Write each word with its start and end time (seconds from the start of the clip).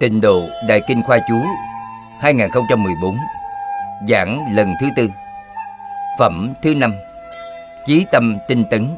Tịnh 0.00 0.20
độ 0.20 0.48
Đại 0.68 0.80
Kinh 0.88 1.02
Khoa 1.02 1.18
Chú 1.28 1.42
2014 2.20 3.16
Giảng 4.08 4.54
lần 4.54 4.74
thứ 4.80 4.86
tư. 4.96 5.08
Phẩm 6.18 6.52
thứ 6.62 6.74
năm, 6.74 6.94
Chí 7.86 8.06
tâm 8.12 8.38
tinh 8.48 8.64
tấn. 8.70 8.88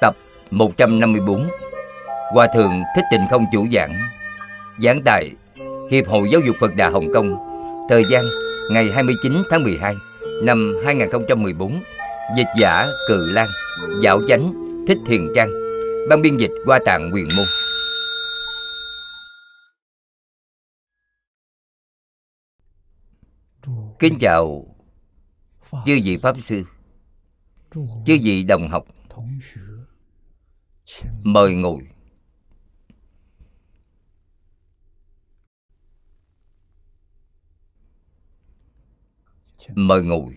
Tập 0.00 0.14
154 0.50 1.48
Hòa 2.32 2.46
Thượng 2.54 2.82
Thích 2.96 3.04
Tịnh 3.10 3.26
Không 3.30 3.44
Chủ 3.52 3.66
giảng. 3.72 4.00
Giảng 4.84 5.02
tại 5.04 5.30
Hiệp 5.90 6.08
hội 6.08 6.28
Giáo 6.32 6.40
dục 6.46 6.56
Phật 6.60 6.76
Đà 6.76 6.88
Hồng 6.88 7.06
Kông, 7.14 7.36
Thời 7.88 8.04
gian 8.10 8.24
ngày 8.70 8.90
29 8.94 9.42
tháng 9.50 9.62
12 9.62 9.94
năm 10.42 10.76
2014 10.84 11.82
Dịch 12.36 12.48
giả 12.60 12.86
Cự 13.08 13.30
Lan, 13.30 13.48
Dạo 14.02 14.20
chánh, 14.28 14.52
Thích 14.88 14.98
Thiền 15.06 15.26
Trang, 15.36 15.50
Ban 16.08 16.22
biên 16.22 16.36
dịch 16.36 16.52
qua 16.66 16.78
tạng 16.84 17.10
quyền 17.14 17.28
môn. 17.36 17.46
Kính 24.00 24.18
chào 24.20 24.66
chư 25.72 25.98
vị 26.04 26.16
Pháp 26.16 26.40
Sư, 26.40 26.64
Chư 28.06 28.18
vị 28.22 28.42
đồng 28.42 28.68
học. 28.68 28.84
Mời 31.24 31.54
ngồi. 31.54 31.88
Mời 39.74 40.02
ngồi. 40.02 40.34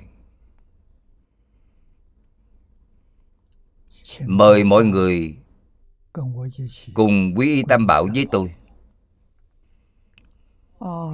Mời 4.28 4.64
mọi 4.64 4.86
người 4.86 5.38
cùng 6.94 7.34
quý 7.36 7.56
y 7.56 7.64
tam 7.70 7.88
bảo 7.88 8.08
với 8.14 8.26
tôi. 8.32 8.56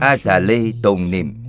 A 0.02 0.18
xà 0.18 0.40
lê 0.40 0.72
tồn 0.84 1.12
niệm. 1.12 1.49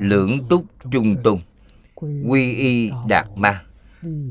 Lưỡng 0.00 0.48
túc 0.48 0.64
trung 0.92 1.16
tung 1.24 1.42
Quy 2.28 2.54
y 2.54 2.90
Đạt 3.08 3.26
Ma. 3.36 3.64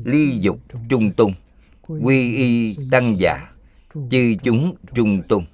Ly 0.04 0.38
dục 0.40 0.60
trung 0.88 1.12
tung 1.12 1.34
Quy 1.82 2.36
y 2.36 2.76
Tăng 2.90 3.18
giả. 3.18 3.52
Chư 4.10 4.34
chúng 4.42 4.76
trung 4.94 5.22
tung 5.28 5.46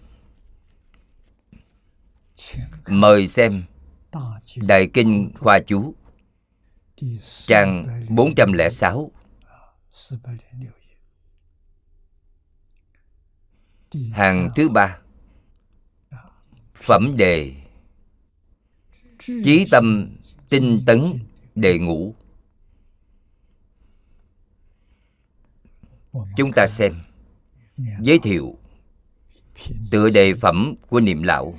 Mời 2.89 3.29
xem 3.29 3.65
Đại 4.57 4.91
Kinh 4.95 5.31
Khoa 5.39 5.59
Chú, 5.67 5.95
Trang 7.47 7.87
406 8.09 9.11
Hàng 14.13 14.51
thứ 14.57 14.69
ba, 14.69 14.99
Phẩm 16.75 17.17
đề 17.17 17.64
Chí 19.27 19.67
tâm 19.71 20.17
tinh 20.49 20.81
tấn 20.87 21.19
đề 21.55 21.79
ngũ 21.79 22.15
Chúng 26.37 26.53
ta 26.53 26.67
xem, 26.67 26.95
Giới 28.01 28.19
thiệu 28.19 28.59
Tựa 29.91 30.11
đề 30.11 30.35
phẩm 30.35 30.75
của 30.89 31.01
niệm 31.01 31.23
lão. 31.23 31.55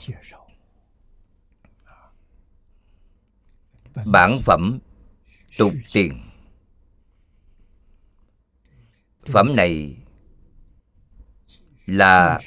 Bản 4.06 4.40
phẩm 4.46 4.80
tục 5.58 5.74
tiền. 5.94 6.22
Phẩm 9.25 9.56
này 9.56 9.98
là 11.86 12.40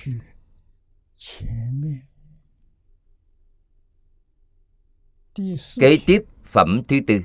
kế 5.81 5.99
tiếp 6.07 6.23
phẩm 6.45 6.83
thứ 6.89 6.97
tư. 7.07 7.21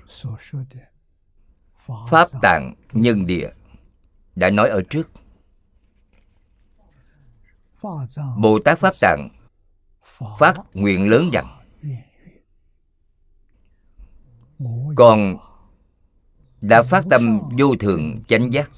Pháp 2.09 2.28
tạng 2.41 2.74
nhân 2.94 3.25
địa. 3.25 3.50
Đã 4.35 4.50
nói 4.50 4.69
ở 4.69 4.81
trước. 4.90 5.12
Bồ 8.38 8.59
tát 8.66 8.79
pháp 8.79 8.96
tạng 9.02 9.29
phát 10.40 10.56
nguyện 10.73 11.09
lớn 11.09 11.29
rằng 11.34 11.59
con 14.96 15.38
đã 16.62 16.84
phát 16.84 17.03
tâm 17.09 17.40
vô 17.59 17.75
thường 17.79 18.23
chánh 18.28 18.53
giác. 18.53 18.72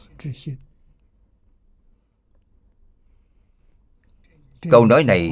câu 4.71 4.85
nói 4.85 5.03
này 5.03 5.31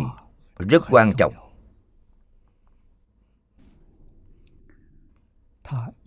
rất 0.58 0.84
quan 0.90 1.12
trọng 1.18 1.34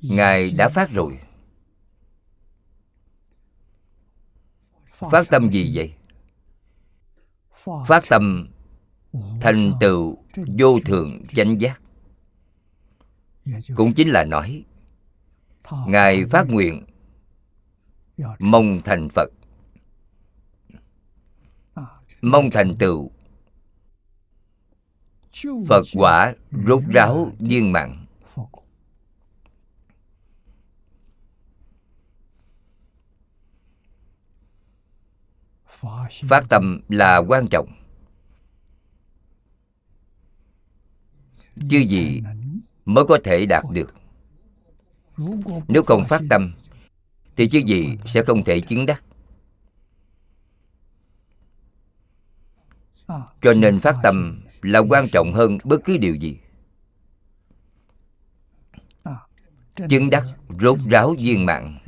ngài 0.02 0.50
đã 0.58 0.68
phát 0.68 0.90
rồi. 0.90 1.18
Phát 5.10 5.26
tâm 5.30 5.50
gì 5.50 5.72
vậy? 5.74 5.94
Phát 7.86 8.04
tâm 8.08 8.48
thành 9.40 9.72
tựu 9.80 10.18
vô 10.58 10.80
thượng 10.84 11.26
chánh 11.26 11.60
giác. 11.60 11.80
Cũng 13.74 13.94
chính 13.94 14.08
là 14.08 14.24
nói 14.24 14.64
ngài 15.86 16.24
phát 16.26 16.46
nguyện 16.48 16.86
mong 18.38 18.80
thành 18.84 19.08
phật. 19.14 19.30
Mong 22.20 22.50
thành 22.50 22.76
tựu. 22.78 23.10
Phật 25.68 25.82
quả 25.94 26.34
rốt 26.66 26.82
ráo 26.94 27.32
viên 27.38 27.72
mạng 27.72 28.06
phát 36.28 36.44
tâm 36.48 36.80
là 36.88 37.16
quan 37.18 37.46
trọng. 37.50 37.68
Chứ 41.70 41.78
gì 41.78 42.22
mới 42.84 43.04
có 43.08 43.18
thể 43.24 43.46
đạt 43.46 43.64
được? 43.72 43.94
Nếu 45.68 45.82
không 45.82 46.04
phát 46.08 46.22
tâm, 46.30 46.54
thì 47.36 47.48
chứ 47.48 47.58
gì 47.58 47.98
sẽ 48.06 48.22
không 48.26 48.44
thể 48.44 48.60
chứng 48.60 48.86
đắc? 48.86 49.02
Cho 53.42 53.52
nên 53.56 53.80
phát 53.80 53.96
tâm 54.02 54.42
là 54.62 54.78
quan 54.78 55.08
trọng 55.12 55.32
hơn 55.32 55.58
bất 55.64 55.80
cứ 55.84 55.96
điều 55.96 56.14
gì. 56.14 56.38
Chứng 59.88 60.10
đắc 60.10 60.24
rốt 60.60 60.78
ráo 60.90 61.14
viên 61.18 61.46
mạng 61.46 61.78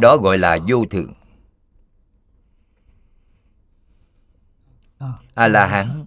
đó 0.00 0.16
gọi 0.16 0.38
là 0.38 0.58
vô 0.68 0.84
thượng. 0.90 1.14
A 5.34 5.48
la 5.48 5.66
hán 5.66 6.04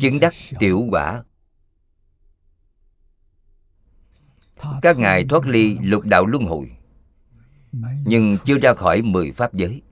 chứng 0.00 0.20
đắc 0.20 0.34
tiểu 0.58 0.86
quả. 0.90 1.24
Các 4.82 4.98
ngài 4.98 5.24
thoát 5.28 5.46
ly 5.46 5.78
lục 5.82 6.04
đạo 6.04 6.26
luân 6.26 6.44
hồi 6.44 6.76
nhưng 8.04 8.36
chưa 8.44 8.58
ra 8.58 8.74
khỏi 8.74 9.02
mười 9.02 9.32
pháp 9.32 9.54
giới. 9.54 9.82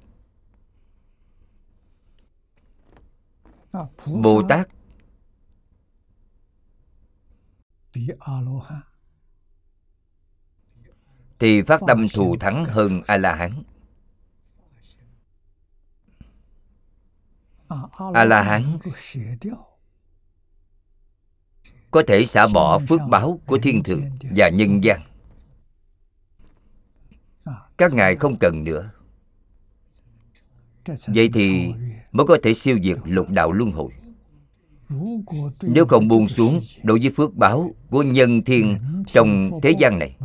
Bồ 4.06 4.42
tát 4.48 4.68
thì 11.38 11.62
phát 11.62 11.80
tâm 11.86 12.06
thù 12.14 12.36
thắng 12.40 12.64
hơn 12.64 13.02
a 13.06 13.16
la 13.16 13.34
hán 13.34 13.62
a 18.14 18.24
la 18.24 18.42
hán 18.42 18.78
có 21.90 22.02
thể 22.06 22.26
xả 22.26 22.46
bỏ 22.54 22.78
phước 22.78 23.00
báo 23.10 23.40
của 23.46 23.58
thiên 23.58 23.82
thượng 23.82 24.02
và 24.36 24.48
nhân 24.48 24.84
gian. 24.84 25.00
Các 27.78 27.92
ngài 27.92 28.16
không 28.16 28.36
cần 28.40 28.64
nữa. 28.64 28.90
Vậy 31.06 31.30
thì 31.34 31.72
mới 32.12 32.26
có 32.26 32.38
thể 32.42 32.54
siêu 32.54 32.78
diệt 32.84 32.98
lục 33.04 33.30
đạo 33.30 33.52
luân 33.52 33.72
hồi. 33.72 33.92
Nếu 35.62 35.86
không 35.86 36.08
buông 36.08 36.28
xuống 36.28 36.60
đối 36.82 36.98
với 36.98 37.10
phước 37.16 37.34
báo 37.34 37.70
của 37.90 38.02
nhân 38.02 38.44
thiên 38.44 38.78
trong 39.06 39.50
thế 39.62 39.70
gian 39.78 39.98
này 39.98 40.16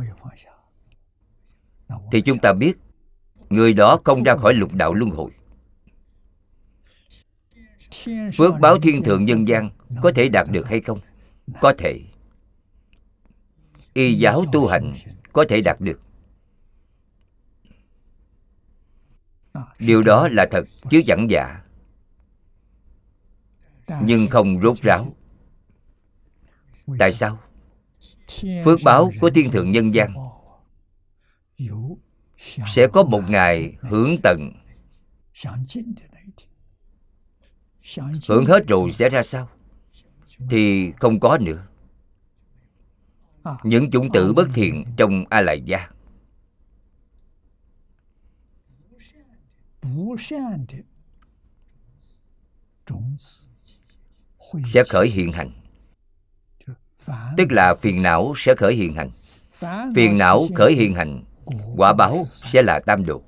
thì 2.12 2.20
chúng 2.20 2.38
ta 2.38 2.52
biết, 2.52 2.72
người 3.50 3.72
đó 3.72 3.98
không 4.04 4.22
ra 4.22 4.36
khỏi 4.36 4.54
lục 4.54 4.72
đạo 4.72 4.94
luân 4.94 5.10
hồi. 5.10 5.30
Phước 8.36 8.54
báo 8.60 8.78
thiên 8.78 9.02
thượng 9.02 9.24
nhân 9.24 9.48
gian 9.48 9.70
có 10.02 10.12
thể 10.14 10.28
đạt 10.28 10.46
được 10.50 10.68
hay 10.68 10.80
không? 10.80 11.00
Có 11.60 11.72
thể. 11.78 12.00
Y 13.94 14.14
giáo 14.14 14.44
tu 14.52 14.66
hành 14.66 14.94
có 15.32 15.44
thể 15.48 15.60
đạt 15.60 15.80
được. 15.80 16.00
Điều 19.78 20.02
đó 20.02 20.28
là 20.28 20.46
thật, 20.50 20.64
chứ 20.90 21.02
chẳng 21.06 21.30
giả. 21.30 21.62
Nhưng 24.02 24.28
không 24.28 24.60
rốt 24.62 24.78
ráo. 24.82 25.16
Tại 26.98 27.12
sao? 27.12 27.38
Phước 28.64 28.80
báo 28.84 29.10
của 29.20 29.30
thiên 29.30 29.50
thượng 29.50 29.72
nhân 29.72 29.94
gian 29.94 30.14
sẽ 32.66 32.86
có 32.92 33.02
một 33.02 33.22
ngày 33.28 33.76
hưởng 33.80 34.16
tận. 34.22 34.52
hưởng 38.28 38.46
hết 38.46 38.68
rồi 38.68 38.92
sẽ 38.92 39.08
ra 39.08 39.22
sao? 39.22 39.48
thì 40.50 40.92
không 40.92 41.20
có 41.20 41.38
nữa. 41.38 41.66
Những 43.62 43.90
chủng 43.90 44.12
tử 44.12 44.32
bất 44.32 44.48
thiện 44.54 44.84
trong 44.96 45.24
a 45.30 45.40
lại 45.40 45.62
gia 45.62 45.88
sẽ 54.66 54.84
khởi 54.88 55.08
hiện 55.08 55.32
hành. 55.32 55.50
Tức 57.36 57.52
là 57.52 57.74
phiền 57.74 58.02
não 58.02 58.32
sẽ 58.36 58.54
khởi 58.54 58.74
hiện 58.74 58.94
hành. 58.94 59.10
Phiền 59.94 60.18
não 60.18 60.46
khởi 60.54 60.74
hiện 60.74 60.94
hành 60.94 61.24
quả 61.76 61.92
báo 61.92 62.24
sẽ 62.32 62.62
là 62.62 62.80
tam 62.86 63.06
độ 63.06 63.22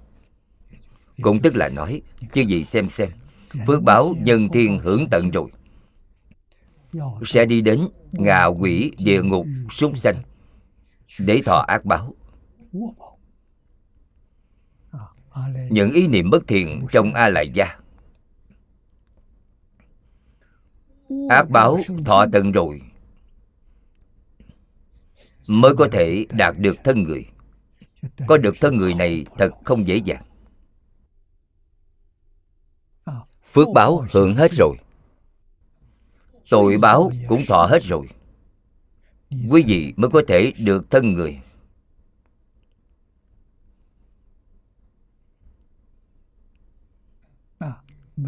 cũng 1.23 1.41
tức 1.43 1.57
là 1.57 1.69
nói 1.69 2.03
chứ 2.33 2.41
gì 2.41 2.65
xem 2.65 2.91
xem. 2.91 3.11
Phước 3.67 3.83
báo 3.83 4.15
nhân 4.21 4.49
thiên 4.49 4.79
hưởng 4.79 5.07
tận 5.11 5.31
rồi. 5.31 5.51
Sẽ 7.27 7.47
đi 7.47 7.61
đến 7.61 7.89
ngạ 8.13 8.45
quỷ 8.45 8.93
địa 8.99 9.23
ngục 9.23 9.47
súc 9.71 9.97
sanh 9.97 10.17
để 11.19 11.43
thọ 11.45 11.65
ác 11.69 11.85
báo. 11.85 12.15
Những 15.71 15.91
ý 15.93 16.07
niệm 16.07 16.31
bất 16.31 16.47
thiện 16.49 16.87
trong 16.93 17.15
a 17.15 17.29
lại 17.29 17.51
gia 17.55 17.79
ác 21.29 21.51
báo 21.51 21.79
thọ 22.05 22.27
tận 22.33 22.53
rồi 22.53 22.81
mới 25.49 25.75
có 25.77 25.89
thể 25.93 26.27
đạt 26.33 26.55
được 26.59 26.77
thân 26.85 27.03
người 27.03 27.27
có 28.27 28.37
được 28.37 28.55
thân 28.61 28.77
người 28.77 28.95
này 28.95 29.27
thật 29.39 29.51
không 29.65 29.87
dễ 29.87 29.97
dàng. 29.97 30.23
Phước 33.43 33.69
báo 33.75 34.05
hưởng 34.13 34.37
hết 34.37 34.51
rồi. 34.53 34.77
Tội 36.51 36.79
báo 36.79 37.11
cũng 37.29 37.43
thọ 37.49 37.67
hết 37.67 37.83
rồi. 37.83 38.09
Quý 39.51 39.63
vị 39.67 39.95
mới 39.97 40.11
có 40.11 40.23
thể 40.29 40.53
được 40.59 40.91
thân 40.91 41.15
người. 41.15 41.41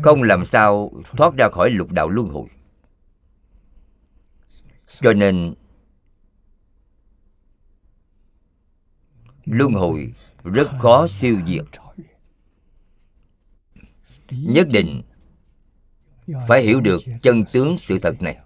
Không 0.02 0.22
làm 0.22 0.44
sao 0.44 0.92
thoát 1.04 1.34
ra 1.34 1.48
khỏi 1.52 1.70
lục 1.70 1.92
đạo 1.92 2.08
luân 2.08 2.28
hồi. 2.28 2.48
Cho 4.86 5.12
nên 5.12 5.54
luân 9.46 9.72
hồi 9.72 10.12
rất 10.44 10.68
khó 10.80 11.08
siêu 11.08 11.40
diệt. 11.46 11.64
Nhất 14.30 14.68
định 14.70 15.02
phải 16.48 16.62
hiểu 16.62 16.80
được 16.80 17.02
chân 17.22 17.44
tướng 17.52 17.78
sự 17.78 17.98
thật 17.98 18.22
này. 18.22 18.38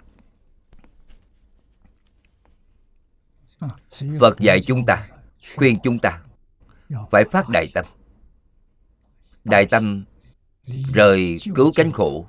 Phật 4.20 4.40
dạy 4.40 4.60
chúng 4.60 4.86
ta, 4.86 5.08
khuyên 5.56 5.78
chúng 5.82 5.98
ta 5.98 6.22
phải 7.10 7.24
phát 7.32 7.48
đại 7.48 7.66
tâm. 7.74 7.84
Đại 9.44 9.66
tâm 9.66 10.04
rời 10.94 11.38
cứu 11.54 11.72
cánh 11.74 11.92
khổ 11.92 12.26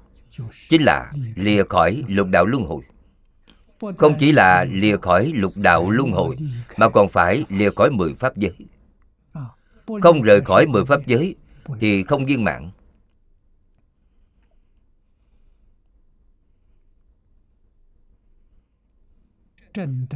chính 0.70 0.82
là 0.82 1.12
lìa 1.36 1.64
khỏi 1.70 2.04
lục 2.08 2.28
đạo 2.28 2.46
luân 2.46 2.64
hồi 2.64 2.84
không 3.98 4.16
chỉ 4.20 4.32
là 4.32 4.64
lìa 4.64 4.98
khỏi 4.98 5.32
lục 5.36 5.54
đạo 5.56 5.90
luân 5.90 6.12
hồi 6.12 6.38
mà 6.78 6.90
còn 6.90 7.10
phải 7.10 7.44
lìa 7.50 7.70
khỏi 7.76 7.90
mười 7.90 8.14
pháp 8.14 8.38
giới. 8.38 8.56
Không 10.02 10.22
rời 10.22 10.42
khỏi 10.42 10.66
mười 10.66 10.86
pháp 10.86 11.06
giới 11.06 11.36
thì 11.80 12.04
không 12.04 12.26
viên 12.26 12.44
mạng 12.44 12.72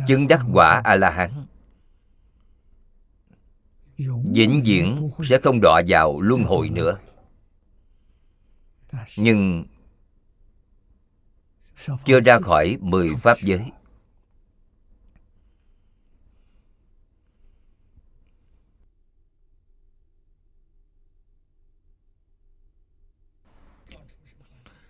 chứng 0.08 0.28
đắc 0.28 0.42
quả 0.54 0.82
a 0.84 0.96
la 0.96 1.10
hán 1.12 1.46
vĩnh 4.34 4.62
viễn 4.66 5.10
sẽ 5.30 5.40
không 5.44 5.60
đọa 5.62 5.82
vào 5.88 6.22
luân 6.22 6.44
hồi 6.44 6.70
nữa. 6.70 6.98
Nhưng 9.18 9.66
chưa 12.06 12.20
ra 12.20 12.40
khỏi 12.40 12.78
mười 12.82 13.10
pháp 13.16 13.38
giới. 13.42 13.72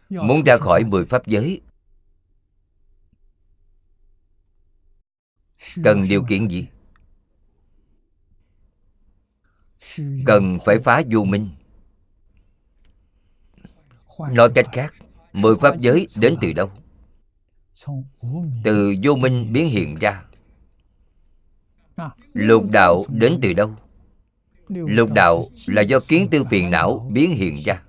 Muốn 0.09 0.43
ra 0.45 0.57
khỏi 0.61 0.83
mười 0.83 1.05
pháp 1.05 1.27
giới 1.27 1.61
cần 5.83 6.05
điều 6.09 6.23
kiện 6.29 6.47
gì? 6.47 6.67
Cần 10.25 10.57
phải 10.65 10.79
phá 10.83 11.01
vô 11.11 11.23
minh. 11.23 11.49
Nói 14.19 14.49
cách 14.55 14.65
khác 14.73 14.93
mười 15.33 15.55
pháp 15.61 15.79
giới 15.79 16.07
đến 16.15 16.35
từ 16.41 16.53
đâu 16.53 16.71
từ 18.63 18.95
vô 19.03 19.15
minh 19.15 19.53
biến 19.53 19.69
hiện 19.69 19.95
ra. 19.95 20.25
Lục 22.33 22.63
đạo 22.71 23.03
đến 23.09 23.39
từ 23.41 23.53
đâu? 23.53 23.75
Lục 24.67 25.09
đạo 25.13 25.45
là 25.67 25.81
do 25.81 25.99
kiến 26.07 26.27
tư 26.31 26.43
phiền 26.43 26.71
não 26.71 27.09
biến 27.13 27.31
hiện 27.31 27.57
ra. 27.65 27.81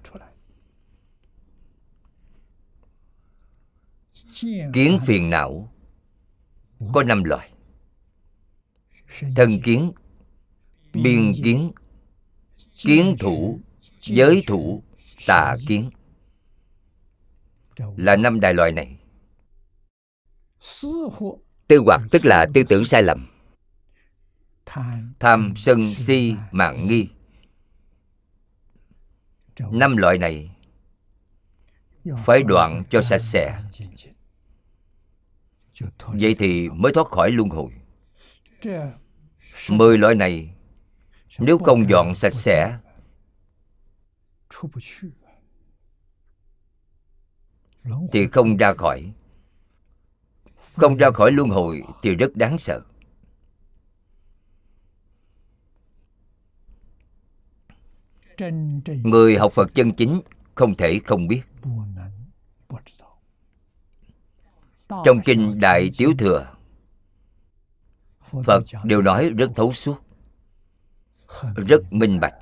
kiến 4.72 4.98
phiền 5.06 5.30
não 5.30 5.72
có 6.92 7.02
năm 7.02 7.24
loại. 7.24 7.50
thân 9.36 9.60
kiến 9.64 9.92
biên 10.92 11.32
kiến 11.44 11.72
kiến 12.74 13.16
thủ 13.18 13.60
giới 14.00 14.42
thủ 14.46 14.82
tà 15.26 15.56
kiến. 15.66 15.90
Là 17.96 18.16
năm 18.16 18.40
đại 18.40 18.54
loại 18.54 18.72
này 18.72 18.95
tư 21.68 21.78
hoặc 21.86 22.00
tức 22.10 22.24
là 22.24 22.46
tư 22.54 22.62
tưởng 22.68 22.84
sai 22.84 23.02
lầm 23.02 23.26
tham 25.18 25.54
sân 25.56 25.94
si 25.94 26.34
mạng 26.50 26.88
nghi 26.88 27.08
năm 29.58 29.96
loại 29.96 30.18
này 30.18 30.56
phải 32.24 32.42
đoạn 32.42 32.84
cho 32.90 33.02
sạch 33.02 33.18
sẽ 33.18 33.62
vậy 36.06 36.36
thì 36.38 36.68
mới 36.68 36.92
thoát 36.92 37.06
khỏi 37.06 37.30
luân 37.30 37.48
hồi 37.48 37.72
mười 39.70 39.98
loại 39.98 40.14
này 40.14 40.54
nếu 41.38 41.58
không 41.58 41.88
dọn 41.88 42.14
sạch 42.14 42.34
sẽ 42.34 42.78
thì 48.12 48.26
không 48.26 48.56
ra 48.56 48.72
khỏi 48.72 49.12
không 50.76 50.96
ra 50.96 51.10
khỏi 51.10 51.32
luân 51.32 51.48
hồi 51.48 51.82
thì 52.02 52.14
rất 52.14 52.36
đáng 52.36 52.58
sợ. 52.58 52.80
Người 58.86 59.36
học 59.36 59.52
phật 59.52 59.74
chân 59.74 59.92
chính 59.92 60.20
không 60.54 60.76
thể 60.76 61.00
không 61.04 61.28
biết. 61.28 61.42
Trong 64.88 65.20
kinh 65.24 65.58
đại 65.60 65.90
tiếu 65.98 66.12
thừa, 66.18 66.52
phật 68.44 68.64
đều 68.84 69.02
nói 69.02 69.30
rất 69.30 69.50
thấu 69.56 69.72
suốt, 69.72 69.96
rất 71.56 71.92
minh 71.92 72.20
bạch. 72.20 72.34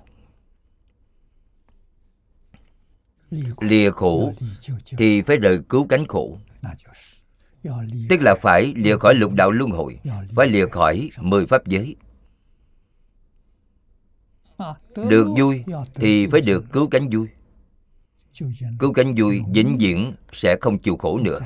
Lìa 3.60 3.90
khổ 3.90 4.32
thì 4.98 5.22
phải 5.22 5.36
rời 5.36 5.60
cứu 5.68 5.86
cánh 5.88 6.06
khổ 6.06 6.38
tức 8.09 8.21
là 8.21 8.35
phải 8.35 8.73
lìa 8.76 8.97
khỏi 8.97 9.14
lục 9.14 9.33
đạo 9.33 9.50
luân 9.50 9.71
hồi, 9.71 9.99
phải 10.37 10.47
lìa 10.47 10.66
khỏi 10.66 11.11
mười 11.18 11.47
pháp 11.47 11.66
giới. 11.66 11.97
Được 14.97 15.28
vui 15.38 15.64
thì 15.94 16.26
phải 16.26 16.40
được 16.40 16.64
cứu 16.73 16.88
cánh 16.88 17.11
vui. 17.11 17.28
Cứu 18.78 18.92
cánh 18.92 19.14
vui 19.14 19.42
vĩnh 19.54 19.78
viễn 19.78 20.14
sẽ 20.33 20.56
không 20.61 20.78
chịu 20.78 20.97
khổ 20.97 21.18
nữa. 21.18 21.40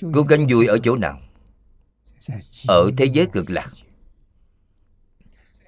Cứu 0.00 0.26
cánh 0.28 0.46
vui 0.50 0.66
ở 0.66 0.78
chỗ 0.82 0.96
nào? 0.96 1.20
Ở 2.68 2.90
thế 2.96 3.04
giới 3.04 3.26
cực 3.32 3.50
lạc. 3.50 3.70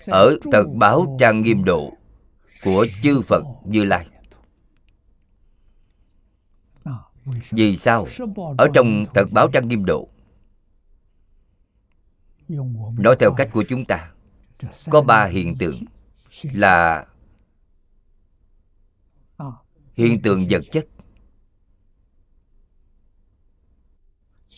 Ở 0.06 0.36
tật 0.52 0.66
báo 0.74 1.16
trang 1.20 1.42
nghiêm 1.42 1.64
độ 1.64 1.92
của 2.64 2.86
chư 3.02 3.22
phật 3.22 3.44
như 3.64 3.84
lai 3.84 4.06
vì 7.50 7.76
sao? 7.76 8.06
Ở 8.58 8.68
trong 8.74 9.04
tật 9.14 9.28
báo 9.32 9.48
trang 9.52 9.68
nghiêm 9.68 9.84
độ, 9.84 10.08
nói 12.98 13.16
theo 13.20 13.34
cách 13.36 13.50
của 13.52 13.64
chúng 13.68 13.84
ta, 13.84 14.12
có 14.90 15.02
ba 15.02 15.26
hiện 15.26 15.56
tượng 15.58 15.84
là 16.42 17.06
hiện 19.94 20.22
tượng 20.22 20.46
vật 20.50 20.62
chất, 20.72 20.86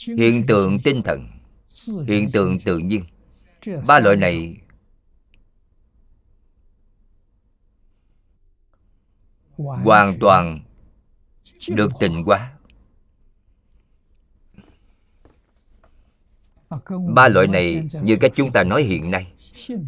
hiện 0.06 0.46
tượng 0.46 0.78
tinh 0.84 1.02
thần, 1.02 1.28
hiện 2.06 2.30
tượng 2.32 2.60
tự 2.60 2.78
nhiên. 2.78 3.04
Ba 3.86 3.98
loại 4.00 4.16
này 4.16 4.56
hoàn 9.56 10.18
toàn 10.20 10.60
được 11.68 11.92
tình 12.00 12.24
quá. 12.24 12.52
Ba 17.14 17.28
loại 17.28 17.46
này, 17.46 17.88
như 18.02 18.16
cách 18.16 18.32
chúng 18.34 18.52
ta 18.52 18.64
nói 18.64 18.82
hiện 18.82 19.10
nay, 19.10 19.32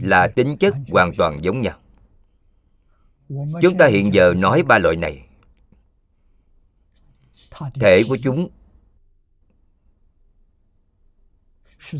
là 0.00 0.28
tính 0.28 0.56
chất 0.56 0.75
hoàn 0.88 1.14
toàn 1.14 1.44
giống 1.44 1.61
nhau. 1.61 1.78
Chúng 3.62 3.78
ta 3.78 3.87
hiện 3.87 4.14
giờ 4.14 4.34
nói 4.38 4.62
ba 4.62 4.78
loại 4.78 4.96
này. 4.96 5.26
Thể 7.75 8.02
của 8.08 8.16
chúng 8.23 8.49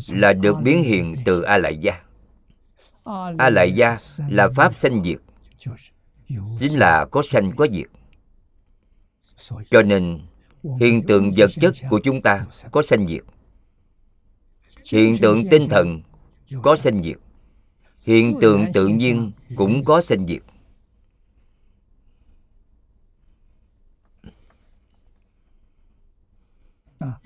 là 0.09 0.33
được 0.33 0.55
biến 0.63 0.83
hiện 0.83 1.15
từ 1.25 1.41
a 1.41 1.57
lại 1.57 1.77
gia 1.77 2.03
a 3.37 3.49
lại 3.49 3.71
gia 3.71 3.97
là 4.29 4.49
pháp 4.55 4.75
sanh 4.75 5.03
diệt, 5.03 5.19
chính 6.59 6.79
là 6.79 7.05
có 7.11 7.21
sanh 7.21 7.51
có 7.55 7.67
diệt 7.71 7.85
cho 9.69 9.81
nên 9.81 10.21
hiện 10.79 11.03
tượng 11.07 11.31
vật 11.37 11.49
chất 11.61 11.73
của 11.89 11.99
chúng 12.03 12.21
ta 12.21 12.45
có 12.71 12.81
sanh 12.81 13.07
diệt. 13.07 13.23
Hiện 14.91 15.15
tượng 15.21 15.49
tinh 15.49 15.67
thần 15.69 16.01
có 16.61 16.75
sanh 16.75 17.03
diệt. 17.03 17.17
Hiện 18.05 18.33
tượng 18.41 18.65
tự 18.73 18.87
nhiên 18.87 19.31
cũng 19.55 19.83
có 19.83 20.01
sanh 20.01 20.27
diệt. 20.27 20.41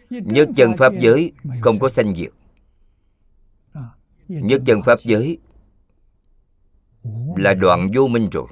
Nhất 0.09 0.49
chân 0.55 0.77
pháp 0.77 0.93
giới 0.99 1.31
không 1.61 1.79
có 1.79 1.89
sanh 1.89 2.15
diệt. 2.15 2.31
Nhất 4.27 4.61
chân 4.65 4.81
pháp 4.85 4.99
giới 5.03 5.37
là 7.35 7.53
đoạn 7.53 7.91
vô 7.95 8.07
minh 8.07 8.29
rồi 8.29 8.47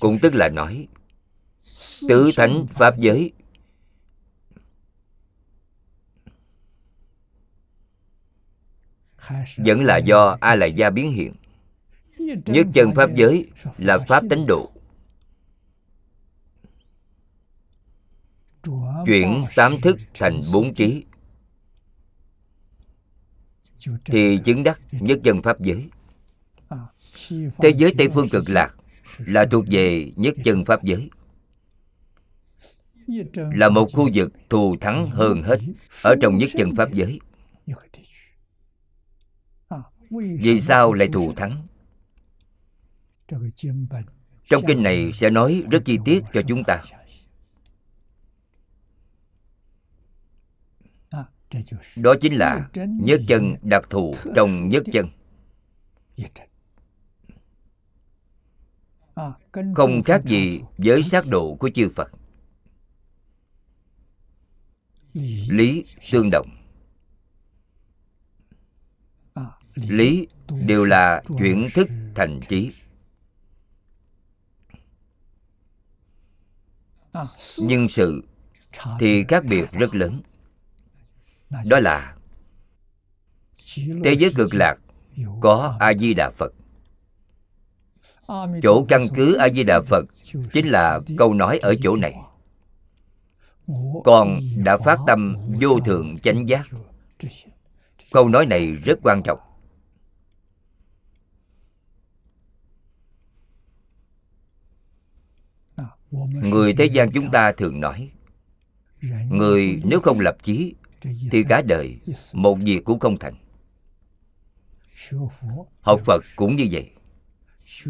cũng 0.00 0.18
tức 0.18 0.34
là 0.34 0.48
nói 0.48 0.88
tứ 2.08 2.30
thánh 2.36 2.66
pháp 2.70 2.98
giới. 2.98 3.32
Vẫn 9.56 9.84
là 9.84 9.96
do 9.96 10.36
a 10.40 10.54
lại 10.54 10.72
gia 10.72 10.90
biến 10.90 11.12
hiện. 11.12 11.34
Nhất 12.46 12.66
chân 12.74 12.92
pháp 12.94 13.10
giới 13.14 13.50
là 13.78 13.98
pháp 14.08 14.24
tánh 14.30 14.46
độ. 14.46 14.70
Chuyển 19.06 19.44
tám 19.56 19.80
thức 19.80 19.98
thành 20.14 20.40
bốn 20.52 20.74
trí. 20.74 21.04
Thì 24.04 24.38
chứng 24.44 24.62
đắc 24.62 24.80
nhất 24.90 25.18
chân 25.24 25.42
pháp 25.42 25.60
giới. 25.60 25.88
Thế 27.58 27.70
giới 27.76 27.94
tây 27.98 28.08
phương 28.14 28.28
cực 28.28 28.50
lạc 28.50 28.74
là 29.26 29.46
thuộc 29.50 29.64
về 29.70 30.12
nhất 30.16 30.34
chân 30.44 30.64
pháp 30.64 30.84
giới. 30.84 31.10
Là 33.34 33.68
một 33.68 33.86
khu 33.92 34.10
vực 34.14 34.32
thù 34.48 34.76
thắng 34.80 35.10
hơn 35.10 35.42
hết 35.42 35.58
ở 36.04 36.14
trong 36.22 36.38
nhất 36.38 36.50
chân 36.56 36.76
pháp 36.76 36.92
giới. 36.92 37.20
Vì 40.40 40.60
sao 40.60 40.92
lại 40.92 41.08
thù 41.12 41.32
thắng? 41.32 41.66
Trong 44.48 44.62
kinh 44.66 44.82
này 44.82 45.10
sẽ 45.14 45.30
nói 45.30 45.62
rất 45.70 45.82
chi 45.84 45.98
tiết 46.04 46.24
cho 46.32 46.42
chúng 46.48 46.64
ta. 46.64 46.82
Đó 51.96 52.14
chính 52.20 52.34
là 52.34 52.70
nhất 53.00 53.20
chân 53.28 53.54
đặc 53.62 53.82
thù 53.90 54.12
trong 54.36 54.68
nhất 54.68 54.84
chân 54.92 55.06
không 59.74 60.02
khác 60.02 60.22
gì 60.24 60.60
với 60.78 61.02
sát 61.02 61.26
độ 61.26 61.56
của 61.60 61.70
chư 61.74 61.88
phật. 61.88 62.10
Lý 65.48 65.84
tương 66.12 66.30
đồng. 66.32 66.50
Lý 69.74 70.26
đều 70.66 70.84
là 70.84 71.22
chuyển 71.38 71.68
thức 71.74 71.88
thành 72.14 72.40
trí. 72.48 72.70
Nhưng 77.58 77.88
sự 77.88 78.24
thì 79.00 79.24
khác 79.28 79.44
biệt 79.48 79.72
rất 79.72 79.94
lớn. 79.94 80.22
Đó 81.66 81.80
là 81.80 82.16
thế 84.04 84.12
giới 84.18 84.32
cực 84.36 84.54
lạc 84.54 84.76
có 85.40 85.76
a 85.80 85.94
di 85.94 86.14
đà 86.14 86.30
phật 86.30 86.52
chỗ 88.62 88.84
căn 88.88 89.06
cứ 89.14 89.34
a 89.34 89.48
di 89.48 89.64
đà 89.64 89.80
phật 89.80 90.06
chính 90.52 90.68
là 90.68 91.00
câu 91.18 91.34
nói 91.34 91.58
ở 91.58 91.74
chỗ 91.82 91.96
này. 91.96 92.14
con 94.04 94.40
đã 94.56 94.76
phát 94.76 94.98
tâm 95.06 95.36
vô 95.60 95.80
thượng 95.80 96.18
chánh 96.18 96.48
giác. 96.48 96.66
Câu 98.12 98.28
nói 98.28 98.46
này 98.46 98.72
rất 98.72 98.98
quan 99.02 99.22
trọng. 99.22 99.38
Người 106.42 106.74
thế 106.74 106.84
gian 106.84 107.10
chúng 107.12 107.30
ta 107.30 107.52
thường 107.52 107.80
nói 107.80 108.10
người 109.30 109.80
nếu 109.84 110.00
không 110.00 110.20
lập 110.20 110.36
chí 110.42 110.74
thì 111.30 111.42
cả 111.48 111.62
đời 111.62 112.00
một 112.34 112.58
việc 112.62 112.84
cũng 112.84 112.98
không 112.98 113.18
thành. 113.18 113.34
Học 115.80 116.00
phật 116.04 116.24
cũng 116.36 116.56
như 116.56 116.68
vậy 116.70 116.90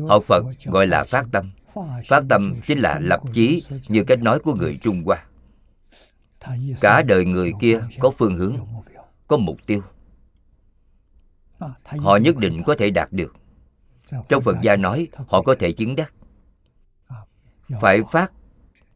học 0.08 0.22
phật 0.22 0.44
gọi 0.64 0.86
là 0.86 1.04
phát 1.04 1.26
tâm. 1.32 1.50
Phát 2.08 2.24
tâm 2.28 2.54
chính 2.66 2.78
là 2.78 2.98
lập 3.00 3.20
chí 3.32 3.62
như 3.88 4.04
cách 4.04 4.22
nói 4.22 4.38
của 4.38 4.54
người 4.54 4.78
trung 4.82 5.02
hoa. 5.04 5.26
Cả 6.80 7.02
đời 7.02 7.24
người 7.24 7.52
kia 7.60 7.80
có 7.98 8.10
phương 8.10 8.36
hướng 8.36 8.56
có 9.26 9.36
mục 9.36 9.56
tiêu. 9.66 9.82
Họ 11.84 12.16
nhất 12.16 12.36
định 12.36 12.62
có 12.66 12.74
thể 12.78 12.90
đạt 12.90 13.12
được. 13.12 13.36
Trong 14.28 14.42
phật 14.42 14.56
gia 14.62 14.76
nói 14.76 15.08
họ 15.28 15.42
có 15.42 15.54
thể 15.58 15.72
chứng 15.72 15.96
đắc. 15.96 16.14
Phải 17.80 18.02
phát 18.12 18.32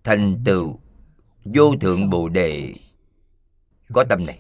thành 0.05 0.43
tựu 0.45 0.79
vô 1.45 1.77
thượng 1.77 2.11
bồ 2.11 2.29
đề. 2.29 2.75
Có 3.93 4.05
tâm 4.09 4.27
này. 4.27 4.39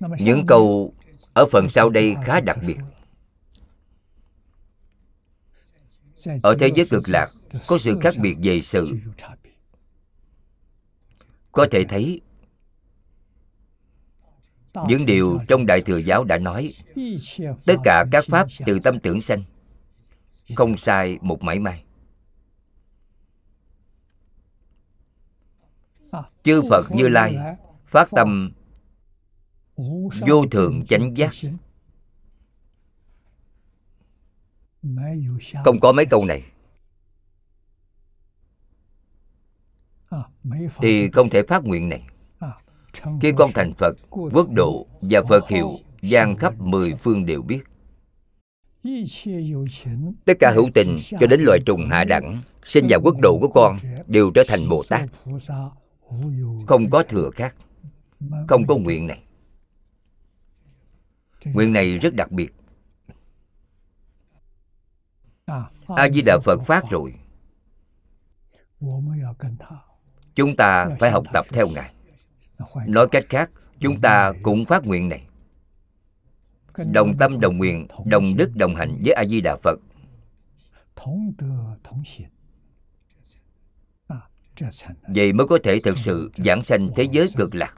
Những 0.00 0.46
câu 0.46 0.94
ở 1.40 1.46
phần 1.46 1.68
sau 1.70 1.90
đây 1.90 2.16
khá 2.24 2.40
đặc 2.40 2.58
biệt. 2.66 2.76
Ở 6.42 6.56
thế 6.60 6.70
giới 6.74 6.86
cực 6.90 7.08
lạc, 7.08 7.28
có 7.66 7.78
sự 7.78 7.98
khác 8.00 8.14
biệt 8.20 8.36
về 8.42 8.60
sự. 8.60 8.98
Có 11.52 11.66
thể 11.70 11.84
thấy, 11.84 12.20
những 14.88 15.06
điều 15.06 15.38
trong 15.48 15.66
đại 15.66 15.80
thừa 15.80 15.96
giáo 15.96 16.24
đã 16.24 16.38
nói, 16.38 16.74
tất 17.66 17.76
cả 17.84 18.04
các 18.12 18.24
pháp 18.28 18.48
từ 18.66 18.78
tâm 18.84 19.00
tưởng 19.00 19.22
sanh, 19.22 19.44
không 20.54 20.76
sai 20.76 21.18
một 21.20 21.42
mảy 21.42 21.58
may. 21.58 21.84
Chư 26.42 26.62
phật 26.70 26.86
như 26.90 27.08
lai 27.08 27.36
phát 27.86 28.08
tâm 28.10 28.52
vô 30.26 30.46
thượng 30.50 30.86
chánh 30.86 31.16
giác. 31.16 31.30
Không 35.64 35.80
có 35.80 35.92
mấy 35.92 36.06
câu 36.06 36.24
này. 36.24 36.42
Thì 40.76 41.10
không 41.10 41.30
thể 41.30 41.42
phát 41.48 41.64
nguyện 41.64 41.88
này. 41.88 42.02
Khi 43.20 43.32
con 43.36 43.50
thành 43.54 43.74
phật 43.74 43.96
quốc 44.10 44.50
độ 44.50 44.86
và 45.00 45.22
phật 45.28 45.48
hiệu 45.48 45.72
gian 46.02 46.36
khắp 46.36 46.54
mười 46.58 46.94
phương 46.94 47.26
đều 47.26 47.42
biết. 47.42 47.60
Tất 50.24 50.34
cả 50.40 50.52
hữu 50.54 50.68
tình 50.74 50.98
cho 51.20 51.26
đến 51.26 51.40
loài 51.40 51.58
trùng 51.66 51.88
hạ 51.90 52.04
đẳng 52.04 52.42
sinh 52.64 52.86
vào 52.88 53.00
quốc 53.00 53.14
độ 53.22 53.38
của 53.40 53.48
con 53.48 53.76
đều 54.06 54.30
trở 54.34 54.44
thành 54.48 54.68
bồ 54.68 54.82
tát. 54.88 55.08
Không 56.66 56.90
có 56.90 57.02
thừa 57.02 57.30
khác. 57.30 57.54
Không 58.48 58.66
có 58.66 58.76
nguyện 58.76 59.06
này 59.06 59.22
nguyện 61.44 61.72
này 61.72 61.96
rất 61.96 62.14
đặc 62.14 62.32
biệt. 62.32 62.52
A 65.86 66.08
di 66.14 66.22
đà 66.22 66.38
phật 66.44 66.60
phát 66.66 66.84
rồi. 66.90 67.14
Chúng 70.34 70.56
ta 70.56 70.88
phải 70.98 71.10
học 71.10 71.24
tập 71.32 71.46
theo 71.48 71.68
ngài. 71.68 71.92
Nói 72.86 73.06
cách 73.10 73.24
khác 73.28 73.50
chúng 73.80 74.00
ta 74.00 74.32
cũng 74.42 74.64
phát 74.64 74.86
nguyện 74.86 75.08
này. 75.08 75.26
Đồng 76.92 77.18
tâm 77.18 77.40
đồng 77.40 77.58
nguyện 77.58 77.86
đồng 78.04 78.36
đức 78.36 78.50
đồng 78.54 78.74
hành 78.74 78.98
với 79.04 79.12
a 79.12 79.24
di 79.24 79.40
đà 79.40 79.56
phật 79.62 79.78
vậy 85.14 85.32
mới 85.32 85.46
có 85.46 85.58
thể 85.64 85.80
thực 85.80 85.98
sự 85.98 86.30
giảng 86.36 86.64
sanh 86.64 86.90
thế 86.96 87.02
giới 87.02 87.28
cực 87.36 87.54
lạc 87.54 87.74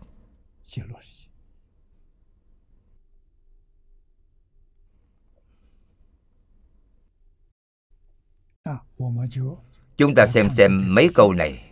chúng 9.97 10.15
ta 10.15 10.27
xem 10.27 10.51
xem 10.51 10.95
mấy 10.95 11.09
câu 11.15 11.33
này. 11.33 11.65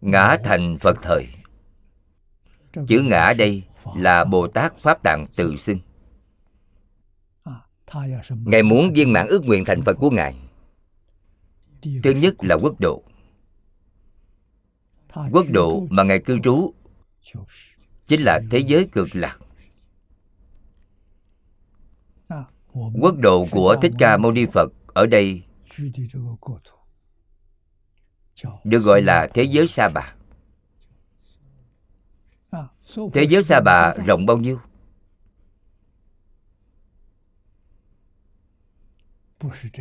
Ngã 0.00 0.36
thành 0.44 0.78
phật 0.80 0.96
thời. 1.02 1.26
Chữ 2.88 3.02
ngã 3.02 3.32
đây 3.38 3.62
là 3.96 4.24
bồ 4.24 4.48
tát 4.48 4.78
pháp 4.78 5.02
tạng 5.02 5.26
tự 5.36 5.56
xưng. 5.56 5.78
Ngài 8.30 8.62
muốn 8.62 8.92
viên 8.92 9.12
mãn 9.12 9.26
ước 9.26 9.44
nguyện 9.44 9.64
thành 9.64 9.82
phật 9.82 9.94
của 9.94 10.10
ngài. 10.10 10.36
Thứ 11.82 12.10
nhất 12.10 12.34
là 12.40 12.54
quốc 12.54 12.80
độ. 12.80 13.02
Quốc 15.32 15.46
độ 15.50 15.86
mà 15.90 16.02
ngài 16.02 16.18
cư 16.18 16.38
trú 16.44 16.74
chính 18.06 18.20
là 18.20 18.40
thế 18.50 18.58
giới 18.58 18.88
cực 18.92 19.08
lạc. 19.12 19.38
Quốc 23.00 23.14
độ 23.18 23.46
của 23.50 23.76
thích 23.82 23.92
ca 23.98 24.16
mâu 24.16 24.32
ni 24.32 24.46
phật 24.46 24.72
ở 24.94 25.06
đây. 25.06 25.42
Được 28.64 28.78
gọi 28.78 29.02
là 29.02 29.28
thế 29.34 29.42
giới 29.42 29.68
sa 29.68 29.88
bà. 29.94 30.14
Thế 33.14 33.22
giới 33.28 33.42
sa 33.42 33.60
bà 33.60 33.94
rộng 34.06 34.26
bao 34.26 34.36
nhiêu? 34.36 34.60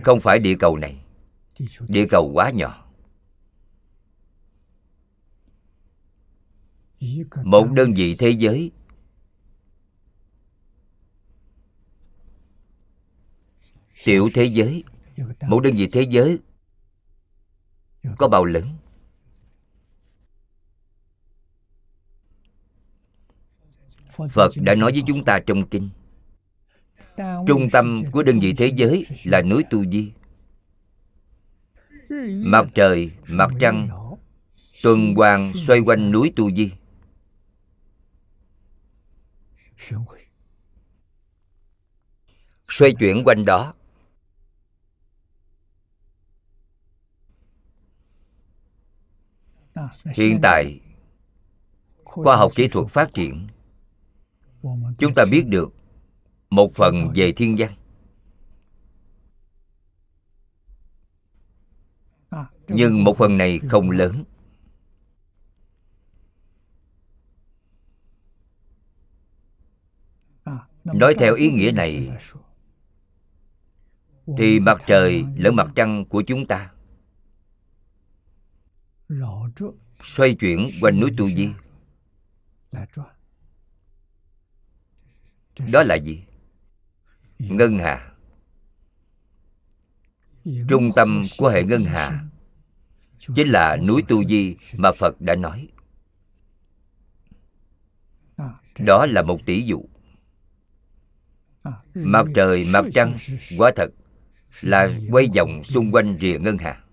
Không 0.04 0.20
phải 0.22 0.40
địa 0.40 0.56
cầu 0.60 0.78
này. 0.78 1.06
Địa 1.88 2.06
cầu 2.10 2.32
quá 2.34 2.52
nhỏ. 2.52 2.88
Một 7.44 7.68
đơn 7.72 7.94
vị 7.94 8.16
thế 8.20 8.30
giới. 8.30 8.72
Tiểu 14.06 14.30
thế 14.34 14.46
giới 14.46 14.84
một 15.48 15.60
đơn 15.60 15.74
vị 15.74 15.90
thế 15.92 16.02
giới 16.02 16.40
có 18.18 18.28
bao 18.28 18.46
lớn 18.46 18.78
phật 24.30 24.52
đã 24.56 24.76
nói 24.76 24.92
với 24.92 25.04
chúng 25.08 25.26
ta 25.26 25.40
trong 25.48 25.70
kinh, 25.70 25.90
trung 27.48 27.70
tâm 27.72 28.04
của 28.12 28.24
đơn 28.24 28.40
vị 28.40 28.54
thế 28.54 28.68
giới 28.76 29.06
là 29.24 29.42
núi 29.42 29.64
tu 29.70 29.86
di. 29.86 30.12
Mặt 32.44 32.66
trời, 32.76 33.12
mặt 33.28 33.52
trăng, 33.60 33.90
tuần 34.84 35.16
hoàn 35.16 35.54
xoay 35.56 35.80
quanh 35.80 36.12
núi 36.12 36.34
tu 36.36 36.52
di. 36.52 36.72
Xoay 42.64 42.94
chuyển 43.00 43.24
quanh 43.26 43.46
đó. 43.46 43.74
Hiện 50.16 50.40
tại 50.42 50.80
khoa 52.04 52.38
học 52.38 52.52
kỹ 52.56 52.68
thuật 52.68 52.88
phát 52.88 53.14
triển 53.14 53.48
chúng 54.98 55.14
ta 55.16 55.26
biết 55.32 55.44
được 55.48 55.74
một 56.50 56.76
phần 56.76 57.12
về 57.16 57.32
thiên 57.32 57.56
văn. 57.58 57.72
Nhưng 62.68 63.04
một 63.04 63.18
phần 63.18 63.38
này 63.38 63.60
không 63.60 63.92
lớn. 63.92 64.24
Nói 70.84 71.16
theo 71.20 71.36
ý 71.36 71.52
nghĩa 71.52 71.72
này 71.72 72.12
thì 74.38 74.60
mặt 74.60 74.78
trời 74.88 75.26
lẫn 75.36 75.56
mặt 75.56 75.68
trăng 75.76 76.06
của 76.06 76.24
chúng 76.28 76.48
ta 76.48 76.72
xoay 80.04 80.36
chuyển 80.36 80.70
quanh 80.82 81.00
núi 81.00 81.12
tu 81.18 81.30
di 81.30 81.50
đó 85.72 85.84
là 85.84 85.96
gì 85.96 86.24
ngân 87.40 87.78
hà 87.78 88.12
trung 90.70 90.92
tâm 90.96 91.24
của 91.38 91.50
hệ 91.50 91.64
ngân 91.64 91.84
hà 91.84 92.24
chính 93.36 93.48
là 93.48 93.78
núi 93.88 94.04
tu 94.08 94.24
di 94.26 94.56
mà 94.74 94.92
phật 94.92 95.22
đã 95.22 95.36
nói 95.36 95.68
đó 98.80 99.06
là 99.06 99.22
một 99.22 99.40
tỷ 99.46 99.62
dụ 99.62 99.86
mặt 101.94 102.26
trời 102.36 102.66
mặt 102.74 102.86
trăng 102.94 103.18
quả 103.58 103.72
thật 103.76 103.90
là 104.62 105.00
quay 105.12 105.28
vòng 105.36 105.64
xung 105.64 105.92
quanh 105.92 106.18
rìa 106.22 106.38
ngân 106.40 106.58
hà 106.58 106.84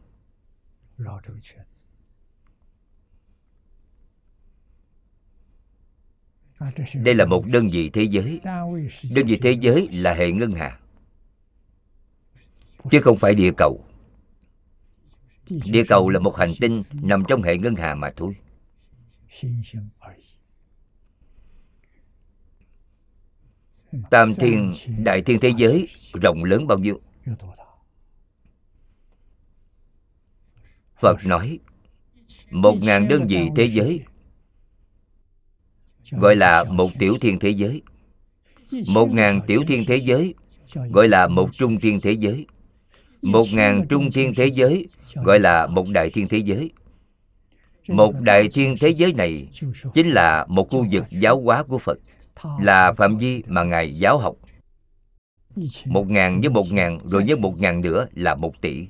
đây 6.94 7.14
là 7.14 7.24
một 7.24 7.46
đơn 7.46 7.68
vị 7.72 7.90
thế 7.90 8.02
giới. 8.02 8.40
Đơn 9.14 9.26
vị 9.26 9.38
thế 9.42 9.52
giới 9.52 9.88
là 9.92 10.14
hệ 10.14 10.32
ngân 10.32 10.52
hà, 10.52 10.78
chứ 12.90 13.00
không 13.00 13.18
phải 13.18 13.34
địa 13.34 13.50
cầu. 13.56 13.84
Địa 15.48 15.84
cầu 15.88 16.08
là 16.08 16.20
một 16.20 16.36
hành 16.36 16.52
tinh 16.60 16.82
nằm 16.92 17.24
trong 17.28 17.42
hệ 17.42 17.58
ngân 17.58 17.76
hà 17.76 17.94
mà 17.94 18.10
thôi. 18.16 18.36
Tam 24.10 24.34
thiên, 24.34 24.72
đại 24.98 25.22
thiên 25.22 25.40
thế 25.40 25.52
giới 25.56 25.88
rộng 26.22 26.44
lớn 26.44 26.66
bao 26.66 26.78
nhiêu? 26.78 27.00
Phật 30.96 31.16
nói, 31.26 31.58
một 32.50 32.74
ngàn 32.82 33.08
đơn 33.08 33.26
vị 33.28 33.48
thế 33.56 33.64
giới 33.64 34.04
gọi 36.12 36.36
là 36.36 36.64
một 36.64 36.90
tiểu 36.98 37.16
thiên 37.20 37.38
thế 37.38 37.50
giới. 37.50 37.82
Một 38.88 39.06
ngàn 39.12 39.40
tiểu 39.46 39.62
thiên 39.66 39.84
thế 39.84 39.96
giới. 39.96 40.34
Gọi 40.90 41.08
là 41.08 41.28
một 41.28 41.48
trung 41.52 41.80
thiên 41.80 42.00
thế 42.00 42.12
giới. 42.12 42.46
Một 43.22 43.44
ngàn 43.52 43.86
trung 43.88 44.10
thiên 44.10 44.34
thế 44.34 44.46
giới. 44.46 44.86
gọi 45.14 45.40
là 45.40 45.66
một 45.66 45.88
đại 45.88 46.10
thiên 46.10 46.28
thế 46.28 46.38
giới. 46.38 46.70
Một 47.88 48.14
đại 48.20 48.48
thiên 48.52 48.76
thế 48.80 48.88
giới 48.88 49.12
này 49.12 49.48
chính 49.94 50.08
là 50.08 50.46
một 50.48 50.70
khu 50.70 50.86
vực 50.92 51.04
giáo 51.10 51.40
hóa 51.40 51.62
của 51.62 51.78
phật. 51.78 51.98
Là 52.60 52.92
phạm 52.92 53.18
vi 53.18 53.42
mà 53.46 53.62
ngài 53.64 53.94
giáo 53.94 54.18
học. 54.18 54.36
Một 55.86 56.08
ngàn 56.08 56.40
với 56.40 56.50
một 56.50 56.72
ngàn 56.72 56.98
rồi 57.04 57.24
với 57.26 57.36
một 57.36 57.58
ngàn 57.58 57.80
nữa 57.80 58.06
là 58.14 58.34
một 58.34 58.60
tỷ 58.60 58.86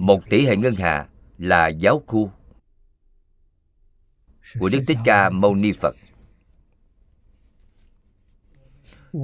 một 0.00 0.30
tỷ 0.30 0.46
hệ 0.46 0.56
ngân 0.56 0.74
hà 0.74 1.08
là 1.38 1.68
giáo 1.68 2.02
khu 2.06 2.30
của 4.58 4.68
đức 4.68 4.82
thích 4.86 4.98
ca 5.04 5.30
mâu 5.30 5.54
ni 5.54 5.72
phật. 5.72 5.96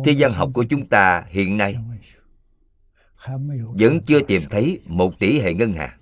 Thế 0.04 0.12
gian 0.12 0.33
học 0.33 0.50
của 0.54 0.64
chúng 0.70 0.87
ta 0.87 1.24
hiện 1.28 1.57
nay 1.57 1.76
vẫn 3.78 4.00
chưa 4.07 4.20
tìm 4.20 4.42
thấy 4.50 4.81
một 4.87 5.18
tỷ 5.18 5.40
hệ 5.40 5.54
ngân 5.54 5.72
hà. 5.72 5.98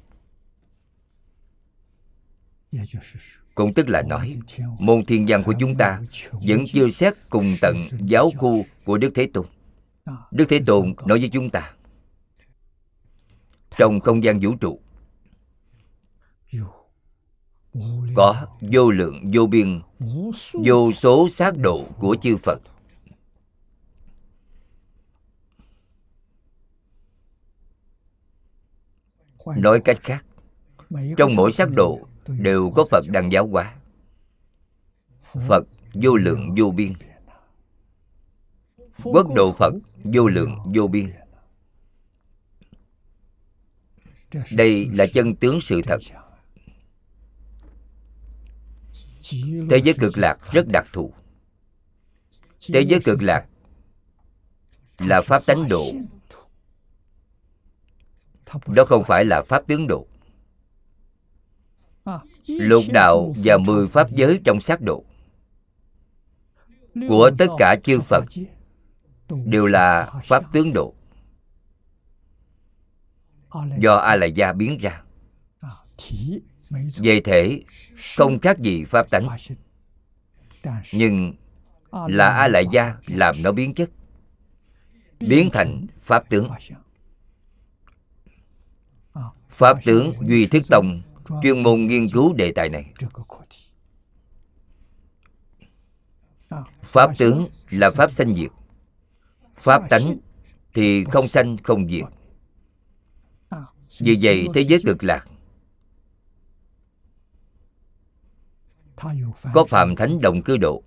Cũng 3.55 3.75
tức 3.75 3.89
là 3.89 4.03
nói, 4.03 4.39
môn 4.79 5.05
thiên 5.05 5.25
văn 5.29 5.43
của 5.47 5.55
chúng 5.61 5.77
ta 5.77 6.01
vẫn 6.33 6.65
chưa 6.73 6.91
xét 6.91 7.15
cùng 7.29 7.55
tận 7.61 7.77
giáo 8.01 8.31
khu 8.37 8.67
của 8.85 8.99
đức 8.99 9.13
thế 9.15 9.29
tôn. 9.35 9.47
Đức 10.31 10.45
thế 10.49 10.61
tôn 10.67 10.95
nói 11.07 11.19
với 11.19 11.29
chúng 11.29 11.51
ta 11.51 11.76
trong 13.77 14.01
không 14.01 14.25
gian 14.25 14.39
vũ 14.43 14.55
trụ. 14.61 14.81
Có 18.17 18.47
vô 18.61 18.91
lượng 18.91 19.31
vô 19.35 19.47
biên 19.47 19.83
vô 20.65 20.93
số 20.93 21.29
sát 21.29 21.57
độ 21.57 21.85
của 21.99 22.17
chư 22.23 22.37
phật. 22.37 22.63
Nói 29.57 29.81
cách 29.85 29.99
khác 30.01 30.25
trong 31.17 31.33
mỗi 31.37 31.53
sắc 31.53 31.71
độ 31.71 31.99
đều 32.27 32.71
có 32.75 32.85
phật 32.91 33.05
đang 33.13 33.33
giáo 33.33 33.47
hóa. 33.47 33.77
Phật 35.49 35.63
vô 35.95 36.17
lượng 36.17 36.55
vô 36.59 36.71
biên. 36.71 36.93
Quốc 39.05 39.35
độ 39.35 39.53
phật 39.53 39.75
vô 40.05 40.29
lượng 40.29 40.59
vô 40.75 40.87
biên 40.87 41.11
đây 44.53 44.89
là 44.93 45.07
chân 45.07 45.35
tướng 45.35 45.61
sự 45.61 45.83
thật. 45.83 46.01
Thế 49.71 49.79
giới 49.85 49.95
cực 49.95 50.19
lạc 50.19 50.39
rất 50.53 50.67
đặc 50.69 50.87
thù. 50.93 51.13
Thế 52.73 52.81
giới 52.81 53.01
cực 53.05 53.23
lạc 53.23 53.47
là 54.99 55.21
pháp 55.21 55.47
tánh 55.47 55.69
độ. 55.69 55.93
Đó 58.67 58.85
không 58.85 59.05
phải 59.05 59.25
là 59.25 59.43
pháp 59.43 59.67
tướng 59.67 59.87
độ. 59.87 60.07
Lục 62.47 62.85
đạo 62.89 63.35
và 63.37 63.59
mười 63.59 63.89
pháp 63.89 64.11
giới 64.11 64.41
trong 64.45 64.61
sát 64.61 64.81
độ 64.81 65.05
của 67.09 67.31
tất 67.39 67.47
cả 67.59 67.77
chư 67.85 68.01
phật 68.01 68.25
đều 69.29 69.67
là 69.67 70.13
pháp 70.25 70.45
tướng 70.53 70.73
độ 70.73 70.96
do 73.79 73.97
a 73.97 74.17
la 74.17 74.27
gia 74.27 74.53
biến 74.53 74.79
ra. 74.79 75.03
Về 76.97 77.21
thể 77.21 77.63
không 78.17 78.39
khác 78.39 78.59
gì 78.59 78.85
pháp 78.85 79.11
tánh. 79.11 79.29
nhưng 80.93 81.35
là 81.93 82.29
a 82.29 82.49
la 82.49 82.61
gia 82.61 82.95
làm 83.07 83.35
nó 83.43 83.53
biến 83.53 83.75
chất 83.75 83.91
biến 85.21 85.51
thành 85.53 85.87
pháp 86.01 86.31
tướng. 86.31 86.49
Pháp 89.49 89.85
tướng 89.85 90.13
duy 90.29 90.47
thức 90.47 90.63
tông 90.71 91.03
chuyên 91.43 91.63
môn 91.63 91.87
nghiên 91.87 92.09
cứu 92.09 92.33
đề 92.33 92.53
tài 92.53 92.69
này. 92.69 92.93
pháp 96.83 97.11
tướng 97.19 97.49
là 97.71 97.91
pháp 97.91 98.13
sanh 98.13 98.35
diệt. 98.35 98.51
Pháp 99.57 99.83
tánh 99.91 100.17
thì 100.75 101.05
không 101.05 101.29
sanh 101.29 101.57
không 101.63 101.89
diệt 101.89 102.05
vì 103.99 104.19
vậy 104.23 104.49
thế 104.55 104.61
giới 104.61 104.81
cực 104.87 105.05
lạc. 105.05 105.29
Có 109.55 109.65
phạm 109.69 109.97
thánh 109.97 110.21
đồng 110.21 110.43
cư 110.43 110.57
độ. 110.57 110.83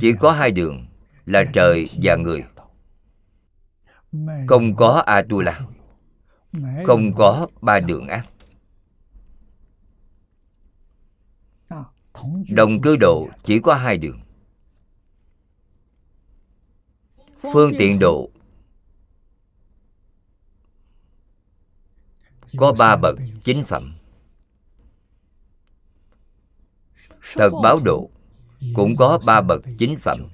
Chỉ 0.00 0.12
có 0.20 0.32
hai 0.32 0.50
đường, 0.50 0.86
là 1.26 1.44
trời 1.52 1.88
và 2.02 2.16
người. 2.16 2.44
Không 4.48 4.76
có 4.76 5.02
a 5.06 5.22
tu 5.28 5.40
la 5.40 5.60
không 6.86 7.12
có 7.16 7.46
ba 7.62 7.80
đường 7.80 8.08
ác. 8.08 8.26
Đồng 12.48 12.80
cư 12.80 12.96
độ 12.96 13.28
chỉ 13.44 13.60
có 13.60 13.74
hai 13.74 13.98
đường. 13.98 14.20
Phương 17.52 17.72
tiện 17.78 17.98
độ 17.98 18.30
có 22.56 22.72
ba 22.72 22.96
bậc 22.96 23.18
chính 23.44 23.64
phẩm. 23.64 23.94
Thật 27.34 27.50
báo 27.62 27.78
độ 27.84 28.10
cũng 28.74 28.96
có 28.96 29.18
ba 29.26 29.40
bậc 29.40 29.62
chính 29.78 29.98
phẩm. 29.98 30.28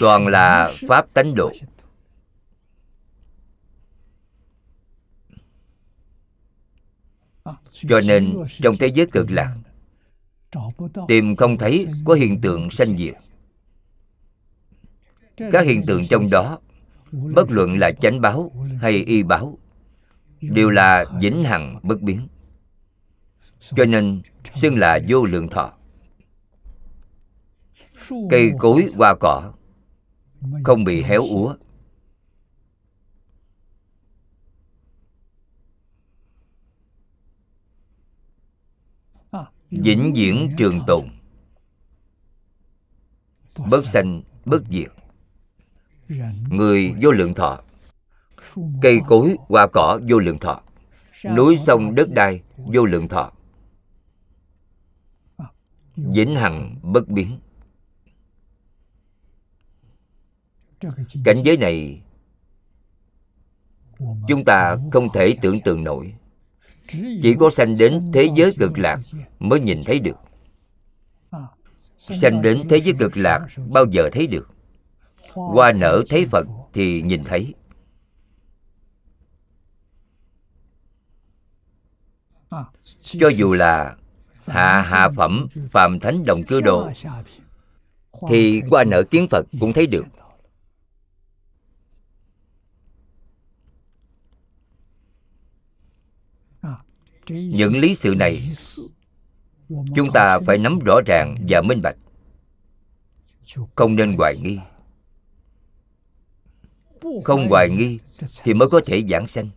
Toàn 0.00 0.26
là 0.26 0.72
pháp 0.88 1.14
tánh 1.14 1.34
độ. 1.34 1.52
Cho 7.70 8.00
nên 8.06 8.44
trong 8.62 8.76
thế 8.76 8.86
giới 8.86 9.06
cực 9.06 9.30
lạc 9.30 9.56
tìm 11.08 11.36
không 11.36 11.58
thấy 11.58 11.86
có 12.04 12.14
hiện 12.14 12.40
tượng 12.40 12.70
sanh 12.70 12.98
diệt. 12.98 13.14
Các 15.36 15.64
hiện 15.64 15.82
tượng 15.86 16.06
trong 16.06 16.30
đó 16.30 16.58
bất 17.12 17.50
luận 17.50 17.78
là 17.78 17.90
chánh 17.92 18.20
báo 18.20 18.52
hay 18.80 18.92
y 18.92 19.22
báo, 19.22 19.58
đều 20.40 20.70
là 20.70 21.04
vĩnh 21.20 21.44
hằng 21.44 21.80
bất 21.82 22.00
biến. 22.00 22.28
Cho 23.60 23.84
nên 23.84 24.22
xưng 24.54 24.78
là 24.78 24.98
vô 25.08 25.24
lượng 25.24 25.48
thọ. 25.48 25.72
Cây 28.30 28.52
cối 28.58 28.86
hoa 28.96 29.14
cỏ 29.20 29.52
không 30.64 30.84
bị 30.84 31.02
héo 31.02 31.22
úa. 31.22 31.54
Vĩnh 39.70 40.12
viễn 40.16 40.48
trường 40.56 40.80
tồn. 40.86 41.08
Bất 43.70 43.86
sanh, 43.86 44.22
bất 44.44 44.62
diệt 44.70 44.95
người 46.48 46.94
vô 47.02 47.10
lượng 47.10 47.34
thọ. 47.34 47.60
Cây 48.82 49.00
cối 49.08 49.36
hoa 49.48 49.66
cỏ 49.72 50.00
vô 50.08 50.18
lượng 50.18 50.38
thọ. 50.38 50.60
Núi 51.36 51.58
sông 51.58 51.94
đất 51.94 52.08
đai 52.10 52.42
vô 52.56 52.84
lượng 52.84 53.08
thọ. 53.08 53.32
Vĩnh 55.96 56.36
hằng 56.36 56.76
bất 56.82 57.08
biến. 57.08 57.38
Cảnh 61.24 61.42
giới 61.44 61.56
này 61.56 62.02
chúng 64.28 64.44
ta 64.44 64.76
không 64.92 65.08
thể 65.12 65.34
tưởng 65.42 65.60
tượng 65.60 65.84
nổi. 65.84 66.14
Chỉ 67.22 67.36
có 67.40 67.50
sanh 67.50 67.76
đến 67.76 68.10
thế 68.12 68.28
giới 68.36 68.54
cực 68.58 68.78
lạc 68.78 69.00
mới 69.38 69.60
nhìn 69.60 69.80
thấy 69.84 70.00
được. 70.00 70.16
Sanh 71.98 72.42
đến 72.42 72.62
thế 72.68 72.76
giới 72.76 72.94
cực 72.98 73.16
lạc 73.16 73.46
bao 73.72 73.84
giờ 73.90 74.10
thấy 74.12 74.26
được? 74.26 74.55
Qua 75.36 75.72
nở 75.72 76.02
thấy 76.08 76.26
phật 76.26 76.46
thì 76.72 77.02
nhìn 77.02 77.24
thấy. 77.24 77.54
Cho 83.00 83.28
dù 83.28 83.52
là 83.52 83.96
hạ 84.46 84.82
hạ 84.82 85.10
phẩm, 85.16 85.46
phàm 85.70 86.00
thánh 86.00 86.24
đồng 86.24 86.44
cư 86.44 86.60
độ, 86.60 86.90
thì 88.28 88.62
qua 88.70 88.84
nở 88.84 89.02
kiến 89.10 89.26
phật 89.30 89.46
cũng 89.60 89.72
thấy 89.72 89.86
được. 89.86 90.04
Những 97.28 97.76
lý 97.76 97.94
sự 97.94 98.14
này 98.14 98.42
chúng 99.96 100.08
ta 100.14 100.38
phải 100.46 100.58
nắm 100.58 100.78
rõ 100.78 101.00
ràng 101.06 101.36
và 101.48 101.62
minh 101.62 101.82
bạch. 101.82 101.96
Không 103.74 103.96
nên 103.96 104.16
hoài 104.16 104.36
nghi 104.36 104.58
không 107.24 107.48
hoài 107.48 107.70
nghi 107.70 107.98
thì 108.42 108.54
mới 108.54 108.68
có 108.68 108.80
thể 108.86 109.02
giảng 109.10 109.26
sanh. 109.26 109.50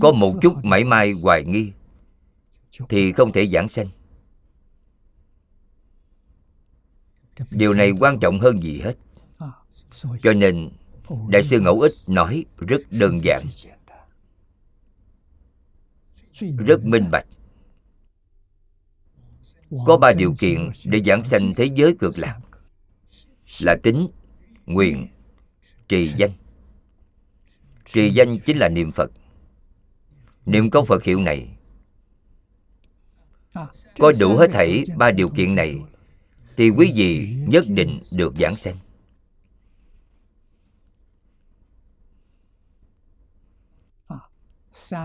Có 0.00 0.12
một 0.12 0.32
chút 0.42 0.54
mảy 0.62 0.84
may 0.84 1.12
hoài 1.12 1.44
nghi 1.44 1.72
thì 2.88 3.12
không 3.12 3.32
thể 3.32 3.46
giảng 3.46 3.68
sanh. 3.68 3.88
Điều 7.50 7.74
này 7.74 7.92
quan 8.00 8.20
trọng 8.20 8.40
hơn 8.40 8.62
gì 8.62 8.80
hết. 8.80 8.94
Cho 10.22 10.32
nên, 10.32 10.70
đại 11.28 11.44
sư 11.44 11.60
ngẫu 11.60 11.80
ích 11.80 11.92
nói 12.06 12.44
rất 12.58 12.80
đơn 12.90 13.20
giản. 13.24 13.46
Rất 16.66 16.84
minh 16.84 17.10
bạch. 17.10 17.26
Có 19.86 19.96
ba 19.96 20.12
điều 20.12 20.34
kiện 20.38 20.70
để 20.84 21.02
giảng 21.06 21.24
sanh 21.24 21.54
thế 21.56 21.64
giới 21.64 21.94
cực 21.98 22.18
lạc 22.18 22.38
là 23.60 23.76
tính, 23.82 24.08
nguyện 24.66 25.06
trì 25.88 26.12
danh. 26.16 26.32
Trì 27.84 28.10
danh 28.10 28.38
chính 28.38 28.58
là 28.58 28.68
niệm 28.68 28.92
phật. 28.92 29.10
Niệm 30.46 30.70
câu 30.70 30.84
phật 30.84 31.04
hiệu 31.04 31.20
này 31.20 31.56
có 33.98 34.12
đủ 34.20 34.36
hết 34.36 34.50
thảy 34.52 34.84
ba 34.96 35.10
điều 35.10 35.28
kiện 35.28 35.54
này 35.54 35.82
thì 36.56 36.70
quý 36.70 36.92
vị 36.96 37.36
nhất 37.46 37.64
định 37.68 38.02
được 38.12 38.34
giảng 38.36 38.56
sanh. 38.56 38.76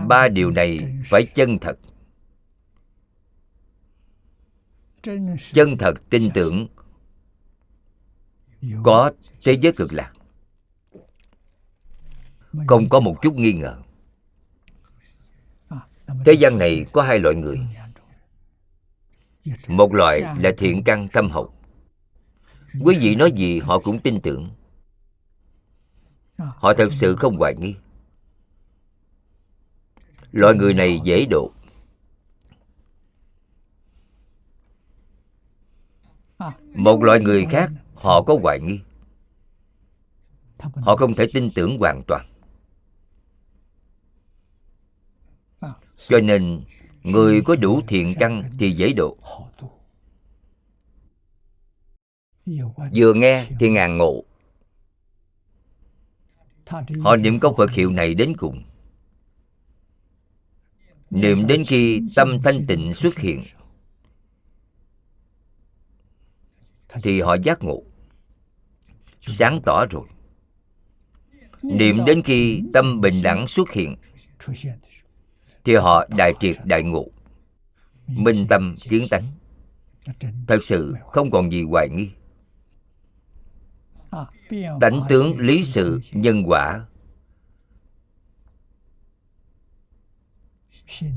Ba 0.08 0.28
điều 0.28 0.50
này 0.50 0.96
phải 1.10 1.26
chân 1.34 1.58
thật. 1.58 1.78
Chân 5.52 5.76
thật 5.78 5.94
tin 6.10 6.30
tưởng 6.34 6.68
có 8.82 9.12
thế 9.42 9.52
giới 9.52 9.72
cực 9.72 9.92
lạc 9.92 10.12
không 12.66 12.88
có 12.88 13.00
một 13.00 13.22
chút 13.22 13.34
nghi 13.34 13.52
ngờ. 13.52 13.78
Thế 16.24 16.32
gian 16.32 16.58
này 16.58 16.86
có 16.92 17.02
hai 17.02 17.18
loại 17.18 17.34
người. 17.34 17.60
một 19.68 19.94
loại 19.94 20.22
là 20.38 20.52
thiện 20.56 20.82
căn 20.84 21.08
tâm 21.08 21.30
hậu 21.30 21.54
quý 22.80 22.98
vị 23.00 23.16
nói 23.16 23.32
gì 23.32 23.58
họ 23.58 23.78
cũng 23.78 23.98
tin 24.00 24.20
tưởng. 24.20 24.50
Họ 26.36 26.74
thật 26.74 26.92
sự 26.92 27.16
không 27.16 27.36
hoài 27.36 27.54
nghi. 27.54 27.74
Loại 30.32 30.54
người 30.54 30.74
này 30.74 31.00
dễ 31.04 31.26
độ. 31.30 31.52
Một 36.74 37.02
loại 37.02 37.20
người 37.20 37.46
khác 37.50 37.70
họ 37.94 38.22
có 38.22 38.38
hoài 38.42 38.60
nghi. 38.60 38.80
Họ 40.58 40.96
không 40.96 41.14
thể 41.14 41.26
tin 41.32 41.50
tưởng 41.54 41.78
hoàn 41.78 42.02
toàn 42.06 42.33
cho 45.96 46.20
nên, 46.20 46.64
người 47.02 47.42
có 47.42 47.56
đủ 47.56 47.80
thiện 47.88 48.14
căn 48.20 48.42
thì 48.58 48.72
dễ 48.72 48.92
độ. 48.92 49.16
Vừa 52.94 53.14
nghe 53.14 53.46
thì 53.60 53.70
ngàn 53.70 53.98
ngộ. 53.98 54.24
Họ 57.00 57.16
niệm 57.16 57.40
câu 57.40 57.54
phật 57.56 57.70
hiệu 57.70 57.90
này 57.90 58.14
đến 58.14 58.36
cùng. 58.36 58.62
Niệm 61.10 61.46
đến 61.46 61.62
khi 61.66 62.02
tâm 62.16 62.38
thanh 62.44 62.66
tịnh 62.66 62.94
xuất 62.94 63.18
hiện, 63.18 63.42
thì 67.02 67.20
họ 67.20 67.36
giác 67.44 67.62
ngộ. 67.62 67.82
Sáng 69.20 69.60
tỏ 69.66 69.86
rồi. 69.90 70.06
Niệm 71.62 72.04
đến 72.06 72.22
khi 72.22 72.62
tâm 72.72 73.00
bình 73.00 73.22
đẳng 73.22 73.48
xuất 73.48 73.70
hiện 73.72 73.96
thì 75.64 75.74
họ 75.74 76.06
đại 76.16 76.32
triệt 76.40 76.56
đại 76.64 76.82
ngộ. 76.82 77.06
Minh 78.06 78.46
tâm 78.48 78.74
kiến 78.82 79.06
tánh. 79.10 79.32
Thật 80.46 80.58
sự 80.62 80.94
không 81.10 81.30
còn 81.30 81.52
gì 81.52 81.62
hoài 81.62 81.88
nghi. 81.88 82.10
Tánh 84.80 85.00
tướng 85.08 85.38
lý 85.38 85.64
sự 85.64 86.00
nhân 86.12 86.42
quả. 86.46 86.86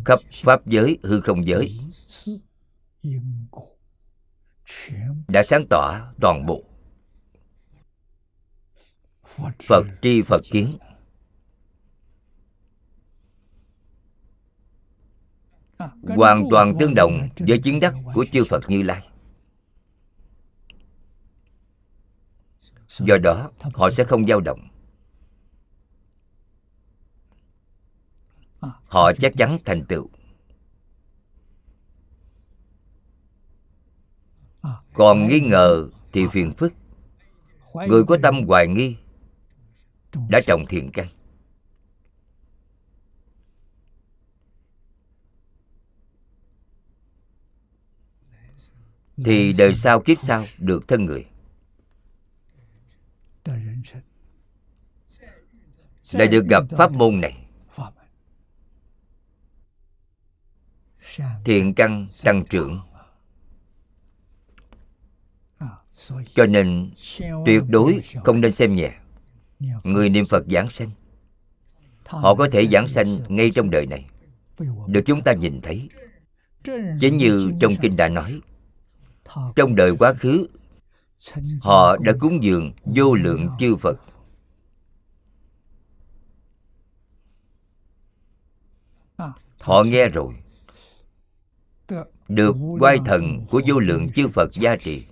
Khắp 0.06 0.20
pháp 0.44 0.68
giới 0.68 0.98
hư 1.04 1.22
không 1.22 1.48
giới 1.48 1.80
đã 5.28 5.44
sáng 5.44 5.66
tỏ 5.70 6.14
toàn 6.22 6.46
bộ. 6.46 6.64
Phật 9.68 9.86
tri 10.02 10.22
phật 10.22 10.42
kiến. 10.52 10.78
Hoàn 16.02 16.44
toàn 16.52 16.74
tương 16.80 16.96
đồng 16.96 17.30
với 17.38 17.58
chứng 17.58 17.80
đắc 17.80 17.94
của 18.14 18.26
chư 18.32 18.44
phật 18.50 18.70
như 18.70 18.84
lai. 18.84 19.08
Do 22.88 23.18
đó, 23.18 23.52
họ 23.74 23.90
sẽ 23.90 24.04
không 24.04 24.28
dao 24.28 24.42
động. 24.42 24.68
Họ 28.88 29.12
chắc 29.14 29.34
chắn 29.38 29.58
thành 29.66 29.86
tựu. 29.86 30.10
Còn 34.94 35.28
nghi 35.28 35.40
ngờ 35.40 35.90
thì 36.14 36.28
phiền 36.28 36.54
phức. 36.54 36.74
Người 37.88 38.04
có 38.04 38.18
tâm 38.24 38.48
hoài 38.48 38.68
nghi 38.68 38.96
đã 40.30 40.40
trồng 40.48 40.66
thiện 40.70 40.92
căn. 40.92 41.08
Thì 49.26 49.54
đời 49.54 49.76
sau 49.76 50.00
kiếp 50.00 50.18
sau 50.22 50.46
được 50.58 50.88
thân 50.88 51.06
người. 51.06 51.26
Lại 56.14 56.28
được 56.28 56.46
gặp 56.50 56.64
pháp 56.78 56.92
môn 56.92 57.22
này. 57.22 57.48
Thiện 61.46 61.74
căn 61.74 62.08
tăng 62.24 62.46
trưởng. 62.46 62.82
cho 66.36 66.46
nên 66.46 66.92
tuyệt 67.46 67.64
đối 67.68 68.02
không 68.24 68.42
nên 68.42 68.52
xem 68.52 68.76
nhẹ. 68.76 68.92
Người 69.84 70.10
niệm 70.10 70.26
phật 70.26 70.44
giảng 70.50 70.70
sanh. 70.70 70.92
họ 72.06 72.36
có 72.36 72.48
thể 72.52 72.68
giảng 72.68 72.88
sanh 72.88 73.08
ngay 73.28 73.52
trong 73.52 73.70
đời 73.70 73.86
này. 73.86 74.10
Được 74.88 75.02
chúng 75.06 75.22
ta 75.22 75.34
nhìn 75.34 75.62
thấy. 75.62 75.90
Chính 77.00 77.18
như 77.18 77.52
trong 77.62 77.76
kinh 77.82 77.96
đã 77.96 78.10
nói 78.10 78.42
trong 79.56 79.76
đời 79.76 79.96
quá 80.00 80.14
khứ 80.14 80.48
họ 81.62 81.98
đã 81.98 82.14
cúng 82.20 82.44
dường 82.44 82.74
vô 82.86 83.16
lượng 83.16 83.48
chư 83.60 83.76
phật. 83.76 84.00
Họ 89.60 89.84
nghe 89.84 90.08
rồi. 90.08 90.34
Được 92.28 92.56
quay 92.80 92.98
thần 93.06 93.46
của 93.52 93.62
vô 93.68 93.80
lượng 93.80 94.12
chư 94.16 94.28
phật 94.28 94.54
gia 94.54 94.76
trì. 94.76 95.06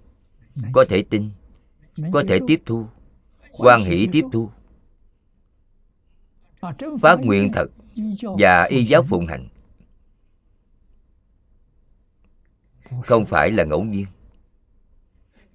Có 0.74 0.86
thể 0.90 1.04
tin 1.10 1.32
có 2.12 2.24
thể 2.28 2.40
tiếp 2.48 2.62
thu 2.66 2.88
quan 3.52 3.84
hỷ 3.84 4.08
tiếp 4.12 4.24
thu. 4.32 4.50
Phát 7.02 7.20
nguyện 7.20 7.52
thật 7.54 7.68
và 8.40 8.64
y 8.64 8.84
giáo 8.84 9.04
phụng 9.04 9.28
hành 9.28 9.48
không 13.04 13.26
phải 13.26 13.52
là 13.52 13.64
ngẫu 13.64 13.84
nhiên. 13.84 14.06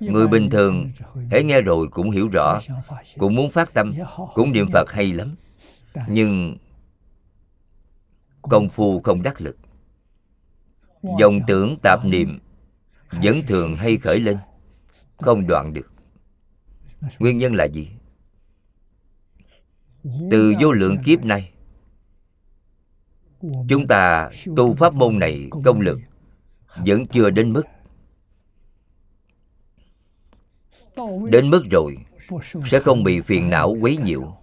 Người 0.00 0.28
bình 0.28 0.50
thường 0.50 0.90
hãy 1.30 1.44
nghe 1.44 1.60
rồi 1.60 1.88
cũng 1.88 2.10
hiểu 2.10 2.28
rõ 2.32 2.60
cũng 3.18 3.34
muốn 3.34 3.50
phát 3.50 3.74
tâm 3.74 3.92
cũng 4.34 4.52
niệm 4.52 4.66
phật 4.72 4.92
hay 4.92 5.12
lắm. 5.12 5.36
Nhưng 6.08 6.56
công 8.42 8.68
phu 8.68 9.00
không 9.00 9.22
đắc 9.22 9.40
lực. 9.40 9.56
Dòng 11.18 11.40
tưởng 11.46 11.76
tạp 11.82 12.04
niệm 12.04 12.38
vẫn 13.10 13.42
thường 13.46 13.76
hay 13.76 13.96
khởi 13.96 14.20
lên 14.20 14.36
không 15.16 15.46
đoạn 15.46 15.74
được. 15.74 15.92
Nguyên 17.18 17.38
nhân 17.38 17.54
là 17.54 17.64
gì? 17.64 17.88
Từ 20.30 20.54
vô 20.60 20.72
lượng 20.72 20.96
kiếp 21.04 21.24
này 21.24 21.52
chúng 23.68 23.86
ta 23.88 24.30
tu 24.56 24.74
pháp 24.74 24.94
môn 24.94 25.18
này 25.18 25.48
công 25.64 25.80
lực 25.80 26.00
vẫn 26.76 27.06
chưa 27.06 27.30
đến 27.30 27.52
mức. 27.52 27.62
Đến 31.30 31.50
mức 31.50 31.62
rồi, 31.70 31.96
sẽ 32.70 32.80
không 32.80 33.04
bị 33.04 33.20
phiền 33.20 33.50
não 33.50 33.76
quấy 33.80 33.96
nhiễu. 33.96 34.36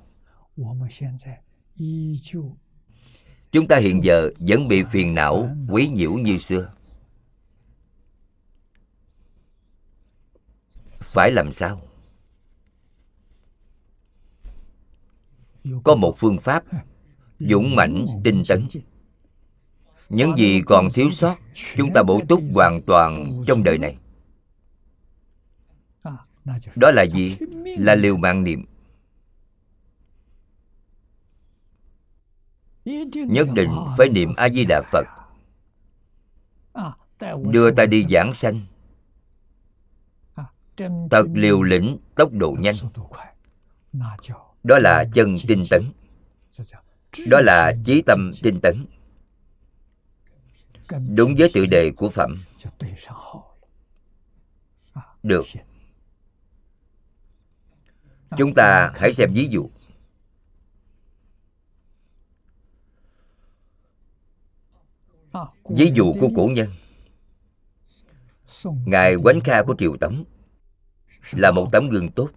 Chúng 3.51 3.67
ta 3.67 3.77
hiện 3.77 4.03
giờ 4.03 4.29
vẫn 4.39 4.67
bị 4.67 4.83
phiền 4.83 5.15
não 5.15 5.49
quấy 5.69 5.89
nhiễu 5.89 6.13
như 6.13 6.37
xưa. 6.37 6.73
Phải 10.99 11.31
làm 11.31 11.51
sao? 11.53 11.81
Có 15.83 15.95
một 15.95 16.15
phương 16.17 16.39
pháp 16.39 16.63
dũng 17.39 17.75
mãnh 17.75 18.05
tinh 18.23 18.41
tấn 18.47 18.67
những 20.09 20.37
gì 20.37 20.61
còn 20.65 20.87
thiếu 20.93 21.11
sót, 21.11 21.35
chúng 21.75 21.93
ta 21.93 22.03
bổ 22.03 22.21
túc 22.29 22.43
hoàn 22.53 22.81
toàn 22.81 23.43
trong 23.47 23.63
đời 23.63 23.77
này. 23.77 23.97
Đó 26.75 26.91
là 26.91 27.05
gì? 27.05 27.37
Là 27.77 27.95
liều 27.95 28.17
mạng 28.17 28.43
niệm. 28.43 28.65
Nhất 33.13 33.47
định 33.53 33.71
phải 33.97 34.09
niệm 34.09 34.33
a 34.37 34.49
di 34.49 34.65
đà 34.65 34.81
phật. 34.91 35.05
Đưa 37.51 37.71
ta 37.71 37.85
đi 37.85 38.05
giảng 38.09 38.33
sanh. 38.35 38.65
Thật 41.11 41.25
liều 41.33 41.61
lĩnh, 41.61 41.97
tốc 42.15 42.31
độ 42.31 42.55
nhanh. 42.59 42.75
Đó 44.63 44.79
là 44.79 45.05
chân 45.13 45.35
tinh 45.47 45.63
tấn. 45.69 45.91
Đó 47.27 47.39
là 47.41 47.73
chí 47.85 48.01
tâm 48.01 48.31
tinh 48.43 48.59
tấn 48.63 48.85
đúng 51.15 51.35
với 51.37 51.51
tự 51.53 51.65
đề 51.65 51.91
của 51.91 52.09
phẩm. 52.09 52.43
Được. 55.23 55.45
Chúng 58.37 58.53
ta 58.55 58.91
hãy 58.95 59.13
xem 59.13 59.33
ví 59.33 59.47
dụ. 59.51 59.69
Ví 65.69 65.91
dụ 65.93 66.13
của 66.19 66.29
cổ 66.35 66.49
nhân. 66.51 66.69
Ngài 68.85 69.15
quánh 69.23 69.39
kha 69.39 69.63
của 69.63 69.75
triều 69.79 69.97
tống 69.97 70.23
là 71.31 71.51
một 71.51 71.69
tấm 71.71 71.89
gương 71.89 72.11
tốt. 72.11 72.29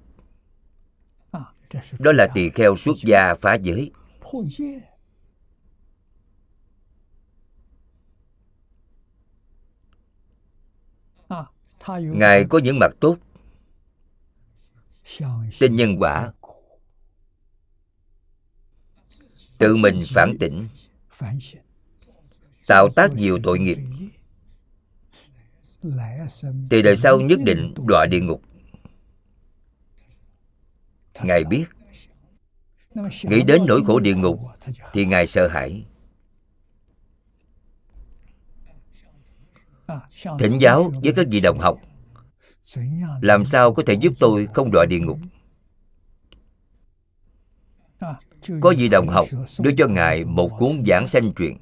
Đó 1.98 2.12
là 2.12 2.26
tỳ 2.34 2.50
kheo 2.50 2.76
xuất 2.76 2.96
gia 2.96 3.34
phá 3.34 3.54
giới. 3.54 3.92
Ngài 11.98 12.44
có 12.44 12.58
những 12.58 12.78
mặt 12.78 12.90
tốt. 13.00 13.16
Tin 15.58 15.76
nhân 15.76 15.96
quả. 15.98 16.32
tự 19.58 19.76
mình 19.76 20.02
phản 20.08 20.36
tỉnh. 20.40 20.68
Tạo 22.68 22.88
tác 22.96 23.12
nhiều 23.14 23.38
tội 23.42 23.58
nghiệp. 23.58 23.78
Thì 26.70 26.82
đời 26.82 26.96
sau 26.96 27.20
nhất 27.20 27.38
định 27.44 27.74
đọa 27.88 28.06
địa 28.10 28.20
ngục. 28.20 28.42
Ngài 31.22 31.44
biết. 31.44 31.64
Nghĩ 33.22 33.42
đến 33.46 33.62
nỗi 33.66 33.82
khổ 33.86 34.00
địa 34.00 34.14
ngục 34.14 34.40
thì 34.92 35.06
ngài 35.06 35.26
sợ 35.26 35.48
hãi 35.48 35.84
thỉnh 40.38 40.58
giáo 40.60 40.92
với 41.02 41.12
các 41.12 41.26
vị 41.30 41.40
đồng 41.40 41.58
học. 41.58 41.78
Làm 43.20 43.44
sao 43.44 43.74
có 43.74 43.82
thể 43.86 43.94
giúp 43.94 44.12
tôi 44.18 44.48
không 44.54 44.70
đọa 44.72 44.84
địa 44.84 45.00
ngục? 45.00 45.18
Có 48.60 48.74
vị 48.78 48.88
đồng 48.88 49.08
học 49.08 49.26
đưa 49.60 49.70
cho 49.78 49.86
ngài 49.86 50.24
một 50.24 50.48
cuốn 50.58 50.84
giảng 50.86 51.08
sanh 51.08 51.32
truyện. 51.32 51.58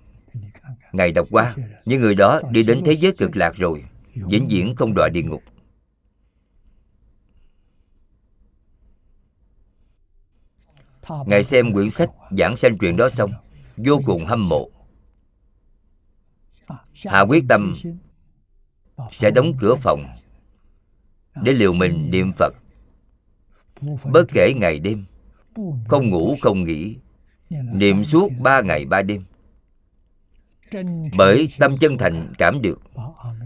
Ngài 0.92 1.12
đọc 1.12 1.26
qua, 1.30 1.54
những 1.84 2.00
người 2.00 2.14
đó 2.14 2.40
đi 2.50 2.62
đến 2.62 2.82
thế 2.84 2.92
giới 2.92 3.12
cực 3.12 3.36
lạc 3.36 3.54
rồi, 3.56 3.84
vĩnh 4.14 4.48
viễn 4.48 4.74
không 4.76 4.94
đọa 4.94 5.08
địa 5.08 5.22
ngục. 5.22 5.42
Ngài 11.26 11.44
xem 11.44 11.72
quyển 11.72 11.90
sách 11.90 12.10
giảng 12.38 12.56
sanh 12.56 12.78
truyện 12.78 12.96
đó 12.96 13.08
xong, 13.08 13.30
vô 13.76 14.00
cùng 14.06 14.26
hâm 14.26 14.48
mộ. 14.48 14.70
Hạ 17.04 17.20
quyết 17.20 17.44
tâm 17.48 17.74
sẽ 19.10 19.30
đóng 19.30 19.52
cửa 19.58 19.74
phòng 19.74 20.06
để 21.42 21.52
liều 21.52 21.72
mình 21.72 22.10
niệm 22.10 22.32
phật. 22.32 22.54
Bất 24.04 24.24
kể 24.32 24.54
ngày 24.56 24.78
đêm, 24.78 25.04
không 25.88 26.10
ngủ, 26.10 26.36
không 26.42 26.64
nghỉ, 26.64 26.96
niệm 27.50 28.04
suốt 28.04 28.28
ba 28.42 28.60
ngày 28.60 28.84
ba 28.84 29.02
đêm. 29.02 29.24
Bởi 31.16 31.48
tâm 31.58 31.76
chân 31.80 31.98
thành 31.98 32.32
cảm 32.38 32.62
được, 32.62 32.80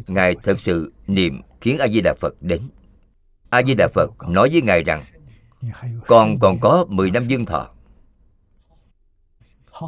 ngài 0.06 0.36
thật 0.42 0.60
sự 0.60 0.92
niệm 1.06 1.40
khiến 1.60 1.78
a 1.78 1.88
di 1.88 2.00
đà 2.00 2.14
phật 2.20 2.34
đến. 2.40 2.68
A 3.50 3.62
di 3.62 3.74
đà 3.74 3.88
phật 3.94 4.10
nói 4.28 4.48
với 4.52 4.62
ngài 4.62 4.82
rằng, 4.82 5.02
con 6.06 6.38
còn 6.38 6.60
có 6.60 6.86
10 6.88 7.10
năm 7.10 7.26
dương 7.28 7.46
thọ. 7.46 7.68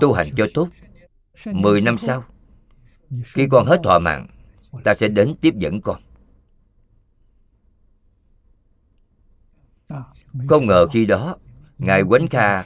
Tu 0.00 0.12
hành 0.12 0.26
cho 0.36 0.46
tốt 0.54 0.68
10 1.46 1.80
năm 1.80 1.98
sau, 1.98 2.24
khi 3.24 3.48
con 3.50 3.66
hết 3.66 3.80
thọ 3.84 3.98
mạng 3.98 4.26
ta 4.84 4.94
sẽ 4.94 5.08
đến 5.08 5.34
tiếp 5.40 5.54
dẫn 5.56 5.80
con. 5.80 6.00
Không 10.48 10.66
ngờ 10.66 10.86
khi 10.92 11.06
đó, 11.06 11.36
ngài 11.78 12.04
quánh 12.04 12.28
kha 12.28 12.64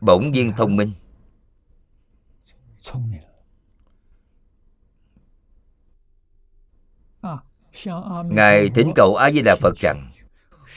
bỗng 0.00 0.32
nhiên 0.32 0.52
thông 0.56 0.76
minh. 0.76 0.92
Ngài 8.24 8.70
thỉnh 8.70 8.92
cầu 8.94 9.16
a 9.16 9.30
di 9.30 9.42
đà 9.42 9.56
phật 9.60 9.76
rằng 9.76 10.12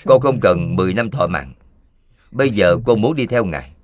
con 0.06 0.22
không 0.22 0.40
cần 0.42 0.76
10 0.76 0.94
năm 0.94 1.12
thọ 1.12 1.28
mạng. 1.28 1.54
Bây 2.32 2.50
giờ 2.50 2.78
con 2.86 3.02
muốn 3.02 3.16
đi 3.16 3.26
theo 3.26 3.46
ngài. 3.46 3.76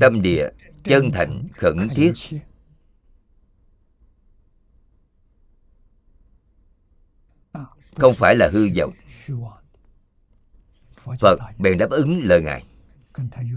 Tâm 0.00 0.22
địa 0.22 0.48
chân 0.84 1.10
thành, 1.10 1.48
khẩn 1.52 1.88
thiết. 1.88 2.12
Không 7.96 8.14
phải 8.14 8.36
là 8.36 8.48
hư 8.52 8.68
vọng. 8.78 8.92
Phật 11.18 11.38
bèn 11.58 11.78
đáp 11.78 11.90
ứng 11.90 12.20
lời 12.22 12.42
ngài. 12.42 12.64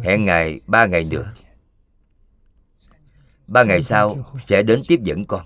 Hẹn 0.04 0.26
ngài 0.26 0.60
ba 0.68 0.86
ngày 0.86 1.04
nữa. 1.12 1.34
Ba 3.48 3.64
ngày 3.64 3.84
sau 3.84 4.26
sẽ 4.48 4.64
đến 4.64 4.82
tiếp 4.88 5.00
dẫn 5.04 5.26
con. 5.26 5.46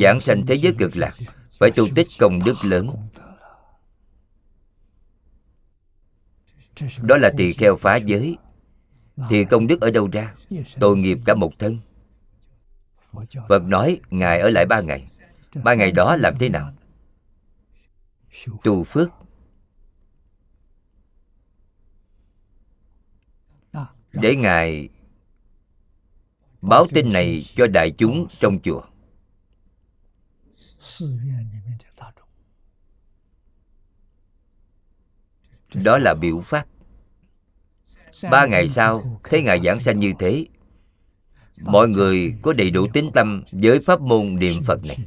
Giảng 0.00 0.20
sanh 0.20 0.46
thế 0.46 0.54
giới 0.54 0.74
cực 0.78 0.96
lạc 0.96 1.14
phải 1.58 1.70
tu 1.70 1.88
tích 1.94 2.06
công 2.18 2.40
đức 2.44 2.56
lớn. 2.62 2.90
Đó 7.02 7.16
là 7.16 7.30
tỳ 7.36 7.52
kheo 7.52 7.76
phá 7.76 7.96
giới. 7.96 8.36
Thì 9.28 9.44
công 9.44 9.66
đức 9.66 9.80
ở 9.80 9.90
đâu 9.90 10.08
ra? 10.12 10.34
Tội 10.80 10.96
nghiệp 10.96 11.18
cả 11.24 11.34
một 11.34 11.52
thân 11.58 11.78
phật 13.48 13.62
nói, 13.62 14.00
ngài 14.10 14.40
ở 14.40 14.50
lại 14.50 14.66
ba 14.66 14.80
ngày. 14.80 15.06
Ba 15.64 15.74
ngày 15.74 15.92
đó 15.92 16.16
làm 16.16 16.38
thế 16.38 16.48
nào? 16.48 16.72
Tu 18.64 18.84
phước. 18.84 19.08
Để 24.12 24.36
ngài 24.36 24.88
báo 26.60 26.86
tin 26.94 27.12
này 27.12 27.44
cho 27.56 27.66
đại 27.66 27.90
chúng 27.98 28.26
trong 28.30 28.58
chùa. 28.62 28.82
Đó 35.84 35.98
là 35.98 36.14
biểu 36.14 36.40
pháp. 36.40 36.66
Ba 38.30 38.46
ngày 38.46 38.68
sau, 38.68 39.20
thấy 39.24 39.42
ngài 39.42 39.60
giảng 39.60 39.80
sanh 39.80 40.00
như 40.00 40.12
thế 40.18 40.46
mọi 41.60 41.88
người 41.88 42.34
có 42.42 42.52
đầy 42.52 42.70
đủ 42.70 42.86
tín 42.92 43.10
tâm 43.14 43.42
với 43.52 43.80
pháp 43.80 44.00
môn 44.00 44.36
niệm 44.36 44.62
phật 44.66 44.84
này. 44.84 44.98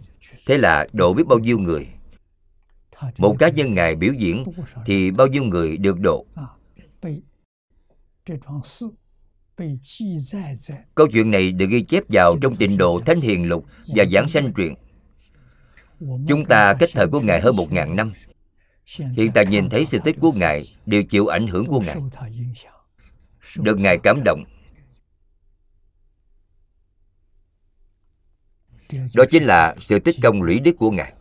Thế 0.45 0.58
là 0.58 0.88
độ 0.93 1.14
biết 1.14 1.28
bao 1.28 1.39
nhiêu 1.39 1.60
người? 1.60 1.88
Một 3.18 3.36
cá 3.39 3.49
nhân 3.49 3.74
ngài 3.74 3.95
biểu 3.95 4.14
diễn 4.14 4.43
thì 4.86 5.12
bao 5.12 5.28
nhiêu 5.28 5.43
người 5.43 5.78
được 5.78 5.99
độ? 5.99 6.26
Câu 10.95 11.08
chuyện 11.08 11.32
này 11.32 11.52
được 11.52 11.66
ghi 11.70 11.82
chép 11.84 12.04
vào 12.10 12.38
trong 12.41 12.56
tịnh 12.56 12.78
độ 12.78 13.02
thánh 13.06 13.22
hiền 13.22 13.49
lục 13.49 13.66
và 13.88 14.06
giảng 14.12 14.30
sanh 14.30 14.54
truyện. 14.54 14.76
Chúng 16.28 16.45
ta 16.45 16.74
cách 16.74 16.89
thời 16.93 17.08
của 17.08 17.20
ngài 17.20 17.41
hơn 17.41 17.56
một 17.56 17.72
ngàn 17.72 17.95
năm. 17.95 18.14
Hiện 18.97 19.32
tại 19.34 19.45
nhìn 19.45 19.70
thấy 19.70 19.86
sự 19.86 19.99
tích 20.04 20.16
của 20.20 20.32
ngài 20.36 20.64
đều 20.86 21.04
chịu 21.04 21.28
ảnh 21.28 21.47
hưởng 21.47 21.66
của 21.66 21.80
ngài. 21.80 21.97
Được 23.58 23.80
ngài 23.80 23.97
cảm 23.97 24.22
động. 24.26 24.43
Đó 29.16 29.24
chính 29.30 29.44
là 29.44 29.76
sự 29.80 30.00
tích 30.00 30.16
công 30.24 30.42
lũy 30.42 30.60
đức 30.60 30.72
của 30.80 30.92
ngài. 30.92 31.14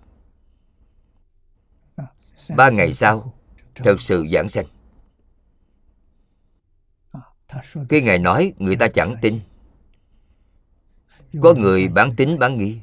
Ba 2.56 2.70
ngày 2.70 2.94
sau, 2.94 3.34
thật 3.74 4.00
sự 4.00 4.26
giảng 4.32 4.48
sanh. 4.48 4.66
Khi 7.88 8.02
ngài 8.02 8.18
nói, 8.18 8.52
người 8.58 8.76
ta 8.76 8.88
chẳng 8.94 9.16
tin. 9.22 9.40
Có 11.40 11.54
người 11.54 11.88
bán 11.88 12.16
tính 12.16 12.38
bán 12.38 12.58
nghi. 12.58 12.78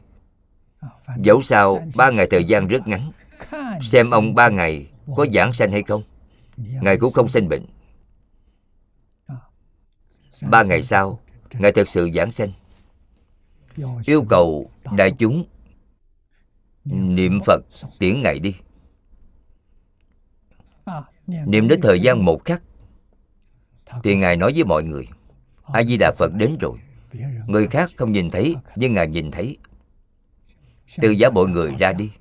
Dẫu 1.23 1.41
sao, 1.41 1.87
ba 1.95 2.09
ngày 2.09 2.27
thời 2.31 2.43
gian 2.43 2.67
rất 2.67 2.87
ngắn. 2.87 3.11
Xem 3.83 4.09
ông 4.09 4.35
ba 4.35 4.49
ngày 4.49 4.89
có 5.15 5.25
giảng 5.33 5.53
sanh 5.53 5.71
hay 5.71 5.83
không, 5.83 6.03
ngài 6.57 6.97
cũng 6.97 7.13
không 7.13 7.29
sinh 7.29 7.49
bệnh. 7.49 7.65
Ba 10.49 10.63
ngày 10.63 10.83
sau, 10.83 11.19
ngài 11.53 11.71
thật 11.71 11.89
sự 11.89 12.09
giảng 12.15 12.31
sanh 12.31 12.53
yêu 14.05 14.25
cầu 14.29 14.71
đại 14.97 15.11
chúng 15.19 15.45
niệm 16.85 17.39
phật 17.45 17.63
tiễn 17.99 18.21
ngài 18.21 18.39
đi. 18.39 18.55
Niệm 21.27 21.67
đến 21.67 21.81
thời 21.81 21.99
gian 21.99 22.25
một 22.25 22.45
khắc, 22.45 22.61
thì 24.03 24.15
ngài 24.15 24.37
nói 24.37 24.53
với 24.53 24.63
mọi 24.63 24.83
người, 24.83 25.07
a 25.63 25.83
di 25.83 25.97
đà 25.97 26.11
phật 26.17 26.33
đến 26.33 26.57
rồi. 26.59 26.79
Người 27.47 27.67
khác 27.67 27.89
không 27.97 28.11
nhìn 28.11 28.29
thấy, 28.29 28.55
nhưng 28.75 28.93
ngài 28.93 29.07
nhìn 29.07 29.31
thấy. 29.31 29.57
Từ 31.01 31.09
giá 31.09 31.29
mọi 31.29 31.47
người 31.47 31.75
ra 31.79 31.93
đi. 31.93 32.11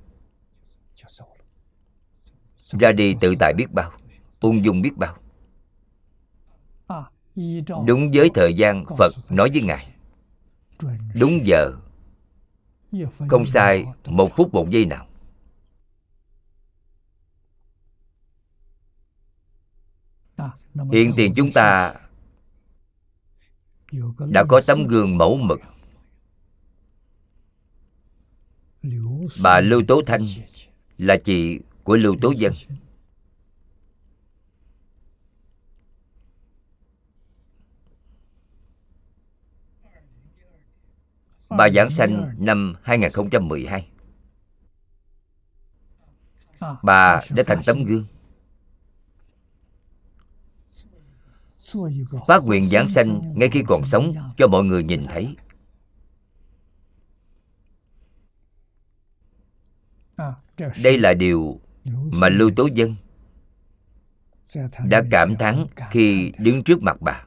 Ra 2.80 2.92
đi 2.92 3.14
tự 3.20 3.34
tại 3.38 3.52
biết 3.56 3.72
bao, 3.72 3.92
ung 4.40 4.64
dung 4.64 4.82
biết 4.82 4.92
bao. 4.96 5.16
Đúng 7.86 8.10
với 8.14 8.30
thời 8.34 8.54
gian 8.54 8.84
phật 8.98 9.12
nói 9.30 9.50
với 9.52 9.62
ngài 9.62 9.95
đúng 11.14 11.46
giờ. 11.46 11.72
Không 13.28 13.46
sai 13.46 13.84
một 14.04 14.36
phút 14.36 14.54
một 14.54 14.70
giây 14.70 14.86
nào. 14.86 15.08
Hiện 20.92 21.12
tiền 21.16 21.32
chúng 21.36 21.52
ta 21.52 21.94
đã 24.28 24.44
có 24.48 24.60
tấm 24.66 24.86
gương 24.86 25.18
mẫu 25.18 25.36
mực. 25.36 25.60
Bà 29.42 29.60
lưu 29.60 29.82
tố 29.88 30.02
thanh 30.06 30.26
là 30.98 31.16
chị 31.24 31.60
của 31.84 31.96
lưu 31.96 32.16
tố 32.22 32.30
dân 32.30 32.52
Bà 41.48 41.68
giảng 41.70 41.90
sanh 41.90 42.34
năm 42.38 42.74
2012 42.82 43.88
Bà 46.82 47.20
đã 47.30 47.42
thành 47.46 47.62
tấm 47.66 47.84
gương. 47.84 48.06
Phát 52.26 52.42
nguyện 52.44 52.68
giảng 52.68 52.90
sanh 52.90 53.34
ngay 53.36 53.48
khi 53.48 53.62
còn 53.66 53.84
sống 53.84 54.14
cho 54.36 54.48
mọi 54.48 54.64
người 54.64 54.82
nhìn 54.82 55.06
thấy. 55.06 55.36
Đây 60.82 60.98
là 60.98 61.14
điều 61.14 61.60
mà 62.12 62.28
Lưu 62.28 62.50
Tố 62.56 62.68
Dân 62.74 62.96
đã 64.84 65.02
cảm 65.10 65.36
thán 65.36 65.66
khi 65.90 66.32
đứng 66.38 66.64
trước 66.64 66.82
mặt 66.82 66.96
bà. 67.00 67.24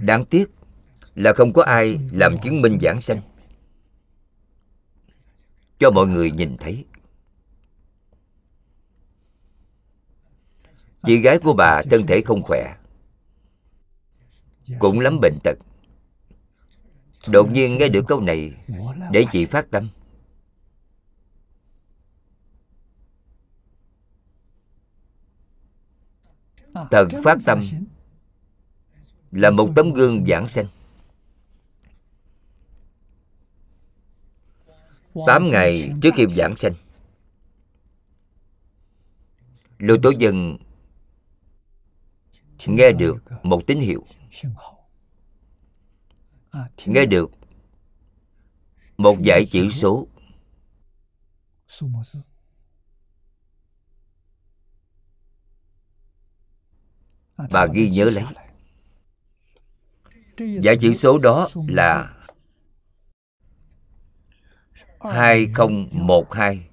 Đáng 0.00 0.24
tiếc 0.26 0.50
là 1.14 1.32
không 1.32 1.52
có 1.52 1.62
ai 1.62 1.98
làm 2.12 2.36
chứng 2.42 2.60
minh 2.60 2.78
giảng 2.82 3.00
sanh. 3.00 3.20
Cho 5.78 5.90
mọi 5.90 6.06
người 6.06 6.30
nhìn 6.30 6.56
thấy. 6.56 6.84
Chị 11.02 11.16
gái 11.16 11.38
của 11.38 11.54
bà 11.58 11.82
thân 11.90 12.06
thể 12.06 12.22
không 12.24 12.42
khỏe, 12.42 12.76
cũng 14.78 15.00
lắm 15.00 15.18
bệnh 15.20 15.38
tật. 15.44 15.58
Đột 17.28 17.50
nhiên 17.50 17.78
nghe 17.78 17.88
được 17.88 18.04
câu 18.08 18.20
này, 18.20 18.52
để 19.10 19.26
chị 19.32 19.46
phát 19.46 19.70
tâm. 19.70 19.90
Thật 26.90 27.08
phát 27.24 27.38
tâm 27.46 27.62
là 29.30 29.50
một 29.50 29.70
tấm 29.76 29.92
gương 29.92 30.26
giảng 30.26 30.48
sanh. 30.48 30.66
Tám 35.26 35.44
ngày 35.50 35.92
trước 36.02 36.10
khi 36.16 36.26
giảng 36.36 36.56
sanh. 36.56 36.74
Lưu 39.78 39.96
Tố 40.02 40.10
Dân 40.18 40.56
nghe 42.66 42.92
được 42.92 43.24
một 43.42 43.62
tín 43.66 43.80
hiệu. 43.80 44.04
Nghe 46.86 47.06
được 47.06 47.30
một 48.96 49.16
dãy 49.26 49.46
chữ 49.46 49.70
số. 49.72 50.06
Bà 57.50 57.66
ghi 57.74 57.90
nhớ 57.90 58.04
lấy. 58.04 58.24
Dãy 60.62 60.76
chữ 60.80 60.94
số 60.94 61.18
đó 61.18 61.48
là 61.68 62.16
2012 65.00 66.66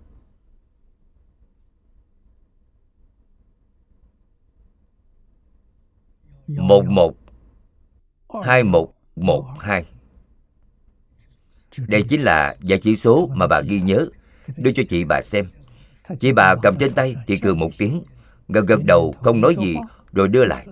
một 6.47 6.85
một 6.85 7.15
hai 8.43 8.63
một 8.63 8.93
một 9.15 9.45
hai. 9.59 9.85
Đây 11.87 12.03
chính 12.09 12.21
là 12.21 12.55
giải 12.61 12.79
chỉ 12.83 12.95
số 12.95 13.29
mà 13.35 13.47
bà 13.47 13.61
ghi 13.61 13.81
nhớ. 13.81 14.07
Đưa 14.57 14.71
cho 14.71 14.83
chị 14.89 15.03
bà 15.03 15.21
xem. 15.21 15.47
Chị 16.19 16.33
bà 16.33 16.55
cầm 16.61 16.75
trên 16.79 16.93
tay 16.93 17.15
thì 17.27 17.37
cười 17.37 17.55
một 17.55 17.69
tiếng, 17.77 18.03
gật 18.47 18.65
gật 18.67 18.83
đầu, 18.85 19.13
không 19.21 19.41
nói 19.41 19.55
gì, 19.55 19.75
rồi 20.11 20.27
đưa 20.27 20.45
lại. 20.45 20.67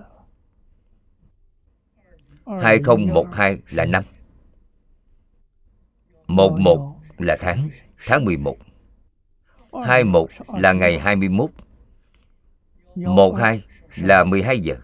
2012 2.61 3.57
là 3.69 3.85
năm. 3.85 4.03
11 6.27 6.94
là 7.17 7.37
tháng, 7.39 7.69
tháng 8.05 8.25
11 8.25 8.57
21 9.85 10.29
là 10.59 10.73
ngày 10.73 10.99
21 10.99 11.49
12 12.95 13.63
là 13.95 14.23
12 14.23 14.59
giờ. 14.59 14.75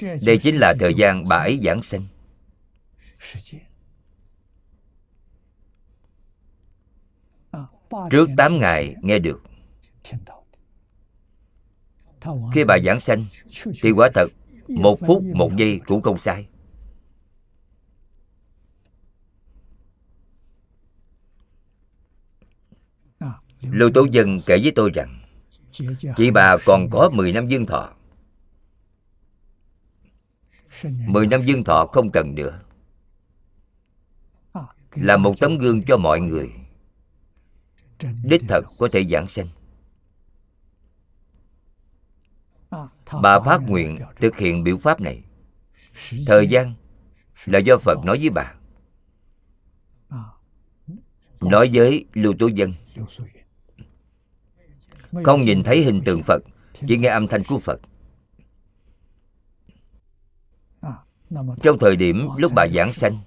Đây 0.00 0.38
chính 0.42 0.56
là 0.56 0.74
thời 0.80 0.94
gian 0.94 1.24
bà 1.28 1.36
ấy 1.36 1.60
giảng 1.64 1.82
sanh. 1.82 2.06
Trước 8.10 8.28
8 8.36 8.58
ngày 8.58 8.94
nghe 9.02 9.18
được. 9.18 9.42
Khi 12.54 12.64
bà 12.64 12.78
giảng 12.84 13.00
sanh 13.00 13.26
Thì 13.82 13.90
quả 13.90 14.08
thật 14.14 14.28
Một 14.68 14.98
phút 15.06 15.22
một 15.22 15.56
giây 15.56 15.80
cũng 15.86 16.02
không 16.02 16.18
sai. 16.18 16.46
Lưu 23.60 23.90
Tố 23.94 24.06
Dân 24.10 24.40
kể 24.46 24.58
với 24.62 24.72
tôi 24.74 24.90
rằng, 24.94 25.20
Chị 26.16 26.30
bà 26.30 26.56
còn 26.66 26.90
có 26.90 27.10
10 27.12 27.32
năm 27.32 27.46
dương 27.46 27.66
thọ. 27.66 27.92
10 30.84 31.26
năm 31.26 31.42
dương 31.42 31.64
thọ 31.64 31.86
không 31.86 32.10
cần 32.10 32.34
nữa. 32.34 32.60
Là 34.94 35.16
một 35.16 35.34
tấm 35.40 35.56
gương 35.56 35.82
cho 35.82 35.96
mọi 35.96 36.20
người. 36.20 36.50
Đích 38.24 38.42
thật 38.48 38.60
có 38.78 38.88
thể 38.92 39.04
giảng 39.04 39.28
sanh. 39.28 39.48
Bà 43.22 43.40
phát 43.40 43.60
nguyện 43.66 43.98
thực 44.16 44.36
hiện 44.36 44.64
biểu 44.64 44.78
pháp 44.78 45.00
này. 45.00 45.22
Thời 46.26 46.48
gian 46.48 46.74
là 47.46 47.58
do 47.58 47.78
Phật 47.78 47.98
nói 48.04 48.18
với 48.18 48.30
bà. 48.30 48.54
Nói 51.40 51.70
với 51.72 52.04
Lưu 52.12 52.34
Tố 52.38 52.46
Dân 52.46 52.74
không 55.24 55.40
nhìn 55.40 55.62
thấy 55.62 55.84
hình 55.84 56.02
tượng 56.04 56.22
phật, 56.22 56.42
chỉ 56.86 56.96
nghe 56.96 57.08
âm 57.08 57.28
thanh 57.28 57.44
của 57.44 57.58
phật. 57.58 57.80
Trong 61.62 61.78
thời 61.80 61.96
điểm 61.96 62.28
lúc 62.36 62.52
bà 62.54 62.66
giảng 62.74 62.92
sanh 62.92 63.18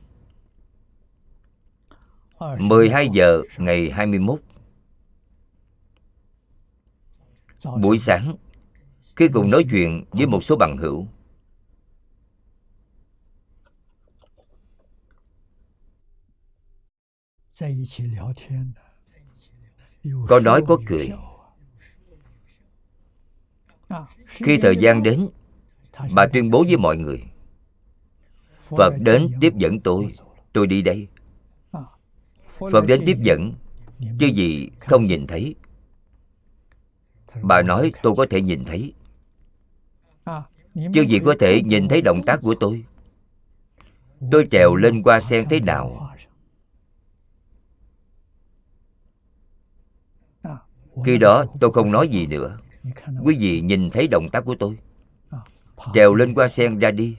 12 2.59 3.09
giờ 3.09 3.41
ngày 3.57 3.91
21 3.91 4.39
Buổi 7.81 7.99
sáng, 7.99 8.35
Khi 9.15 9.27
cùng 9.33 9.49
nói 9.49 9.65
chuyện 9.71 10.05
với 10.11 10.27
một 10.27 10.43
số 10.43 10.55
bằng 10.55 10.77
hữu 10.77 11.07
Có 20.27 20.39
nói 20.39 20.61
có 20.67 20.77
cười 20.87 21.09
khi 24.25 24.57
thời 24.57 24.77
gian 24.77 25.03
đến, 25.03 25.29
bà 26.15 26.27
tuyên 26.33 26.51
bố 26.51 26.63
với 26.67 26.77
mọi 26.77 26.97
người, 26.97 27.23
phật 28.57 28.93
đến 28.99 29.31
tiếp 29.41 29.53
dẫn 29.55 29.79
tôi 29.79 30.07
tôi 30.53 30.67
đi 30.67 30.81
đây. 30.81 31.07
Phật 32.71 32.85
đến 32.87 33.03
tiếp 33.05 33.17
dẫn, 33.19 33.53
chứ 34.19 34.25
gì 34.25 34.69
không 34.79 35.03
nhìn 35.03 35.27
thấy. 35.27 35.55
Bà 37.41 37.61
nói, 37.61 37.91
tôi 38.03 38.13
có 38.17 38.25
thể 38.29 38.41
nhìn 38.41 38.65
thấy. 38.65 38.93
Chứ 40.93 41.01
gì 41.01 41.19
có 41.25 41.35
thể 41.39 41.61
nhìn 41.61 41.87
thấy 41.87 42.01
động 42.01 42.23
tác 42.25 42.39
của 42.41 42.55
tôi. 42.59 42.85
Tôi 44.31 44.47
trèo 44.51 44.75
lên 44.75 45.03
qua 45.03 45.19
sen 45.19 45.49
thế 45.49 45.59
nào? 45.59 46.09
Khi 51.05 51.17
đó, 51.17 51.45
tôi 51.59 51.71
không 51.71 51.91
nói 51.91 52.07
gì 52.07 52.27
nữa 52.27 52.57
quý 53.23 53.37
vị 53.39 53.61
nhìn 53.61 53.89
thấy 53.89 54.07
động 54.07 54.29
tác 54.31 54.45
của 54.45 54.55
tôi. 54.59 54.77
Trèo 55.93 56.15
lên 56.15 56.33
qua 56.33 56.47
sen 56.47 56.79
ra 56.79 56.91
đi. 56.91 57.17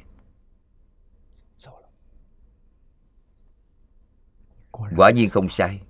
Quả 4.97 5.11
nhiên 5.11 5.31
không 5.31 5.49
sai. 5.49 5.81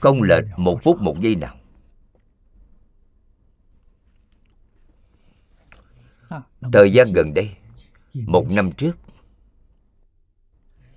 Không 0.00 0.22
lệch 0.22 0.44
một 0.56 0.78
phút 0.82 1.00
một 1.00 1.20
giây 1.20 1.36
nào. 1.36 1.56
Thời 6.72 6.92
gian 6.92 7.12
gần 7.14 7.34
đây, 7.34 7.56
một 8.14 8.46
năm 8.50 8.72
trước, 8.72 8.98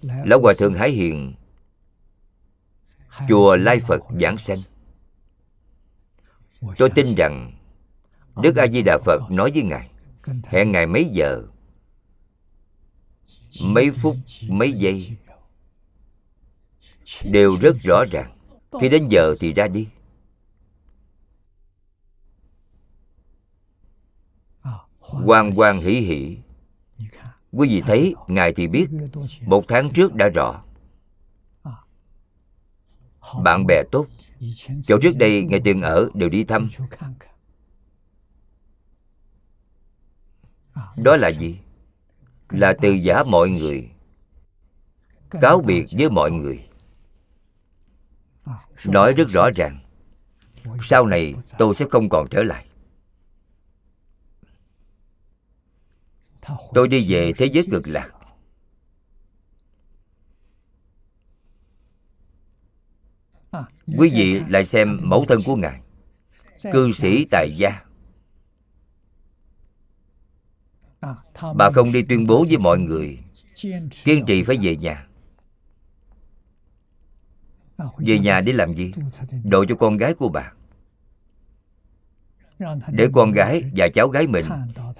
lão 0.01 0.39
hòa 0.41 0.53
thượng 0.57 0.73
hải 0.73 0.91
hiền, 0.91 1.34
chùa 3.30 3.55
lai 3.55 3.80
phật 3.80 4.01
giảng 4.21 4.38
sanh 4.38 4.57
tôi 6.78 6.89
tin 6.95 7.16
rằng 7.16 7.51
đức 8.41 8.55
a 8.55 8.68
di 8.68 8.82
đà 8.82 8.97
phật 9.05 9.32
nói 9.32 9.51
với 9.51 9.64
ngài 9.64 9.89
hẹn 10.43 10.72
ngài 10.72 10.88
mấy 10.88 11.05
giờ? 11.05 11.43
Mấy 13.64 13.91
phút 13.91 14.16
mấy 14.49 14.74
giây. 14.74 15.18
đều 17.24 17.57
rất 17.62 17.76
rõ 17.84 18.03
ràng. 18.12 18.38
khi 18.82 18.89
đến 18.89 19.07
giờ 19.07 19.36
thì 19.39 19.53
ra 19.53 19.68
đi. 19.68 19.88
Quan 25.26 25.53
quan 25.55 25.80
hỷ 25.80 25.93
hỷ. 25.93 26.38
Quý 27.51 27.68
vị 27.70 27.82
thấy 27.82 28.16
ngài 28.28 28.53
thì 28.53 28.68
biết 28.68 28.88
một 29.45 29.66
tháng 29.68 29.93
trước 29.93 30.14
đã 30.14 30.30
rõ 30.36 30.64
bạn 33.43 33.65
bè 33.67 33.84
tốt. 33.91 34.07
Chỗ 34.84 34.97
trước 35.01 35.15
đây 35.15 35.43
ngày 35.43 35.61
từng 35.65 35.82
ở 35.82 36.09
đều 36.13 36.30
đi 36.30 36.43
thăm. 36.43 36.69
Đó 40.97 41.15
là 41.15 41.32
gì? 41.32 41.59
Là 42.49 42.73
từ 42.82 42.91
giả 42.91 43.23
mọi 43.23 43.49
người, 43.49 43.89
cáo 45.30 45.61
biệt 45.61 45.86
với 45.91 46.09
mọi 46.09 46.32
người. 46.32 46.67
Nói 48.86 49.13
rất 49.13 49.27
rõ 49.30 49.49
ràng, 49.55 49.80
sau 50.84 51.05
này 51.05 51.36
tôi 51.57 51.75
sẽ 51.75 51.86
không 51.89 52.09
còn 52.09 52.27
trở 52.30 52.43
lại. 52.43 52.65
Tôi 56.73 56.88
đi 56.88 57.05
về 57.13 57.34
thế 57.34 57.45
giới 57.45 57.67
cực 57.71 57.88
lạc. 57.88 58.11
Quý 63.97 64.09
vị 64.13 64.41
lại 64.47 64.65
xem 64.65 64.97
mẫu 65.01 65.25
thân 65.25 65.39
của 65.45 65.55
ngài, 65.55 65.81
cư 66.71 66.91
sĩ 66.91 67.25
tại 67.31 67.51
gia. 67.57 67.81
Bà 71.55 71.69
không 71.71 71.91
đi 71.91 72.03
tuyên 72.03 72.27
bố 72.27 72.45
với 72.47 72.57
mọi 72.57 72.79
người, 72.79 73.19
kiên 74.03 74.25
trì 74.27 74.43
phải 74.43 74.57
về 74.61 74.75
nhà. 74.75 75.07
Về 77.97 78.19
nhà 78.19 78.41
để 78.41 78.53
làm 78.53 78.73
gì? 78.75 78.91
Độ 79.43 79.65
cho 79.65 79.75
con 79.75 79.97
gái 79.97 80.13
của 80.13 80.29
bà. 80.29 80.53
Để 82.91 83.07
con 83.13 83.31
gái 83.31 83.63
và 83.75 83.87
cháu 83.93 84.07
gái 84.07 84.27
mình 84.27 84.45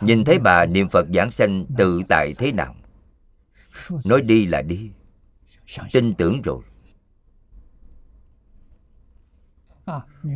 nhìn 0.02 0.24
thấy 0.24 0.40
bà 0.40 0.66
niệm 0.66 0.90
phật 0.90 1.08
giảng 1.14 1.32
sanh 1.32 1.66
tự 1.78 2.02
tại 2.10 2.32
thế 2.38 2.52
nào. 2.52 2.76
Nói 4.06 4.22
đi 4.22 4.46
là 4.46 4.62
đi. 4.62 4.90
Tin 5.92 6.14
tưởng 6.14 6.42
rồi. 6.42 6.62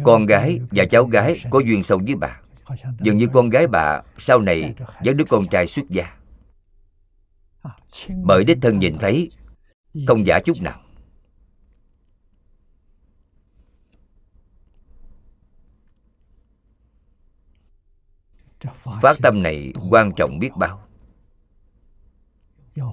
Con 0.03 0.25
gái 0.25 0.59
và 0.71 0.85
cháu 0.85 1.05
gái 1.05 1.35
có 1.49 1.59
duyên 1.59 1.83
sâu 1.83 2.01
với 2.05 2.15
bà. 2.15 2.41
Dường 2.99 3.17
như 3.17 3.27
con 3.27 3.49
gái 3.49 3.67
bà 3.67 4.01
sau 4.19 4.39
này 4.41 4.75
dẫn 5.01 5.17
đứa 5.17 5.25
con 5.29 5.47
trai 5.47 5.67
xuất 5.67 5.89
gia. 5.89 6.17
Bởi 8.23 8.43
đích 8.43 8.57
thân 8.61 8.79
nhìn 8.79 8.97
thấy 8.97 9.31
không 10.07 10.27
giả 10.27 10.39
chút 10.45 10.61
nào. 10.61 10.79
Phát 19.01 19.17
tâm 19.21 19.43
này 19.43 19.73
quan 19.89 20.11
trọng 20.15 20.39
biết 20.39 20.51
bao. 20.55 20.87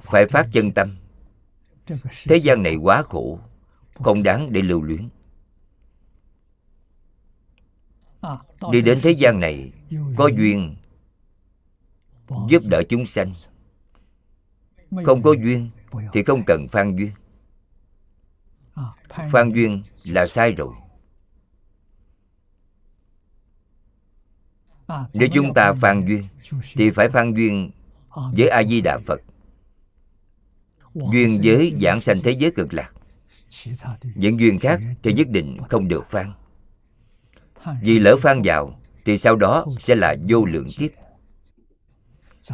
Phải 0.03 0.27
phát 0.27 0.47
chân 0.53 0.73
tâm. 0.73 0.97
thế 2.29 2.37
gian 2.37 2.63
này 2.63 2.77
quá 2.77 3.03
khổ 3.03 3.39
không 3.95 4.23
đáng 4.23 4.53
để 4.53 4.63
lưu 4.63 4.83
luyến 4.83 5.09
đi 8.73 8.81
đến 8.81 8.99
thế 9.03 9.11
gian 9.11 9.41
này, 9.41 9.73
có 10.17 10.27
duyên 10.27 10.77
giúp 12.49 12.63
đỡ 12.71 12.83
chúng 12.89 13.07
sanh. 13.07 13.33
Không 15.05 15.23
có 15.23 15.33
duyên 15.33 15.71
thì 16.13 16.23
không 16.23 16.43
cần 16.47 16.69
phan 16.69 16.97
duyên. 16.97 17.13
Phan 19.33 19.53
duyên 19.53 19.83
là 20.05 20.27
sai 20.27 20.53
rồi. 20.53 20.75
Nếu 25.15 25.29
chúng 25.35 25.55
ta 25.55 25.73
phan 25.73 26.07
duyên, 26.07 26.25
thì 26.75 26.91
phải 26.91 27.09
phan 27.09 27.35
duyên 27.35 27.71
với 28.37 28.49
a 28.49 28.63
di 28.65 28.81
đà 28.81 28.99
phật. 29.07 29.21
Duyên 30.95 31.41
với 31.45 31.77
giảng 31.83 32.01
sanh 32.01 32.17
thế 32.25 32.31
giới 32.31 32.51
cực 32.51 32.75
lạc. 32.75 32.93
Những 34.15 34.41
duyên 34.41 34.59
khác 34.59 34.81
thì 35.03 35.13
nhất 35.13 35.29
định 35.31 35.59
không 35.69 35.89
được 35.89 36.07
phan 36.07 36.33
vì 37.83 37.99
lỡ 37.99 38.17
phan 38.23 38.43
vào 38.45 38.81
thì 39.05 39.19
sau 39.19 39.37
đó 39.37 39.67
sẽ 39.79 39.95
là 39.95 40.17
vô 40.29 40.45
lượng 40.45 40.67
kiếp. 40.79 40.91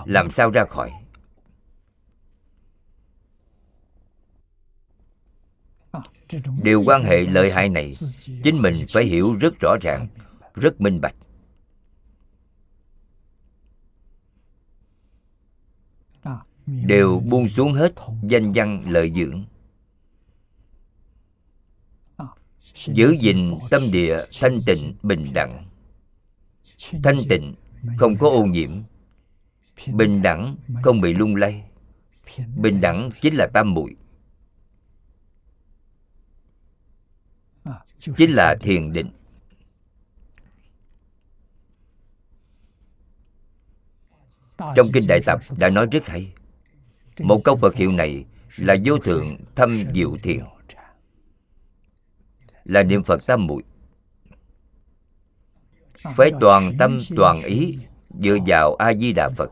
Làm 0.04 0.30
sao 0.30 0.50
ra 0.50 0.64
khỏi? 0.64 0.92
Điều 6.62 6.82
quan 6.86 7.04
hệ 7.04 7.20
lợi 7.20 7.52
hại 7.52 7.68
này 7.68 7.92
chính 8.42 8.62
mình 8.62 8.84
phải 8.92 9.04
hiểu 9.04 9.36
rất 9.40 9.60
rõ 9.60 9.76
ràng 9.80 10.08
rất 10.54 10.80
minh 10.80 11.00
bạch. 11.00 11.14
Đều 16.66 17.20
buông 17.20 17.48
xuống 17.48 17.72
hết 17.72 17.92
danh 18.22 18.52
văn 18.54 18.80
lợi 18.86 19.12
dưỡng 19.16 19.44
giữ 22.76 23.16
gìn 23.20 23.58
tâm 23.70 23.82
địa 23.92 24.24
thanh 24.40 24.60
tịnh 24.66 24.94
bình 25.02 25.26
đẳng. 25.34 25.68
Thanh 27.02 27.16
tịnh 27.28 27.54
không 27.96 28.16
có 28.16 28.28
ô 28.28 28.44
nhiễm. 28.44 28.82
Bình 29.92 30.22
đẳng 30.22 30.56
không 30.82 31.00
bị 31.00 31.14
lung 31.14 31.36
lay. 31.36 31.64
Bình 32.56 32.80
đẳng 32.80 33.10
chính 33.20 33.34
là 33.34 33.46
tam 33.54 33.74
muội. 33.74 33.96
Chính 37.98 38.30
là 38.30 38.56
thiền 38.60 38.92
định. 38.92 39.10
Trong 44.58 44.88
kinh 44.92 45.06
đại 45.08 45.20
tập 45.26 45.40
đã 45.58 45.68
nói 45.68 45.86
rất 45.92 46.06
hay. 46.06 46.32
Một 47.18 47.40
câu 47.44 47.56
phật 47.56 47.74
hiệu 47.74 47.92
này 47.92 48.24
là 48.56 48.76
vô 48.84 48.98
thượng 48.98 49.36
thâm 49.54 49.84
diệu 49.94 50.16
thiền 50.22 50.40
là 52.66 52.82
niệm 52.82 53.02
phật 53.02 53.26
tam 53.26 53.46
muội. 53.46 53.62
Phải 56.16 56.30
toàn 56.40 56.72
tâm 56.78 56.98
toàn 57.16 57.42
ý 57.42 57.78
dựa 58.20 58.36
vào 58.46 58.74
a 58.74 58.94
di 58.94 59.12
đà 59.12 59.28
phật. 59.36 59.50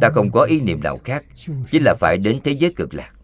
Ta 0.00 0.10
không 0.14 0.30
có 0.32 0.42
ý 0.42 0.60
niệm 0.60 0.80
nào 0.82 0.98
khác 1.04 1.24
chính 1.70 1.82
là 1.82 1.94
phải 2.00 2.18
đến 2.18 2.40
thế 2.44 2.52
giới 2.52 2.72
cực 2.76 2.94
lạc. 2.94 3.14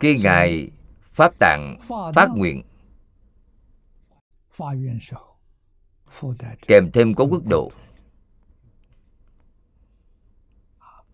Khi 0.00 0.18
ngài 0.24 0.70
pháp 1.12 1.38
tạng 1.38 1.78
phát 2.14 2.28
nguyện 2.34 2.62
kèm 6.66 6.90
thêm 6.92 7.14
có 7.14 7.24
quốc 7.24 7.42
độ 7.50 7.72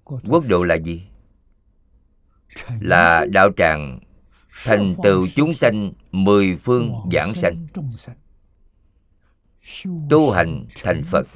quốc 0.05 0.45
độ 0.49 0.65
là 0.65 0.75
gì? 0.75 1.03
Là 2.81 3.27
đạo 3.31 3.51
tràng 3.57 4.01
thành 4.65 4.95
tựu 5.03 5.27
chúng 5.35 5.55
sanh 5.55 5.93
mười 6.13 6.57
phương 6.57 6.93
giảng 7.13 7.33
sanh 7.33 7.67
tu 10.11 10.31
hành 10.31 10.67
thành 10.83 11.03
phật. 11.05 11.27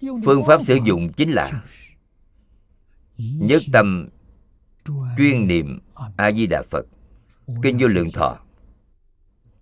phương 0.00 0.44
pháp 0.46 0.62
sử 0.62 0.78
dụng 0.84 1.12
chính 1.12 1.30
là 1.30 1.64
nhất 3.18 3.62
tâm 3.72 4.08
chuyên 5.16 5.46
niệm 5.46 5.80
a 6.16 6.32
di 6.32 6.46
đà 6.46 6.62
phật. 6.70 6.86
Kinh 7.62 7.78
vô 7.80 7.86
lượng 7.86 8.10
thọ. 8.10 8.38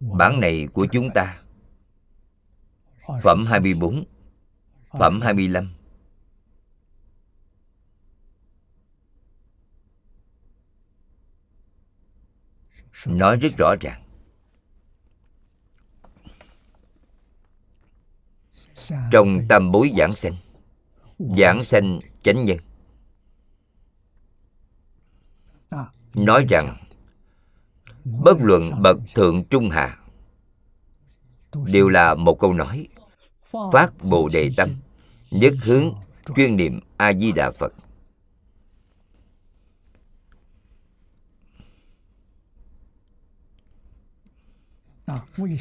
Bản 0.01 0.41
này 0.41 0.69
của 0.73 0.87
chúng 0.93 1.09
ta 1.15 1.37
Phẩm 3.07 3.45
24 3.47 4.05
Phẩm 4.99 5.21
25 5.23 5.73
Nói 13.07 13.37
rất 13.37 13.49
rõ 13.59 13.75
ràng. 13.81 14.03
Trong 19.11 19.39
tam 19.49 19.73
bối 19.73 19.93
giảng 19.99 20.13
sanh 20.13 20.37
Giảng 21.19 21.65
sanh 21.65 22.01
chánh 22.23 22.45
nhân. 22.45 22.59
Nói 26.15 26.47
rằng 26.49 26.85
Bất 28.05 28.37
luận 28.41 28.83
bậc 28.83 28.97
thượng 29.15 29.45
trung 29.45 29.71
hạ 29.71 29.99
Đều 31.73 31.89
là 31.89 32.15
một 32.15 32.39
câu 32.41 32.53
nói 32.53 32.89
Phát 33.73 33.93
Bồ 34.03 34.29
Đề 34.29 34.51
Tâm, 34.57 34.71
Nhất 35.31 35.55
hướng 35.63 35.95
chuyên 36.37 36.57
niệm 36.57 36.81
A-di-đà 36.97 37.51
Phật. 37.51 37.73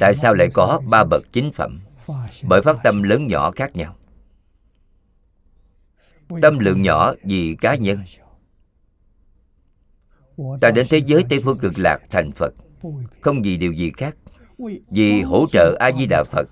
Tại 0.00 0.14
sao 0.14 0.34
lại 0.34 0.48
có 0.54 0.80
ba 0.90 1.04
bậc 1.04 1.22
chính 1.32 1.52
phẩm? 1.52 1.80
Bởi 2.48 2.62
phát 2.62 2.76
tâm 2.84 3.02
lớn 3.02 3.26
nhỏ 3.26 3.50
khác 3.50 3.76
nhau. 3.76 3.96
Tâm 6.42 6.58
lượng 6.58 6.82
nhỏ 6.82 7.14
vì 7.24 7.56
cá 7.60 7.74
nhân. 7.76 7.98
Ta 10.60 10.70
đến 10.70 10.86
thế 10.90 10.98
giới 10.98 11.24
Tây 11.28 11.40
Phương 11.44 11.58
Cực 11.58 11.78
Lạc 11.78 11.98
thành 12.10 12.32
Phật, 12.32 12.54
Không 13.20 13.42
vì 13.42 13.56
điều 13.56 13.72
gì 13.72 13.92
khác, 13.96 14.16
Vì 14.90 15.22
hỗ 15.22 15.46
trợ 15.52 15.76
A-di-đà 15.80 16.24
Phật. 16.24 16.48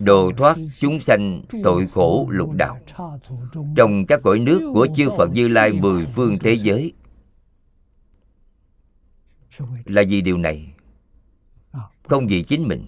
Độ 0.00 0.32
thoát 0.36 0.56
chúng 0.78 1.00
sanh 1.00 1.42
tội 1.64 1.86
khổ 1.86 2.26
lục 2.30 2.50
đạo. 2.52 2.78
Trong 3.76 4.06
các 4.06 4.20
cõi 4.22 4.38
nước 4.38 4.70
của 4.74 4.86
chư 4.96 5.10
Phật 5.18 5.32
Như 5.32 5.48
Lai 5.48 5.72
mười 5.72 6.06
phương 6.06 6.38
thế 6.38 6.56
giới. 6.56 6.92
Là 9.84 10.02
vì 10.08 10.20
điều 10.20 10.38
này, 10.38 10.72
Không 12.02 12.26
vì 12.26 12.42
chính 12.42 12.68
mình. 12.68 12.86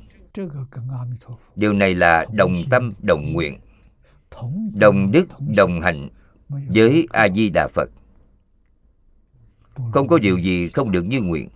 Điều 1.57 1.73
này 1.73 1.95
là 1.95 2.27
đồng 2.33 2.55
tâm, 2.71 2.93
đồng 3.03 3.33
nguyện, 3.33 3.59
Đồng 4.75 5.13
đức, 5.13 5.27
đồng 5.57 5.81
hành 5.81 6.09
với 6.49 7.07
a 7.13 7.29
di 7.29 7.51
đà 7.51 7.69
phật. 7.69 7.91
Không 9.93 10.09
có 10.09 10.19
điều 10.19 10.39
gì 10.39 10.69
không 10.69 10.93
được 10.93 11.03
như 11.03 11.23
nguyện. 11.23 11.49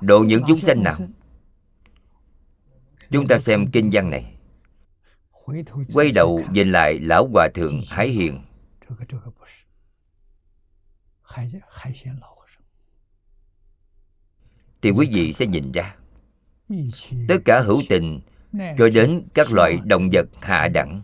Độ 0.00 0.20
những 0.20 0.42
chúng 0.48 0.60
sanh 0.60 0.82
nào? 0.82 0.94
Chúng 3.10 3.28
ta 3.28 3.38
xem 3.38 3.70
kinh 3.70 3.90
văn 3.92 4.10
này. 4.10 4.36
Quay 5.94 6.12
đầu 6.12 6.40
nhìn 6.50 6.72
lại 6.72 7.00
lão 7.00 7.28
hòa 7.32 7.48
thượng 7.54 7.80
hải 7.88 8.08
hiền. 8.08 8.42
Thì 14.82 14.90
quý 14.90 15.08
vị 15.12 15.32
sẽ 15.32 15.46
nhìn 15.46 15.72
ra, 15.72 15.96
tất 17.28 17.36
cả 17.44 17.62
hữu 17.62 17.82
tình 17.88 18.20
cho 18.52 18.88
đến 18.94 19.28
các 19.34 19.52
loại 19.52 19.78
động 19.84 20.08
vật 20.12 20.28
hạ 20.40 20.68
đẳng. 20.68 21.02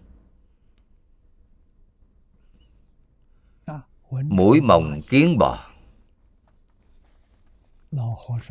Mũi 4.10 4.60
mồng 4.60 5.00
kiến 5.08 5.38
bò 5.38 5.71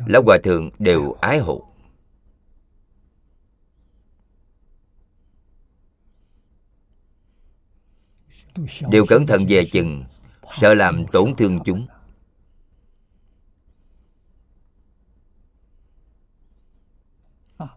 lão 0.06 0.22
hòa 0.22 0.38
thượng 0.44 0.70
đều 0.78 1.12
ái 1.12 1.38
hộ. 1.38 1.68
Đều 8.90 9.06
cẩn 9.08 9.26
thận 9.26 9.44
về 9.48 9.64
chừng 9.72 10.04
sợ 10.60 10.74
làm 10.74 11.06
tổn 11.12 11.34
thương 11.38 11.58
chúng. 11.64 11.86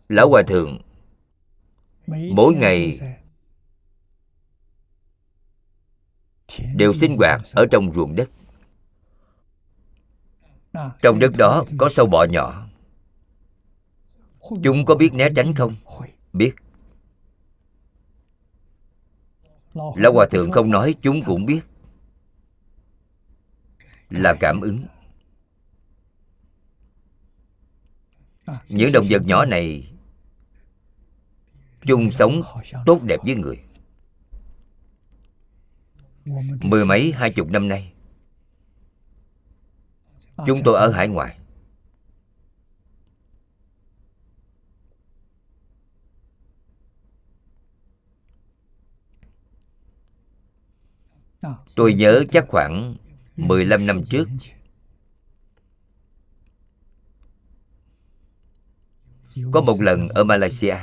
Lão 0.10 0.30
hòa 0.30 0.44
thượng 0.48 0.82
mỗi 2.08 2.54
ngày 2.54 3.00
đều 6.76 6.94
sinh 6.94 7.18
hoạt 7.18 7.42
ở 7.54 7.66
trong 7.72 7.94
ruộng 7.94 8.16
đất 8.16 8.30
trong 11.02 11.20
đất 11.20 11.32
đó 11.38 11.66
có 11.78 11.90
sâu 11.90 12.06
bọ 12.06 12.24
nhỏ. 12.24 12.68
Chúng 14.64 14.86
có 14.86 14.96
biết 14.96 15.14
né 15.14 15.30
tránh 15.36 15.54
không? 15.54 15.76
biết. 16.34 16.56
Lão 19.74 20.14
hòa 20.14 20.26
thượng 20.32 20.52
không 20.52 20.72
nói 20.72 20.96
chúng 21.02 21.22
cũng 21.22 21.46
biết. 21.46 21.62
Là 24.10 24.36
cảm 24.40 24.62
ứng. 24.62 24.86
Những 28.70 28.92
động 28.92 29.06
vật 29.10 29.22
nhỏ 29.26 29.46
này 29.46 29.92
chung 31.82 32.12
sống 32.12 32.42
tốt 32.86 33.04
đẹp 33.04 33.20
với 33.24 33.36
người. 33.36 33.60
Mười 36.62 36.86
mấy 36.86 37.12
hai 37.12 37.32
chục 37.32 37.50
năm 37.50 37.68
nay 37.68 37.95
chúng 40.48 40.60
tôi 40.64 40.76
ở 40.76 40.92
hải 40.92 41.08
ngoại. 41.08 41.38
Tôi 51.76 51.94
nhớ 51.94 52.24
chắc 52.32 52.46
khoảng 52.48 52.96
15 53.36 53.86
năm 53.86 54.04
trước. 54.10 54.28
Có 59.52 59.62
một 59.62 59.82
lần 59.82 60.08
ở 60.10 60.24
malaysia 60.24 60.78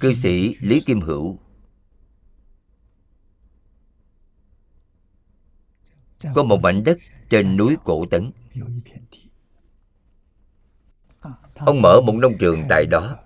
cư 0.00 0.14
sĩ 0.14 0.56
lý 0.60 0.80
kim 0.80 1.00
hữu 1.00 1.38
có 6.34 6.42
một 6.42 6.60
mảnh 6.62 6.84
đất 6.84 6.98
trên 7.30 7.56
núi 7.56 7.76
cổ 7.84 8.06
tấn. 8.06 8.30
Ông 11.56 11.82
mở 11.82 12.00
một 12.00 12.14
nông 12.14 12.32
trường 12.38 12.62
tại 12.68 12.86
đó. 12.86 13.16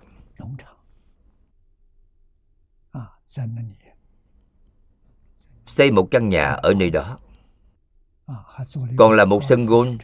Xây 5.65 5.91
một 5.91 6.07
căn 6.11 6.29
nhà 6.29 6.49
ở 6.49 6.73
nơi 6.73 6.89
đó. 6.89 7.19
Còn 8.97 9.11
là 9.11 9.25
một 9.25 9.43
sân 9.43 9.65
gôn, 9.65 9.97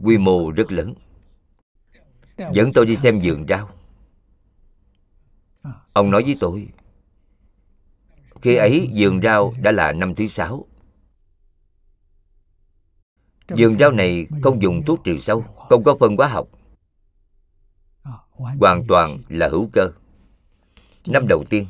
quy 0.00 0.18
mô 0.18 0.50
rất 0.50 0.72
lớn. 0.72 0.94
Dẫn 2.52 2.70
tôi 2.74 2.86
đi 2.86 2.96
xem 2.96 3.16
vườn 3.22 3.46
rau. 3.48 3.70
Ông 5.92 6.10
nói 6.10 6.22
với 6.22 6.36
tôi, 6.40 6.68
khi 8.42 8.56
ấy 8.56 8.90
vườn 8.94 9.20
rau 9.22 9.54
đã 9.62 9.72
là 9.72 9.92
năm 9.92 10.14
thứ 10.14 10.26
sáu 10.26 10.66
vườn 13.48 13.78
rau 13.78 13.92
này 13.92 14.26
không 14.42 14.62
dùng 14.62 14.82
thuốc 14.86 15.04
trừ 15.04 15.18
sâu 15.20 15.44
không 15.68 15.84
có 15.84 15.96
phân 16.00 16.16
hóa 16.16 16.28
học. 16.28 16.48
Hoàn 18.30 18.86
toàn 18.88 19.18
là 19.28 19.48
hữu 19.48 19.70
cơ. 19.72 19.90
Năm 21.06 21.26
đầu 21.28 21.44
tiên 21.50 21.66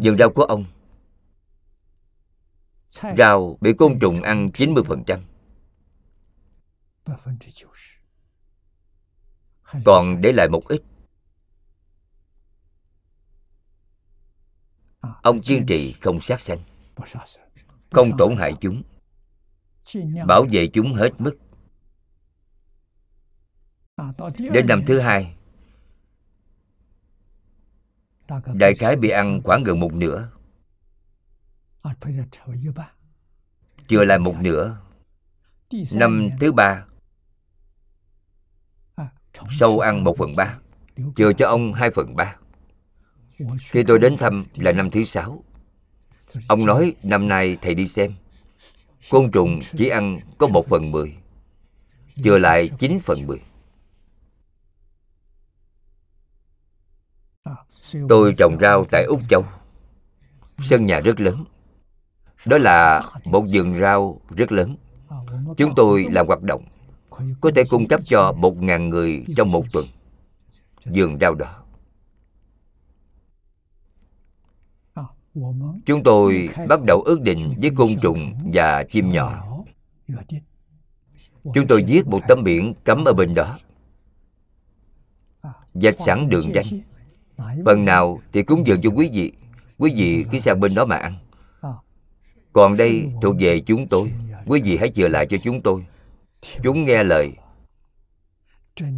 vườn 0.00 0.16
rau 0.18 0.30
của 0.30 0.42
ông 0.42 0.64
rau 3.18 3.58
bị 3.60 3.72
côn 3.72 3.98
trùng 4.00 4.22
ăn 4.22 4.50
90%. 4.54 5.20
Còn 9.84 10.20
để 10.20 10.32
lại 10.32 10.48
một 10.48 10.68
ít. 10.68 10.82
Ông 15.22 15.40
kiên 15.40 15.66
trì 15.66 15.92
không 16.00 16.20
sát 16.20 16.40
sanh 16.40 16.58
không 17.90 18.16
tổn 18.18 18.36
hại 18.36 18.54
chúng 18.60 18.82
bảo 20.26 20.44
vệ 20.52 20.66
chúng 20.66 20.94
hết 20.94 21.10
mức. 21.18 21.38
Đến 24.52 24.66
năm 24.66 24.82
thứ 24.86 25.00
hai 25.00 25.36
đại 28.54 28.74
khái 28.74 28.96
bị 28.96 29.08
ăn 29.08 29.40
khoảng 29.44 29.62
gần 29.62 29.80
một 29.80 29.94
nửa. 29.94 30.30
Chưa 33.88 34.04
lại 34.04 34.18
một 34.18 34.34
nửa. 34.40 34.80
năm 35.94 36.28
thứ 36.40 36.52
ba 36.52 36.86
sâu 39.50 39.80
ăn 39.80 40.04
một 40.04 40.16
phần 40.18 40.36
ba. 40.36 40.58
chừa 41.16 41.32
cho 41.32 41.46
ông 41.48 41.72
hai 41.72 41.90
phần 41.90 42.16
ba. 42.16 42.36
Khi 43.60 43.84
tôi 43.86 43.98
đến 43.98 44.16
thăm 44.16 44.44
là 44.56 44.72
năm 44.72 44.90
thứ 44.90 45.04
sáu. 45.04 45.44
Ông 46.48 46.66
nói 46.66 46.94
năm 47.02 47.28
nay 47.28 47.58
thầy 47.62 47.74
đi 47.74 47.88
xem 47.88 48.14
côn 49.10 49.30
trùng 49.30 49.60
chỉ 49.76 49.88
ăn 49.88 50.18
có 50.38 50.46
một 50.46 50.66
phần 50.68 50.90
mười, 50.90 51.14
chừa 52.24 52.38
lại 52.38 52.70
chín 52.78 53.00
phần 53.00 53.26
mười. 53.26 53.40
Tôi 58.08 58.34
trồng 58.38 58.58
rau 58.60 58.84
tại 58.90 59.04
úc 59.04 59.20
châu. 59.28 59.44
Sân 60.58 60.86
nhà 60.86 61.00
rất 61.00 61.20
lớn. 61.20 61.44
Đó 62.46 62.58
là 62.58 63.02
một 63.24 63.44
vườn 63.52 63.80
rau 63.80 64.20
rất 64.28 64.52
lớn. 64.52 64.76
Chúng 65.56 65.72
tôi 65.76 66.06
làm 66.10 66.26
hoạt 66.26 66.42
động, 66.42 66.64
có 67.40 67.50
thể 67.56 67.64
cung 67.70 67.88
cấp 67.88 68.00
cho 68.04 68.32
một 68.32 68.56
ngàn 68.56 68.90
người 68.90 69.24
trong 69.36 69.52
một 69.52 69.64
tuần 69.72 69.84
vườn 70.84 71.18
rau 71.20 71.34
đó. 71.34 71.61
Chúng 75.86 76.02
tôi 76.04 76.48
bắt 76.68 76.82
đầu 76.82 77.02
ước 77.02 77.20
định 77.20 77.54
với 77.60 77.70
côn 77.76 77.88
trùng 78.02 78.32
và 78.54 78.84
chim 78.84 79.12
nhỏ. 79.12 79.44
Chúng 81.54 81.66
tôi 81.68 81.84
viết 81.88 82.06
một 82.06 82.20
tấm 82.28 82.42
biển 82.44 82.74
cấm 82.84 83.04
ở 83.04 83.12
bên 83.12 83.34
đó. 83.34 83.58
Dạch 85.74 86.00
sẵn 86.06 86.28
đường 86.28 86.52
ranh. 86.54 86.80
Phần 87.64 87.84
nào 87.84 88.18
thì 88.32 88.42
cúng 88.42 88.66
dường 88.66 88.82
cho 88.82 88.90
quý 88.90 89.10
vị. 89.12 89.32
Quý 89.78 89.94
vị 89.96 90.24
cứ 90.32 90.38
sang 90.38 90.60
bên 90.60 90.74
đó 90.74 90.84
mà 90.84 90.96
ăn. 90.96 91.18
Còn 92.52 92.76
đây 92.76 93.12
thuộc 93.22 93.36
về 93.40 93.60
chúng 93.60 93.88
tôi. 93.88 94.12
Quý 94.46 94.60
vị 94.60 94.76
hãy 94.76 94.90
chừa 94.90 95.08
lại 95.08 95.26
cho 95.26 95.36
chúng 95.44 95.62
tôi. 95.62 95.86
Chúng 96.62 96.84
nghe 96.84 97.04
lời. 97.04 97.32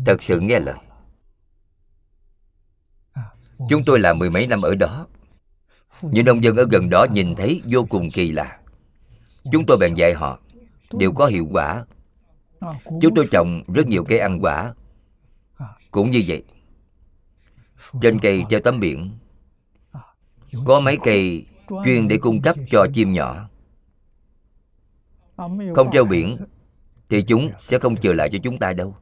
Thật 0.07 0.22
sự 0.22 0.41
nghe 0.41 0.59
lời. 0.59 0.76
Chúng 3.68 3.82
tôi 3.87 4.01
làm 4.01 4.18
mười 4.18 4.30
mấy 4.30 4.47
năm 4.47 4.62
ở 4.62 4.74
đó 4.74 5.07
những 6.03 6.24
nông 6.24 6.45
dân 6.45 6.57
ở 6.57 6.66
gần 6.70 6.90
đó 6.90 7.07
nhìn 7.12 7.34
thấy 7.34 7.62
vô 7.64 7.84
cùng 7.84 8.11
kỳ 8.11 8.32
lạ. 8.32 8.59
Chúng 9.53 9.66
tôi 9.66 9.76
bèn 9.80 9.95
dạy 9.95 10.14
họ 10.14 10.40
đều 10.92 11.12
có 11.12 11.26
hiệu 11.26 11.49
quả. 11.53 11.84
Chúng 13.01 13.14
tôi 13.14 13.28
trồng 13.30 13.62
rất 13.74 13.86
nhiều 13.86 14.05
cây 14.05 14.18
ăn 14.18 14.38
quả. 14.42 14.74
Cũng 15.90 16.11
như 16.11 16.22
vậy, 16.26 16.42
trên 18.03 18.20
cây 18.20 18.45
treo 18.51 18.61
tấm 18.61 18.80
biển, 18.80 19.18
có 20.64 20.80
mấy 20.80 20.99
cây 21.05 21.47
chuyên 21.84 22.09
để 22.09 22.18
cung 22.18 22.42
cấp 22.42 22.57
cho 22.68 22.86
chim 22.95 23.12
nhỏ. 23.12 23.49
Không 25.74 25.90
treo 25.92 26.05
biển 26.05 26.32
thì 27.09 27.22
chúng 27.22 27.51
sẽ 27.61 27.78
không 27.78 27.97
chừa 27.97 28.12
lại 28.12 28.28
cho 28.32 28.38
chúng 28.42 28.59
ta 28.59 28.72
đâu. 28.72 28.97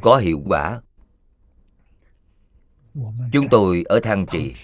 Có 0.00 0.16
hiệu 0.16 0.42
quả 0.46 0.80
chúng 3.32 3.48
tôi 3.50 3.84
ở 3.88 4.00
thang 4.02 4.26
trì. 4.26 4.54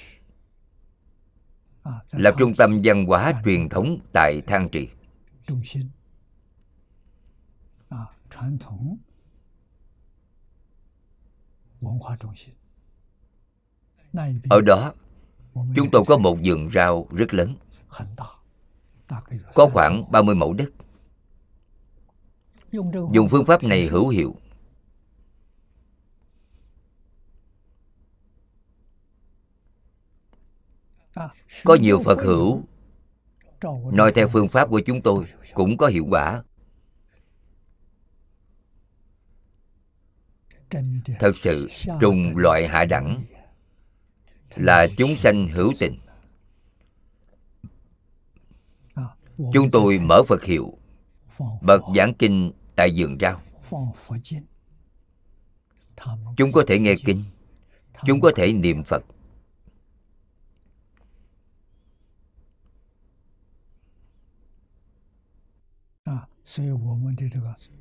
Lập 2.12 2.34
trung 2.38 2.52
tâm 2.58 2.80
văn 2.84 3.06
hóa 3.06 3.32
truyền 3.44 3.68
thống 3.68 3.98
tại 4.12 4.42
thang 4.46 4.68
trì. 4.72 4.88
Ở 14.50 14.60
đó 14.60 14.92
chúng 15.54 15.90
tôi 15.92 16.02
có 16.06 16.16
một 16.16 16.38
vườn 16.44 16.70
rau 16.74 17.08
rất 17.10 17.34
lớn. 17.34 17.54
Có 19.54 19.68
khoảng 19.72 20.12
30 20.12 20.34
mẫu 20.34 20.52
đất. 20.52 20.72
Dùng 23.12 23.28
phương 23.30 23.46
pháp 23.46 23.62
này 23.62 23.86
hữu 23.86 24.08
hiệu 24.08 24.34
có 31.64 31.74
nhiều 31.74 32.02
phật 32.04 32.22
hữu. 32.22 32.62
Nói 33.92 34.12
theo 34.12 34.28
phương 34.28 34.48
pháp 34.48 34.68
của 34.70 34.80
chúng 34.86 35.02
tôi 35.02 35.24
cũng 35.54 35.76
có 35.76 35.86
hiệu 35.86 36.06
quả. 36.10 36.42
Thật 41.18 41.36
sự, 41.36 41.68
trùng 42.00 42.36
loại 42.36 42.68
hạ 42.68 42.84
đẳng 42.84 43.22
là 44.56 44.86
chúng 44.96 45.16
sanh 45.16 45.48
hữu 45.48 45.72
tình. 45.78 45.98
Chúng 49.52 49.70
tôi 49.72 49.98
mở 49.98 50.22
phật 50.22 50.42
hiệu, 50.42 50.78
bậc 51.62 51.82
giảng 51.96 52.14
kinh 52.14 52.52
tại 52.76 52.92
vườn 52.96 53.18
rau. 53.20 53.40
Chúng 56.36 56.52
có 56.52 56.64
thể 56.66 56.78
nghe 56.78 56.94
kinh, 57.04 57.24
chúng 58.06 58.20
có 58.20 58.32
thể 58.36 58.52
niệm 58.52 58.84
phật. 58.84 59.02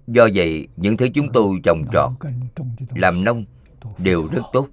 Do 0.08 0.28
vậy 0.34 0.68
những 0.76 0.98
thứ 0.98 1.08
chúng 1.14 1.32
tôi 1.34 1.60
trồng 1.64 1.86
trọt 1.94 2.12
làm 2.96 3.24
nông 3.24 3.46
đều 3.98 4.28
rất 4.28 4.42
tốt. 4.54 4.68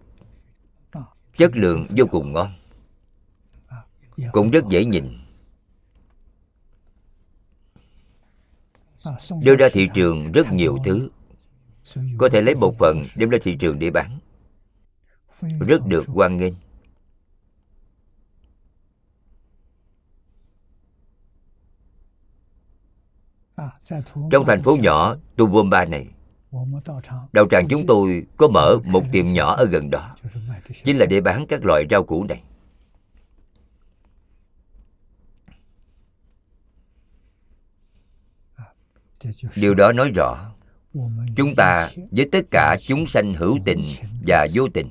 Chất 1.37 1.57
lượng 1.57 1.87
vô 1.97 2.07
cùng 2.11 2.33
ngon. 2.33 2.53
Cũng 4.33 4.51
rất 4.51 4.65
dễ 4.71 4.85
nhìn. 4.85 5.19
Đưa 9.43 9.57
ra 9.57 9.69
thị 9.73 9.89
trường 9.95 10.33
rất 10.33 10.53
nhiều 10.53 10.79
thứ. 10.85 11.09
có 12.19 12.29
thể 12.33 12.43
lấy 12.43 12.55
một 12.55 12.75
phần 12.79 13.03
đem 13.17 13.29
ra 13.31 13.39
thị 13.43 13.57
trường 13.57 13.79
để 13.79 13.91
bán. 13.91 14.19
Rất 15.61 15.87
được 15.87 16.07
hoan 16.07 16.37
nghênh 16.37 16.55
trong 24.31 24.45
thành 24.47 24.63
phố 24.63 24.77
nhỏ 24.77 25.17
Tuvumba 25.37 25.85
này. 25.85 26.07
Đạo 27.33 27.45
tràng 27.51 27.67
chúng 27.69 27.87
tôi 27.87 28.27
có 28.37 28.49
mở 28.49 28.79
một 28.85 29.05
tiệm 29.13 29.33
nhỏ 29.33 29.55
ở 29.55 29.65
gần 29.65 29.91
đó. 29.91 30.17
Chính 30.85 30.99
là 30.99 31.07
để 31.07 31.21
bán 31.21 31.47
các 31.49 31.65
loại 31.65 31.85
rau 31.91 32.05
củ 32.05 32.25
này. 32.25 32.43
Điều 39.57 39.75
đó 39.75 39.93
nói 39.93 40.11
rõ 40.15 40.53
Chúng 41.37 41.55
ta 41.57 41.91
với 42.11 42.29
tất 42.33 42.45
cả 42.51 42.77
chúng 42.81 43.07
sanh 43.07 43.35
hữu 43.35 43.59
tình 43.65 43.83
và 44.27 44.47
vô 44.55 44.69
tình. 44.75 44.91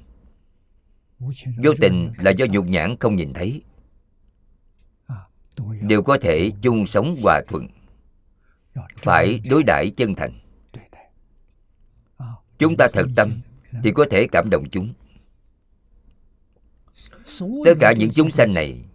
Vô 1.63 1.73
tình 1.81 2.11
là 2.17 2.31
do 2.31 2.45
nhục 2.45 2.65
nhãn 2.65 2.95
không 2.99 3.15
nhìn 3.15 3.33
thấy. 3.33 3.61
Đều 5.81 6.03
có 6.03 6.17
thể 6.21 6.51
chung 6.61 6.85
sống 6.85 7.15
hòa 7.23 7.41
thuận 7.47 7.67
Phải 8.97 9.39
đối 9.49 9.63
đãi 9.63 9.89
chân 9.89 10.15
thành. 10.15 10.39
Chúng 12.59 12.77
ta 12.77 12.87
thật 12.93 13.05
tâm 13.15 13.41
thì 13.83 13.91
có 13.91 14.05
thể 14.11 14.27
cảm 14.31 14.49
động 14.49 14.65
chúng. 14.71 14.93
Tất 17.65 17.73
cả 17.79 17.93
những 17.97 18.11
chúng 18.11 18.31
sanh 18.31 18.53
này 18.53 18.85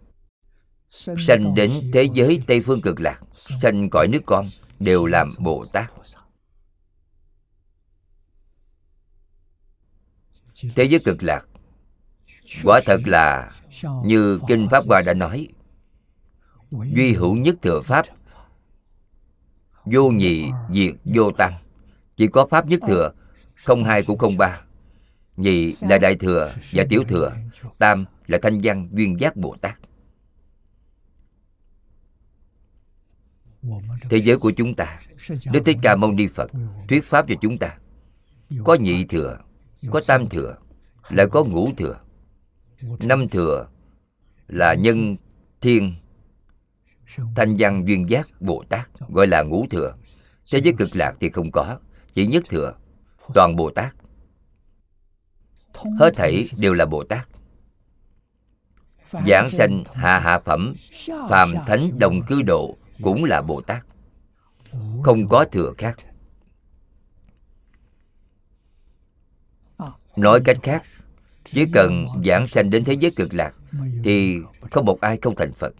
sanh 0.89 1.55
đến 1.55 1.71
thế 1.93 2.03
giới 2.13 2.41
tây 2.47 2.59
phương 2.59 2.81
cực 2.81 2.99
lạc 2.99 3.21
sanh 3.33 3.89
cõi 3.89 4.07
nước 4.07 4.21
con 4.25 4.49
đều 4.79 5.05
làm 5.05 5.29
bồ 5.39 5.65
tát. 5.73 5.91
thế 10.75 10.83
giới 10.83 10.99
cực 10.99 11.23
lạc 11.23 11.47
quả 12.63 12.81
thật 12.85 12.99
là 13.05 13.51
như 14.05 14.39
kinh 14.47 14.67
pháp 14.71 14.85
hoa 14.87 15.01
đã 15.01 15.13
nói 15.13 15.47
duy 16.71 17.13
hữu 17.13 17.35
nhất 17.35 17.55
thừa 17.61 17.81
pháp 17.81 18.05
vô 19.85 20.11
nhị 20.11 20.51
diệt 20.71 20.95
vô 21.03 21.31
tăng. 21.31 21.53
Chỉ 22.15 22.27
có 22.27 22.45
pháp 22.45 22.67
nhất 22.67 22.79
thừa, 22.87 23.11
không 23.55 23.83
hai 23.83 24.03
cũng 24.03 24.17
không 24.17 24.37
ba. 24.37 24.61
Nhị 25.37 25.73
là 25.81 25.97
đại 25.97 26.15
thừa 26.15 26.53
và 26.71 26.83
tiểu 26.89 27.03
thừa, 27.07 27.33
tam 27.77 28.05
là 28.27 28.37
thanh 28.41 28.59
văn 28.63 28.89
duyên 28.91 29.19
giác 29.19 29.35
bồ 29.35 29.55
tát. 29.61 29.79
Thế 34.09 34.17
giới 34.17 34.37
của 34.37 34.51
chúng 34.51 34.75
ta, 34.75 34.99
đức 35.51 35.61
thích 35.65 35.77
ca 35.81 35.95
mâu 35.95 36.11
ni 36.11 36.27
phật 36.27 36.51
thuyết 36.87 37.03
pháp 37.03 37.25
cho 37.29 37.35
chúng 37.41 37.57
ta. 37.57 37.77
Có 38.63 38.73
nhị 38.75 39.05
thừa, 39.05 39.37
có 39.91 40.01
tam 40.07 40.29
thừa, 40.29 40.55
lại 41.09 41.27
có 41.31 41.43
ngũ 41.43 41.69
thừa. 41.77 41.99
Năm 42.99 43.29
thừa 43.29 43.67
là 44.47 44.73
nhân 44.73 45.15
thiên 45.61 45.95
thanh 47.35 47.55
văn 47.59 47.87
duyên 47.87 48.09
giác 48.09 48.27
bồ 48.39 48.63
tát, 48.69 48.89
gọi 49.09 49.27
là 49.27 49.41
ngũ 49.41 49.65
thừa. 49.69 49.95
Thế 50.51 50.59
giới 50.63 50.73
cực 50.77 50.95
lạc 50.95 51.13
thì 51.19 51.29
không 51.29 51.51
có, 51.51 51.79
chỉ 52.13 52.27
nhất 52.27 52.43
thừa, 52.49 52.73
toàn 53.33 53.55
bồ 53.55 53.69
tát. 53.69 53.95
Hết 55.99 56.11
thảy 56.15 56.49
đều 56.57 56.73
là 56.73 56.85
bồ 56.85 57.03
tát. 57.03 57.27
Giảng 59.27 59.49
sanh 59.51 59.83
hạ 59.93 60.19
hạ 60.19 60.39
phẩm, 60.39 60.73
phàm 61.29 61.53
thánh 61.67 61.99
đồng 61.99 62.21
cư 62.27 62.41
độ 62.41 62.77
cũng 63.01 63.23
là 63.25 63.41
bồ 63.41 63.61
tát. 63.61 63.85
Không 65.03 65.27
có 65.27 65.45
thừa 65.51 65.73
khác. 65.77 65.97
Nói 70.15 70.41
cách 70.45 70.57
khác, 70.63 70.83
chỉ 71.43 71.65
cần 71.73 72.05
giảng 72.25 72.47
sanh 72.47 72.69
đến 72.69 72.83
thế 72.83 72.93
giới 72.93 73.11
cực 73.15 73.33
lạc 73.33 73.53
thì 74.03 74.37
không 74.71 74.85
một 74.85 75.01
ai 75.01 75.17
không 75.21 75.35
thành 75.35 75.53
phật. 75.53 75.73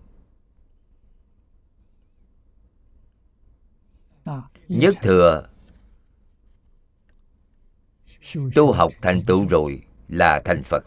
Nhất 4.67 4.95
thừa. 5.01 5.47
Tu 8.55 8.71
học 8.71 8.91
thành 9.01 9.21
tựu 9.27 9.47
rồi 9.47 9.81
là 10.07 10.41
thành 10.45 10.63
phật. 10.63 10.83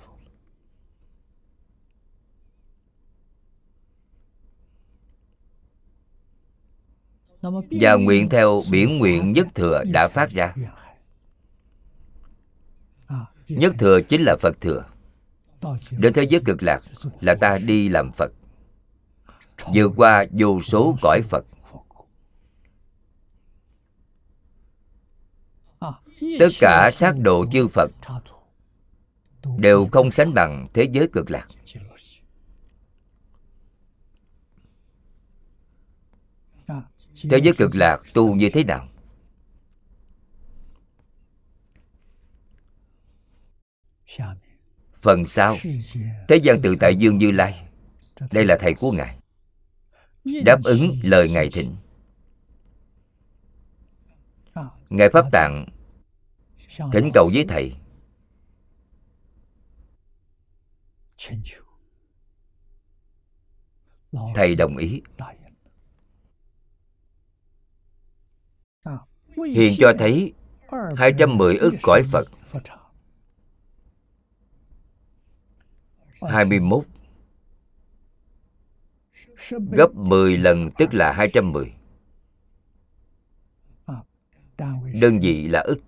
Và 7.81 7.95
nguyện 7.95 8.29
theo 8.29 8.63
biển 8.71 8.99
nguyện 8.99 9.33
nhất 9.33 9.47
thừa 9.55 9.85
đã 9.93 10.09
phát 10.09 10.31
ra. 10.31 10.55
Nhất 13.49 13.75
thừa 13.79 14.01
chính 14.01 14.23
là 14.23 14.37
phật 14.41 14.61
thừa. 14.61 14.85
Đến 15.91 16.13
thế 16.13 16.23
giới 16.23 16.41
cực 16.45 16.63
lạc 16.63 16.81
là 17.21 17.35
ta 17.35 17.59
đi 17.67 17.89
làm 17.89 18.13
phật. 18.13 18.33
Vượt 19.75 19.93
qua 19.97 20.27
vô 20.31 20.63
số 20.63 20.97
cõi 21.03 21.23
phật. 21.23 21.45
Tất 26.21 26.49
cả 26.61 26.91
sát 26.93 27.15
độ 27.19 27.45
chư 27.53 27.69
phật 27.69 27.91
đều 29.59 29.87
không 29.93 30.11
sánh 30.11 30.35
bằng 30.35 30.67
thế 30.75 30.89
giới 30.93 31.09
cực 31.13 31.31
lạc. 31.31 31.49
Thế 37.31 37.39
giới 37.39 37.55
cực 37.59 37.77
lạc 37.77 37.99
tu 38.15 38.35
như 38.35 38.51
thế 38.53 38.65
nào? 38.65 38.89
Phần 45.03 45.27
sau, 45.27 45.57
thế 46.29 46.37
gian 46.37 46.63
tự 46.63 46.77
tại 46.81 46.97
dương 46.97 47.19
như 47.19 47.31
lai. 47.31 47.69
Đây 48.33 48.45
là 48.45 48.57
thầy 48.61 48.75
của 48.75 48.93
ngài. 48.93 49.19
Đáp 50.45 50.61
ứng 50.65 50.97
lời 51.03 51.31
ngài 51.31 51.51
thịnh 51.51 51.77
ngài 54.91 55.09
pháp 55.11 55.27
tạng 55.33 55.67
thỉnh 56.93 57.11
cầu 57.15 57.31
với 57.33 57.45
thầy. 57.49 57.73
thầy 64.35 64.55
đồng 64.55 64.77
ý. 64.77 65.03
hiện 69.55 69.75
cho 69.79 69.93
thấy 69.99 70.33
210 70.97 71.57
ức 71.57 71.75
cõi 71.83 72.03
Phật. 72.13 72.29
21 76.21 76.85
Gấp 79.49 79.95
10 79.95 80.39
lần 80.39 80.71
tức 80.79 80.95
là 80.95 81.13
210 81.13 81.75
Đơn 85.01 85.19
vị 85.21 85.49
là 85.49 85.61
ức 85.61 85.79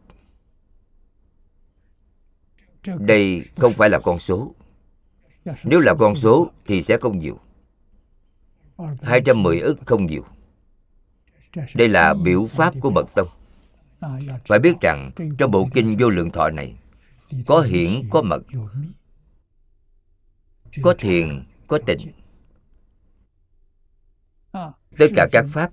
Đây 2.99 3.45
không 3.57 3.73
phải 3.73 3.91
là 3.91 3.99
con 3.99 4.19
số. 4.19 4.55
Nếu 5.65 5.81
là 5.81 5.95
con 5.95 6.15
số 6.15 6.51
thì 6.67 6.83
sẽ 6.83 6.97
không 6.97 7.19
nhiều. 7.19 7.39
210 9.03 9.61
ức 9.61 9.79
không 9.87 10.07
nhiều. 10.07 10.25
Đây 11.75 11.89
là 11.89 12.15
biểu 12.25 12.47
pháp 12.47 12.75
của 12.81 12.91
Mật 12.91 13.15
Tông. 13.15 13.29
Phải 14.47 14.59
biết 14.59 14.73
rằng 14.81 15.11
trong 15.39 15.51
bộ 15.51 15.69
kinh 15.75 15.97
vô 15.99 16.09
lượng 16.09 16.31
thọ 16.31 16.51
này 16.51 16.75
Có 17.47 17.61
hiển, 17.61 18.09
có 18.11 18.23
mật. 18.23 18.43
Có 20.83 20.95
thiền, 20.99 21.45
có 21.67 21.79
tịnh 21.87 21.99
Tất 24.99 25.07
cả 25.17 25.29
các 25.33 25.47
pháp 25.53 25.71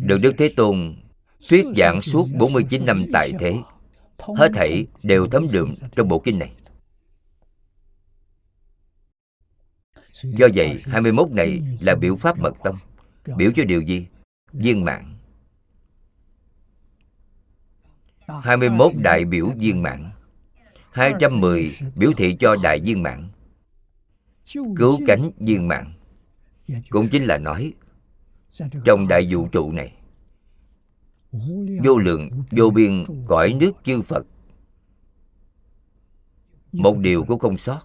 Được 0.00 0.18
Đức 0.22 0.34
Thế 0.38 0.50
Tôn 0.56 0.96
thuyết 1.50 1.66
giảng 1.76 2.02
suốt 2.02 2.26
49 2.38 2.86
năm 2.86 3.04
tại 3.12 3.32
thế 3.38 3.54
Hết 4.18 4.50
thảy 4.54 4.86
đều 5.02 5.26
thấm 5.26 5.46
đượm 5.52 5.72
trong 5.96 6.08
bộ 6.08 6.18
kinh 6.18 6.38
này. 6.38 6.52
Do 10.22 10.46
vậy 10.54 10.80
21 10.84 11.30
này 11.30 11.60
là 11.80 11.94
biểu 11.94 12.16
pháp 12.16 12.38
mật 12.38 12.52
tông 12.64 12.76
Biểu 13.36 13.50
cho 13.56 13.64
điều 13.64 13.80
gì? 13.80 14.06
Viên 14.52 14.84
mạng 14.84 15.14
21 18.42 18.92
đại 19.02 19.24
biểu 19.24 19.46
viên 19.58 19.82
mạng 19.82 20.10
210 20.90 21.72
biểu 21.96 22.12
thị 22.16 22.36
cho 22.40 22.56
đại 22.62 22.80
viên 22.80 23.02
mạng 23.02 23.28
Cứu 24.76 25.00
cánh 25.06 25.30
viên 25.38 25.68
mạng 25.68 25.92
Cũng 26.90 27.08
chính 27.08 27.24
là 27.24 27.38
nói 27.38 27.72
Trong 28.84 29.08
đại 29.08 29.28
vũ 29.30 29.48
trụ 29.48 29.72
này 29.72 29.92
Vô 31.84 31.98
lượng, 31.98 32.44
vô 32.50 32.70
biên 32.70 33.04
cõi 33.26 33.52
nước 33.52 33.72
chư 33.84 34.02
Phật. 34.02 34.26
Một 36.72 36.98
điều 36.98 37.24
cũng 37.24 37.38
không 37.38 37.58
sót. 37.58 37.80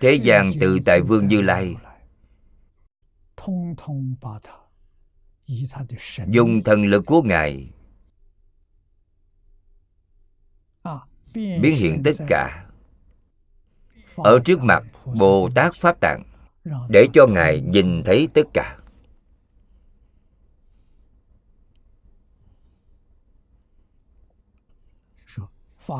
Thế 0.00 0.14
gian 0.14 0.50
tự 0.60 0.78
tại 0.86 1.00
Vương 1.00 1.28
Như 1.28 1.40
Lai. 1.40 1.76
Dùng 6.28 6.64
thần 6.64 6.84
lực 6.84 7.06
của 7.06 7.22
Ngài. 7.22 7.70
Biến 11.34 11.76
hiện 11.76 12.02
tất 12.04 12.16
cả. 12.28 12.66
Ở 14.16 14.38
trước 14.44 14.60
mặt 14.62 14.84
Bồ 15.18 15.50
Tát 15.54 15.74
Pháp 15.74 16.00
Tạng 16.00 16.29
để 16.88 17.06
cho 17.14 17.26
Ngài 17.26 17.60
nhìn 17.60 18.02
thấy 18.04 18.28
tất 18.34 18.42
cả. 18.54 18.76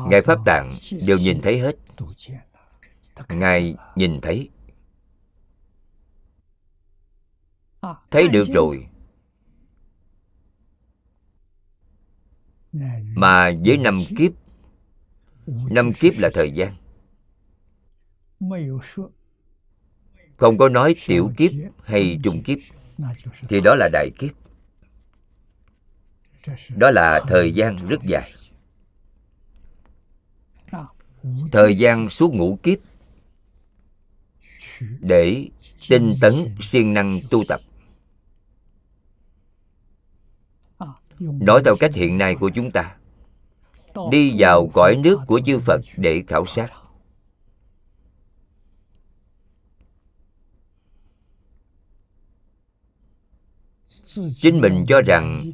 Ngài 0.09 0.21
Pháp 0.21 0.39
Tạng 0.45 0.73
đều 1.05 1.17
nhìn 1.17 1.41
thấy 1.41 1.59
hết. 1.59 1.75
Ngài 3.29 3.75
nhìn 3.95 4.21
thấy. 4.21 4.49
Thấy 8.11 8.27
được 8.27 8.45
rồi. 8.53 8.87
Mà 13.15 13.51
với 13.65 13.77
năm 13.77 13.97
kiếp 14.17 14.31
năm 15.47 15.93
kiếp 15.93 16.13
là 16.17 16.29
thời 16.33 16.51
gian 16.51 16.75
không 20.41 20.57
có 20.57 20.69
nói 20.69 20.95
tiểu 21.07 21.31
kiếp 21.37 21.51
hay 21.83 22.19
trung 22.23 22.43
kiếp 22.43 22.57
thì 23.49 23.61
đó 23.61 23.75
là 23.75 23.89
đại 23.93 24.09
kiếp. 24.19 24.31
Đó 26.75 26.91
là 26.91 27.21
thời 27.27 27.51
gian 27.51 27.75
rất 27.87 28.03
dài. 28.03 28.31
thời 31.51 31.75
gian 31.75 32.09
suốt 32.09 32.33
ngũ 32.33 32.59
kiếp 32.63 32.79
để 34.99 35.47
tinh 35.89 36.15
tấn 36.21 36.33
siêng 36.61 36.93
năng 36.93 37.19
tu 37.29 37.43
tập. 37.47 37.61
Nói 41.19 41.61
theo 41.65 41.75
cách 41.79 41.93
hiện 41.93 42.17
nay 42.17 42.35
của 42.35 42.49
chúng 42.49 42.71
ta 42.71 42.95
đi 44.11 44.33
vào 44.37 44.69
cõi 44.73 44.95
nước 45.03 45.19
của 45.27 45.41
chư 45.45 45.59
phật 45.59 45.81
để 45.97 46.23
khảo 46.27 46.45
sát 46.45 46.80
chính 54.35 54.61
mình 54.61 54.85
cho 54.87 55.01
rằng 55.01 55.51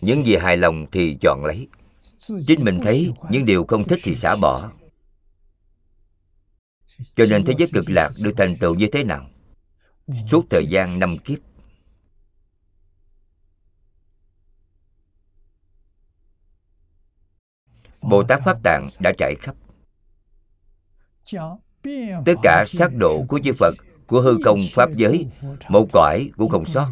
những 0.00 0.26
gì 0.26 0.36
hài 0.36 0.56
lòng 0.56 0.86
thì 0.92 1.16
chọn 1.20 1.44
lấy. 1.44 1.68
Chính 2.46 2.64
mình 2.64 2.80
thấy 2.82 3.12
những 3.30 3.46
điều 3.46 3.64
không 3.64 3.88
thích 3.88 4.00
thì 4.02 4.14
xả 4.14 4.36
bỏ. 4.36 4.72
Cho 7.16 7.24
nên 7.30 7.44
thế 7.44 7.54
giới 7.58 7.68
cực 7.72 7.90
lạc 7.90 8.10
được 8.22 8.34
thành 8.36 8.56
tựu 8.56 8.74
như 8.74 8.88
thế 8.92 9.04
nào? 9.04 9.26
Suốt 10.30 10.46
thời 10.50 10.66
gian 10.66 10.98
năm 10.98 11.18
kiếp. 11.18 11.38
Bồ 18.02 18.22
tát 18.24 18.42
pháp 18.44 18.58
tạng 18.62 18.88
đã 19.00 19.12
trải 19.18 19.34
khắp. 19.40 19.54
Tất 22.24 22.34
cả 22.42 22.64
sát 22.68 22.88
độ 22.98 23.24
của 23.28 23.40
chư 23.44 23.52
phật 23.52 23.74
của 24.12 24.20
hư 24.20 24.38
công 24.44 24.58
pháp 24.72 24.90
giới 24.96 25.26
một 25.68 25.88
cõi 25.92 26.30
cũng 26.36 26.50
không 26.50 26.64
sót. 26.64 26.88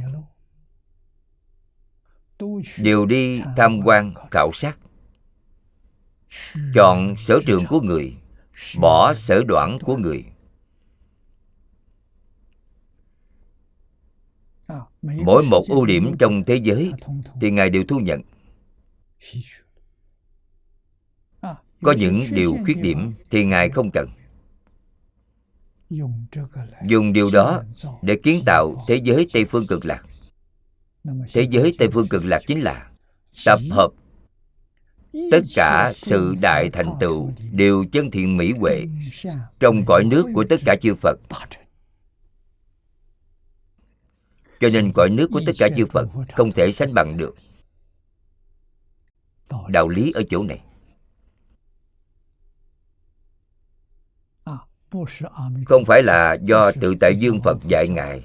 đều 2.79 3.07
đi 3.07 3.43
tham 3.57 3.81
quan 3.85 4.15
khảo 4.31 4.51
sát. 4.53 4.79
chọn 6.75 7.15
sở 7.19 7.41
trường 7.47 7.67
của 7.69 7.81
người 7.81 8.15
bỏ 8.81 9.15
sở 9.15 9.43
đoạn 9.49 9.79
của 9.83 9.97
người. 9.97 10.25
Mỗi 15.03 15.43
một 15.43 15.65
ưu 15.69 15.87
điểm 15.87 16.17
trong 16.19 16.45
thế 16.45 16.57
giới 16.57 16.93
thì 17.41 17.51
ngài 17.51 17.71
đều 17.71 17.85
thu 17.89 17.99
nhận. 17.99 18.21
Có 21.83 21.93
những 21.99 22.21
điều 22.31 22.57
khuyết 22.65 22.81
điểm 22.83 23.15
thì 23.31 23.45
ngài 23.45 23.71
không 23.71 23.91
cần 23.91 24.09
dùng 26.87 27.13
điều 27.13 27.31
đó 27.33 27.63
để 28.03 28.17
kiến 28.23 28.43
tạo 28.47 28.85
thế 28.89 28.97
giới 28.97 29.27
tây 29.33 29.45
phương 29.45 29.67
cực 29.67 29.85
lạc. 29.85 30.05
Thế 31.33 31.43
giới 31.51 31.75
tây 31.79 31.89
phương 31.93 32.09
cực 32.09 32.25
lạc 32.25 32.43
chính 32.47 32.61
là 32.61 32.91
tập 33.45 33.59
hợp 33.71 33.91
tất 35.31 35.41
cả 35.55 35.93
sự 35.97 36.35
đại 36.41 36.71
thành 36.71 36.95
tựu 37.01 37.33
đều 37.53 37.85
chân 37.93 38.11
thiện 38.11 38.37
mỹ 38.37 38.53
huệ 38.53 38.87
trong 39.61 39.85
cõi 39.85 40.05
nước 40.05 40.27
của 40.35 40.45
tất 40.49 40.61
cả 40.65 40.77
chư 40.83 40.95
phật. 40.95 41.21
cho 44.61 44.69
nên 44.73 44.93
cõi 44.93 45.11
nước 45.11 45.31
của 45.33 45.41
tất 45.47 45.53
cả 45.59 45.69
chư 45.77 45.87
phật 45.87 46.09
không 46.33 46.53
thể 46.53 46.73
sánh 46.73 46.95
bằng 46.95 47.17
được. 47.17 47.37
đạo 49.69 49.89
lý 49.89 50.13
ở 50.15 50.23
chỗ 50.31 50.43
này 50.43 50.61
không 55.67 55.85
phải 55.87 56.03
là 56.03 56.35
do 56.43 56.73
tự 56.81 56.95
tại 57.01 57.17
dương 57.17 57.41
phật 57.45 57.59
dạy 57.69 57.87
ngài. 57.89 58.25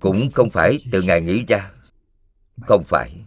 Cũng 0.00 0.30
không 0.32 0.50
phải 0.50 0.78
từ 0.92 1.02
ngài 1.02 1.20
nghĩ 1.20 1.44
ra. 1.44 1.70
Không 2.60 2.84
phải. 2.84 3.24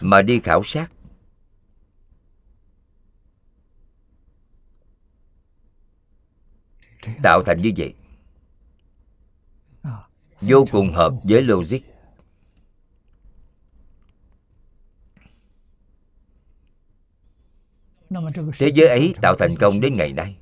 Mà 0.00 0.22
đi 0.22 0.40
khảo 0.40 0.62
sát. 0.64 0.92
Tạo 7.22 7.42
thành 7.46 7.58
như 7.62 7.72
vậy. 7.76 7.94
Vô 10.40 10.64
cùng 10.70 10.92
hợp 10.92 11.14
với 11.24 11.42
logic. 11.42 11.93
Thế 18.58 18.68
giới 18.68 18.88
ấy 18.88 19.14
tạo 19.22 19.36
thành 19.38 19.56
công 19.56 19.80
đến 19.80 19.94
ngày 19.94 20.12
nay. 20.12 20.36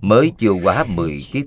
Mới 0.00 0.32
chưa 0.38 0.52
quá 0.62 0.84
10 0.88 1.20
kiếp. 1.32 1.44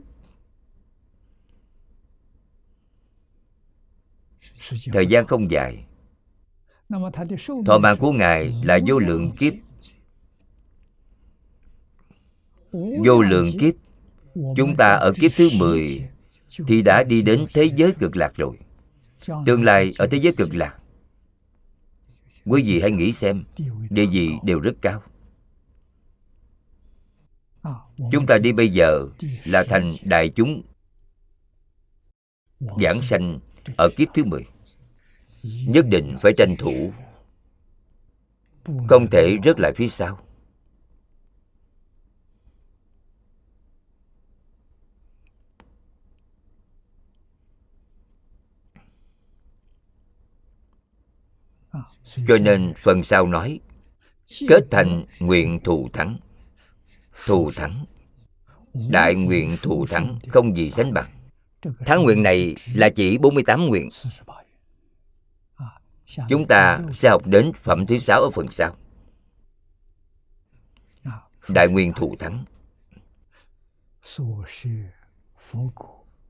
Thời 4.94 5.08
gian 5.08 5.28
không 5.28 5.52
dài. 5.52 5.86
Thọ 7.66 7.78
mạng 7.78 7.98
của 8.00 8.12
ngài 8.12 8.54
là 8.64 8.80
vô 8.88 9.00
lượng 9.00 9.32
kiếp. 9.32 9.54
Vô 13.06 13.22
lượng 13.22 13.48
kiếp. 13.60 13.74
Chúng 14.56 14.76
ta 14.78 14.94
ở 14.94 15.14
kiếp 15.22 15.32
thứ 15.36 15.50
10 15.58 16.10
thì 16.68 16.82
đã 16.82 17.04
đi 17.04 17.22
đến 17.22 17.46
thế 17.54 17.66
giới 17.76 17.92
cực 18.00 18.16
lạc 18.16 18.34
rồi. 18.36 18.58
Tương 19.46 19.64
lai 19.64 19.94
ở 19.98 20.08
thế 20.08 20.18
giới 20.18 20.34
cực 20.34 20.56
lạc 20.56 20.81
quý 22.46 22.64
vị 22.64 22.82
hãy 22.82 22.92
nghĩ 22.92 23.14
xem, 23.14 23.44
địa 23.90 24.06
vị 24.06 24.30
đều 24.44 24.60
rất 24.60 24.74
cao. 24.82 25.04
Chúng 28.12 28.26
ta 28.26 28.38
đi 28.38 28.52
bây 28.52 28.70
giờ 28.70 29.08
là 29.46 29.64
thành 29.64 29.92
đại 30.04 30.30
chúng 30.30 30.64
giảng 32.82 33.02
sanh 33.02 33.40
ở 33.78 33.90
kiếp 33.98 34.08
thứ 34.14 34.24
10 34.24 34.46
nhất 35.44 35.86
định 35.90 36.18
phải 36.22 36.34
tranh 36.38 36.56
thủ, 36.60 36.94
không 38.88 39.08
thể 39.12 39.38
rớt 39.46 39.60
lại 39.60 39.72
phía 39.76 39.88
sau. 39.88 40.20
Cho 52.28 52.38
nên 52.38 52.74
phần 52.78 53.04
sau 53.04 53.28
nói, 53.28 53.60
kết 54.48 54.62
thành 54.72 55.06
nguyện 55.20 55.60
thù 55.60 55.90
thắng. 55.94 56.20
Thù 57.26 57.52
thắng. 57.56 57.86
Đại 58.90 59.16
nguyện 59.16 59.56
thù 59.62 59.86
thắng 59.86 60.20
không 60.28 60.58
gì 60.58 60.72
sánh 60.72 60.94
bằng. 60.94 61.10
Thắng 61.86 62.04
nguyện 62.04 62.24
này 62.24 62.56
là 62.74 62.90
chỉ 62.90 63.18
48 63.18 63.66
nguyện. 63.66 63.90
Chúng 66.30 66.48
ta 66.48 66.80
sẽ 66.96 67.10
học 67.10 67.28
đến 67.28 67.52
phẩm 67.64 67.86
thứ 67.86 67.98
sáu 67.98 68.22
ở 68.22 68.30
phần 68.30 68.48
sau. 68.52 68.76
Đại 71.50 71.68
nguyện 71.68 71.94
thù 71.94 72.16
thắng. 72.20 72.46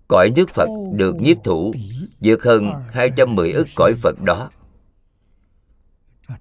Cõi 0.08 0.30
nước 0.36 0.50
Phật 0.50 0.70
được 0.94 1.16
nhiếp 1.16 1.38
thủ 1.44 1.74
vượt 2.20 2.44
hơn 2.44 2.72
210 2.92 3.52
ức 3.52 3.68
cõi 3.76 3.94
Phật 4.02 4.16
đó 4.22 4.50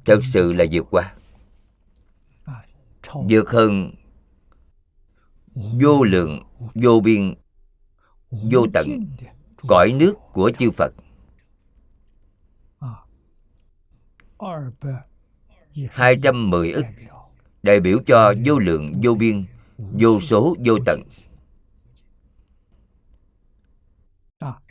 thật 0.04 0.20
sự 0.24 0.52
là 0.52 0.64
vượt 0.72 0.86
qua. 0.90 1.14
Vượt 3.28 3.50
hơn 3.50 3.94
vô 5.54 6.02
lượng, 6.02 6.44
vô 6.74 7.00
biên, 7.00 7.34
vô 8.30 8.66
tận 8.74 9.06
cõi 9.68 9.92
nước 9.92 10.14
của 10.32 10.50
chư 10.58 10.70
phật. 10.70 10.92
Hai 15.90 16.16
trăm 16.22 16.50
mười 16.50 16.72
ức 16.72 16.84
đại 17.62 17.80
biểu 17.80 17.98
cho 18.06 18.34
vô 18.44 18.58
lượng, 18.58 18.92
vô 19.02 19.14
biên, 19.14 19.46
vô 19.78 20.20
số, 20.20 20.56
vô 20.66 20.78
tận 20.86 21.02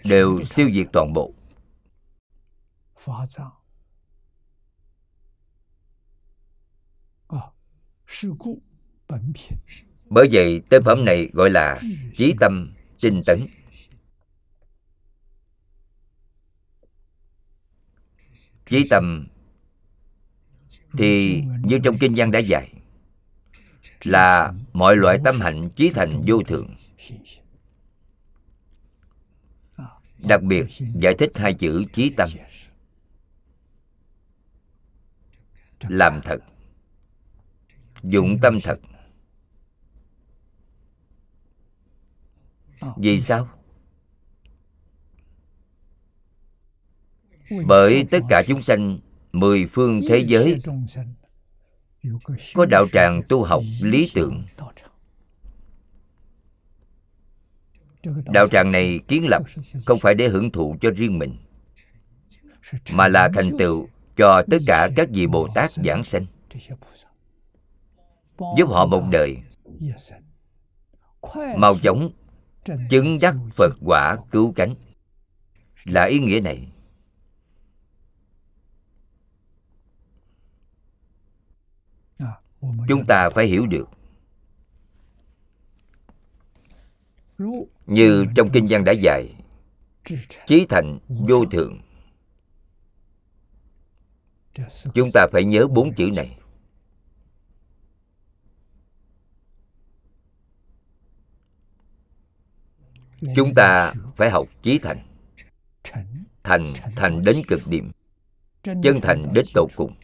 đều 0.04 0.44
siêu 0.44 0.70
diệt 0.74 0.88
toàn 0.94 1.14
bộ. 1.14 1.34
Bởi 10.10 10.28
vậy 10.32 10.62
tên 10.70 10.84
phẩm 10.84 11.06
này 11.06 11.30
gọi 11.34 11.50
là 11.50 11.80
chí 12.16 12.34
tâm 12.40 12.74
tinh 13.02 13.22
tấn. 13.26 13.48
Chí 18.66 18.88
tâm 18.90 19.28
thì 20.98 21.42
như 21.64 21.80
trong 21.84 21.98
kinh 21.98 22.14
văn 22.16 22.32
đã 22.32 22.40
dạy, 22.40 22.74
là 24.04 24.54
mọi 24.74 24.96
loại 24.96 25.20
tâm 25.26 25.40
hạnh 25.40 25.70
chí 25.76 25.90
thành 25.90 26.22
vô 26.28 26.44
thượng 26.44 26.76
đặc 30.28 30.44
biệt 30.44 30.66
giải 30.80 31.14
thích 31.20 31.32
hai 31.36 31.54
chữ 31.54 31.86
chí 31.94 32.14
tâm. 32.18 32.30
Làm 35.88 36.22
thật 36.24 36.40
dụng 38.04 38.38
tâm 38.42 38.60
thật. 38.64 38.80
Vì 42.98 43.22
sao? 43.22 43.50
Bởi 47.66 48.06
tất 48.12 48.20
cả 48.30 48.44
chúng 48.48 48.62
sanh, 48.62 49.00
mười 49.32 49.66
phương 49.66 50.02
thế 50.10 50.20
giới, 50.28 50.58
có 52.54 52.66
đạo 52.66 52.86
tràng 52.92 53.22
tu 53.30 53.44
học 53.44 53.64
lý 53.82 54.12
tưởng. 54.16 54.44
Đạo 58.26 58.48
tràng 58.48 58.72
này 58.72 59.00
kiến 59.08 59.28
lập 59.28 59.44
không 59.86 60.00
phải 60.00 60.16
để 60.16 60.28
hưởng 60.28 60.52
thụ 60.52 60.76
cho 60.82 60.90
riêng 60.92 61.20
mình, 61.20 61.38
mà 62.94 63.08
là 63.08 63.30
thành 63.34 63.58
tựu 63.58 63.88
cho 64.16 64.44
tất 64.52 64.58
cả 64.68 64.90
các 64.96 65.10
vị 65.12 65.28
bồ 65.28 65.48
tát 65.56 65.72
giảng 65.72 66.04
sanh 66.04 66.26
giúp 68.58 68.70
họ 68.70 68.86
một 68.86 69.04
đời 69.12 69.38
mau 71.58 71.76
chóng 71.84 72.12
chứng 72.90 73.20
đắc 73.22 73.36
phật 73.54 73.74
quả 73.86 74.18
cứu 74.32 74.54
cánh. 74.56 74.76
Là 75.86 76.04
ý 76.04 76.20
nghĩa 76.20 76.40
này. 76.40 76.72
Chúng 82.88 83.06
ta 83.08 83.30
phải 83.30 83.48
hiểu 83.48 83.68
được 83.68 83.90
như 87.86 88.26
trong 88.36 88.50
kinh 88.54 88.66
văn 88.70 88.84
đã 88.86 88.92
dạy, 88.92 89.36
chí 90.48 90.66
thành 90.70 91.00
vô 91.08 91.46
thượng. 91.46 91.82
Chúng 94.94 95.10
ta 95.14 95.28
phải 95.32 95.44
nhớ 95.44 95.68
bốn 95.68 95.94
chữ 95.94 96.10
này. 96.16 96.39
Chúng 103.36 103.54
ta 103.56 103.94
phải 104.16 104.30
học 104.30 104.46
chí 104.64 104.80
thành. 104.80 105.06
Thành 106.44 106.74
thành 106.96 107.24
đến 107.24 107.42
cực 107.48 107.68
điểm. 107.68 107.92
Chân 108.64 109.02
thành 109.02 109.26
đến 109.34 109.46
tột 109.54 109.70
cùng. 109.76 109.96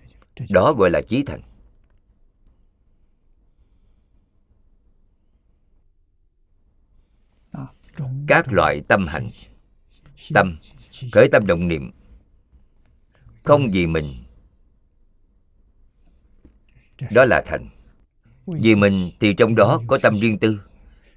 Đó 0.50 0.74
gọi 0.78 0.90
là 0.90 1.02
chí 1.10 1.24
thành. 1.24 1.42
Các 8.28 8.54
loại 8.54 8.82
tâm 8.88 9.08
hành. 9.08 9.30
tâm 10.34 10.58
khởi 11.12 11.30
tâm 11.32 11.48
động 11.48 11.68
niệm. 11.68 11.92
Không 13.44 13.70
vì 13.72 13.88
mình. 13.88 14.06
Đó 17.12 17.26
là 17.26 17.44
thành. 17.46 17.70
Vì 18.46 18.76
mình 18.76 19.12
thì 19.20 19.34
trong 19.34 19.56
đó 19.56 19.82
có 19.88 20.00
tâm 20.02 20.20
riêng 20.20 20.40
tư. 20.40 20.60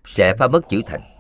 Sẽ 0.07 0.37
phá 0.37 0.49
mất 0.49 0.61
chữ 0.69 0.83
thành 0.87 1.18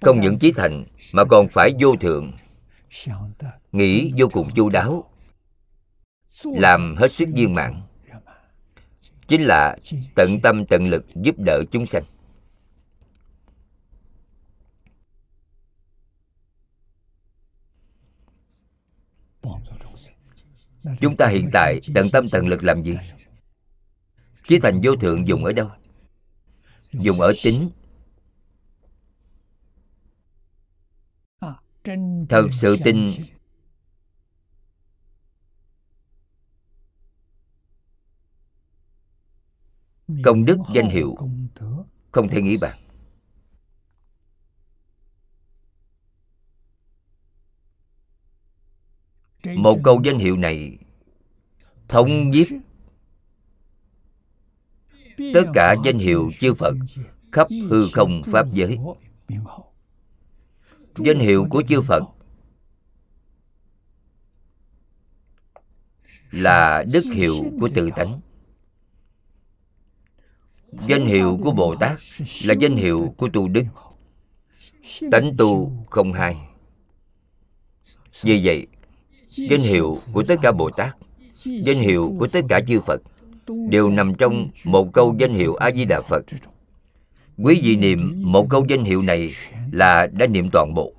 không 0.00 0.20
những 0.20 0.38
chí 0.38 0.52
thành, 0.52 0.84
mà 1.12 1.24
còn 1.24 1.48
phải 1.48 1.74
vô 1.80 1.96
thượng. 1.96 2.32
Nghĩ 3.72 4.12
vô 4.16 4.28
cùng 4.32 4.46
chu 4.54 4.68
đáo. 4.68 5.10
Làm 6.44 6.96
hết 6.96 7.12
sức 7.12 7.28
viên 7.34 7.54
mãn. 7.54 7.82
Chính 9.28 9.42
là 9.42 9.76
tận 10.14 10.40
tâm 10.40 10.66
tận 10.66 10.84
lực 10.84 11.06
giúp 11.14 11.34
đỡ 11.38 11.62
chúng 11.70 11.86
sanh. 11.86 12.04
Chúng 21.00 21.16
ta 21.16 21.28
hiện 21.28 21.50
tại 21.52 21.80
tận 21.94 22.10
tâm 22.10 22.28
tận 22.28 22.46
lực 22.46 22.64
làm 22.64 22.82
gì? 22.82 22.96
Chí 24.42 24.58
thành 24.58 24.80
vô 24.84 24.96
thượng 24.96 25.28
dùng 25.28 25.44
ở 25.44 25.52
đâu? 25.52 25.70
Dùng 26.92 27.20
ở 27.20 27.32
tính 27.42 27.70
thật 32.28 32.46
sự 32.52 32.76
tin 32.84 33.10
công 40.24 40.44
đức 40.44 40.58
danh 40.74 40.90
hiệu 40.90 41.14
không 42.10 42.28
thể 42.28 42.42
nghĩ 42.42 42.56
bàn. 42.60 42.78
Một 49.56 49.78
câu 49.84 50.00
danh 50.04 50.18
hiệu 50.18 50.36
này 50.36 50.78
thống 51.88 52.30
nhiếp 52.30 52.46
tất 55.34 55.44
cả 55.54 55.74
danh 55.84 55.98
hiệu 55.98 56.30
chư 56.40 56.54
phật 56.54 56.74
khắp 57.32 57.48
hư 57.70 57.88
không 57.92 58.22
pháp 58.32 58.46
giới 58.52 58.78
danh 60.96 61.18
hiệu 61.18 61.46
của 61.50 61.62
chư 61.68 61.82
phật 61.82 62.02
là 66.30 66.84
đức 66.92 67.04
hiệu 67.14 67.44
của 67.60 67.68
tự 67.74 67.90
tánh. 67.96 68.20
Danh 70.86 71.06
hiệu 71.06 71.38
của 71.42 71.50
bồ 71.50 71.74
tát 71.74 71.98
là 72.44 72.54
danh 72.60 72.76
hiệu 72.76 73.14
của 73.16 73.28
tu 73.32 73.48
đức. 73.48 73.64
Tánh 75.10 75.34
tu 75.38 75.72
không 75.90 76.12
hai. 76.12 76.36
Vì 78.22 78.40
vậy, 78.44 78.66
danh 79.28 79.60
hiệu 79.60 79.98
của 80.12 80.22
tất 80.28 80.36
cả 80.42 80.52
bồ 80.52 80.70
tát, 80.70 80.96
danh 81.44 81.78
hiệu 81.78 82.14
của 82.18 82.26
tất 82.26 82.40
cả 82.48 82.60
chư 82.66 82.80
phật 82.80 83.02
đều 83.68 83.90
nằm 83.90 84.14
trong 84.14 84.48
một 84.64 84.92
câu 84.92 85.14
danh 85.18 85.34
hiệu 85.34 85.54
a 85.54 85.70
di 85.70 85.84
đà 85.84 86.00
phật 86.00 86.24
quý 87.36 87.60
vị 87.62 87.76
niệm 87.76 88.22
một 88.22 88.46
câu 88.50 88.64
danh 88.68 88.84
hiệu 88.84 89.02
này 89.02 89.30
là 89.72 90.06
đã 90.06 90.26
niệm 90.26 90.48
toàn 90.52 90.74
bộ. 90.74 90.92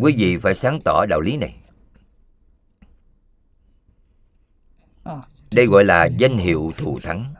Quý 0.00 0.14
vị 0.16 0.38
phải 0.38 0.54
sáng 0.54 0.80
tỏ 0.84 1.06
đạo 1.08 1.20
lý 1.20 1.36
này. 1.36 1.56
Đây 5.50 5.66
gọi 5.66 5.84
là 5.84 6.04
danh 6.06 6.38
hiệu 6.38 6.72
thù 6.76 6.98
thắng. 7.02 7.34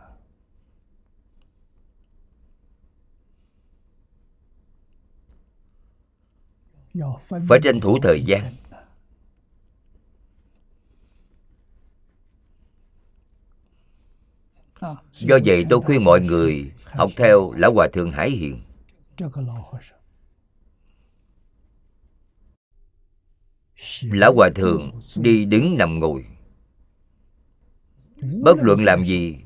Phải 7.49 7.59
tranh 7.63 7.81
thủ 7.81 7.99
thời 8.03 8.23
gian. 8.23 8.55
Do 15.13 15.39
vậy 15.45 15.65
tôi 15.71 15.81
khuyên 15.81 16.05
mọi 16.05 16.21
người 16.21 16.73
học 16.85 17.11
theo 17.17 17.53
lão 17.53 17.73
hòa 17.73 17.89
thượng 17.93 18.11
hải 18.11 18.31
hiền. 18.31 18.63
Lão 24.03 24.33
hòa 24.33 24.51
thượng 24.55 25.01
đi 25.17 25.45
đứng 25.45 25.77
nằm 25.79 26.01
ngồi. 26.01 26.27
Bất 28.43 28.57
luận 28.59 28.85
làm 28.85 29.05
gì 29.05 29.37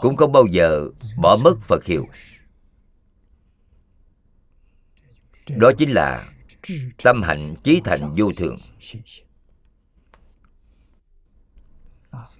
cũng 0.00 0.16
không 0.16 0.32
bao 0.32 0.46
giờ 0.46 0.88
bỏ 1.16 1.36
mất 1.44 1.54
phật 1.62 1.84
hiệu. 1.84 2.06
Đó 5.56 5.72
chính 5.78 5.90
là 5.90 6.32
tâm 7.02 7.22
hạnh 7.22 7.54
chí 7.64 7.80
thành 7.84 8.14
vô 8.18 8.32
thường, 8.36 8.56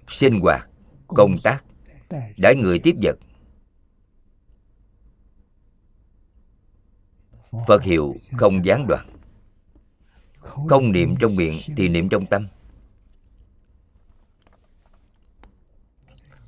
sinh 0.07 0.39
hoạt 0.39 0.69
công 1.09 1.37
tác 1.43 1.63
đãi 2.37 2.55
người 2.55 2.79
tiếp 2.79 2.95
vật. 3.03 3.17
Phật 7.67 7.83
hiệu 7.83 8.15
không 8.37 8.65
gián 8.65 8.85
đoạn. 8.87 9.09
Không 10.39 10.91
niệm 10.91 11.15
trong 11.19 11.35
miệng 11.35 11.57
thì 11.77 11.89
niệm 11.89 12.09
trong 12.09 12.25
tâm. 12.25 12.47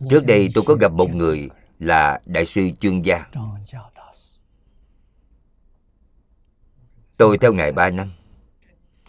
Trước 0.10 0.26
đây 0.28 0.50
tôi 0.54 0.64
có 0.68 0.74
gặp 0.74 0.92
một 0.92 1.14
người 1.14 1.50
là 1.80 2.22
đại 2.26 2.46
sư 2.46 2.70
chương 2.80 3.06
gia. 3.06 3.30
Tôi 7.18 7.38
theo 7.38 7.54
ngài 7.54 7.72
ba 7.72 7.90
năm. 7.90 8.12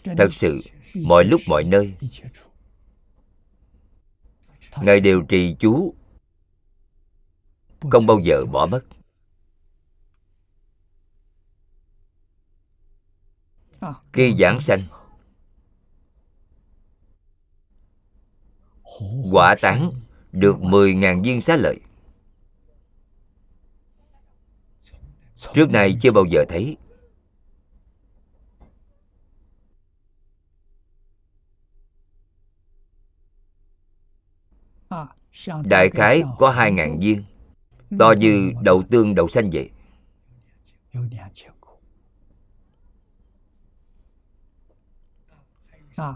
Thật 0.03 0.33
sự, 0.33 0.59
mọi 1.05 1.25
lúc 1.25 1.41
mọi 1.47 1.63
nơi 1.63 1.95
ngài 4.81 4.99
đều 4.99 5.21
trì 5.21 5.55
chú 5.59 5.95
không 7.91 8.05
bao 8.05 8.19
giờ 8.19 8.45
bỏ 8.51 8.65
mất. 8.65 8.81
Khi 14.13 14.35
giảng 14.39 14.61
sanh 14.61 14.79
quả 19.31 19.55
tán 19.61 19.91
được 20.31 20.57
10.000 20.57 21.23
viên 21.23 21.41
xá 21.41 21.55
lợi. 21.55 21.79
Trước 25.53 25.71
này 25.71 25.97
chưa 26.01 26.11
bao 26.11 26.25
giờ 26.25 26.45
thấy 26.49 26.77
đại 35.63 35.89
khái 35.89 36.23
có 36.37 36.49
hai 36.49 36.71
ngàn 36.71 36.99
viên. 36.99 37.23
To 37.99 38.11
như 38.11 38.51
đậu 38.61 38.83
tương 38.89 39.15
đậu 39.15 39.27
xanh 39.27 39.49
vậy. 39.53 39.69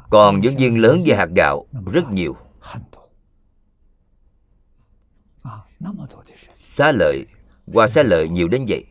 Còn 0.09 0.41
những 0.41 0.57
viên 0.57 0.77
lớn 0.77 1.03
như 1.03 1.13
hạt 1.13 1.29
gạo 1.35 1.65
rất 1.91 2.11
nhiều. 2.11 2.37
Xá 6.59 6.91
lợi. 6.91 7.25
Qua 7.73 7.87
xá 7.87 8.03
lợi 8.03 8.29
nhiều 8.29 8.47
đến 8.47 8.65
vậy. 8.67 8.85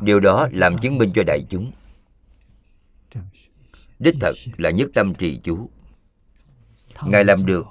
Điều 0.00 0.20
đó 0.20 0.48
làm 0.52 0.78
chứng 0.78 0.98
minh 0.98 1.10
cho 1.14 1.22
đại 1.26 1.40
chúng 1.48 1.72
đích 4.04 4.14
thật 4.20 4.32
là 4.56 4.70
nhất 4.70 4.90
tâm 4.94 5.14
trì 5.14 5.40
chú 5.44 5.70
ngài 7.04 7.24
làm 7.24 7.46
được 7.46 7.66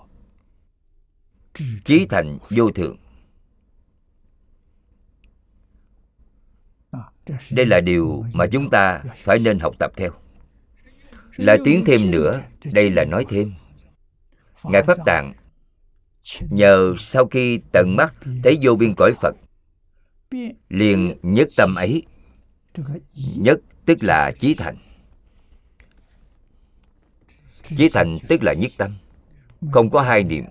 chí 1.86 2.06
thành 2.10 2.38
vô 2.50 2.72
thượng. 2.72 2.98
Đây 7.52 7.66
là 7.66 7.82
điều 7.82 8.26
mà 8.34 8.46
chúng 8.52 8.70
ta 8.70 9.04
phải 9.16 9.40
nên 9.40 9.60
học 9.60 9.76
tập 9.80 9.92
theo. 9.96 10.12
Là 11.38 11.58
tiến 11.66 11.84
thêm 11.86 12.12
nữa, 12.12 12.42
đây 12.74 12.90
là 12.90 13.04
nói 13.04 13.26
thêm. 13.30 13.54
Ngài 14.64 14.84
pháp 14.84 14.98
tạng, 15.06 15.34
nhờ 16.50 16.96
sau 17.00 17.26
khi 17.26 17.60
tận 17.72 17.96
mắt 17.96 18.14
thấy 18.44 18.60
vô 18.62 18.76
biên 18.76 18.94
cõi 18.98 19.14
phật, 19.22 19.36
liền 20.70 21.18
nhất 21.22 21.48
tâm 21.58 21.76
ấy. 21.76 22.04
Nhất 23.36 23.60
tức 23.86 23.98
là 24.02 24.32
chí 24.40 24.54
thành 24.54 24.78
chí 27.78 27.90
thành 27.90 28.18
tức 28.28 28.44
là 28.44 28.54
nhất 28.54 28.72
tâm. 28.78 28.98
Không 29.72 29.90
có 29.90 30.02
hai 30.02 30.24
niệm. 30.24 30.46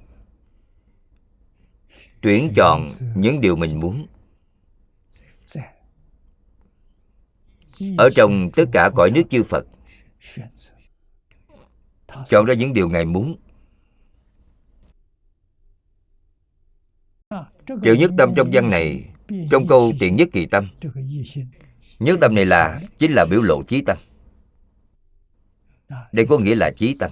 Tuyển 2.20 2.53
chọn 2.57 2.89
những 3.15 3.40
điều 3.40 3.57
mình 3.57 3.81
muốn. 3.81 4.07
Ở 7.99 8.09
trong 8.15 8.51
tất 8.57 8.65
cả 8.73 8.90
cõi 8.94 9.11
nước 9.11 9.23
chư 9.31 9.43
phật, 9.43 9.66
chọn 12.28 12.44
ra 12.44 12.55
những 12.55 12.73
điều 12.73 12.89
ngài 12.89 13.05
muốn. 13.05 13.36
Chữ 17.66 17.94
nhất 17.94 18.11
tâm 18.19 18.32
trong 18.36 18.51
văn 18.53 18.70
này, 18.70 19.05
trong 19.51 19.66
câu 19.66 19.93
tiện 20.01 20.16
nhất 20.16 20.28
kỳ 20.32 20.47
tâm. 20.47 20.69
Nhất 21.99 22.19
tâm 22.20 22.35
này 22.35 22.47
là 22.47 22.81
chính 22.99 23.12
là 23.12 23.27
biểu 23.31 23.43
lộ 23.43 23.62
chí 23.62 23.82
tâm 23.86 23.99
đây 26.12 26.27
có 26.28 26.39
nghĩa 26.39 26.55
là 26.55 26.70
chí 26.77 26.97
tâm. 26.98 27.10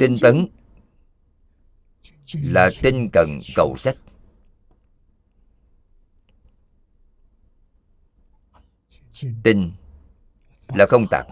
Tinh 0.00 0.14
tấn 0.20 0.48
là 2.34 2.70
tinh 2.82 3.08
cần 3.12 3.38
cầu 3.56 3.76
sách. 3.76 3.96
Tinh 9.42 9.72
là 10.68 10.86
không 10.88 11.06
tạp. 11.10 11.26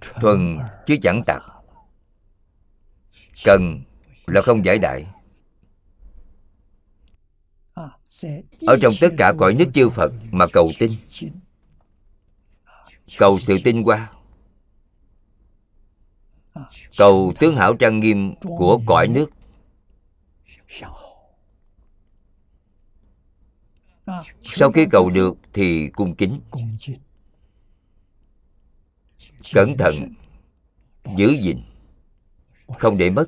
Thuần 0.00 0.58
chứ 0.86 0.96
chẳng 1.02 1.22
tạp. 1.26 1.42
Cần 3.44 3.82
là 4.26 4.42
không 4.42 4.64
giải 4.64 4.78
đại. 4.78 5.06
Ở 8.66 8.78
trong 8.82 8.92
tất 9.00 9.08
cả 9.18 9.32
cõi 9.38 9.54
nước 9.58 9.70
chư 9.74 9.90
phật 9.90 10.12
mà 10.30 10.46
cầu 10.52 10.70
tin 10.78 10.90
cầu 13.18 13.38
sự 13.38 13.58
tinh 13.64 13.82
hoa. 13.82 14.12
Cầu 16.98 17.32
tướng 17.40 17.56
hảo 17.56 17.74
trang 17.76 18.00
nghiêm 18.00 18.34
của 18.40 18.80
cõi 18.86 19.08
nước. 19.08 19.30
Sau 24.42 24.72
khi 24.72 24.86
cầu 24.90 25.10
được 25.10 25.36
thì 25.52 25.88
cung 25.88 26.14
kính. 26.14 26.40
Cẩn 29.54 29.76
thận, 29.78 29.94
giữ 31.16 31.28
gìn, 31.42 31.62
không 32.78 32.98
để 32.98 33.10
mất. 33.10 33.26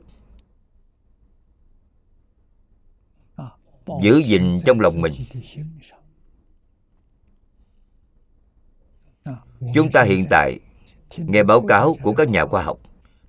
Giữ 4.03 4.23
gìn 4.27 4.57
trong 4.67 4.81
lòng 4.81 5.01
mình. 5.01 5.13
Chúng 9.75 9.91
ta 9.93 10.03
hiện 10.03 10.27
tại, 10.31 10.59
nghe 11.17 11.43
báo 11.43 11.67
cáo 11.67 11.97
của 12.03 12.13
các 12.13 12.29
nhà 12.29 12.47
khoa 12.47 12.63
học, 12.63 12.79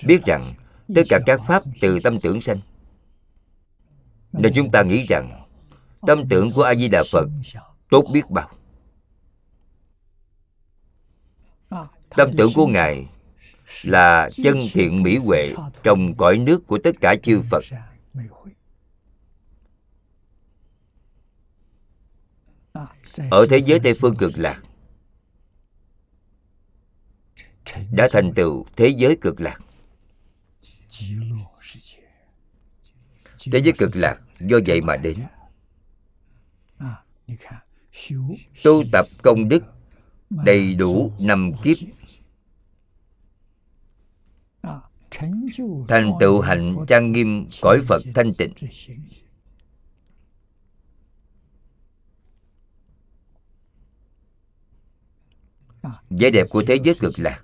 biết 0.06 0.26
rằng 0.26 0.54
tất 0.96 1.02
cả 1.10 1.20
các 1.26 1.42
pháp 1.48 1.64
từ 1.82 2.00
tâm 2.00 2.20
tưởng 2.20 2.42
sanh. 2.42 2.60
Nên 4.32 4.54
chúng 4.56 4.72
ta 4.72 4.84
nghĩ 4.84 5.06
rằng 5.10 5.46
tâm 6.08 6.28
tưởng 6.30 6.52
của 6.52 6.64
a 6.64 6.76
di 6.76 6.88
đà 6.88 7.04
phật 7.12 7.30
tốt 7.90 8.06
biết 8.14 8.30
bao. 8.30 8.50
Tâm 12.10 12.32
tưởng 12.38 12.52
của 12.56 12.68
ngài 12.68 13.08
là 13.84 14.30
chân 14.44 14.60
thiện 14.72 15.04
mỹ 15.04 15.18
huệ 15.18 15.50
trong 15.84 16.16
cõi 16.18 16.38
nước 16.38 16.68
của 16.68 16.78
tất 16.84 16.96
cả 17.02 17.16
chư 17.24 17.42
phật. 17.52 17.64
Ở 23.32 23.48
thế 23.50 23.58
giới 23.58 23.80
tây 23.80 23.94
phương 23.94 24.16
cực 24.16 24.32
lạc 24.36 24.64
đã 27.92 28.08
thành 28.12 28.34
tựu 28.34 28.66
thế 28.76 28.88
giới 28.88 29.18
cực 29.22 29.42
lạc. 29.42 29.60
Thế 33.52 33.60
giới 33.60 33.74
cực 33.78 33.96
lạc 33.96 34.22
do 34.40 34.58
vậy 34.68 34.82
mà 34.82 34.96
đến. 34.98 35.18
Tu 38.64 38.84
tập 38.92 39.06
công 39.22 39.50
đức 39.50 39.64
đầy 40.30 40.76
đủ 40.76 41.12
năm 41.20 41.52
kiếp. 41.64 41.78
Thành 45.88 46.12
tựu 46.20 46.42
hạnh 46.42 46.76
trang 46.88 47.12
nghiêm 47.12 47.48
cõi 47.62 47.82
phật 47.88 48.02
thanh 48.16 48.34
tịnh. 48.34 48.54
Vẻ 56.10 56.30
đẹp 56.30 56.48
của 56.50 56.64
thế 56.68 56.78
giới 56.84 56.96
cực 57.00 57.20
lạc 57.20 57.44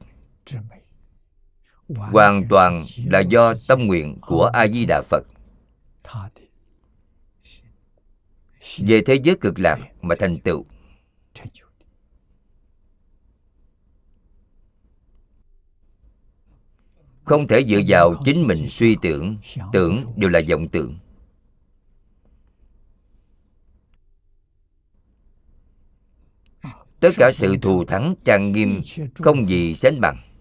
hoàn 1.88 2.48
toàn 2.50 2.84
là 3.06 3.20
do 3.20 3.54
tâm 3.68 3.88
nguyện 3.88 4.18
của 4.22 4.46
a 4.46 4.68
di 4.68 4.86
đà 4.86 5.02
phật. 5.02 5.24
Về 8.78 9.02
thế 9.06 9.16
giới 9.24 9.38
cực 9.42 9.60
lạc 9.60 9.80
mà 10.02 10.16
thành 10.20 10.40
tựu. 10.40 10.66
Không 17.24 17.48
thể 17.48 17.64
dựa 17.64 17.80
vào 17.88 18.14
chính 18.26 18.48
mình 18.48 18.70
suy 18.70 18.96
tưởng 19.02 19.38
tưởng 19.74 20.14
đều 20.16 20.30
là 20.30 20.42
vọng 20.50 20.68
tưởng. 20.70 21.00
Tất 27.00 27.10
cả 27.18 27.32
sự 27.34 27.58
thù 27.62 27.86
thắng 27.86 28.16
trang 28.26 28.52
nghiêm 28.52 28.80
không 29.16 29.46
gì 29.46 29.76
sánh 29.76 30.02
bằng 30.02 30.35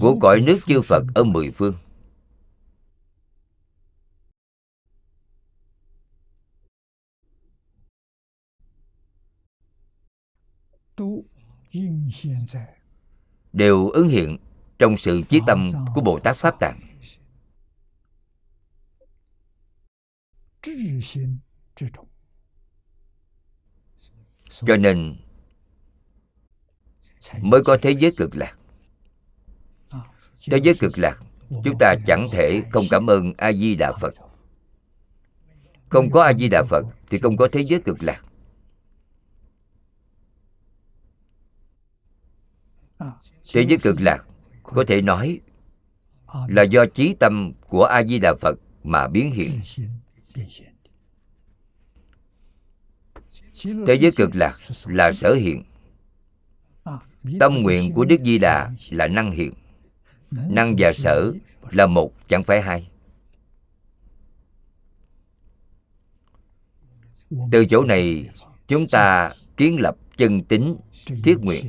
của 0.00 0.18
cõi 0.20 0.40
nước 0.40 0.58
chư 0.66 0.80
phật 0.82 1.02
ở 1.14 1.24
mười 1.24 1.50
phương. 1.50 1.74
Đều 13.52 13.90
ứng 13.90 14.08
hiện 14.08 14.38
trong 14.78 14.96
sự 14.96 15.22
chí 15.28 15.40
tâm 15.46 15.68
của 15.94 16.00
bồ 16.00 16.18
tát 16.24 16.36
pháp 16.36 16.54
tạng. 16.60 16.80
Cho 24.50 24.76
nên 24.76 25.16
mới 27.42 27.62
có 27.64 27.78
thế 27.82 27.90
giới 27.90 28.12
cực 28.16 28.36
lạc 28.36 28.58
thế 30.50 30.58
giới 30.62 30.74
cực 30.74 30.98
lạc, 30.98 31.18
chúng 31.64 31.78
ta 31.78 31.94
chẳng 32.06 32.28
thể 32.32 32.62
không 32.70 32.84
cảm 32.90 33.10
ơn 33.10 33.32
a 33.36 33.52
di 33.52 33.74
đà 33.74 33.92
phật. 33.92 34.14
Không 35.88 36.10
có 36.10 36.22
a 36.22 36.32
di 36.32 36.48
đà 36.48 36.62
phật 36.62 36.86
thì 37.10 37.18
không 37.18 37.36
có 37.36 37.48
thế 37.52 37.64
giới 37.64 37.80
cực 37.80 38.02
lạc. 38.02 38.22
Thế 43.52 43.62
giới 43.68 43.78
cực 43.78 44.00
lạc 44.00 44.26
có 44.62 44.84
thể 44.86 45.02
nói 45.02 45.40
là 46.48 46.62
do 46.62 46.86
trí 46.86 47.14
tâm 47.20 47.52
của 47.68 47.84
a 47.84 48.04
di 48.04 48.18
đà 48.18 48.34
phật 48.40 48.58
mà 48.84 49.08
biến 49.08 49.32
hiện. 49.32 49.60
Thế 53.86 53.94
giới 53.94 54.12
cực 54.16 54.30
lạc 54.34 54.58
là 54.86 55.12
sở 55.12 55.34
hiện. 55.34 55.64
Tâm 57.40 57.62
nguyện 57.62 57.92
của 57.92 58.04
đức 58.04 58.16
di 58.24 58.38
đà 58.38 58.70
là 58.90 59.06
năng 59.06 59.30
hiện 59.30 59.52
năng 60.30 60.74
và 60.78 60.92
sở 60.92 61.32
là 61.70 61.86
một 61.86 62.12
chẳng 62.28 62.44
phải 62.44 62.62
hai. 62.62 62.88
Từ 67.52 67.66
chỗ 67.66 67.84
này 67.84 68.28
chúng 68.68 68.86
ta 68.88 69.32
kiến 69.56 69.76
lập 69.80 69.96
chân 70.16 70.44
tính 70.44 70.76
thiết 71.24 71.36
nguyện. 71.40 71.66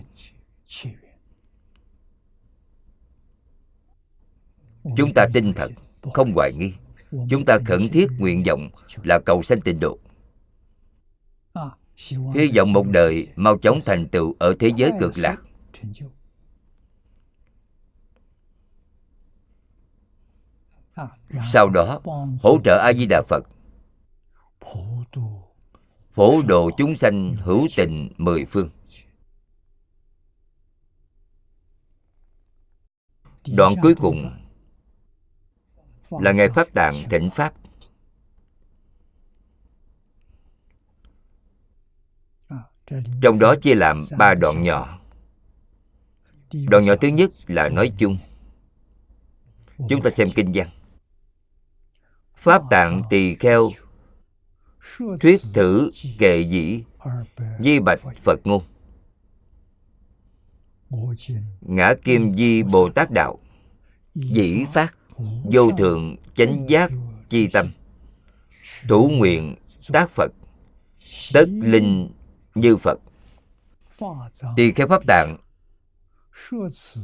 chúng 4.97 5.13
ta 5.15 5.27
tin 5.33 5.53
thật 5.53 5.71
không 6.13 6.31
hoài 6.35 6.53
nghi. 6.53 6.73
Chúng 7.29 7.45
ta 7.45 7.57
khẩn 7.65 7.89
thiết 7.89 8.07
nguyện 8.17 8.43
vọng 8.47 8.69
là 9.03 9.19
cầu 9.25 9.43
sanh 9.43 9.61
tịnh 9.61 9.79
độ. 9.79 9.99
Hy 12.35 12.51
vọng 12.55 12.73
một 12.73 12.87
đời 12.87 13.27
mau 13.35 13.57
chóng 13.57 13.79
thành 13.85 14.07
tựu 14.07 14.35
ở 14.39 14.55
thế 14.59 14.69
giới 14.75 14.91
cực 14.99 15.17
lạc 15.17 15.37
sau 21.45 21.69
đó, 21.69 22.01
hỗ 22.41 22.57
trợ 22.63 22.77
a 22.77 22.93
di 22.93 23.05
đà 23.09 23.21
phật. 23.29 23.43
Phổ 26.13 26.41
độ 26.47 26.69
chúng 26.77 26.95
sanh 26.95 27.35
hữu 27.39 27.67
tình 27.75 28.13
mười 28.17 28.45
phương. 28.45 28.69
Đoạn 33.55 33.73
cuối 33.81 33.95
cùng 33.95 34.31
là 36.09 36.31
ngày 36.31 36.49
pháp 36.49 36.67
tạng 36.73 36.93
thịnh 37.09 37.29
pháp. 37.29 37.53
Trong 43.21 43.39
đó 43.39 43.55
chia 43.61 43.75
làm 43.75 44.01
ba 44.17 44.33
đoạn 44.33 44.63
nhỏ. 44.63 44.99
Đoạn 46.51 46.85
nhỏ 46.85 46.93
thứ 47.01 47.07
nhất 47.07 47.31
là 47.47 47.69
nói 47.69 47.93
chung. 47.97 48.17
Chúng 49.89 50.01
ta 50.01 50.09
xem 50.09 50.27
kinh 50.35 50.51
văn 50.53 50.67
pháp 52.47 52.61
tạng 52.69 53.01
tỳ 53.09 53.35
kheo. 53.35 53.69
Thuyết 55.21 55.41
thử 55.53 55.91
kệ 56.19 56.39
dĩ. 56.39 56.83
Di 57.59 57.79
bạch 57.79 57.99
phật 58.23 58.39
ngôn. 58.43 58.63
Ngã 61.61 61.93
kim 62.03 62.37
di 62.37 62.63
bồ 62.63 62.89
tát 62.89 63.11
đạo. 63.11 63.39
Dĩ 64.15 64.65
phát 64.73 64.95
vô 65.43 65.71
thượng 65.77 66.15
chánh 66.35 66.65
giác 66.69 66.91
chi 67.29 67.47
tâm. 67.47 67.71
Thủ 68.87 69.09
nguyện 69.09 69.55
tác 69.93 70.09
phật. 70.09 70.31
Tất 71.33 71.45
linh 71.49 72.11
như 72.55 72.77
phật. 72.77 72.99
Tỳ 74.55 74.71
kheo 74.71 74.87
pháp 74.87 75.01
tạng. 75.07 75.37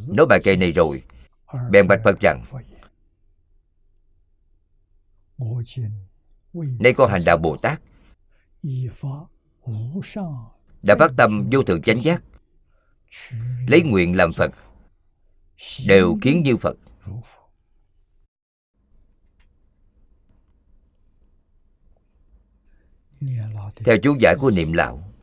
Nói 0.08 0.26
bài 0.30 0.40
kệ 0.44 0.56
này 0.56 0.72
rồi, 0.72 1.04
bèn 1.72 1.88
bạch 1.88 2.02
phật 2.04 2.20
rằng 2.20 2.42
nay 6.80 6.94
con 6.94 7.12
hành 7.12 7.22
đạo 7.26 7.38
bồ 7.38 7.58
tát. 7.58 7.82
Đã 10.84 10.96
phát 11.00 11.12
tâm 11.18 11.50
vô 11.52 11.64
thượng 11.64 11.82
chánh 11.82 12.04
giác 12.04 12.24
lấy 13.68 13.82
nguyện 13.82 14.16
làm 14.16 14.32
phật 14.32 14.52
đều 15.88 16.18
khiến 16.22 16.44
như 16.44 16.58
phật. 16.58 16.78
Theo 23.86 23.98
chú 24.04 24.16
giải 24.20 24.36
của 24.40 24.52
niệm 24.52 24.74
lão 24.74 25.14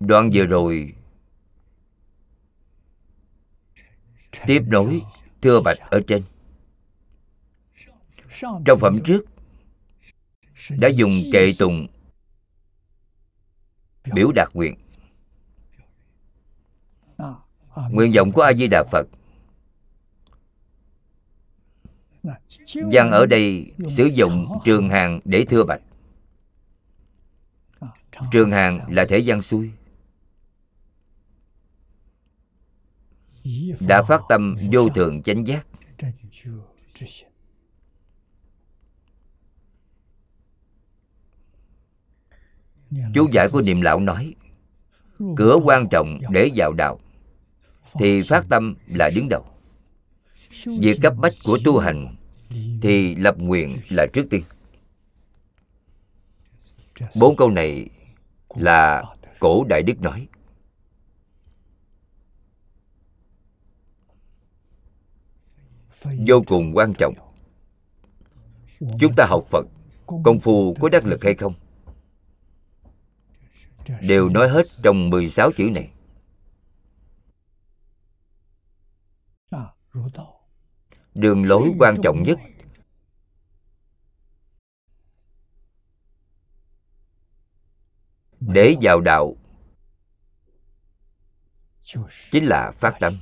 đoạn 0.00 0.30
vừa 0.32 0.46
rồi 0.46 0.94
tiếp 4.46 4.62
nối 4.66 5.02
thưa 5.42 5.60
bạch 5.60 5.78
ở 5.90 6.00
trên 6.06 6.24
trong 8.40 8.78
phẩm 8.80 9.00
trước, 9.04 9.24
đã 10.78 10.88
dùng 10.88 11.12
kệ 11.32 11.50
tùng 11.58 11.86
biểu 14.14 14.32
đạt 14.32 14.48
nguyện. 14.54 14.74
Nguyện 17.90 18.12
vọng 18.16 18.32
của 18.32 18.42
a 18.42 18.52
di 18.52 18.66
đà 18.70 18.84
phật. 18.92 19.06
Văn 22.92 23.10
ở 23.10 23.26
đây 23.26 23.72
sử 23.90 24.04
dụng 24.04 24.58
trường 24.64 24.90
hàng 24.90 25.20
để 25.24 25.44
thưa 25.48 25.64
bạch. 25.64 25.82
Trường 28.32 28.50
hàng 28.50 28.92
là 28.92 29.06
thể 29.08 29.22
văn 29.26 29.42
xuôi 29.42 29.70
đã 33.88 34.02
phát 34.08 34.20
tâm 34.28 34.56
vô 34.72 34.88
thượng 34.88 35.22
chánh 35.22 35.46
giác. 35.46 35.66
Chú 43.14 43.28
giải 43.32 43.48
của 43.48 43.60
niệm 43.62 43.80
lão 43.80 44.00
nói 44.00 44.34
cửa 45.36 45.58
quan 45.64 45.88
trọng 45.90 46.18
để 46.30 46.50
vào 46.56 46.72
đạo 46.72 47.00
thì 47.94 48.22
phát 48.22 48.46
tâm 48.48 48.74
là 48.86 49.10
đứng 49.14 49.28
đầu. 49.28 49.46
Việc 50.80 50.98
cấp 51.02 51.14
bách 51.16 51.32
của 51.44 51.58
tu 51.64 51.78
hành 51.78 52.16
thì 52.82 53.14
lập 53.14 53.34
nguyện 53.38 53.78
là 53.90 54.06
trước 54.12 54.26
tiên. 54.30 54.42
Bốn 57.20 57.36
câu 57.36 57.50
này 57.50 57.88
là 58.54 59.04
cổ 59.38 59.64
đại 59.68 59.82
đức 59.82 60.00
nói. 60.00 60.28
Vô 66.26 66.42
cùng 66.46 66.72
quan 66.74 66.94
trọng. 66.94 67.14
chúng 69.00 69.12
ta 69.16 69.26
học 69.28 69.44
phật 69.50 69.66
công 70.24 70.40
phu 70.40 70.74
có 70.80 70.88
đắc 70.88 71.04
lực 71.04 71.24
hay 71.24 71.34
không 71.34 71.54
đều 74.00 74.28
nói 74.28 74.48
hết 74.48 74.62
trong 74.82 75.10
16 75.10 75.52
chữ 75.52 75.70
này. 75.74 75.90
Đường 81.14 81.44
lối 81.44 81.72
quan 81.78 81.94
trọng 82.02 82.22
nhất. 82.22 82.38
Để 88.40 88.76
vào 88.82 89.00
đạo 89.00 89.36
chính 92.30 92.44
là 92.44 92.72
phát 92.74 92.96
tâm. 93.00 93.20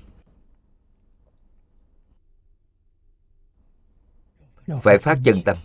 Phải 4.82 4.98
phát 4.98 5.18
chân 5.24 5.42
tâm. 5.44 5.58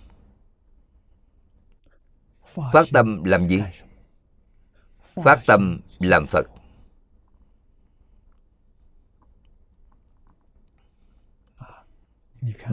Phát 2.74 2.86
tâm 2.94 3.24
làm 3.24 3.48
gì 3.48 3.62
phát 5.16 5.40
tâm 5.48 5.80
làm 6.00 6.26
phật. 6.26 6.48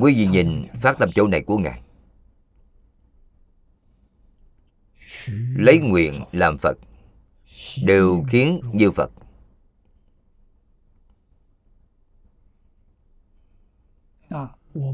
Quý 0.00 0.14
vị 0.14 0.26
nhìn 0.26 0.66
phát 0.82 0.98
tâm 0.98 1.10
chỗ 1.14 1.26
này 1.26 1.42
của 1.42 1.58
ngài. 1.58 1.82
Lấy 5.56 5.78
nguyện 5.78 6.14
làm 6.32 6.58
phật 6.58 6.78
đều 7.84 8.24
khiến 8.28 8.60
như 8.72 8.90
phật. 8.90 9.10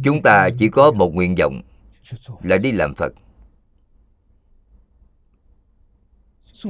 Chúng 0.05 0.23
ta 0.25 0.49
chỉ 0.59 0.69
có 0.69 0.93
một 0.93 1.15
nguyện 1.15 1.35
vọng 1.39 1.63
là 2.43 2.57
đi 2.57 2.73
làm 2.73 2.95
phật. 2.95 3.13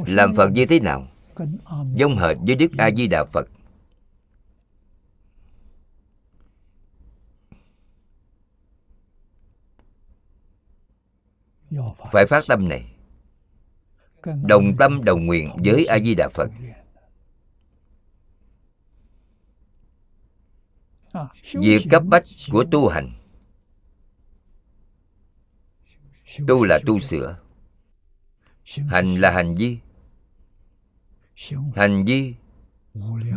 Làm 0.07 0.35
phật 0.37 0.49
như 0.49 0.67
thế 0.67 0.81
nào? 0.81 1.09
Giống 1.95 2.17
hệt 2.17 2.37
với 2.47 2.55
đức 2.55 2.71
a 2.79 2.91
di 2.91 3.07
đà 3.07 3.25
phật 3.25 3.49
phải 12.13 12.27
phát 12.27 12.45
tâm 12.49 12.69
này. 12.69 12.93
Đồng 14.43 14.77
tâm 14.79 15.05
đồng 15.05 15.27
nguyện 15.27 15.51
với 15.65 15.87
a 15.87 15.99
di 15.99 16.15
đà 16.15 16.29
phật. 16.29 16.51
Việc 21.55 21.87
cấp 21.91 22.03
bách 22.07 22.25
của 22.53 22.65
tu 22.71 22.89
hành. 22.89 23.13
Tu 26.49 26.65
là 26.65 26.79
tu 26.87 27.01
sửa 27.01 27.46
hành 28.67 29.17
là 29.17 29.31
hành 29.31 29.55
vi. 29.55 29.79
Hành 31.75 32.05
vi. 32.05 32.35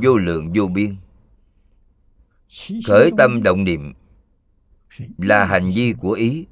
vô 0.03 0.17
lượng. 0.17 0.53
Vô 0.55 0.67
biên. 0.67 0.95
Khởi 2.87 3.11
tâm 3.17 3.43
động 3.43 3.63
niệm 3.63 3.93
là 5.17 5.45
hành 5.45 5.71
vi 5.75 5.93
của 5.93 6.11
ý. 6.11 6.45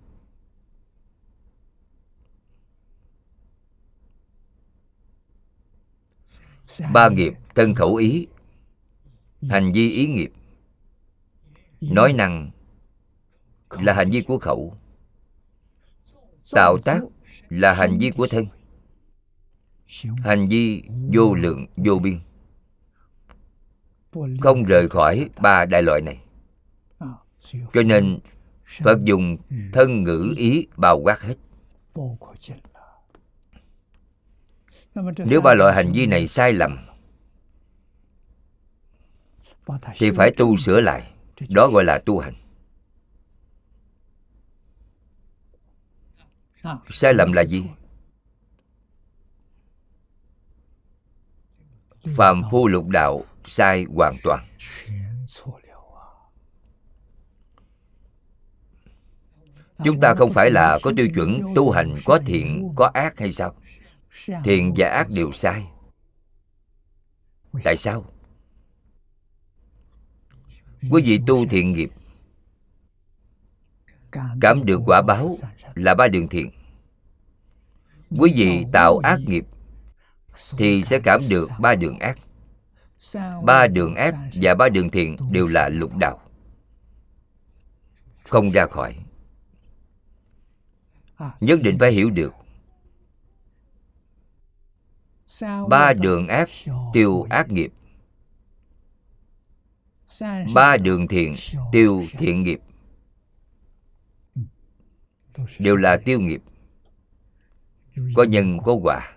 Ba 6.94 7.10
nghiệp 7.10 7.34
thân 7.56 7.76
khẩu 7.76 7.96
ý. 7.96 8.28
Hành 9.50 9.72
vi 9.72 9.90
ý 9.90 10.08
nghiệp. 10.08 10.32
Nói 11.82 12.14
năng 12.14 12.52
là 13.70 13.94
hành 13.94 14.10
vi 14.10 14.22
của 14.22 14.40
khẩu. 14.40 14.78
tạo 16.52 16.78
tác 16.86 17.02
là 17.50 17.74
hành 17.74 17.98
vi 17.98 18.12
của 18.12 18.28
thân 18.28 18.46
hành 20.24 20.48
vi 20.48 20.84
vô 21.14 21.36
lượng, 21.36 21.66
vô 21.76 22.00
biên. 22.00 22.20
Không 24.42 24.64
rời 24.64 24.90
khỏi 24.90 25.30
ba 25.42 25.66
đại 25.66 25.82
loại 25.84 26.02
này. 26.02 26.24
Cho 27.74 27.84
nên 27.86 28.20
phật 28.84 29.00
dùng 29.04 29.38
thân 29.74 30.04
ngữ 30.04 30.34
ý 30.38 30.68
bao 30.76 31.00
quát 31.00 31.22
hết. 31.22 31.36
Nếu 35.26 35.42
ba 35.42 35.54
loại 35.54 35.76
hành 35.76 35.92
vi 35.92 36.06
này 36.06 36.28
sai 36.28 36.54
lầm, 36.54 36.78
thì 39.98 40.12
phải 40.12 40.32
tu 40.38 40.58
sửa 40.58 40.82
lại. 40.82 41.12
Đó 41.50 41.68
gọi 41.68 41.84
là 41.84 42.00
tu 42.06 42.20
hành. 42.20 42.34
Sai 46.90 47.14
lầm 47.14 47.32
là 47.32 47.46
gì? 47.46 47.64
Phàm 52.16 52.42
phu 52.52 52.68
lục 52.68 52.88
đạo 52.88 53.22
sai 53.46 53.86
hoàn 53.96 54.16
toàn. 54.24 54.48
Chúng 59.84 60.00
ta 60.00 60.14
không 60.18 60.34
phải 60.34 60.52
là 60.52 60.80
có 60.84 60.92
tiêu 60.98 61.08
chuẩn 61.16 61.42
tu 61.56 61.72
hành 61.72 61.96
có 62.06 62.20
thiện, 62.26 62.74
có 62.76 62.92
ác 62.94 63.20
hay 63.20 63.34
sao? 63.34 63.56
Thiện 64.44 64.74
và 64.78 64.90
ác 64.90 65.08
đều 65.10 65.32
sai. 65.32 65.68
Tại 67.64 67.78
sao? 67.78 68.06
Quý 70.92 71.02
vị 71.02 71.20
tu 71.28 71.48
thiện 71.48 71.74
nghiệp, 71.74 71.90
cảm 74.42 74.66
được 74.66 74.82
quả 74.86 75.02
báo 75.02 75.32
là 75.76 75.96
ba 75.96 76.08
đường 76.08 76.28
thiện. 76.28 76.52
Quý 78.20 78.34
vị 78.36 78.66
tạo 78.74 78.98
ác 78.98 79.20
nghiệp 79.28 79.46
thì 80.58 80.84
sẽ 80.84 81.00
cảm 81.00 81.22
được 81.30 81.50
ba 81.60 81.76
đường 81.76 82.00
ác. 82.00 82.20
Ba 83.44 83.68
đường 83.68 83.96
ác 83.96 84.16
và 84.34 84.56
ba 84.56 84.70
đường 84.70 84.92
thiện 84.92 85.18
đều 85.32 85.48
là 85.48 85.70
lục 85.70 85.96
đạo. 85.96 86.22
Không 88.24 88.50
ra 88.50 88.66
khỏi. 88.66 88.96
Nhất 91.40 91.60
định 91.64 91.78
phải 91.80 91.92
hiểu 91.92 92.10
được. 92.10 92.34
Ba 95.70 95.94
đường 95.94 96.28
ác, 96.28 96.50
tiêu 96.94 97.28
ác 97.30 97.50
nghiệp. 97.50 97.74
Ba 100.54 100.78
đường 100.78 101.08
thiện, 101.08 101.36
tiêu 101.72 102.04
thiện 102.12 102.44
nghiệp. 102.44 102.60
Đều 105.60 105.76
là 105.76 105.98
tiêu 106.06 106.20
nghiệp. 106.20 106.42
Có 108.16 108.24
nhân 108.24 108.58
có 108.64 108.74
quả. 108.74 109.17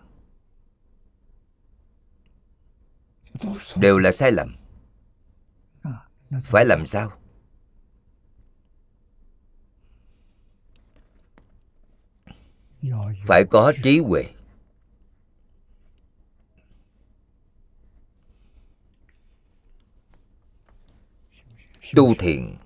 Đều 3.77 3.99
là 3.99 4.13
sai 4.13 4.33
lầm. 4.33 4.57
Phải 6.43 6.65
làm 6.65 6.87
sao? 6.87 7.13
Phải 13.27 13.45
có 13.51 13.73
trí 13.83 13.99
huệ. 13.99 14.25
Tu 21.95 22.15
thiện 22.19 22.57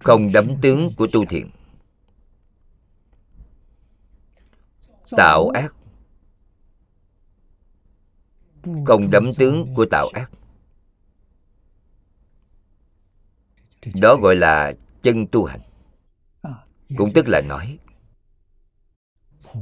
không 0.00 0.30
đấm 0.32 0.60
tướng 0.62 0.90
của 0.96 1.06
tu 1.12 1.24
thiện 1.24 1.50
tạo 5.16 5.48
ác 5.48 5.74
không 8.86 9.10
đấm 9.10 9.30
tướng 9.38 9.74
của 9.74 9.86
tạo 9.90 10.08
ác. 10.12 10.30
Đó 14.00 14.16
gọi 14.16 14.36
là 14.36 14.72
chân 15.02 15.26
tu 15.26 15.44
hành. 15.44 15.60
Cũng 16.96 17.12
tức 17.12 17.28
là 17.28 17.40
nói, 17.48 17.78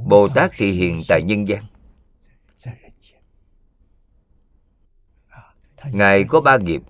bồ 0.07 0.28
tát 0.28 0.51
thị 0.57 0.73
hiện 0.73 1.03
tại 1.09 1.23
nhân 1.23 1.49
gian. 1.49 1.65
Ngài 5.93 6.24
có 6.24 6.41
ba 6.41 6.57
nghiệp. 6.57 6.83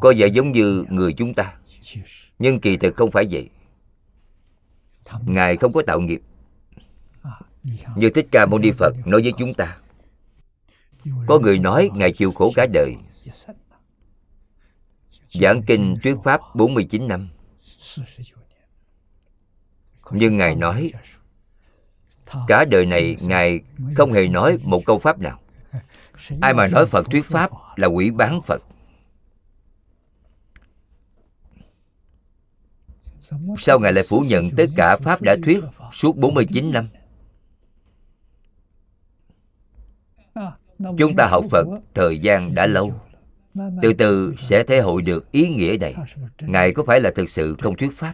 Có 0.00 0.14
vẻ 0.16 0.26
giống 0.26 0.52
như 0.52 0.84
người 0.90 1.12
chúng 1.12 1.34
ta. 1.34 1.58
Nhưng 2.38 2.60
kỳ 2.60 2.76
thực 2.76 2.96
không 2.96 3.10
phải 3.10 3.26
vậy. 3.30 3.48
Ngài 5.26 5.56
không 5.56 5.72
có 5.72 5.82
tạo 5.86 6.00
nghiệp. 6.00 6.20
Như 7.96 8.10
thích 8.14 8.26
ca 8.30 8.46
mâu 8.46 8.58
ni 8.58 8.70
phật 8.72 8.94
nói 9.06 9.22
với 9.22 9.32
chúng 9.38 9.54
ta 9.54 9.78
có 11.26 11.38
người 11.38 11.58
nói 11.58 11.90
ngài 11.94 12.12
chịu 12.12 12.32
khổ 12.32 12.52
cả 12.56 12.66
đời. 12.72 12.94
Giảng 15.28 15.62
kinh 15.62 15.96
thuyết 16.02 16.16
pháp 16.24 16.40
49 16.54 17.08
năm. 17.08 17.28
Nhưng 20.10 20.36
ngài 20.36 20.54
nói, 20.54 20.92
cả 22.48 22.64
đời 22.64 22.86
này 22.86 23.16
ngài 23.22 23.60
không 23.96 24.12
hề 24.12 24.28
nói 24.28 24.58
một 24.62 24.82
câu 24.86 24.98
pháp 24.98 25.18
nào. 25.18 25.40
Ai 26.40 26.54
mà 26.54 26.66
nói 26.66 26.86
phật 26.86 27.06
thuyết 27.10 27.24
pháp 27.24 27.50
là 27.76 27.86
quỷ 27.86 28.10
bán 28.10 28.42
phật. 28.42 28.62
Sao 33.58 33.78
Ngài 33.78 33.92
lại 33.92 34.04
phủ 34.08 34.20
nhận 34.20 34.50
tất 34.56 34.66
cả 34.76 34.96
Pháp 34.96 35.22
đã 35.22 35.36
thuyết 35.44 35.60
suốt 35.92 36.16
49 36.16 36.70
năm? 36.70 36.88
Chúng 40.98 41.16
ta 41.16 41.26
học 41.26 41.44
Phật 41.50 41.66
thời 41.94 42.18
gian 42.18 42.54
đã 42.54 42.66
lâu. 42.66 42.94
Từ 43.82 43.92
từ 43.92 44.34
sẽ 44.38 44.64
thể 44.64 44.80
hội 44.80 45.02
được 45.02 45.32
ý 45.32 45.48
nghĩa 45.48 45.76
này. 45.80 45.94
Ngài 46.40 46.72
có 46.72 46.84
phải 46.86 47.00
là 47.00 47.10
thực 47.16 47.30
sự 47.30 47.56
không 47.58 47.76
thuyết 47.76 47.90
Pháp? 47.96 48.12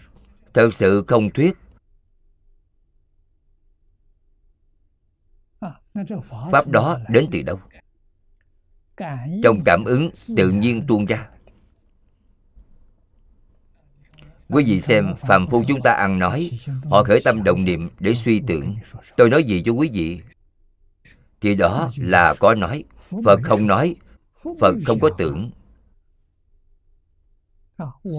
Thực 0.55 0.75
sự 0.75 1.05
không 1.07 1.31
thuyết. 1.31 1.53
Pháp 6.53 6.69
đó 6.69 6.99
đến 7.09 7.29
từ 7.33 7.43
đâu? 7.43 7.61
Trong 9.43 9.61
cảm 9.65 9.85
ứng 9.85 10.11
tự 10.37 10.51
nhiên 10.51 10.85
tuôn 10.89 11.05
ra. 11.05 11.29
Quý 14.49 14.65
vị 14.65 14.81
xem 14.81 15.15
phàm 15.17 15.47
phu 15.51 15.65
chúng 15.69 15.81
ta 15.85 15.93
ăn 15.93 16.19
nói 16.19 16.51
Họ 16.91 17.05
khởi 17.05 17.21
tâm 17.25 17.45
động 17.45 17.65
niệm 17.65 17.89
để 18.01 18.15
suy 18.15 18.41
tưởng. 18.41 18.77
Tôi 19.17 19.31
nói 19.31 19.45
gì 19.45 19.63
cho 19.65 19.73
quý 19.73 19.91
vị 19.93 20.21
thì 21.41 21.55
đó 21.55 21.91
là 21.97 22.35
có 22.41 22.55
nói, 22.55 22.85
Phật 23.25 23.41
không 23.43 23.67
nói, 23.67 23.97
Phật 24.61 24.75
không 24.87 25.01
có 25.01 25.11
tưởng. 25.19 25.51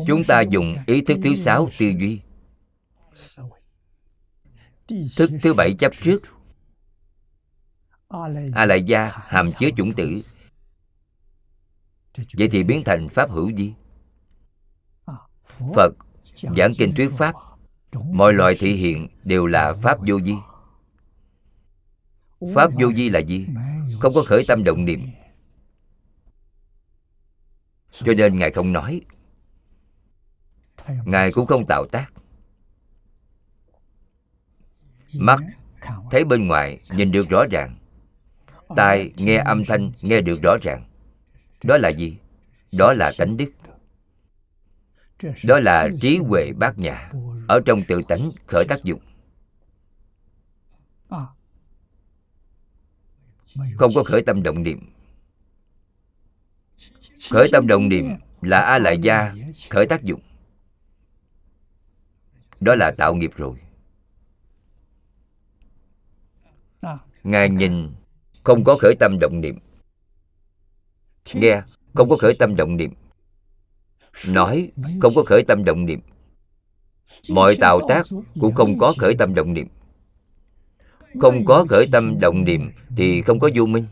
Chúng 0.08 0.24
ta 0.24 0.42
dùng 0.42 0.76
ý 0.86 1.02
thức 1.02 1.18
thứ 1.24 1.36
sáu 1.36 1.70
tư 1.80 1.86
duy. 2.00 2.22
Thức 5.18 5.32
thứ 5.42 5.54
bảy 5.54 5.74
chấp 5.80 5.92
trước. 6.02 6.22
A 8.54 8.66
lại 8.66 8.84
gia 8.84 9.12
hàm 9.14 9.48
chứa 9.60 9.70
chủng 9.78 9.92
tử. 9.92 10.22
Vậy 12.38 12.50
thì 12.52 12.64
biến 12.64 12.84
thành 12.86 13.10
Pháp 13.10 13.30
hữu 13.30 13.52
di. 13.58 13.74
Phật 15.76 15.94
giảng 16.58 16.72
kinh 16.78 16.94
thuyết 16.96 17.12
pháp. 17.18 17.36
Mọi 18.12 18.34
loài 18.34 18.56
thị 18.60 18.74
hiện 18.74 19.08
đều 19.24 19.46
là 19.46 19.74
pháp 19.74 19.98
vô 20.08 20.22
di 20.22 20.36
pháp 22.56 22.72
vô 22.74 22.92
vi 22.96 23.10
là 23.10 23.20
gì? 23.20 23.46
Không 24.00 24.14
có 24.16 24.24
khởi 24.24 24.44
tâm 24.48 24.64
động 24.64 24.86
niệm. 24.86 25.02
Cho 27.92 28.14
nên 28.14 28.40
ngài 28.40 28.52
không 28.52 28.74
nói. 28.74 29.02
Ngài 31.06 31.32
cũng 31.32 31.46
không 31.46 31.66
tạo 31.66 31.86
tác. 31.92 32.12
Mắt 35.14 35.40
thấy 36.12 36.26
bên 36.26 36.48
ngoài 36.48 36.80
nhìn 36.92 37.12
được 37.12 37.30
rõ 37.30 37.46
ràng. 37.52 37.76
Tai 38.76 39.12
nghe 39.18 39.38
âm 39.38 39.66
thanh 39.66 39.92
nghe 40.02 40.22
được 40.22 40.42
rõ 40.42 40.58
ràng. 40.62 40.84
Đó 41.64 41.78
là 41.78 41.90
gì? 41.90 42.18
Đó 42.72 42.94
là 42.94 43.12
tánh 43.18 43.38
đức. 43.38 43.52
Đó 45.44 45.60
là 45.60 45.90
trí 46.02 46.18
huệ 46.18 46.52
bát 46.54 46.78
nhã. 46.78 47.12
ở 47.48 47.60
trong 47.66 47.82
tự 47.88 48.02
tánh 48.08 48.32
khởi 48.48 48.66
tác 48.66 48.84
dụng 48.84 49.00
không 53.76 53.92
có 53.96 54.04
khởi 54.04 54.22
tâm 54.22 54.44
động 54.44 54.64
niệm. 54.64 54.80
Khởi 57.32 57.50
tâm 57.52 57.68
động 57.68 57.90
niệm 57.90 58.10
là 58.42 58.62
a 58.62 58.80
lại 58.80 58.98
gia 58.98 59.34
khởi 59.70 59.86
tác 59.86 60.04
dụng. 60.04 60.22
Đó 62.62 62.76
là 62.76 62.92
tạo 62.98 63.16
nghiệp 63.16 63.32
rồi. 63.36 63.58
Ngài 67.24 67.50
nhìn 67.50 67.92
không 68.44 68.64
có 68.64 68.78
khởi 68.82 68.96
tâm 69.00 69.18
động 69.20 69.42
niệm. 69.42 69.60
Nghe 71.34 71.62
không 71.94 72.10
có 72.10 72.16
khởi 72.16 72.34
tâm 72.40 72.56
động 72.56 72.78
niệm. 72.78 72.94
Nói 74.30 74.72
không 75.02 75.14
có 75.16 75.24
khởi 75.24 75.44
tâm 75.48 75.64
động 75.66 75.86
niệm. 75.86 76.00
Mọi 77.30 77.56
tạo 77.56 77.80
tác 77.90 78.06
cũng 78.40 78.56
không 78.56 78.80
có 78.80 78.94
khởi 78.98 79.16
tâm 79.16 79.36
động 79.36 79.54
niệm 79.54 79.68
không 81.20 81.46
có 81.46 81.66
khởi 81.70 81.88
tâm 81.92 82.20
động 82.20 82.44
niệm 82.44 82.72
thì 82.98 83.22
không 83.22 83.40
có 83.40 83.50
vô 83.56 83.66
minh. 83.66 83.86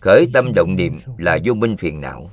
Khởi 0.00 0.26
tâm 0.32 0.54
động 0.54 0.76
niệm 0.76 1.00
là 1.18 1.38
vô 1.44 1.54
minh 1.54 1.76
phiền 1.76 2.00
não. 2.00 2.30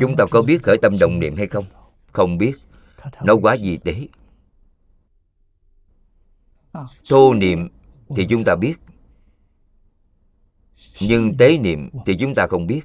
Chúng 0.00 0.16
ta 0.16 0.24
có 0.30 0.42
biết 0.42 0.62
khởi 0.62 0.76
tâm 0.82 0.92
động 1.00 1.18
niệm 1.18 1.36
hay 1.36 1.46
không? 1.46 1.64
Không 2.12 2.38
biết. 2.38 2.52
Nó 3.22 3.34
quá 3.34 3.54
gì 3.54 3.76
tế 3.76 4.08
thô 7.08 7.34
niệm 7.34 7.68
thì 8.16 8.26
chúng 8.30 8.44
ta 8.44 8.56
biết. 8.56 8.74
Nhưng 11.00 11.36
tế 11.36 11.58
niệm 11.58 11.90
thì 12.06 12.16
chúng 12.20 12.34
ta 12.34 12.46
không 12.46 12.66
biết. 12.66 12.80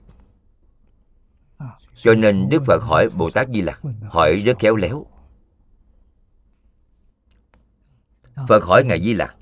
Cho 1.95 2.13
nên 2.13 2.49
đức 2.49 2.63
phật 2.65 2.83
hỏi 2.83 3.09
bồ 3.17 3.29
tát 3.29 3.47
di 3.53 3.61
lặc, 3.61 3.81
hỏi 4.09 4.35
rất 4.35 4.59
khéo 4.59 4.75
léo. 4.75 5.05
Ờ. 8.39 8.45
phật 8.47 8.63
hỏi 8.63 8.83
ngài 8.83 9.01
di 9.01 9.13
lặc. 9.13 9.35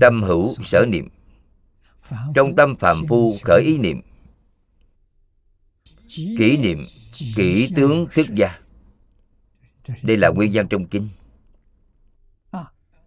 Tâm 0.00 0.22
hữu 0.22 0.54
sở 0.64 0.86
niệm. 0.88 1.08
Trong 2.34 2.56
tâm 2.56 2.76
phàm 2.76 3.06
phu 3.08 3.36
khởi 3.44 3.62
ý 3.62 3.78
niệm. 3.78 4.00
Kỷ 6.38 6.56
niệm 6.56 6.82
kỹ 7.36 7.70
tướng 7.76 8.06
thức 8.14 8.26
gia. 8.34 8.58
Đây 10.02 10.16
là 10.16 10.28
nguyên 10.28 10.50
văn 10.54 10.68
trong 10.68 10.86
kinh. 10.86 11.08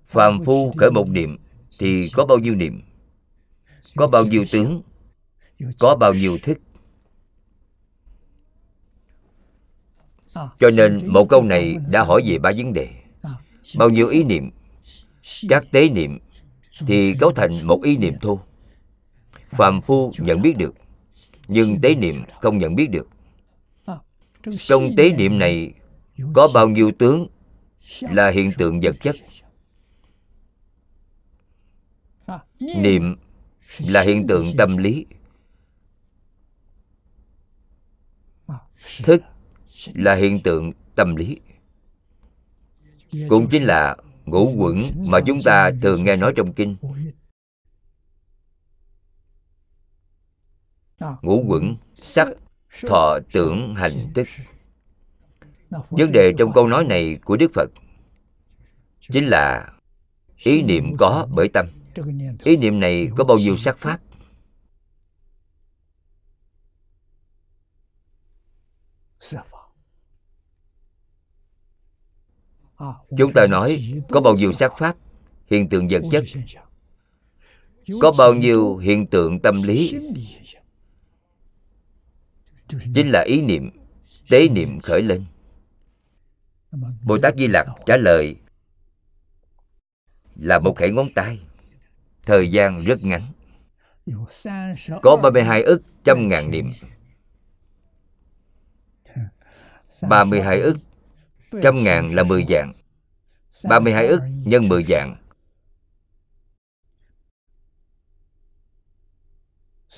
Phàm 0.06 0.44
phu 0.46 0.74
khởi 0.78 0.92
một 0.92 1.10
niệm 1.10 1.38
thì 1.80 2.10
có 2.14 2.26
bao 2.26 2.38
nhiêu 2.38 2.56
niệm? 2.56 2.82
Có 3.96 4.08
bao 4.08 4.26
nhiêu 4.26 4.46
tướng? 4.52 4.82
Có 5.80 5.96
bao 5.96 6.14
nhiêu 6.14 6.38
thức? 6.44 6.58
Cho 10.34 10.70
nên 10.78 11.08
một 11.08 11.26
câu 11.30 11.44
này 11.44 11.76
đã 11.92 12.04
hỏi 12.04 12.24
về 12.26 12.38
ba 12.38 12.52
vấn 12.58 12.74
đề 12.74 12.99
bao 13.78 13.90
nhiêu 13.90 14.08
ý 14.08 14.24
niệm? 14.24 14.52
Các 15.50 15.64
tế 15.72 15.90
niệm 15.90 16.20
thì 16.88 17.14
cấu 17.20 17.32
thành 17.32 17.52
một 17.64 17.84
ý 17.84 17.98
niệm 17.98 18.14
thô 18.22 18.40
phàm 19.32 19.82
phu 19.82 20.12
nhận 20.18 20.42
biết 20.42 20.58
được, 20.58 20.76
nhưng 21.48 21.82
tế 21.82 21.96
niệm 21.96 22.16
không 22.42 22.58
nhận 22.58 22.76
biết 22.76 22.88
được. 22.90 23.08
Trong 24.58 24.96
tế 24.98 25.10
niệm 25.10 25.40
này 25.40 25.74
có 26.34 26.50
bao 26.54 26.70
nhiêu 26.70 26.92
tướng 27.00 27.28
là 28.02 28.30
hiện 28.30 28.52
tượng 28.58 28.80
vật 28.82 28.96
chất? 29.02 29.16
Niệm 32.60 33.16
là 33.80 34.02
hiện 34.02 34.28
tượng 34.28 34.58
tâm 34.58 34.78
lý. 34.78 35.06
Thức 39.04 39.22
là 39.94 40.16
hiện 40.16 40.40
tượng 40.40 40.72
tâm 40.96 41.16
lý 41.16 41.38
cũng 43.30 43.48
chính 43.52 43.64
là 43.64 43.98
ngũ 44.26 44.54
quẩn 44.58 45.04
mà 45.08 45.20
chúng 45.26 45.40
ta 45.46 45.72
thường 45.82 46.04
nghe 46.04 46.16
nói 46.16 46.34
trong 46.36 46.54
kinh. 46.54 46.76
Ngũ 51.22 51.44
quẩn, 51.48 51.76
sắc, 51.94 52.28
thọ, 52.88 53.20
tưởng, 53.32 53.76
hành 53.76 54.14
thức 54.16 54.28
vấn 55.90 56.12
đề 56.12 56.34
trong 56.38 56.54
câu 56.54 56.68
nói 56.68 56.84
này 56.84 57.20
của 57.26 57.38
đức 57.38 57.52
phật 57.54 57.70
chính 59.02 59.26
là 59.26 59.74
ý 60.38 60.62
niệm 60.62 60.98
có 60.98 61.28
bởi 61.36 61.50
tâm. 61.54 61.66
Ý 62.44 62.58
niệm 62.58 62.80
này 62.80 63.10
có 63.18 63.24
bao 63.24 63.38
nhiêu 63.38 63.58
sắc 63.58 63.78
pháp? 63.78 64.00
Chúng 73.18 73.34
ta 73.34 73.48
nói 73.48 73.94
có 74.10 74.22
bao 74.22 74.34
nhiêu 74.34 74.54
sát 74.54 74.74
pháp, 74.78 74.96
hiện 75.48 75.70
tượng 75.70 75.88
vật 75.88 76.02
chất. 76.12 76.24
Có 78.02 78.12
bao 78.18 78.34
nhiêu 78.34 78.78
hiện 78.78 79.08
tượng 79.08 79.40
tâm 79.40 79.64
lý. 79.64 80.00
Chính 82.68 83.12
là 83.12 83.24
ý 83.28 83.42
niệm, 83.42 83.70
tế 84.30 84.50
niệm 84.50 84.80
khởi 84.80 85.02
lên. 85.02 85.26
Bồ 87.04 87.18
tát 87.18 87.36
di 87.38 87.48
lặc 87.48 87.68
trả 87.86 87.98
lời, 87.98 88.36
là 90.36 90.60
một 90.60 90.76
khẩy 90.76 90.92
ngón 90.92 91.08
tay. 91.16 91.40
Thời 92.26 92.52
gian 92.52 92.82
rất 92.82 93.00
ngắn. 93.04 93.32
Có 95.02 95.18
32 95.24 95.64
ức 95.64 95.82
trăm 96.04 96.28
ngàn 96.28 96.52
niệm. 96.52 96.70
32 100.10 100.60
ức 100.60 100.78
trăm 101.64 101.84
ngàn 101.84 102.16
là 102.16 102.24
10 102.24 102.46
dạng 102.50 102.72
32 103.70 104.08
ức 104.08 104.22
nhân 104.46 104.68
10 104.68 104.84
dạng 104.84 105.16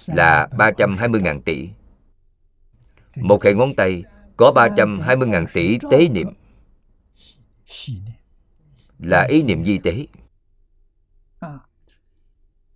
là 0.07 0.47
320.000 0.51 1.41
tỷ. 1.41 1.69
Một 3.15 3.43
hệ 3.43 3.53
ngón 3.53 3.75
tay 3.75 4.03
có 4.37 4.51
320.000 4.55 5.45
tỷ 5.53 5.77
tế 5.91 6.07
niệm. 6.09 6.27
Là 8.99 9.27
ý 9.29 9.43
niệm 9.43 9.65
di 9.65 9.77
tế. 9.77 10.07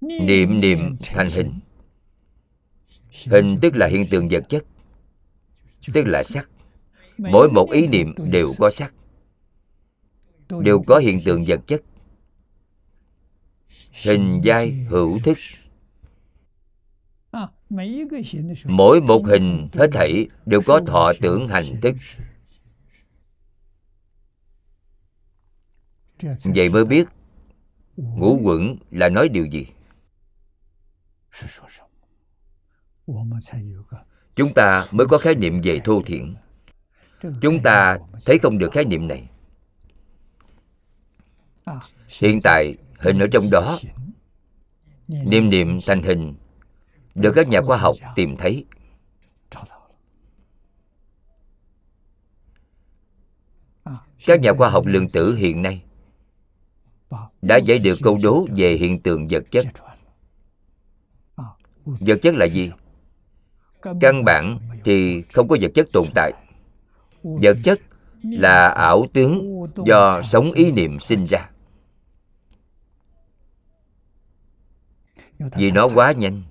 Niệm 0.02 0.60
niệm 0.60 0.98
thành 1.04 1.30
hình. 1.30 1.60
Hình 3.32 3.60
tức 3.62 3.76
là 3.76 3.88
hiện 3.88 4.08
tượng 4.10 4.30
vật 4.30 4.44
chất, 4.50 4.64
Tức 5.94 6.04
là 6.08 6.24
sắc. 6.24 6.50
Mỗi 7.18 7.50
một 7.50 7.72
ý 7.72 7.88
niệm 7.88 8.14
đều 8.32 8.48
có 8.60 8.72
sắc 8.72 8.94
Đều 10.50 10.82
có 10.88 10.98
hiện 10.98 11.20
tượng 11.26 11.44
vật 11.48 11.60
chất. 11.68 11.82
Hình 13.92 14.42
giai 14.44 14.72
hữu 14.72 15.20
thức. 15.24 15.38
Mỗi 18.66 19.02
một 19.02 19.26
hình 19.26 19.68
hết 19.74 19.88
thảy 19.94 20.28
đều 20.46 20.62
có 20.66 20.82
thọ 20.88 21.14
tưởng 21.22 21.48
hành 21.48 21.82
thức. 21.82 21.96
Vậy 26.44 26.70
mới 26.70 26.86
biết 26.86 27.06
Ngũ 27.98 28.40
quẩn 28.44 28.78
là 28.92 29.10
nói 29.10 29.30
điều 29.30 29.46
gì. 29.46 29.68
Chúng 34.36 34.54
ta 34.54 34.86
mới 34.92 35.08
có 35.08 35.18
khái 35.18 35.36
niệm 35.36 35.62
về 35.64 35.80
thô 35.84 36.02
thiện 36.06 36.36
Chúng 37.42 37.60
ta 37.64 37.98
thấy 38.26 38.40
không 38.40 38.58
được 38.58 38.72
khái 38.72 38.86
niệm 38.86 39.08
này. 39.08 39.30
Hiện 42.20 42.40
tại, 42.44 42.76
hình 43.00 43.20
ở 43.20 43.28
trong 43.32 43.50
đó 43.50 43.80
Niệm 45.08 45.50
niệm 45.50 45.80
thành 45.86 46.04
hình, 46.04 46.36
Được 47.16 47.32
các 47.36 47.48
nhà 47.48 47.62
khoa 47.62 47.78
học 47.78 47.96
tìm 48.16 48.38
thấy. 48.38 48.66
Các 54.26 54.42
nhà 54.42 54.54
khoa 54.54 54.70
học 54.70 54.84
lượng 54.86 55.08
tử 55.14 55.36
hiện 55.36 55.62
nay 55.62 55.84
Đã 57.42 57.58
giải 57.58 57.78
được 57.78 58.00
câu 58.04 58.20
đố 58.24 58.48
về 58.56 58.74
hiện 58.74 59.02
tượng 59.02 59.28
vật 59.30 59.44
chất. 59.52 59.66
Vật 61.86 62.20
chất 62.22 62.36
là 62.36 62.46
gì? 62.46 62.72
Căn 64.02 64.24
bản 64.26 64.60
thì 64.84 65.22
không 65.22 65.48
có 65.48 65.58
vật 65.62 65.72
chất 65.76 65.88
tồn 65.94 66.06
tại. 66.16 66.32
Vật 67.26 67.58
chất 67.64 67.80
là 68.24 68.68
ảo 68.68 69.06
tướng 69.14 69.64
do 69.86 70.22
sống 70.22 70.52
ý 70.52 70.72
niệm 70.72 71.00
sinh 71.00 71.26
ra. 71.26 71.50
Vì 75.40 75.72
nó 75.72 75.88
quá 75.96 76.12
nhanh, 76.12 76.44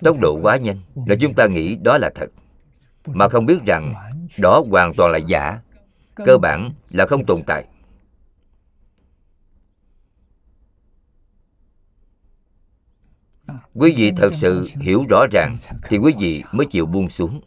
Tốc 0.00 0.16
độ 0.20 0.38
quá 0.42 0.56
nhanh, 0.56 0.80
Là 1.06 1.16
chúng 1.20 1.34
ta 1.34 1.46
nghĩ 1.46 1.76
đó 1.76 1.98
là 1.98 2.10
thật. 2.14 2.30
Mà 3.06 3.28
không 3.28 3.46
biết 3.46 3.58
rằng 3.66 3.94
đó 4.38 4.62
hoàn 4.70 4.94
toàn 4.94 5.12
là 5.12 5.18
giả, 5.18 5.60
Cơ 6.14 6.38
bản 6.38 6.70
là 6.90 7.06
không 7.06 7.26
tồn 7.26 7.42
tại. 7.46 7.64
Quý 13.74 13.94
vị 13.96 14.12
thật 14.16 14.34
sự 14.34 14.68
hiểu 14.80 15.04
rõ 15.08 15.26
ràng 15.32 15.56
thì 15.88 15.98
quý 15.98 16.14
vị 16.18 16.42
mới 16.52 16.66
chịu 16.66 16.86
buông 16.86 17.10
xuống. 17.10 17.40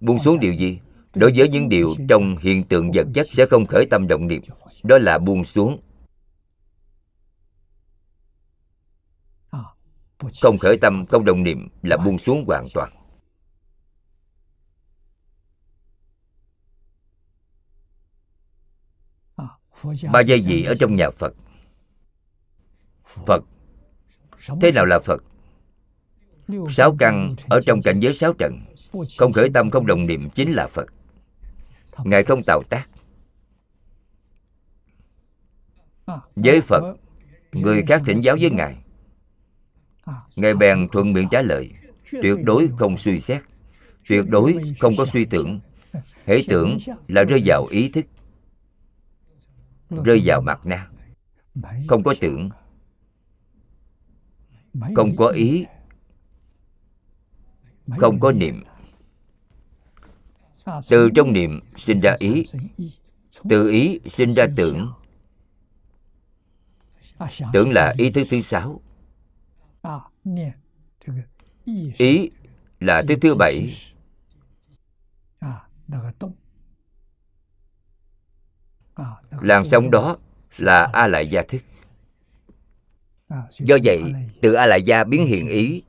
Buông 0.00 0.18
xuống 0.18 0.40
điều 0.40 0.52
gì? 0.52 0.80
Đối 1.14 1.32
với 1.36 1.48
những 1.48 1.68
điều 1.68 1.94
trong 2.08 2.36
hiện 2.36 2.64
tượng 2.64 2.90
vật 2.94 3.06
chất 3.14 3.26
sẽ 3.30 3.46
không 3.46 3.66
khởi 3.66 3.86
tâm 3.90 4.08
động 4.08 4.26
niệm. 4.26 4.42
Đó 4.82 4.98
là 4.98 5.18
buông 5.18 5.44
xuống. 5.44 5.80
Không 10.42 10.58
khởi 10.58 10.76
tâm 10.76 11.06
không 11.06 11.24
động 11.24 11.42
niệm 11.42 11.68
là 11.82 11.96
buông 11.96 12.18
xuống 12.18 12.44
hoàn 12.46 12.66
toàn. 12.74 12.92
Ba 20.12 20.20
giây 20.20 20.40
gì 20.40 20.64
ở 20.64 20.74
trong 20.80 20.96
nhà 20.96 21.10
phật? 21.10 21.34
Phật. 23.26 23.44
Thế 24.60 24.72
nào 24.72 24.84
là 24.84 24.98
phật? 24.98 25.22
Sáu 26.70 26.96
căn 26.98 27.34
ở 27.48 27.60
trong 27.66 27.82
cảnh 27.82 28.00
giới 28.00 28.14
sáu 28.14 28.32
trận 28.32 28.60
không 29.18 29.32
khởi 29.32 29.50
tâm 29.54 29.70
không 29.70 29.86
đồng 29.86 30.06
niệm 30.06 30.28
chính 30.34 30.52
là 30.52 30.66
phật 30.66 30.86
ngài 32.04 32.22
không 32.22 32.42
tạo 32.42 32.62
tác. 32.70 32.88
Với 36.34 36.60
phật 36.60 36.96
người 37.52 37.82
khác 37.82 38.02
thỉnh 38.06 38.20
giáo 38.20 38.36
với 38.40 38.50
ngài. 38.50 38.76
Ngài 40.36 40.54
bèn 40.54 40.88
thuận 40.92 41.12
miệng 41.12 41.28
trả 41.30 41.42
lời 41.42 41.70
tuyệt 42.22 42.36
đối 42.44 42.68
không 42.78 42.98
suy 42.98 43.20
xét. 43.20 43.42
Tuyệt 44.08 44.24
đối 44.28 44.74
không 44.78 44.94
có 44.98 45.06
suy 45.06 45.24
tưởng. 45.24 45.60
Hễ 46.26 46.42
tưởng 46.48 46.78
là 47.08 47.22
rơi 47.24 47.42
vào 47.44 47.66
ý 47.70 47.88
thức 47.88 48.04
rơi 49.90 50.22
vào 50.24 50.40
mặt 50.40 50.60
na 50.64 50.90
không 51.88 52.02
có 52.02 52.14
tưởng. 52.20 52.50
Không 54.94 55.16
có 55.16 55.26
ý. 55.26 55.64
Không 57.98 58.20
có 58.20 58.32
niệm 58.32 58.64
từ 60.88 61.10
trong 61.14 61.32
niệm 61.32 61.60
sinh 61.76 62.00
ra 62.00 62.16
ý. 62.18 62.44
từ 63.48 63.70
ý 63.70 64.00
sinh 64.06 64.34
ra 64.34 64.46
tưởng. 64.56 64.92
Tưởng 67.52 67.72
là 67.72 67.94
ý 67.98 68.10
thức 68.10 68.26
thứ 68.30 68.40
sáu. 68.40 68.80
Ý 71.98 72.30
là 72.80 73.02
thứ 73.08 73.14
thứ 73.20 73.34
bảy. 73.34 73.68
làn 79.40 79.64
sóng 79.64 79.90
đó 79.90 80.16
là 80.58 80.90
a 80.92 81.06
lại 81.06 81.28
gia 81.28 81.42
thức. 81.42 81.62
Do 83.50 83.76
vậy 83.84 84.02
từ 84.42 84.52
a 84.52 84.66
lại 84.66 84.82
gia 84.82 85.04
biến 85.04 85.26
hiện 85.26 85.46
ý 85.46 85.82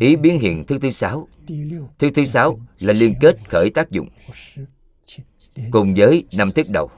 ý 0.00 0.16
biến 0.16 0.38
hiện 0.40 0.64
thứ 0.66 0.78
thứ 0.78 0.90
sáu. 0.90 1.28
thứ 1.98 2.10
thứ 2.14 2.26
sáu 2.26 2.60
là 2.78 2.92
liên 2.92 3.14
kết 3.20 3.36
khởi 3.48 3.70
tác 3.70 3.90
dụng 3.90 4.08
cùng 5.70 5.94
với 5.96 6.24
năm 6.32 6.52
thức 6.52 6.66
đầu. 6.68 6.90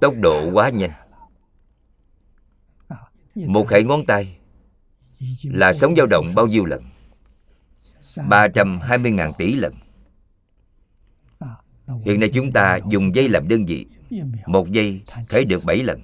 Tốc 0.00 0.14
độ 0.22 0.50
quá 0.52 0.70
nhanh. 0.70 0.92
Một 3.34 3.64
khẩy 3.68 3.84
ngón 3.84 4.06
tay 4.06 4.36
là 5.42 5.72
sống 5.72 5.96
dao 5.96 6.06
động 6.06 6.26
bao 6.34 6.46
nhiêu 6.46 6.64
lần? 6.64 6.82
320.000 8.16 9.32
tỷ 9.38 9.54
lần. 9.54 9.74
Hiện 12.04 12.20
nay 12.20 12.30
chúng 12.34 12.52
ta 12.52 12.78
dùng 12.90 13.14
giây 13.14 13.28
làm 13.28 13.48
đơn 13.48 13.66
vị. 13.66 13.86
Một 14.46 14.70
giây 14.70 15.02
khởi 15.28 15.44
được 15.44 15.64
7 15.64 15.82
lần. 15.82 16.00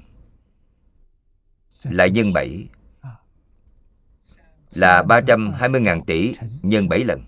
Lại 1.85 2.11
nhân 2.11 2.33
7 2.33 2.67
là 4.75 5.03
320.000 5.03 6.05
tỷ 6.05 6.35
nhân 6.63 6.89
7 6.89 7.05
lần. 7.05 7.25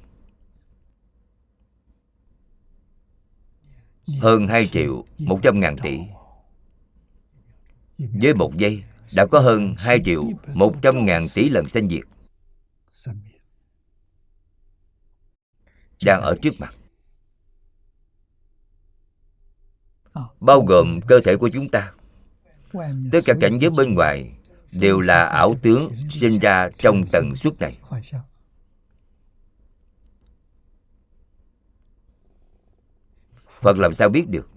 Hơn 4.20 4.48
2 4.48 4.68
triệu 4.72 5.04
100.000 5.18 5.76
tỷ. 5.82 5.98
Với 7.98 8.34
một 8.34 8.56
giây, 8.56 8.82
đã 9.14 9.26
có 9.30 9.40
hơn 9.40 9.74
2 9.78 9.98
triệu 10.04 10.24
100.000 10.46 11.20
tỷ 11.34 11.48
lần 11.48 11.68
sanh 11.68 11.88
diệt 11.88 12.04
đang 16.04 16.20
ở 16.20 16.36
trước 16.42 16.54
mặt. 16.58 16.74
Bao 20.40 20.60
gồm 20.60 21.00
cơ 21.08 21.20
thể 21.24 21.36
của 21.36 21.50
chúng 21.52 21.68
ta. 21.68 21.92
Tất 23.12 23.20
cả 23.24 23.34
cảnh 23.40 23.58
giới 23.60 23.70
bên 23.70 23.94
ngoài 23.94 24.32
đều 24.72 25.00
là 25.00 25.24
ảo 25.24 25.54
tướng 25.62 25.90
sinh 26.10 26.38
ra 26.38 26.70
trong 26.78 27.04
tần 27.12 27.36
suất 27.36 27.52
này. 27.60 27.78
phật 33.62 33.78
làm 33.78 33.94
sao 33.94 34.08
biết 34.08 34.28
được? 34.28 34.48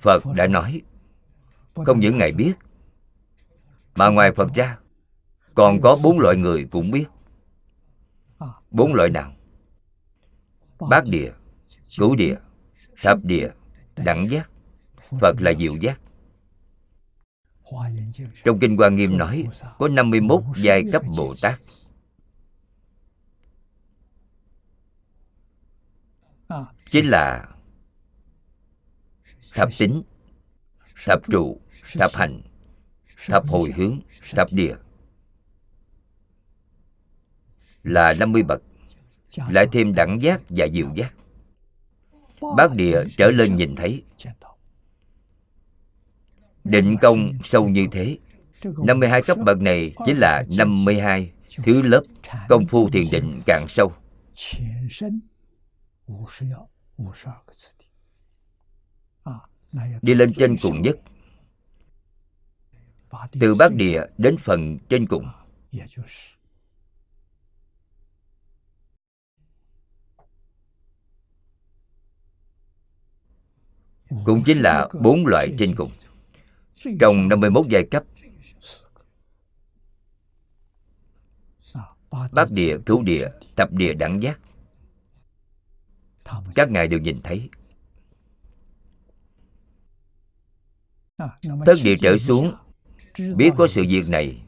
Phật 0.00 0.22
đã 0.36 0.46
nói 0.46 0.82
không 1.74 2.00
những 2.00 2.18
ngài 2.18 2.32
biết 2.32 2.54
mà 3.96 4.08
ngoài 4.08 4.32
phật 4.32 4.54
ra 4.54 4.78
còn 5.54 5.80
có 5.80 5.96
bốn 6.04 6.18
loại 6.18 6.36
người 6.36 6.68
cũng 6.70 6.90
biết. 6.90 7.04
Bốn 8.70 8.94
loại 8.94 9.10
nào? 9.10 9.32
Bát 10.78 11.04
địa 11.04 11.32
cửu 11.98 12.16
địa 12.16 12.36
thập 13.02 13.18
địa 13.24 13.50
đẳng 13.96 14.28
giác 14.28 14.50
phật 15.20 15.36
là 15.40 15.52
diệu 15.58 15.76
giác 15.80 16.00
trong 18.44 18.58
kinh 18.60 18.76
Hoa 18.76 18.88
Nghiêm 18.88 19.18
nói 19.18 19.44
có 19.78 19.88
51 19.88 20.42
giai 20.56 20.82
cấp 20.92 21.02
Bồ 21.16 21.34
Tát. 21.42 21.60
Chính 26.90 27.06
là 27.06 27.48
thập 29.54 29.68
tính, 29.78 30.02
thập 31.04 31.20
trụ, 31.30 31.60
thập 31.98 32.10
hành, 32.14 32.42
thập 33.26 33.46
hồi 33.46 33.72
hướng, 33.76 34.00
thập 34.34 34.52
địa. 34.52 34.74
Là 37.82 38.14
50 38.18 38.42
bậc 38.42 38.62
lại 39.48 39.66
thêm 39.72 39.94
đẳng 39.94 40.22
giác 40.22 40.40
và 40.48 40.66
diệu 40.72 40.88
giác 40.94 41.14
bát 42.56 42.74
địa 42.74 43.04
trở 43.16 43.30
lên 43.30 43.56
nhìn 43.56 43.74
thấy 43.76 44.02
định 46.68 46.96
công 47.02 47.32
sâu 47.44 47.68
như 47.68 47.86
thế. 47.92 48.18
52 48.64 49.22
cấp 49.22 49.38
bậc 49.44 49.60
này 49.60 49.94
chính 50.06 50.16
là 50.18 50.44
52 50.56 51.32
thứ 51.64 51.82
lớp 51.82 52.02
công 52.48 52.66
phu 52.66 52.90
thiền 52.90 53.04
định 53.12 53.32
càng 53.46 53.68
sâu. 53.68 53.92
Đi 60.02 60.14
lên 60.14 60.32
trên 60.32 60.56
cùng 60.62 60.82
nhất. 60.82 60.96
Từ 63.40 63.54
bát 63.54 63.72
địa 63.74 64.02
đến 64.18 64.36
phần 64.36 64.78
trên 64.88 65.06
cùng. 65.06 65.26
Cũng 74.24 74.42
chính 74.46 74.58
là 74.58 74.88
bốn 75.00 75.26
loại 75.26 75.48
trên 75.58 75.74
cùng 75.74 75.90
trong 77.00 77.28
51 77.28 77.66
giai 77.68 77.84
cấp 77.90 78.04
bát 82.32 82.50
địa 82.50 82.78
cứu 82.86 83.02
địa, 83.02 83.28
thập 83.56 83.72
địa 83.72 83.94
đẳng 83.94 84.22
giác, 84.22 84.40
các 86.54 86.70
ngài 86.70 86.88
đều 86.88 87.00
nhìn 87.00 87.20
thấy. 87.24 87.50
Thất 91.66 91.74
địa 91.84 91.96
trở 92.02 92.18
xuống, 92.18 92.54
biết 93.36 93.50
có 93.56 93.66
sự 93.66 93.84
việc 93.88 94.04
này, 94.08 94.42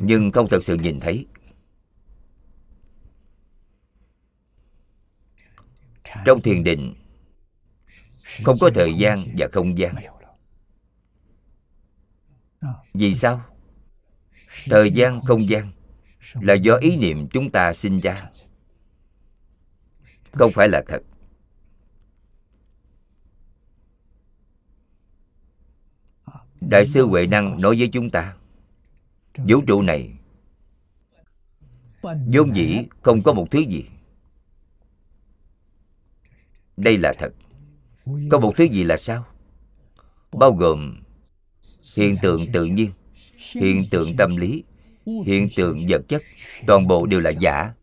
nhưng 0.00 0.32
không 0.32 0.48
thật 0.48 0.64
sự 0.64 0.76
nhìn 0.76 1.00
thấy. 1.00 1.26
Trong 6.24 6.40
thiền 6.42 6.64
định, 6.64 6.94
không 8.44 8.56
có 8.60 8.70
thời 8.74 8.94
gian 8.94 9.18
và 9.38 9.48
không 9.52 9.78
gian 9.78 9.94
vì 12.94 13.14
sao? 13.14 13.44
Thời 14.64 14.90
gian 14.90 15.20
không 15.24 15.48
gian 15.48 15.72
là 16.34 16.54
do 16.54 16.76
ý 16.76 16.96
niệm 16.96 17.28
chúng 17.28 17.50
ta 17.50 17.74
sinh 17.74 17.98
ra. 17.98 18.30
Không 20.32 20.52
phải 20.54 20.68
là 20.68 20.82
thật. 20.88 21.02
Đại 26.60 26.86
sư 26.86 27.06
huệ 27.06 27.26
năng 27.26 27.60
nói 27.60 27.76
với 27.78 27.88
chúng 27.92 28.10
ta 28.10 28.36
vũ 29.36 29.60
trụ 29.66 29.82
này 29.82 30.16
vốn 32.02 32.56
dĩ 32.56 32.78
không 33.02 33.22
có 33.22 33.32
một 33.32 33.46
thứ 33.50 33.58
gì. 33.58 33.84
Đây 36.76 36.98
là 36.98 37.12
thật. 37.18 37.34
Có 38.30 38.38
một 38.38 38.52
thứ 38.56 38.64
gì 38.64 38.84
là 38.84 38.96
sao? 38.96 39.26
Bao 40.32 40.52
gồm 40.52 41.02
hiện 41.96 42.16
tượng 42.22 42.52
tự 42.52 42.64
nhiên, 42.64 42.92
hiện 43.36 43.84
tượng 43.90 44.16
tâm 44.16 44.36
lý, 44.36 44.64
hiện 45.26 45.48
tượng 45.56 45.78
vật 45.88 46.02
chất, 46.08 46.22
toàn 46.66 46.86
bộ 46.86 47.06
đều 47.06 47.20
là 47.20 47.30
giả, 47.30 47.74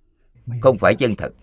không 0.61 0.77
phải 0.77 0.95
chân 0.95 1.15
thật. 1.15 1.33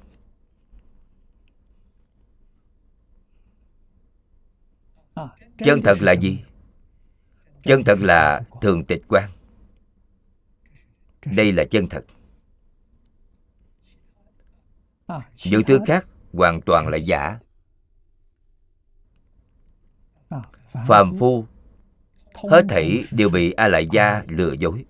Chân 5.58 5.80
thật 5.84 5.96
là 6.00 6.12
gì? 6.12 6.38
Chân 7.62 7.82
thật 7.84 7.98
là 8.00 8.42
thường 8.60 8.84
tịch 8.84 9.02
quan 9.08 9.30
đây 11.26 11.52
là 11.52 11.64
chân 11.70 11.88
thật. 11.88 12.04
Những 15.44 15.62
thứ 15.66 15.80
khác 15.86 16.06
hoàn 16.32 16.60
toàn 16.60 16.88
là 16.88 16.96
giả. 16.96 17.38
Phàm 20.86 21.18
phu 21.18 21.46
hết 22.34 22.62
thảy 22.68 23.04
đều 23.10 23.30
bị 23.30 23.52
a 23.52 23.68
lại 23.68 23.88
gia 23.92 24.22
lừa 24.28 24.52
dối. 24.52 24.84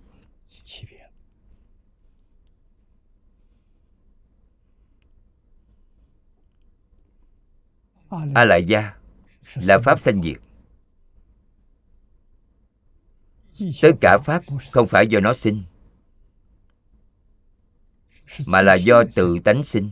A 8.35 8.45
lại 8.45 8.65
gia 8.65 8.93
là 9.55 9.79
pháp 9.83 9.99
sanh 9.99 10.21
diệt. 10.23 10.37
Tất 13.81 13.91
cả 14.01 14.17
pháp 14.25 14.43
không 14.71 14.87
phải 14.87 15.07
do 15.07 15.19
nó 15.19 15.33
sinh 15.33 15.63
mà 18.47 18.61
là 18.61 18.73
do 18.73 19.03
tự 19.15 19.39
tánh 19.43 19.63
sinh. 19.63 19.91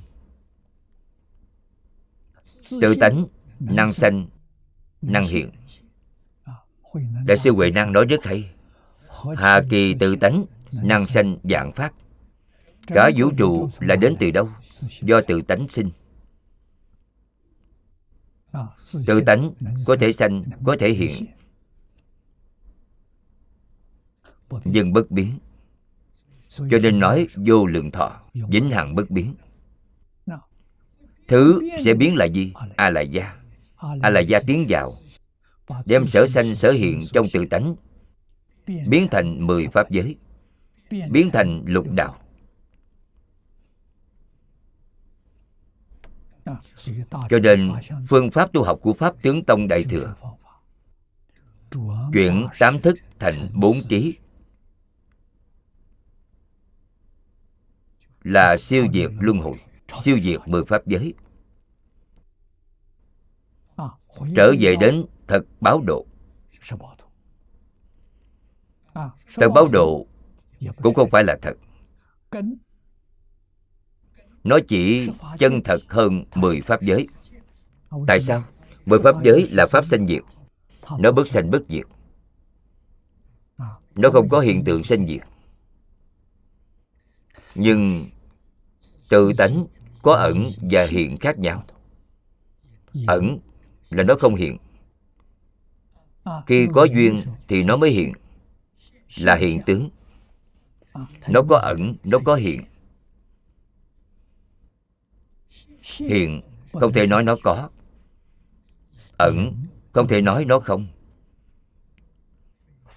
Tự 2.81 2.95
tánh 2.99 3.27
năng 3.59 3.93
sanh 3.93 4.27
năng 5.01 5.25
hiện 5.25 5.51
đại 7.26 7.38
sư 7.38 7.52
huệ 7.52 7.72
năng 7.72 7.94
nói 7.94 8.06
rất 8.06 8.24
hay. 8.24 8.49
Hà 9.38 9.61
kỳ 9.70 9.94
tự 9.94 10.15
tánh, 10.15 10.45
năng 10.84 11.06
sanh 11.06 11.38
dạng 11.44 11.72
pháp. 11.72 11.94
Cả 12.88 13.10
vũ 13.18 13.32
trụ 13.38 13.70
là 13.80 13.95
đến 13.95 14.15
từ 14.20 14.32
đâu? 14.32 14.48
Do 15.02 15.22
tự 15.22 15.41
tánh 15.41 15.68
sinh. 15.70 15.91
Tự 19.06 19.22
tánh 19.22 19.53
có 19.86 19.95
thể 19.99 20.14
sanh, 20.14 20.44
có 20.65 20.76
thể 20.80 20.90
hiện. 20.90 21.26
Nhưng 24.64 24.94
bất 24.94 25.11
biến. 25.11 25.40
Cho 26.49 26.78
nên 26.82 26.99
nói 26.99 27.28
vô 27.36 27.65
lượng 27.65 27.91
thọ, 27.91 28.22
vĩnh 28.34 28.70
hằng 28.70 28.95
bất 28.95 29.10
biến. 29.10 29.36
Thứ 31.28 31.70
sẽ 31.86 31.94
biến 31.94 32.15
là 32.15 32.26
gì? 32.26 32.53
A 32.76 32.90
la 32.90 33.02
gia 33.02 33.44
a 34.02 34.10
la 34.10 34.20
gia 34.20 34.40
tiến 34.40 34.65
vào 34.70 34.90
đem 35.85 36.07
sở 36.07 36.27
sanh 36.27 36.56
sở 36.56 36.72
hiện 36.72 37.02
trong 37.14 37.26
tự 37.34 37.45
tánh, 37.45 37.76
biến 38.88 39.07
thành 39.11 39.48
mười 39.48 39.68
pháp 39.68 39.91
giới, 39.91 40.15
biến 40.90 41.30
thành 41.34 41.64
lục 41.68 41.91
đạo. 41.91 42.19
Cho 47.30 47.40
nên, 47.44 47.72
phương 48.07 48.31
pháp 48.31 48.53
tu 48.53 48.64
học 48.64 48.80
của 48.81 48.94
pháp 48.94 49.15
tướng 49.22 49.44
tông 49.45 49.68
đại 49.68 49.84
thừa, 49.84 50.15
chuyển 52.14 52.48
tám 52.60 52.81
thức 52.81 52.98
thành 53.19 53.35
bốn 53.53 53.73
trí, 53.90 54.18
là 58.23 58.57
siêu 58.57 58.88
diệt 58.94 59.11
luân 59.19 59.38
hồi, 59.38 59.53
siêu 60.03 60.19
diệt 60.19 60.40
mười 60.45 60.65
pháp 60.65 60.88
giới. 60.88 61.14
Trở 64.35 64.53
về 64.60 64.76
đến 64.76 65.06
thật 65.28 65.41
báo 65.62 65.82
độ. 65.88 66.06
Thật 69.36 69.50
báo 69.56 69.68
độ 69.72 70.08
cũng 70.82 70.94
không 70.94 71.10
phải 71.10 71.24
là 71.24 71.38
thật. 71.41 71.58
Nó 74.44 74.60
chỉ 74.68 75.10
chân 75.40 75.62
thật 75.64 75.80
hơn 75.90 76.24
mười 76.36 76.62
pháp 76.62 76.82
giới. 76.82 77.08
Tại 78.08 78.20
sao? 78.20 78.44
Mười 78.86 79.00
pháp 79.00 79.24
giới 79.24 79.48
là 79.52 79.66
pháp 79.70 79.86
sanh 79.86 80.08
diệt. 80.08 80.22
Nó 81.00 81.12
bất 81.12 81.28
sanh 81.28 81.52
bất 81.52 81.62
diệt. 81.68 81.86
Nó 83.95 84.10
không 84.10 84.30
có 84.30 84.40
hiện 84.40 84.64
tượng 84.64 84.84
sanh 84.84 85.08
diệt. 85.08 85.22
Nhưng 87.56 88.06
tự 89.10 89.34
tánh 89.38 89.66
có 90.02 90.14
ẩn 90.14 90.50
và 90.72 90.86
hiện 90.86 91.18
khác 91.18 91.40
nhau. 91.40 91.64
ẩn 93.08 93.40
là 93.90 94.04
nó 94.04 94.16
không 94.20 94.36
hiện 94.36 94.58
khi 96.48 96.68
có 96.74 96.84
duyên 96.84 97.20
thì 97.48 97.64
nó 97.64 97.78
mới 97.78 97.91
hiện 97.91 98.14
là 99.18 99.36
hiện 99.36 99.62
tướng. 99.66 99.90
Nó 101.28 101.41
có 101.50 101.58
ẩn 101.58 101.95
nó 102.04 102.20
có 102.24 102.36
hiện. 102.36 102.62
Hiện 105.82 106.41
không 106.74 106.94
thể 106.94 107.08
nói 107.08 107.24
nó 107.24 107.36
có. 107.44 107.70
Ẩn 109.18 109.66
không 109.91 110.08
thể 110.08 110.22
nói 110.22 110.45
nó 110.45 110.60
không. 110.60 110.88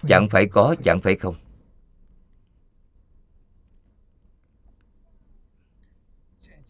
Chẳng 0.07 0.29
phải 0.29 0.45
có 0.45 0.75
chẳng 0.83 1.01
phải 1.01 1.15
không. 1.15 1.35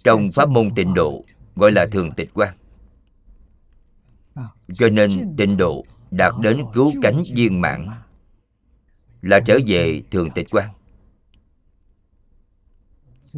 Trong 0.04 0.32
pháp 0.32 0.50
môn 0.50 0.76
tịnh 0.76 0.94
độ 0.94 1.24
gọi 1.56 1.72
là 1.72 1.88
thường 1.92 2.12
tịch 2.16 2.30
quan 2.34 2.58
cho 4.76 4.90
nên 4.90 5.36
tịnh 5.38 5.58
độ 5.58 5.86
đạt 6.12 6.34
đến 6.42 6.58
cứu 6.74 6.94
cánh 7.02 7.24
viên 7.36 7.62
mạng 7.62 8.02
là 9.22 9.40
trở 9.40 9.60
về 9.68 10.02
thường 10.12 10.30
tịch 10.36 10.48
quan 10.52 10.70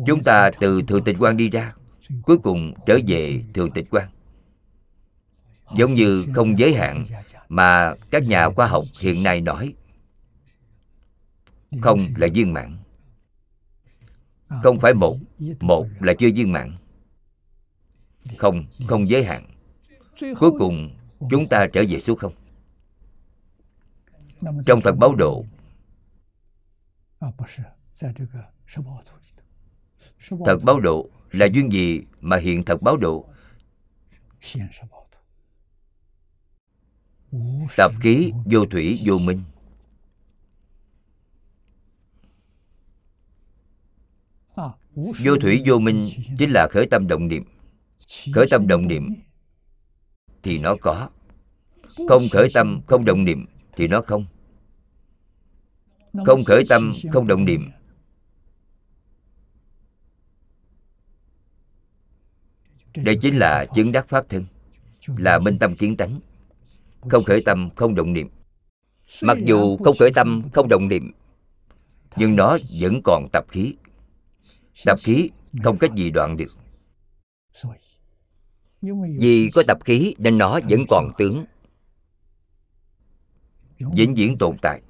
chúng 0.05 0.23
ta 0.23 0.51
từ 0.59 0.81
thường 0.81 1.03
tịch 1.03 1.15
quan 1.19 1.37
đi 1.37 1.49
ra 1.49 1.73
cuối 2.21 2.37
cùng 2.37 2.73
trở 2.85 2.99
về 3.07 3.43
thường 3.53 3.71
tịch 3.71 3.87
quan 3.91 4.09
giống 5.75 5.93
như 5.93 6.25
không 6.33 6.59
giới 6.59 6.73
hạn 6.73 7.05
mà 7.49 7.93
các 8.11 8.23
nhà 8.23 8.49
khoa 8.49 8.67
học 8.67 8.83
hiện 8.99 9.23
nay 9.23 9.41
nói 9.41 9.73
không 11.81 11.99
là 12.17 12.27
viên 12.33 12.53
mạng, 12.53 12.77
không 14.63 14.79
phải 14.79 14.93
một 14.93 15.17
một 15.59 15.87
là 15.99 16.13
chưa 16.13 16.29
viên 16.35 16.51
mạng, 16.51 16.77
không 18.37 18.65
không 18.87 19.07
giới 19.07 19.23
hạn. 19.23 19.45
Cuối 20.39 20.51
cùng 20.59 20.89
chúng 21.29 21.47
ta 21.47 21.67
trở 21.73 21.83
về 21.89 21.99
số 21.99 22.15
không 22.15 22.33
trong 24.65 24.81
thật 24.81 24.95
báo 24.97 25.15
độ 25.15 25.45
thật 30.45 30.57
báo 30.63 30.79
độ 30.79 31.09
là 31.31 31.45
duyên 31.45 31.71
gì 31.71 32.01
mà 32.21 32.37
hiện 32.37 32.63
thật 32.63 32.81
báo 32.81 32.97
độ? 32.97 33.25
Tập 37.77 37.91
khí 38.01 38.31
vô 38.45 38.65
thủy 38.65 38.99
vô 39.05 39.17
minh. 39.17 39.43
Vô 44.95 45.35
thủy 45.41 45.63
vô 45.65 45.79
minh 45.79 46.09
chính 46.37 46.49
là 46.51 46.67
khởi 46.71 46.87
tâm 46.91 47.07
động 47.07 47.27
niệm. 47.27 47.43
Khởi 48.33 48.47
tâm 48.49 48.67
động 48.67 48.87
niệm 48.87 49.15
thì 50.43 50.57
nó 50.57 50.75
có. 50.81 51.09
không 52.07 52.21
khởi 52.31 52.49
tâm 52.53 52.81
không 52.87 53.05
động 53.05 53.25
niệm 53.25 53.45
thì 53.79 53.87
nó 53.87 54.01
không. 54.01 54.25
Không 56.25 56.43
khởi 56.43 56.63
tâm 56.69 56.93
không 57.11 57.27
động 57.27 57.45
niệm. 57.45 57.71
đây 62.95 63.17
chính 63.21 63.37
là 63.37 63.65
chứng 63.75 63.91
đắc 63.91 64.09
pháp 64.09 64.29
thân 64.29 64.45
là 65.17 65.39
minh 65.39 65.59
tâm 65.59 65.75
kiến 65.75 65.97
tánh. 65.97 66.19
Không 67.09 67.23
khởi 67.23 67.41
tâm 67.45 67.69
không 67.75 67.95
động 67.95 68.13
niệm. 68.13 68.29
Mặc 69.23 69.37
dù 69.45 69.77
không 69.77 69.95
khởi 69.99 70.11
tâm 70.11 70.49
không 70.53 70.67
động 70.69 70.87
niệm 70.87 71.11
nhưng 72.15 72.35
nó 72.35 72.57
vẫn 72.79 73.01
còn 73.03 73.27
tập 73.33 73.45
khí. 73.49 73.73
Tập 74.85 74.97
khí 75.03 75.29
không 75.63 75.77
cách 75.77 75.91
gì 75.95 76.11
đoạn 76.11 76.37
được. 76.37 76.57
Vì 79.19 79.49
có 79.53 79.63
tập 79.67 79.77
khí 79.85 80.15
nên 80.17 80.37
nó 80.37 80.59
vẫn 80.69 80.85
còn 80.89 81.11
tướng 81.17 81.45
vĩnh 83.79 84.15
viễn 84.15 84.37
tồn 84.37 84.57
tại. 84.61 84.81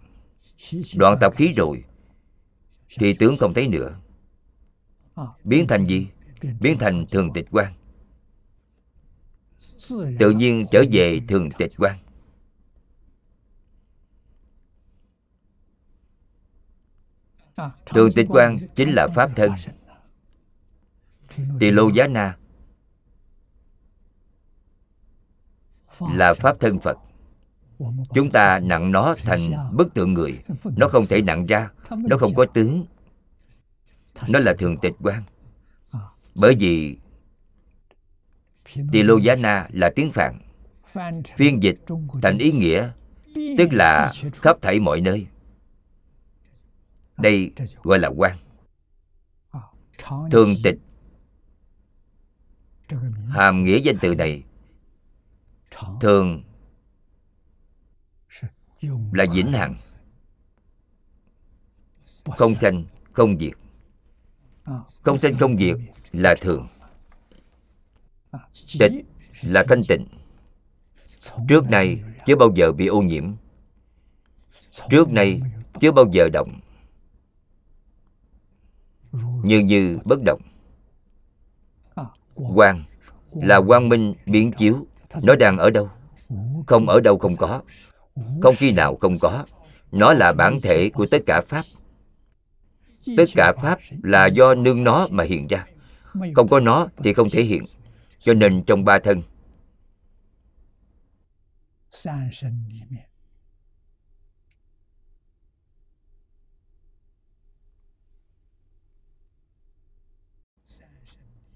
Đoạn 0.96 1.18
tập 1.22 1.34
khí 1.38 1.54
rồi 1.56 1.84
thì 2.98 3.14
tướng 3.14 3.38
không 3.38 3.54
thấy 3.54 3.68
nữa. 3.68 4.00
Biến 5.44 5.68
thành 5.68 5.86
gì? 5.86 6.08
biến 6.60 6.78
thành 6.80 7.06
thường 7.12 7.34
tịch 7.34 7.46
quan 7.52 7.74
tự 10.20 10.32
nhiên 10.32 10.66
trở 10.72 10.84
về 10.92 11.22
thường 11.28 11.50
tịch 11.58 11.72
quan 11.78 11.98
thường 17.86 18.10
tịch 18.16 18.28
quan 18.30 18.58
chính 18.76 18.90
là 18.90 19.08
pháp 19.08 19.32
thân. 19.36 19.52
tỳ 21.60 21.72
lô 21.72 21.90
giá 21.90 22.08
na 22.08 22.38
là 26.00 26.34
pháp 26.34 26.60
thân 26.60 26.80
phật 26.80 26.98
chúng 28.14 28.32
ta 28.32 28.60
nặng 28.60 28.92
nó 28.92 29.16
thành 29.24 29.52
bức 29.74 29.94
tượng 29.94 30.14
người. 30.14 30.40
Nó 30.78 30.88
không 30.88 31.06
thể 31.06 31.22
nặng 31.22 31.46
ra. 31.46 31.70
Nó 31.90 32.18
không 32.18 32.36
có 32.36 32.46
tướng. 32.46 32.86
Nó 34.28 34.40
là 34.40 34.54
thường 34.54 34.78
tịch 34.78 34.94
quan 35.04 35.24
bởi 36.36 36.56
vì 36.60 36.98
tỳ 38.92 39.04
lô 39.04 39.18
giá 39.18 39.36
na 39.36 39.68
là 39.74 39.92
tiếng 39.96 40.12
phạn. 40.12 40.40
Phiên 41.38 41.64
dịch 41.64 41.80
thành 42.22 42.38
ý 42.38 42.52
nghĩa, 42.52 42.92
tức 43.58 43.68
là 43.72 44.12
khắp 44.34 44.58
thảy 44.62 44.80
mọi 44.80 45.02
nơi. 45.02 45.28
Đây 47.18 47.52
gọi 47.84 48.00
là 48.00 48.08
quan 48.08 48.38
thường 50.32 50.54
tịch. 50.64 50.78
Hàm 53.30 53.64
nghĩa 53.64 53.78
danh 53.78 53.98
từ 54.02 54.16
này 54.16 54.44
thường 56.02 56.44
là 59.12 59.26
vĩnh 59.34 59.54
hằng. 59.54 59.78
Không 62.38 62.56
sanh 62.56 62.86
không 63.12 63.40
diệt. 63.40 63.54
Không 65.02 65.18
sanh 65.18 65.38
không 65.38 65.58
diệt 65.58 65.76
là 66.12 66.36
thường. 66.42 66.68
Tịch 68.80 68.92
là 69.42 69.64
thanh 69.70 69.82
tịnh. 69.88 70.08
Trước 71.50 71.70
nay 71.70 72.04
chưa 72.26 72.36
bao 72.36 72.50
giờ 72.56 72.72
bị 72.72 72.88
ô 72.88 73.02
nhiễm. 73.02 73.34
Trước 74.90 75.12
nay 75.12 75.42
chưa 75.82 75.92
bao 75.92 76.06
giờ 76.12 76.30
động. 76.34 76.60
Như 79.44 79.60
như 79.60 80.00
bất 80.06 80.20
động. 80.26 80.42
Quang 82.56 82.84
là 83.32 83.62
quang 83.68 83.90
minh 83.90 84.14
biến 84.26 84.52
chiếu. 84.52 84.86
nó 85.24 85.36
đang 85.36 85.58
ở 85.58 85.70
đâu? 85.70 85.90
Không 86.68 86.90
ở 86.90 87.00
đâu 87.00 87.18
không 87.18 87.36
có 87.36 87.62
không 88.42 88.56
khi 88.58 88.72
nào 88.72 88.98
không 89.02 89.20
có. 89.22 89.46
Nó 89.92 90.14
là 90.14 90.34
bản 90.34 90.60
thể 90.64 90.90
của 90.90 91.06
tất 91.12 91.18
cả 91.26 91.42
pháp. 91.48 91.64
Tất 93.18 93.26
cả 93.36 93.54
pháp 93.62 93.80
là 94.04 94.26
do 94.26 94.56
nương 94.56 94.84
nó 94.84 95.08
mà 95.12 95.24
hiện 95.24 95.48
ra. 95.48 95.66
Không 96.36 96.48
có 96.48 96.60
nó 96.60 96.88
thì 96.98 97.14
không 97.14 97.30
thể 97.30 97.44
hiện. 97.44 97.64
Cho 98.20 98.34
nên 98.34 98.64
trong 98.68 98.86
ba 98.86 99.00
thân, 99.00 99.22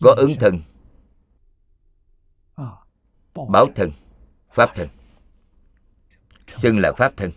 có 0.02 0.14
ứng 0.18 0.32
thân, 0.40 0.62
báo 3.50 3.68
thân, 3.76 3.92
pháp 4.52 4.70
thân 4.76 4.90
xưng 6.56 6.80
là 6.80 6.92
pháp 6.98 7.18
thân 7.18 7.32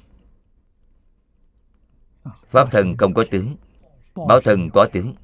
pháp 2.49 2.71
thân 2.71 2.97
không 2.97 3.15
có 3.15 3.25
tướng 3.31 3.57
báo 4.29 4.41
thân 4.41 4.71
có 4.71 4.89
tướng. 4.93 5.15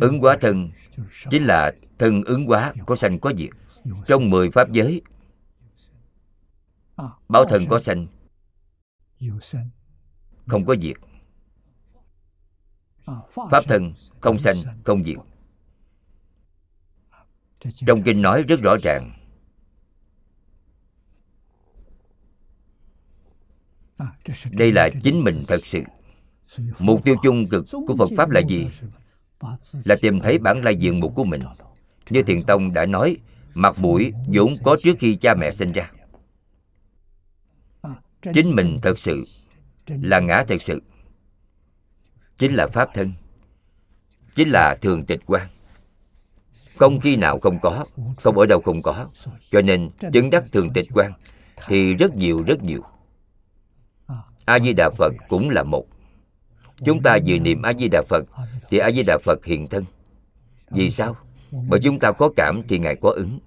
Ứng 0.00 0.18
hóa 0.20 0.36
thân 0.40 0.70
chính 1.30 1.44
là 1.44 1.72
thân 1.98 2.22
ứng 2.24 2.46
hóa 2.46 2.74
có 2.86 2.96
sanh 2.96 3.18
có 3.18 3.32
diệt. 3.36 3.50
Trong 4.06 4.30
mười 4.30 4.50
pháp 4.50 4.72
giới 4.72 5.02
báo 7.28 7.44
thân 7.48 7.62
có 7.68 7.78
sanh, 7.78 8.06
không 10.46 10.64
có 10.64 10.76
diệt. 10.82 10.96
Pháp 13.50 13.64
thân 13.68 13.92
không 14.20 14.38
sanh, 14.38 14.56
không 14.84 15.04
diệt. 15.04 15.16
Trong 17.86 18.02
kinh 18.02 18.22
nói 18.22 18.42
rất 18.42 18.60
rõ 18.60 18.76
ràng 18.82 19.21
đây 24.52 24.72
là 24.72 24.88
chính 25.02 25.20
mình 25.24 25.34
thật 25.48 25.66
sự. 25.66 25.82
Mục 26.78 27.04
tiêu 27.04 27.16
chung 27.22 27.48
cực 27.48 27.64
của 27.86 27.96
phật 27.98 28.10
pháp 28.16 28.30
là 28.30 28.40
gì? 28.40 28.68
Là 29.84 29.96
tìm 30.00 30.20
thấy 30.20 30.38
bản 30.38 30.64
lai 30.64 30.76
diện 30.76 31.00
mục 31.00 31.12
của 31.14 31.24
mình. 31.24 31.40
Như 32.10 32.22
thiền 32.22 32.42
tông 32.42 32.74
đã 32.74 32.86
nói, 32.86 33.16
mặt 33.54 33.74
mũi 33.80 34.12
vốn 34.26 34.52
có 34.64 34.76
trước 34.82 34.96
khi 34.98 35.14
cha 35.16 35.34
mẹ 35.34 35.50
sinh 35.50 35.72
ra. 35.72 35.90
Chính 38.34 38.56
mình 38.56 38.78
thật 38.82 38.98
sự 38.98 39.24
là 39.86 40.20
ngã 40.20 40.44
thật 40.48 40.62
sự. 40.62 40.82
Chính 42.38 42.54
là 42.54 42.66
pháp 42.66 42.88
thân. 42.94 43.12
Chính 44.34 44.48
là 44.48 44.76
thường 44.80 45.06
tịch 45.06 45.20
quan 45.26 45.48
không 46.76 47.00
khi 47.00 47.16
nào 47.16 47.38
không 47.38 47.58
có, 47.62 47.84
không 48.16 48.38
ở 48.38 48.46
đâu 48.46 48.60
không 48.60 48.82
có. 48.82 49.06
Cho 49.50 49.62
nên 49.62 49.90
chứng 50.12 50.30
đắc 50.30 50.44
thường 50.52 50.72
tịch 50.72 50.86
quan 50.94 51.12
thì 51.66 51.94
rất 51.94 52.16
nhiều 52.16 52.42
rất 52.46 52.62
nhiều 52.62 52.82
a 54.44 54.58
di 54.58 54.72
đà 54.72 54.90
phật 54.90 55.12
cũng 55.28 55.50
là 55.50 55.62
một. 55.62 55.84
Chúng 56.84 57.02
ta 57.02 57.18
vừa 57.26 57.38
niệm 57.38 57.62
a 57.62 57.72
di 57.78 57.88
đà 57.88 58.02
phật 58.08 58.24
thì 58.70 58.78
a 58.78 58.90
di 58.90 59.02
đà 59.06 59.18
phật 59.24 59.44
hiện 59.44 59.66
thân. 59.66 59.84
Vì 60.70 60.90
sao? 60.90 61.16
Bởi 61.68 61.80
chúng 61.82 61.98
ta 61.98 62.12
có 62.12 62.30
cảm 62.36 62.62
thì 62.68 62.78
ngài 62.78 62.96
có 62.96 63.10
ứng. 63.10 63.38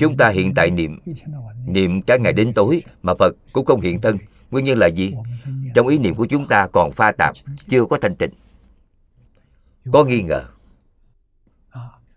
Chúng 0.00 0.16
ta 0.16 0.28
hiện 0.28 0.54
tại 0.54 0.70
niệm 0.70 0.98
niệm 1.66 2.02
cả 2.02 2.16
ngày 2.16 2.32
đến 2.32 2.52
tối 2.54 2.82
mà 3.02 3.14
phật 3.18 3.36
cũng 3.52 3.64
không 3.64 3.80
hiện 3.80 4.00
thân. 4.00 4.16
Nguyên 4.50 4.64
nhân 4.64 4.78
là 4.78 4.86
gì? 4.86 5.14
Trong 5.74 5.86
ý 5.86 5.98
niệm 5.98 6.14
của 6.14 6.26
chúng 6.26 6.46
ta 6.46 6.66
còn 6.72 6.92
pha 6.92 7.12
tạp, 7.12 7.34
chưa 7.68 7.84
có 7.84 7.98
thanh 8.02 8.16
tịnh. 8.16 8.30
Có 9.92 10.04
nghi 10.04 10.22
ngờ, 10.22 10.44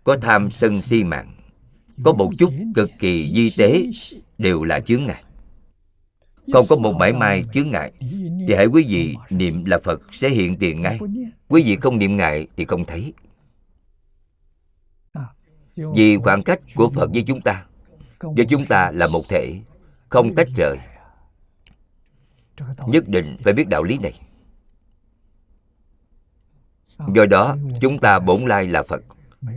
có 0.04 0.16
tham 0.22 0.50
sân 0.50 0.82
si 0.82 1.04
mạng, 1.04 1.34
có 2.04 2.12
một 2.12 2.30
chút 2.38 2.52
cực 2.74 2.90
kỳ 2.98 3.30
di 3.34 3.50
tế 3.56 3.84
đều 4.38 4.64
là 4.64 4.80
chướng 4.80 5.06
ngại 5.06 5.22
không 6.52 6.64
có 6.68 6.76
một 6.76 6.92
mãi 6.92 7.12
mai 7.12 7.44
chướng 7.52 7.70
ngại. 7.70 7.92
Thì 8.48 8.54
hãy 8.56 8.66
quý 8.66 8.84
vị, 8.88 9.16
niệm 9.30 9.64
là 9.64 9.78
phật 9.78 10.00
sẽ 10.12 10.28
hiện 10.28 10.56
tiền 10.58 10.80
ngay. 10.80 10.98
Quý 11.48 11.62
vị 11.62 11.76
không 11.76 11.98
niệm 11.98 12.16
ngại 12.16 12.46
thì 12.56 12.64
không 12.64 12.84
thấy. 12.84 13.12
Vì 15.76 16.16
khoảng 16.16 16.42
cách 16.42 16.60
của 16.74 16.90
phật 16.94 17.10
với 17.12 17.22
chúng 17.22 17.40
ta 17.40 17.66
với 18.22 18.46
chúng 18.48 18.66
ta 18.66 18.90
là 18.90 19.06
một 19.06 19.28
thể, 19.28 19.60
không 20.08 20.34
tách 20.34 20.48
rời. 20.56 20.76
Nhất 22.86 23.08
định 23.08 23.36
phải 23.40 23.52
biết 23.52 23.68
đạo 23.68 23.82
lý 23.82 23.98
này. 23.98 24.20
Do 27.14 27.26
đó, 27.26 27.56
chúng 27.80 27.98
ta 27.98 28.18
bổn 28.18 28.40
lai 28.46 28.66
là 28.66 28.82
phật. 28.82 29.02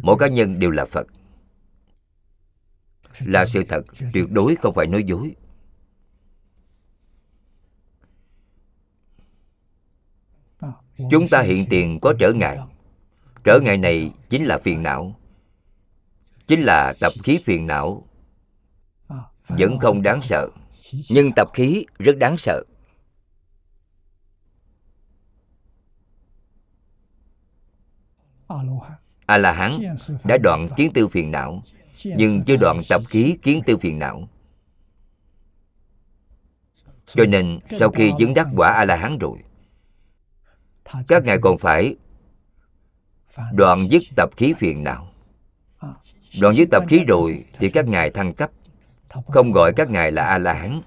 Mỗi 0.02 0.16
cá 0.20 0.28
nhân 0.28 0.60
đều 0.60 0.72
là 0.72 0.86
phật. 0.86 1.08
Là 3.26 3.46
sự 3.46 3.64
thật 3.64 3.86
tuyệt 4.14 4.32
đối, 4.32 4.56
không 4.56 4.74
phải 4.74 4.88
nói 4.88 5.04
dối. 5.04 5.36
Chúng 10.98 11.28
ta 11.28 11.42
hiện 11.42 11.66
tiền 11.70 12.00
có 12.00 12.14
trở 12.20 12.34
ngại. 12.34 12.58
trở 13.44 13.60
ngại 13.60 13.78
này 13.78 14.12
chính 14.30 14.46
là 14.46 14.58
phiền 14.58 14.84
não. 14.84 15.20
Chính 16.48 16.62
là 16.62 16.94
tập 17.00 17.14
khí 17.24 17.40
phiền 17.46 17.68
não. 17.68 18.08
Vẫn 19.48 19.80
không 19.80 20.02
đáng 20.02 20.22
sợ 20.24 20.50
nhưng 21.10 21.32
tập 21.36 21.48
khí 21.54 21.86
rất 22.00 22.18
đáng 22.18 22.38
sợ. 22.38 22.64
A 29.26 29.38
la 29.38 29.52
hán 29.52 29.72
đã 30.24 30.38
đoạn 30.44 30.68
kiến 30.78 30.92
tư 30.94 31.08
phiền 31.08 31.32
não 31.32 31.64
nhưng 32.04 32.44
chưa 32.44 32.56
đoạn 32.62 32.82
tập 32.90 33.02
khí 33.08 33.38
kiến 33.42 33.62
tư 33.66 33.78
phiền 33.78 34.00
não. 34.00 34.28
cho 37.06 37.26
nên 37.26 37.60
sau 37.80 37.90
khi 37.90 38.12
chứng 38.18 38.34
đắc 38.34 38.48
quả 38.56 38.72
a 38.72 38.86
la 38.86 38.96
hán 38.96 39.18
rồi 39.18 39.38
các 41.08 41.24
ngài 41.24 41.38
còn 41.42 41.58
phải 41.58 41.96
đoạn 43.54 43.88
dứt 43.92 44.04
tập 44.16 44.30
khí 44.38 44.54
phiền 44.54 44.84
não 44.84 45.08
đoạn 46.42 46.56
dứt 46.56 46.68
tập 46.72 46.84
khí 46.88 47.04
rồi 47.08 47.46
thì 47.60 47.70
các 47.70 47.88
ngài 47.88 48.10
thăng 48.10 48.34
cấp. 48.34 48.52
không 49.28 49.52
gọi 49.52 49.74
các 49.74 49.90
ngài 49.90 50.12
là 50.12 50.24
a 50.24 50.38
la 50.38 50.54
hán 50.54 50.80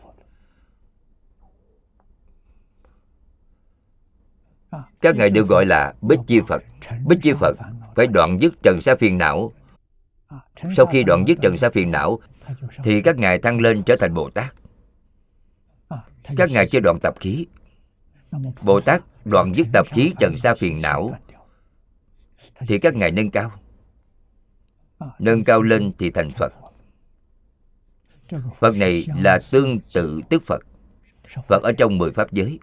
các 5.01 5.17
ngài 5.17 5.31
được 5.31 5.49
gọi 5.49 5.67
là 5.67 5.95
bích 6.01 6.21
chi 6.27 6.41
phật. 6.49 6.63
Bích 7.07 7.19
chi 7.23 7.33
phật 7.33 7.57
phải 7.95 8.07
đoạn 8.07 8.39
dứt 8.41 8.55
trần 8.63 8.81
sa 8.81 8.95
phiền 8.95 9.19
não. 9.19 9.53
Sau 10.77 10.87
khi 10.87 11.05
đoạn 11.05 11.25
dứt 11.27 11.39
trần 11.43 11.59
sa 11.59 11.71
phiền 11.71 11.91
não 11.91 12.19
thì 12.85 13.03
các 13.03 13.17
ngài 13.17 13.39
thăng 13.39 13.61
lên 13.61 13.83
trở 13.83 13.97
thành 13.97 14.15
bồ 14.15 14.31
tát. 14.31 14.55
Các 16.37 16.51
ngài 16.51 16.67
chưa 16.67 16.81
đoạn 16.81 16.99
tập 17.03 17.15
khí 17.21 17.47
bồ 18.63 18.81
tát 18.81 19.03
đoạn 19.25 19.55
dứt 19.55 19.67
tập 19.73 19.87
khí 19.91 20.13
trần 20.21 20.39
sa 20.39 20.55
phiền 20.55 20.83
não. 20.83 21.15
Thì 22.59 22.79
các 22.79 22.95
ngài 22.95 23.11
nâng 23.11 23.31
cao. 23.31 23.53
Nâng 25.19 25.45
cao 25.45 25.63
lên 25.63 25.93
thì 25.99 26.11
thành 26.11 26.31
phật. 26.31 26.53
Phật 28.59 28.77
này 28.77 29.07
là 29.17 29.39
tương 29.53 29.79
tự 29.95 30.21
tức 30.31 30.43
phật. 30.47 30.63
Phật 31.49 31.63
ở 31.63 31.73
trong 31.79 31.99
mười 31.99 32.13
pháp 32.13 32.33
giới. 32.33 32.59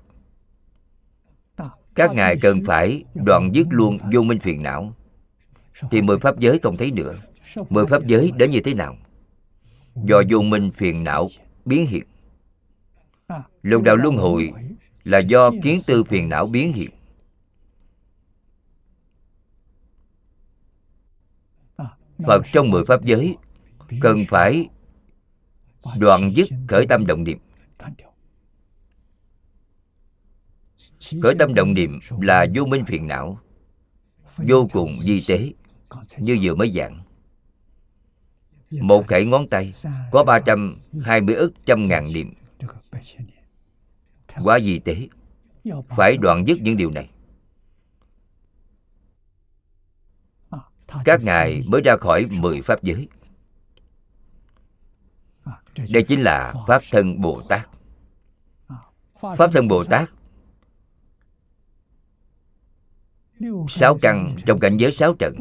Các 1.96 2.14
ngài 2.14 2.38
cần 2.42 2.66
phải 2.66 3.04
đoạn 3.16 3.52
dứt 3.54 3.68
luôn 3.70 3.98
vô 4.14 4.22
minh 4.22 4.40
phiền 4.40 4.64
não. 4.64 4.94
Thì 5.92 6.02
mười 6.02 6.18
pháp 6.18 6.40
giới 6.40 6.60
không 6.60 6.78
thấy 6.78 6.92
nữa. 6.92 7.16
Mười 7.70 7.86
pháp 7.86 8.04
giới 8.06 8.32
đến 8.32 8.52
như 8.52 8.60
thế 8.60 8.74
nào? 8.74 8.98
Do 9.96 10.22
vô 10.30 10.42
minh 10.42 10.72
phiền 10.72 11.04
não 11.04 11.28
biến 11.66 11.88
hiện. 11.88 12.04
Lục 13.62 13.84
đạo 13.84 13.96
luân 13.96 14.18
hồi 14.18 14.54
là 15.06 15.20
do 15.20 15.52
kiến 15.64 15.80
tư 15.88 16.04
phiền 16.04 16.30
não 16.30 16.48
biến 16.48 16.74
hiện 16.74 16.90
phật 22.26 22.42
trong 22.54 22.70
mười 22.70 22.86
pháp 22.86 23.04
giới 23.04 23.38
cần 24.02 24.20
phải 24.30 24.70
đoạn 26.00 26.32
dứt 26.36 26.50
khởi 26.68 26.86
tâm 26.88 27.06
động 27.06 27.24
niệm. 27.24 27.38
khởi 31.22 31.36
tâm 31.40 31.54
động 31.54 31.74
niệm 31.74 32.00
là 32.22 32.46
vô 32.56 32.66
minh 32.66 32.86
phiền 32.86 33.08
não 33.08 33.40
vô 34.38 34.68
cùng 34.72 34.98
di 35.02 35.24
tế 35.28 35.54
như 36.18 36.38
vừa 36.42 36.56
mới 36.56 36.72
giảng. 36.72 37.04
Một 38.72 39.08
khẩy 39.08 39.26
ngón 39.26 39.48
tay 39.48 39.74
có 40.12 40.24
320 40.24 41.36
ức 41.36 41.54
trăm 41.66 41.88
ngàn 41.88 42.14
niệm 42.14 42.34
quá 44.44 44.60
vi 44.64 44.80
tế. 44.80 45.08
Phải 45.90 46.18
đoạn 46.18 46.48
dứt 46.48 46.62
những 46.62 46.78
điều 46.78 46.92
này. 46.92 47.10
Các 51.06 51.24
ngài 51.24 51.64
mới 51.68 51.82
ra 51.82 51.98
khỏi 52.02 52.26
mười 52.32 52.62
pháp 52.62 52.84
giới. 52.84 53.08
Đây 55.92 56.04
chính 56.08 56.22
là 56.22 56.54
pháp 56.68 56.82
thân 56.92 57.22
bồ 57.22 57.42
tát. 57.50 57.70
Pháp 59.38 59.52
thân 59.54 59.68
bồ 59.68 59.84
tát. 59.84 60.10
Sáu 63.70 63.98
căn 64.02 64.36
trong 64.46 64.60
cảnh 64.60 64.78
giới 64.78 64.92
sáu 64.92 65.16
trận 65.20 65.36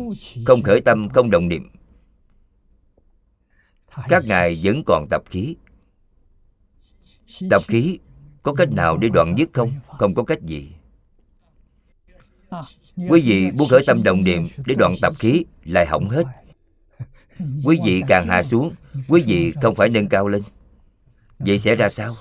không 0.47 0.63
khởi 0.63 0.81
tâm, 0.81 1.09
không 1.09 1.31
động 1.31 1.49
niệm. 1.49 1.71
Các 4.09 4.25
ngài 4.25 4.61
vẫn 4.63 4.83
còn 4.87 5.07
tập 5.11 5.23
khí. 5.27 5.57
Tập 7.51 7.63
khí 7.69 7.99
có 8.45 8.53
cách 8.53 8.73
nào 8.73 8.97
để 8.97 9.09
đoạn 9.09 9.35
dứt 9.39 9.49
không? 9.53 9.73
Không 9.87 10.15
có 10.15 10.23
cách 10.23 10.43
gì. 10.43 10.73
Quý 13.09 13.21
vị 13.21 13.51
muốn 13.59 13.69
khởi 13.69 13.83
tâm 13.87 14.03
đồng 14.03 14.25
niệm 14.25 14.49
để 14.67 14.75
đoạn 14.75 14.95
tập 15.03 15.15
khí 15.19 15.45
lại 15.65 15.87
hỏng 15.87 16.09
hết. 16.09 16.25
Quý 17.65 17.79
vị 17.85 18.03
càng 18.09 18.29
hạ 18.29 18.43
xuống, 18.43 18.75
quý 19.09 19.23
vị 19.27 19.53
không 19.63 19.75
phải 19.75 19.89
nâng 19.89 20.09
cao 20.09 20.29
lên. 20.29 20.43
Vậy 21.39 21.59
sẽ 21.59 21.77
ra 21.77 21.89
sao? 21.89 22.15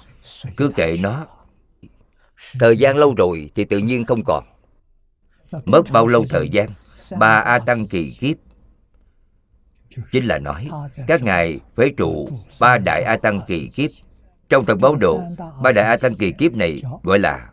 Cứ 0.57 0.71
kệ 0.75 0.97
nó. 1.01 1.27
Thời 2.59 2.77
gian 2.77 2.97
lâu 2.97 3.13
rồi 3.17 3.51
thì 3.55 3.65
tự 3.65 3.77
nhiên 3.77 4.05
không 4.05 4.23
còn. 4.25 4.43
Mất 5.65 5.81
bao 5.91 6.07
lâu 6.07 6.25
thời 6.29 6.49
gian? 6.49 6.69
Ba 7.17 7.39
a 7.39 7.59
tăng 7.59 7.87
kỳ 7.87 8.11
kiếp. 8.19 8.37
Chính 10.11 10.25
là 10.25 10.39
nói, 10.39 10.69
các 11.07 11.23
ngài 11.23 11.59
phế 11.75 11.89
trụ 11.97 12.29
ba 12.61 12.77
đại 12.77 13.03
a 13.03 13.17
tăng 13.17 13.41
kỳ 13.47 13.67
kiếp 13.67 13.89
trong 14.53 14.65
tầng 14.65 14.81
báo 14.81 14.95
độ 14.95 15.21
ba 15.63 15.71
đại 15.71 15.85
a 15.85 15.97
tăng 15.97 16.15
kỳ 16.15 16.31
kiếp 16.31 16.53
này, 16.53 16.81
gọi 17.03 17.19
là 17.19 17.49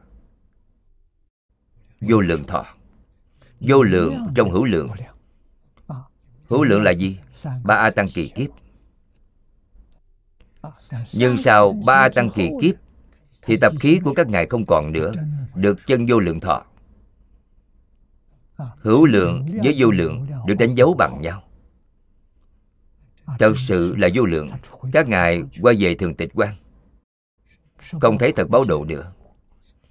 vô 2.01 2.21
lượng 2.21 2.47
thọ. 2.47 2.67
Vô 3.61 3.83
lượng 3.83 4.27
trong 4.35 4.51
hữu 4.51 4.65
lượng. 4.65 4.91
Hữu 6.49 6.65
lượng 6.65 6.83
là 6.83 6.91
gì? 6.91 7.19
Ba 7.65 7.75
a 7.75 7.91
tăng 7.91 8.07
kỳ 8.15 8.29
kiếp. 8.29 8.51
Nhưng 11.15 11.39
sau 11.39 11.73
ba 11.87 11.95
a 11.95 12.09
tăng 12.09 12.31
kỳ 12.31 12.51
kiếp, 12.61 12.75
thì 13.43 13.57
tập 13.57 13.73
khí 13.81 14.01
của 14.05 14.15
các 14.15 14.29
ngài 14.29 14.47
không 14.47 14.67
còn 14.67 14.93
nữa, 14.93 15.13
được 15.55 15.79
chân 15.87 16.07
vô 16.09 16.19
lượng 16.19 16.41
thọ. 16.41 16.65
Hữu 18.57 19.07
lượng 19.07 19.49
với 19.63 19.75
vô 19.79 19.91
lượng 19.91 20.27
được 20.47 20.55
đánh 20.55 20.75
dấu 20.75 20.95
bằng 20.95 21.21
nhau. 21.21 21.43
Thật 23.39 23.59
sự 23.59 23.97
là 23.97 24.09
vô 24.15 24.25
lượng. 24.25 24.49
Các 24.93 25.09
ngài 25.09 25.43
quay 25.61 25.77
về 25.79 25.95
thường 25.95 26.15
tịch 26.15 26.31
quan 26.35 26.55
không 28.01 28.19
thấy 28.19 28.33
thật 28.33 28.51
báo 28.51 28.65
độ 28.65 28.85
nữa. 28.85 29.13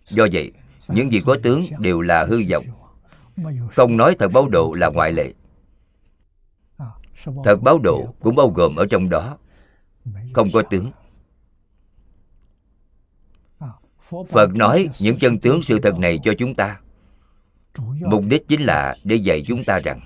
Do 0.06 0.28
vậy, 0.32 0.52
những 0.88 1.12
gì 1.12 1.22
có 1.26 1.38
tướng 1.44 1.66
đều 1.80 2.02
là 2.02 2.26
hư 2.26 2.42
vọng. 2.52 2.64
Không 3.72 3.98
nói 3.98 4.16
thật 4.20 4.32
báo 4.34 4.48
độ 4.48 4.74
là 4.74 4.90
ngoại 4.90 5.12
lệ. 5.12 5.34
Thật 7.44 7.62
báo 7.62 7.80
độ 7.84 8.14
cũng 8.20 8.36
bao 8.36 8.50
gồm 8.50 8.76
ở 8.76 8.86
trong 8.90 9.10
đó. 9.10 9.38
Không 10.34 10.48
có 10.54 10.62
tướng. 10.70 10.92
Phật 14.30 14.56
nói 14.56 14.90
những 15.02 15.18
chân 15.20 15.40
tướng 15.40 15.62
sự 15.62 15.80
thật 15.80 16.00
này 16.00 16.20
cho 16.24 16.34
chúng 16.38 16.56
ta. 16.56 16.80
Mục 18.02 18.24
đích 18.28 18.48
chính 18.48 18.62
là 18.62 18.96
để 19.04 19.16
dạy 19.16 19.44
chúng 19.46 19.64
ta 19.64 19.80
rằng 19.80 20.02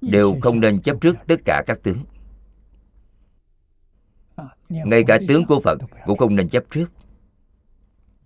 đều 0.00 0.36
không 0.42 0.60
nên 0.60 0.82
chấp 0.82 0.96
trước 1.00 1.16
tất 1.26 1.40
cả 1.44 1.62
các 1.66 1.78
tướng. 1.82 2.04
Ngay 4.68 5.04
cả 5.06 5.18
tướng 5.28 5.46
của 5.46 5.60
phật 5.60 5.78
cũng 6.06 6.18
không 6.18 6.36
nên 6.36 6.48
chấp 6.48 6.64
trước 6.70 6.90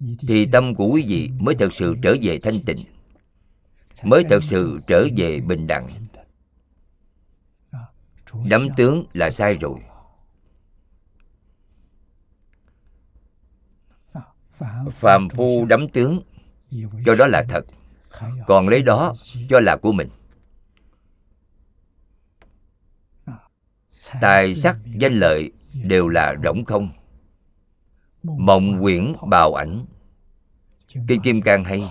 thì 0.01 0.47
tâm 0.47 0.74
của 0.74 0.89
quý 0.93 1.05
vị 1.09 1.31
mới 1.39 1.55
thật 1.55 1.73
sự 1.73 1.97
trở 2.02 2.16
về 2.23 2.39
thanh 2.39 2.60
tịnh, 2.66 2.78
mới 4.02 4.24
thật 4.31 4.44
sự 4.44 4.81
trở 4.86 5.06
về 5.16 5.40
bình 5.40 5.66
đẳng. 5.66 5.89
Đắm 8.48 8.68
tướng 8.77 9.05
là 9.12 9.31
sai 9.31 9.56
rồi. 9.56 9.78
Phàm 14.93 15.28
phu 15.28 15.66
đắm 15.66 15.89
tướng, 15.89 16.20
cho 17.06 17.14
đó 17.14 17.27
là 17.27 17.44
thật. 17.48 17.66
Còn 18.47 18.68
lấy 18.68 18.82
đó 18.82 19.14
cho 19.48 19.60
là 19.60 19.77
của 19.77 19.93
mình. 19.93 20.09
Tài 24.20 24.55
sắc 24.56 24.78
danh 24.98 25.18
lợi 25.18 25.52
đều 25.85 26.09
là 26.09 26.35
rỗng 26.44 26.64
không 26.64 26.93
mộng 28.27 28.78
quyển 28.82 29.12
bào 29.28 29.55
ảnh. 29.55 29.86
Kinh 31.09 31.20
kim 31.23 31.43
cang 31.43 31.65
hay. 31.65 31.90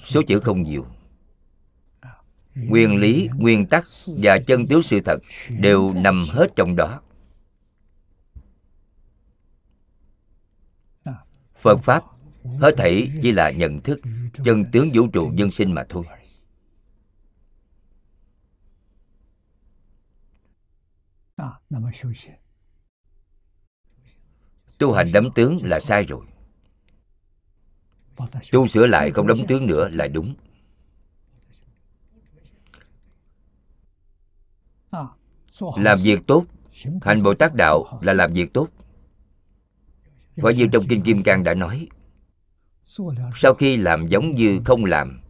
Số 0.00 0.22
chữ 0.26 0.40
không 0.40 0.62
nhiều. 0.62 0.86
Nguyên 2.54 2.96
lý 2.96 3.28
nguyên 3.36 3.66
tắc 3.66 3.84
và 4.06 4.38
chân 4.46 4.66
tướng 4.66 4.82
sự 4.82 5.00
thật 5.00 5.18
đều 5.48 5.94
nằm 5.94 6.24
hết 6.28 6.46
trong 6.56 6.76
đó. 6.76 7.00
Phật 11.54 11.78
pháp 11.82 12.04
hết 12.60 12.74
thảy 12.76 13.10
chỉ 13.22 13.32
là 13.32 13.50
nhận 13.50 13.80
thức 13.80 14.00
chân 14.44 14.64
tướng 14.72 14.88
vũ 14.94 15.06
trụ 15.12 15.30
dân 15.34 15.50
sinh 15.50 15.72
mà 15.74 15.84
thôi 15.88 16.04
tu 24.78 24.92
hành 24.92 25.12
đấm 25.12 25.30
tướng 25.34 25.58
là 25.62 25.80
sai 25.80 26.04
rồi. 26.04 26.26
Tu 28.52 28.66
sửa 28.66 28.86
lại 28.86 29.10
không 29.10 29.26
đấm 29.26 29.46
tướng 29.46 29.66
nữa 29.66 29.88
là 29.92 30.06
đúng. 30.06 30.34
Làm 35.76 35.98
việc 36.02 36.26
tốt, 36.26 36.44
hành 37.02 37.22
bồ 37.22 37.34
tát 37.34 37.54
đạo 37.54 37.98
là 38.00 38.12
làm 38.12 38.32
việc 38.32 38.52
tốt. 38.52 38.68
Phải 40.36 40.54
như 40.54 40.66
trong 40.72 40.84
kinh 40.88 41.02
kim 41.02 41.22
cang 41.22 41.44
đã 41.44 41.54
nói, 41.54 41.88
sau 43.34 43.54
khi 43.54 43.76
làm 43.76 44.06
giống 44.06 44.30
như 44.34 44.60
không 44.64 44.84
làm, 44.84 45.20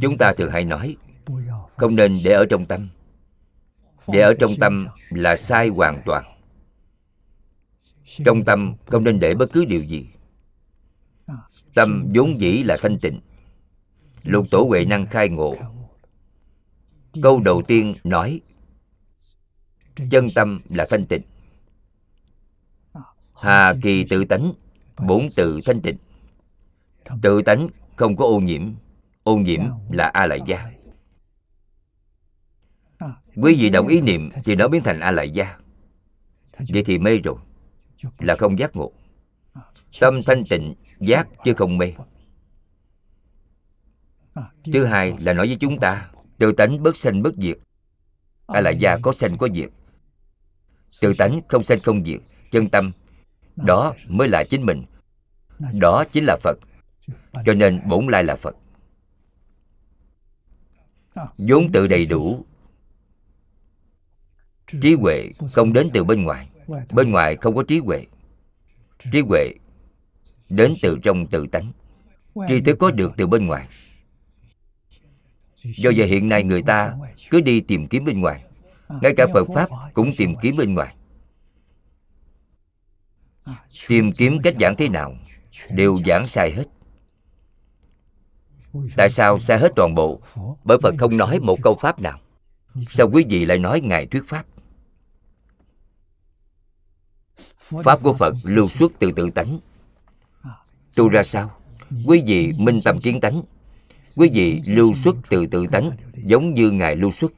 chúng 0.00 0.18
ta 0.18 0.32
thường 0.38 0.50
hay 0.52 0.64
nói, 0.64 0.96
không 1.76 1.94
nên 1.94 2.18
để 2.24 2.32
ở 2.32 2.44
trong 2.50 2.66
tâm. 2.66 2.88
Để 4.08 4.20
ở 4.20 4.34
trong 4.40 4.50
tâm 4.60 4.86
là 5.10 5.36
sai 5.36 5.68
hoàn 5.68 6.02
toàn 6.06 6.39
trong 8.18 8.44
tâm 8.44 8.74
không 8.86 9.04
nên 9.04 9.20
để 9.20 9.34
bất 9.34 9.52
cứ 9.52 9.64
điều 9.64 9.82
gì. 9.82 10.06
Tâm 11.74 12.12
vốn 12.14 12.40
dĩ 12.40 12.62
là 12.62 12.76
thanh 12.80 12.98
tịnh. 12.98 13.20
Lục 14.22 14.46
tổ 14.50 14.62
huệ 14.62 14.84
năng 14.84 15.06
khai 15.06 15.28
ngộ. 15.28 15.54
Câu 17.22 17.40
đầu 17.40 17.62
tiên 17.62 17.94
nói 18.04 18.40
chân 20.10 20.28
tâm 20.34 20.60
là 20.68 20.86
thanh 20.90 21.06
tịnh. 21.06 21.22
Hà 23.34 23.74
kỳ 23.82 24.04
tự 24.04 24.24
tánh 24.24 24.52
bổn 25.06 25.26
tự 25.36 25.60
thanh 25.64 25.80
tịnh. 25.80 25.96
Tự 27.22 27.42
tánh 27.42 27.68
không 27.96 28.16
có 28.16 28.24
ô 28.24 28.40
nhiễm. 28.40 28.72
Ô 29.22 29.36
nhiễm 29.36 29.60
là 29.90 30.06
a 30.06 30.26
lại 30.26 30.40
gia. 30.46 30.66
quý 33.36 33.54
vị 33.54 33.70
động 33.70 33.86
ý 33.86 34.00
niệm 34.00 34.30
thì 34.44 34.54
nó 34.54 34.68
biến 34.68 34.82
thành 34.82 35.00
a 35.00 35.10
lại 35.10 35.30
gia. 35.30 35.58
Vậy 36.72 36.84
thì 36.84 36.98
mê 36.98 37.18
rồi 37.18 37.36
là 38.18 38.34
không 38.34 38.58
giác 38.58 38.76
ngộ. 38.76 38.92
Tâm 40.00 40.20
thanh 40.26 40.44
tịnh, 40.44 40.74
giác 40.98 41.28
chứ 41.44 41.54
không 41.54 41.78
mê. 41.78 41.94
Thứ 44.72 44.84
hai 44.84 45.14
là 45.20 45.32
nói 45.32 45.46
với 45.46 45.56
chúng 45.60 45.78
ta, 45.78 46.10
tự 46.38 46.52
tánh 46.52 46.82
bất 46.82 46.96
sanh 46.96 47.22
bất 47.22 47.34
diệt. 47.36 47.58
A 48.46 48.60
lại 48.60 48.76
gia 48.76 48.98
có 49.02 49.12
sanh 49.12 49.38
có 49.38 49.48
diệt. 49.54 49.70
Tự 51.00 51.14
tánh 51.18 51.40
không 51.48 51.62
sanh 51.62 51.78
không 51.78 52.04
diệt, 52.04 52.20
chân 52.50 52.68
tâm. 52.68 52.92
Đó 53.56 53.94
mới 54.08 54.28
là 54.28 54.44
chính 54.44 54.66
mình. 54.66 54.84
Đó 55.80 56.04
chính 56.12 56.24
là 56.24 56.36
phật. 56.42 56.58
Cho 57.46 57.54
nên 57.54 57.80
bổn 57.88 58.06
lai 58.06 58.24
là 58.24 58.36
phật. 58.36 58.56
Vốn 61.38 61.72
tự 61.72 61.86
đầy 61.86 62.06
đủ, 62.06 62.44
trí 64.82 64.94
huệ 64.94 65.30
không 65.52 65.72
đến 65.72 65.88
từ 65.92 66.04
bên 66.04 66.22
ngoài 66.22 66.49
bên 66.92 67.10
ngoài 67.10 67.36
không 67.36 67.54
có 67.54 67.62
trí 67.62 67.78
huệ. 67.78 68.04
Trí 69.12 69.20
huệ 69.20 69.52
đến 70.48 70.74
từ 70.82 70.98
trong 71.02 71.26
tự 71.26 71.46
tánh. 71.46 71.72
Tri 72.48 72.60
thức 72.60 72.76
có 72.78 72.90
được 72.90 73.12
từ 73.16 73.26
bên 73.26 73.44
ngoài. 73.44 73.68
Do 75.62 75.90
vậy 75.96 76.06
hiện 76.06 76.28
nay 76.28 76.44
người 76.44 76.62
ta 76.62 76.94
cứ 77.30 77.40
đi 77.40 77.60
tìm 77.60 77.86
kiếm 77.86 78.04
bên 78.04 78.20
ngoài. 78.20 78.44
Ngay 79.02 79.14
cả 79.16 79.26
phật 79.34 79.48
pháp 79.54 79.68
cũng 79.94 80.10
tìm 80.16 80.34
kiếm 80.42 80.56
bên 80.56 80.74
ngoài. 80.74 80.94
Tìm 83.88 84.12
kiếm 84.12 84.38
cách 84.42 84.54
giảng 84.60 84.76
thế 84.76 84.88
nào 84.88 85.14
đều 85.70 85.98
giảng 86.06 86.26
sai 86.26 86.52
hết. 86.52 86.64
Tại 88.96 89.10
sao 89.10 89.38
sai 89.38 89.58
hết 89.58 89.72
toàn 89.76 89.94
bộ? 89.94 90.20
Bởi 90.64 90.78
phật 90.82 90.94
không 90.98 91.16
nói 91.16 91.40
một 91.40 91.58
câu 91.62 91.76
pháp 91.80 92.00
nào. 92.00 92.20
Sao 92.88 93.10
quý 93.12 93.24
vị 93.28 93.46
lại 93.46 93.58
nói 93.58 93.80
ngài 93.80 94.06
thuyết 94.06 94.22
pháp 94.28 94.46
pháp 97.58 98.02
của 98.02 98.12
phật 98.12 98.34
lưu 98.44 98.68
xuất 98.68 98.92
từ 98.98 99.12
tự 99.12 99.30
tánh. 99.30 99.58
Tu 100.96 101.08
ra 101.08 101.22
sao? 101.22 101.50
quý 102.06 102.22
vị 102.26 102.52
minh 102.58 102.80
tâm 102.84 103.00
kiến 103.00 103.20
tánh. 103.20 103.42
quý 104.16 104.30
vị 104.32 104.62
lưu 104.66 104.94
xuất 104.94 105.16
từ 105.28 105.46
tự 105.46 105.66
tánh 105.66 105.90
giống 106.14 106.54
như 106.54 106.70
ngài 106.70 106.96
lưu 106.96 107.12
xuất. 107.12 107.32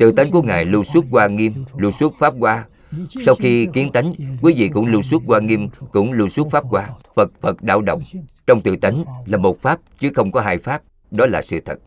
Tự 0.00 0.12
tánh 0.12 0.30
của 0.30 0.42
ngài 0.42 0.64
lưu 0.64 0.84
xuất 0.84 1.04
qua 1.10 1.26
nghiêm 1.26 1.64
lưu 1.76 1.92
xuất 1.92 2.12
pháp 2.18 2.34
qua 2.40 2.66
sau 3.26 3.34
khi 3.34 3.68
kiến 3.72 3.92
tánh 3.92 4.12
quý 4.42 4.54
vị 4.56 4.68
cũng 4.68 4.86
lưu 4.86 5.02
xuất 5.02 5.22
qua 5.26 5.40
nghiêm 5.40 5.68
cũng 5.92 6.12
lưu 6.12 6.28
xuất 6.28 6.46
pháp 6.50 6.64
qua 6.70 6.88
phật. 7.16 7.30
Phật 7.40 7.62
đạo 7.62 7.82
động 7.82 8.02
trong 8.46 8.62
tự 8.62 8.76
tánh 8.76 9.04
là 9.26 9.38
một 9.38 9.58
pháp 9.58 9.80
chứ 9.98 10.10
không 10.14 10.32
có 10.32 10.40
hai 10.40 10.58
pháp. 10.58 10.82
Đó 11.10 11.26
là 11.26 11.42
sự 11.42 11.60
thật. 11.64 11.78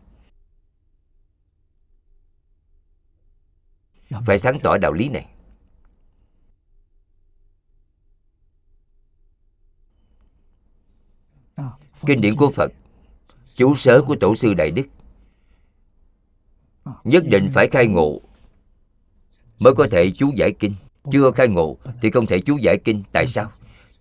Phải 4.26 4.38
sáng 4.38 4.60
tỏ 4.60 4.78
đạo 4.78 4.92
lý 4.92 5.08
này 5.08 5.26
kinh 12.06 12.20
điển 12.20 12.36
của 12.36 12.50
phật 12.50 12.72
chú 13.54 13.74
sớ 13.74 14.02
của 14.06 14.16
tổ 14.20 14.34
sư 14.34 14.54
đại 14.54 14.70
đức. 14.70 14.86
Nhất 17.04 17.24
định 17.26 17.50
phải 17.54 17.68
khai 17.72 17.86
ngộ 17.86 18.20
mới 19.60 19.74
có 19.74 19.86
thể 19.90 20.10
chú 20.10 20.32
giải 20.36 20.52
kinh. 20.58 20.74
Chưa 21.12 21.30
khai 21.30 21.48
ngộ 21.48 21.76
thì 22.02 22.10
không 22.10 22.26
thể 22.26 22.40
chú 22.40 22.56
giải 22.56 22.78
kinh. 22.84 23.02
Tại 23.12 23.26
sao? 23.26 23.52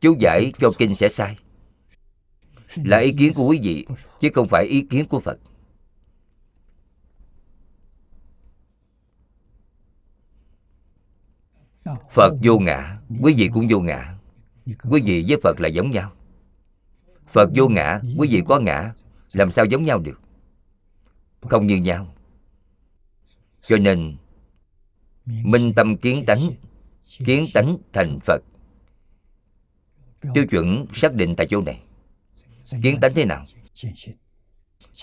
Chú 0.01 0.15
giải 0.19 0.51
cho 0.59 0.69
kinh 0.77 0.95
sẽ 0.95 1.09
sai. 1.09 1.37
Là 2.75 2.97
ý 2.97 3.13
kiến 3.17 3.33
của 3.33 3.47
quý 3.47 3.59
vị, 3.63 3.85
chứ 4.19 4.29
không 4.33 4.47
phải 4.47 4.65
ý 4.65 4.81
kiến 4.81 5.05
của 5.09 5.19
phật. 5.19 5.39
Phật 12.11 12.33
vô 12.43 12.59
ngã, 12.59 12.97
quý 13.21 13.33
vị 13.33 13.49
cũng 13.53 13.67
vô 13.69 13.79
ngã. 13.79 14.17
Quý 14.65 15.01
vị 15.01 15.25
với 15.27 15.37
phật 15.43 15.59
là 15.59 15.67
giống 15.67 15.91
nhau 15.91 16.11
phật 17.27 17.49
vô 17.55 17.67
ngã 17.67 17.99
quý 18.17 18.27
vị 18.31 18.41
có 18.45 18.59
ngã 18.59 18.93
làm 19.33 19.51
sao 19.51 19.65
giống 19.65 19.83
nhau 19.83 19.99
được? 19.99 20.21
Không 21.41 21.67
như 21.67 21.75
nhau. 21.75 22.15
Cho 23.61 23.77
nên 23.77 24.15
minh 25.25 25.73
tâm 25.75 25.97
kiến 25.97 26.23
tánh 26.27 26.39
kiến 27.25 27.45
tánh 27.53 27.77
thành 27.93 28.19
phật. 28.19 28.41
Tiêu 30.33 30.45
chuẩn 30.49 30.85
xác 30.93 31.15
định 31.15 31.35
tại 31.35 31.47
chỗ 31.49 31.61
này. 31.61 31.81
Kiến 32.83 32.97
tánh 33.01 33.13
thế 33.13 33.25
nào? 33.25 33.45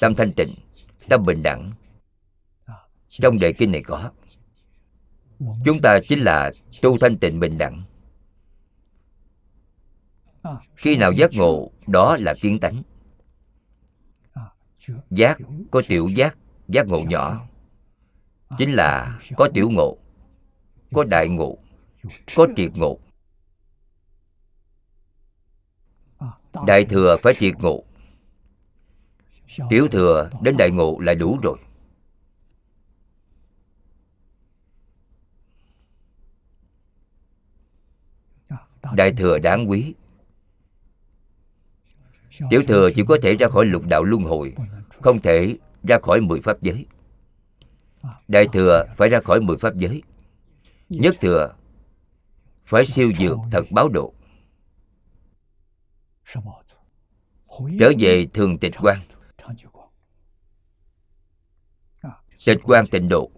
tâm 0.01 0.15
thanh 0.15 0.32
tịnh 0.32 0.55
tâm 1.09 1.24
bình 1.27 1.43
đẳng. 1.43 1.73
Trong 3.09 3.39
đề 3.39 3.53
kinh 3.53 3.73
này 3.73 3.82
có. 3.82 4.11
Chúng 5.65 5.81
ta 5.82 6.01
chính 6.09 6.19
là 6.19 6.53
tu 6.82 6.99
thanh 6.99 7.16
tịnh 7.16 7.40
bình 7.40 7.59
đẳng 7.59 7.82
khi 10.77 10.97
nào 10.97 11.12
giác 11.12 11.31
ngộ, 11.35 11.70
đó 11.86 12.16
là 12.20 12.35
kiến 12.40 12.60
tánh. 12.60 12.82
Giác 15.10 15.39
có 15.70 15.82
tiểu 15.89 16.09
giác 16.09 16.36
giác 16.69 16.86
ngộ 16.86 17.01
nhỏ. 17.09 17.47
Chính 18.59 18.73
là 18.73 19.19
có 19.36 19.48
tiểu 19.55 19.70
ngộ, 19.70 19.98
có 20.93 21.05
đại 21.05 21.28
ngộ, 21.28 21.59
có 22.36 22.47
triệt 22.56 22.70
ngộ. 22.74 22.98
Đại 26.66 26.85
thừa 26.85 27.16
phải 27.23 27.35
triệt 27.35 27.55
ngộ. 27.59 27.85
Tiểu 29.70 29.89
thừa 29.89 30.31
đến 30.43 30.56
đại 30.59 30.70
ngộ 30.70 30.98
là 30.98 31.14
đủ 31.14 31.39
rồi. 31.43 31.59
Đại 38.93 39.12
thừa 39.12 39.39
đáng 39.39 39.70
quý 39.70 39.94
tiểu 42.50 42.62
thừa 42.68 42.90
chỉ 42.94 43.04
có 43.09 43.18
thể 43.22 43.36
ra 43.36 43.48
khỏi 43.48 43.64
lục 43.64 43.86
đạo 43.86 44.04
luân 44.04 44.22
hồi 44.22 44.54
không 45.02 45.20
thể 45.20 45.56
ra 45.82 45.98
khỏi 46.02 46.20
mười 46.20 46.40
pháp 46.40 46.62
giới. 46.62 46.86
Đại 48.28 48.46
thừa 48.52 48.84
phải 48.96 49.09
ra 49.09 49.20
khỏi 49.20 49.40
mười 49.40 49.56
pháp 49.56 49.76
giới. 49.76 50.02
Nhất 50.88 51.14
thừa 51.20 51.54
phải 52.64 52.86
siêu 52.86 53.12
dược 53.18 53.38
thật 53.50 53.64
báo 53.70 53.88
độ. 53.88 54.14
Trở 57.78 57.92
về 57.98 58.26
thường 58.34 58.59
tịch 58.59 58.74
quan. 58.80 58.98
Tịch 62.44 62.60
quan 62.62 62.86
tịnh 62.86 63.09
độ. 63.09 63.30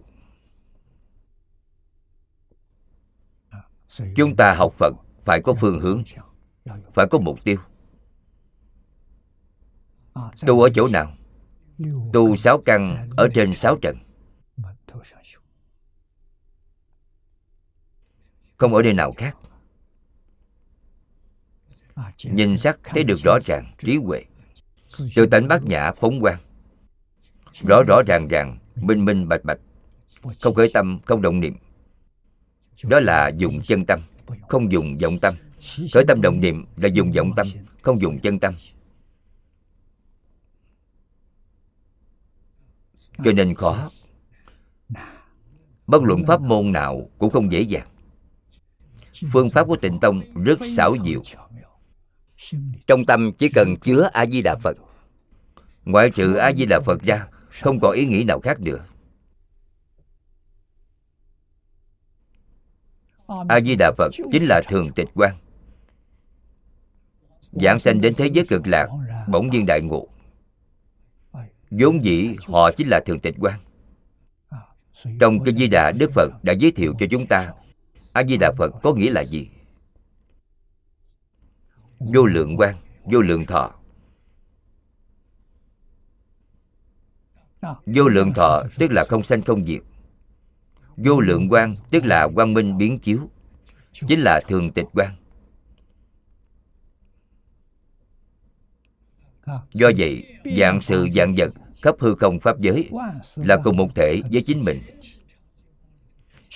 Chúng 4.15 4.35
ta 4.35 4.53
học 4.53 4.73
phật 4.73 4.93
phải 5.25 5.41
có 5.43 5.53
phương 5.53 5.79
hướng 5.79 6.03
phải 6.93 7.07
có 7.11 7.19
mục 7.19 7.39
tiêu 7.43 7.57
tu 10.47 10.61
ở 10.61 10.69
chỗ 10.75 10.87
nào? 10.87 11.13
Tu 12.13 12.35
sáu 12.35 12.61
căn 12.65 13.09
ở 13.17 13.27
trên 13.33 13.53
sáu 13.53 13.77
trận 13.81 13.97
không 18.57 18.73
ở 18.73 18.81
nơi 18.81 18.93
nào 18.93 19.11
khác. 19.17 19.37
Nhìn 22.23 22.57
sắc 22.57 22.79
thấy 22.83 23.03
được 23.03 23.15
rõ 23.15 23.37
ràng, 23.45 23.73
trí 23.77 23.97
huệ. 23.97 24.23
Từ 25.15 25.25
tánh 25.25 25.47
bát 25.47 25.63
nhã 25.63 25.91
phóng 25.91 26.21
quang. 26.21 26.39
Rõ 27.67 27.83
rõ 27.87 28.01
ràng 28.07 28.27
ràng, 28.27 28.57
minh 28.75 29.05
minh 29.05 29.27
bạch 29.27 29.43
bạch. 29.43 29.59
Không 30.41 30.53
khởi 30.53 30.71
tâm, 30.73 30.99
không 31.05 31.21
động 31.21 31.39
niệm. 31.39 31.55
Đó 32.83 32.99
là 32.99 33.31
dùng 33.37 33.61
chân 33.61 33.85
tâm, 33.85 34.01
không 34.49 34.71
dùng 34.71 34.97
vọng 34.97 35.19
tâm. 35.19 35.35
Khởi 35.93 36.03
tâm 36.07 36.21
động 36.21 36.41
niệm 36.41 36.65
là 36.77 36.87
dùng 36.87 37.11
vọng 37.11 37.31
tâm, 37.35 37.47
không 37.81 38.01
dùng 38.01 38.19
chân 38.19 38.39
tâm. 38.39 38.55
Cho 43.23 43.33
nên 43.33 43.55
khó. 43.55 43.89
Bất 45.87 46.03
luận 46.03 46.25
pháp 46.27 46.41
môn 46.41 46.71
nào 46.71 47.09
cũng 47.17 47.31
không 47.31 47.51
dễ 47.51 47.61
dàng. 47.61 47.87
Phương 49.31 49.49
pháp 49.49 49.67
của 49.67 49.75
tịnh 49.75 49.99
tông 49.99 50.21
rất 50.43 50.59
xảo 50.75 50.95
diệu. 51.05 51.21
Trong 52.87 53.05
tâm 53.05 53.31
chỉ 53.37 53.49
cần 53.49 53.75
chứa 53.75 54.09
a 54.13 54.25
di 54.25 54.41
đà 54.41 54.55
phật. 54.55 54.77
Ngoại 55.85 56.09
trừ 56.11 56.35
a 56.35 56.51
di 56.53 56.65
đà 56.65 56.79
phật 56.85 57.01
ra, 57.03 57.27
không 57.49 57.79
còn 57.79 57.91
ý 57.91 58.05
nghĩ 58.05 58.23
nào 58.23 58.39
khác 58.39 58.59
nữa. 58.59 58.85
A 63.49 63.61
di 63.61 63.75
đà 63.75 63.91
phật 63.97 64.11
chính 64.31 64.45
là 64.45 64.61
thường 64.67 64.91
tịch 64.95 65.09
quan. 65.13 65.35
Giảng 67.51 67.79
sanh 67.79 68.01
đến 68.01 68.13
thế 68.17 68.29
giới 68.33 68.45
cực 68.45 68.67
lạc, 68.67 68.87
bỗng 69.27 69.47
nhiên 69.47 69.65
đại 69.67 69.81
ngộ 69.81 70.07
vốn 71.79 72.05
dĩ, 72.05 72.35
họ 72.47 72.71
chính 72.71 72.87
là 72.87 72.99
thường 73.05 73.19
tịch 73.19 73.35
quan 73.39 73.59
trong 75.19 75.39
kinh 75.45 75.55
di 75.55 75.67
đà, 75.67 75.91
đức 75.91 76.11
phật 76.13 76.29
đã 76.43 76.53
giới 76.53 76.71
thiệu 76.71 76.93
cho 76.99 77.05
chúng 77.11 77.25
ta 77.27 77.53
a 78.13 78.23
di 78.23 78.37
đà 78.37 78.51
phật 78.57 78.69
có 78.83 78.93
nghĩa 78.93 79.09
là 79.09 79.21
gì? 79.21 79.49
Vô 81.99 82.25
lượng 82.25 82.57
quan 82.57 82.75
vô 83.03 83.21
lượng 83.21 83.45
thọ. 83.45 83.71
Vô 87.85 88.07
lượng 88.07 88.33
thọ 88.33 88.63
tức 88.77 88.91
là 88.91 89.05
không 89.09 89.23
sanh 89.23 89.41
không 89.41 89.65
diệt. 89.65 89.81
Vô 90.97 91.19
lượng 91.19 91.47
quan 91.49 91.75
tức 91.91 92.05
là 92.05 92.27
quang 92.35 92.53
minh 92.53 92.77
biến 92.77 92.99
chiếu, 92.99 93.29
chính 93.91 94.19
là 94.19 94.41
thường 94.47 94.71
tịch 94.71 94.87
quan 94.93 95.15
do 99.73 99.91
vậy, 99.97 100.25
dạng 100.57 100.81
sự 100.81 101.07
dạng 101.15 101.33
vật 101.37 101.53
khắp 101.85 101.95
hư 101.99 102.15
không 102.15 102.39
pháp 102.39 102.61
giới 102.61 102.89
là 103.35 103.57
cùng 103.63 103.77
một 103.77 103.95
thể 103.95 104.21
với 104.31 104.41
chính 104.41 104.63
mình. 104.65 104.81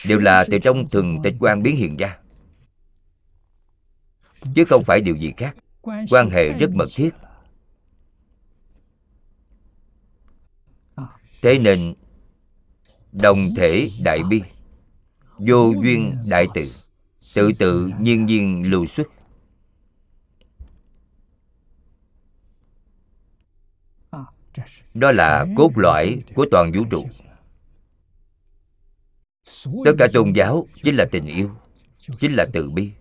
Đều 0.08 0.20
là 0.20 0.46
từ 0.52 0.60
trong 0.60 0.90
thường 0.90 1.22
tịch 1.24 1.36
quan 1.40 1.64
biến 1.64 1.76
hiện 1.76 1.98
ra. 1.98 2.18
Chứ 4.56 4.66
không 4.66 4.84
phải 4.84 5.02
điều 5.02 5.16
gì 5.16 5.34
khác. 5.38 5.56
Quan 6.10 6.30
hệ 6.30 6.54
rất 6.54 6.72
mật 6.74 6.86
thiết. 6.96 7.10
Thế 11.42 11.60
nên, 11.60 11.94
đồng 13.12 13.56
thể 13.56 13.90
đại 14.02 14.20
bi, 14.30 14.42
vô 15.38 15.72
duyên 15.84 16.16
đại 16.30 16.48
từ, 16.54 16.62
tự 17.36 17.52
tự 17.60 17.92
nhiên 18.00 18.26
nhiên 18.26 18.72
lưu 18.72 18.86
xuất. 18.86 19.08
Đó 24.94 25.12
là 25.12 25.46
cốt 25.56 25.72
lõi 25.76 26.20
của 26.36 26.46
toàn 26.52 26.72
vũ 26.72 26.84
trụ. 26.92 27.10
Tất 29.86 29.92
cả 29.98 30.08
tôn 30.14 30.34
giáo 30.34 30.68
chính 30.84 30.96
là 30.96 31.06
tình 31.12 31.26
yêu, 31.26 31.52
chính 32.20 32.34
là 32.34 32.46
từ 32.54 32.72
bi. 32.72 32.92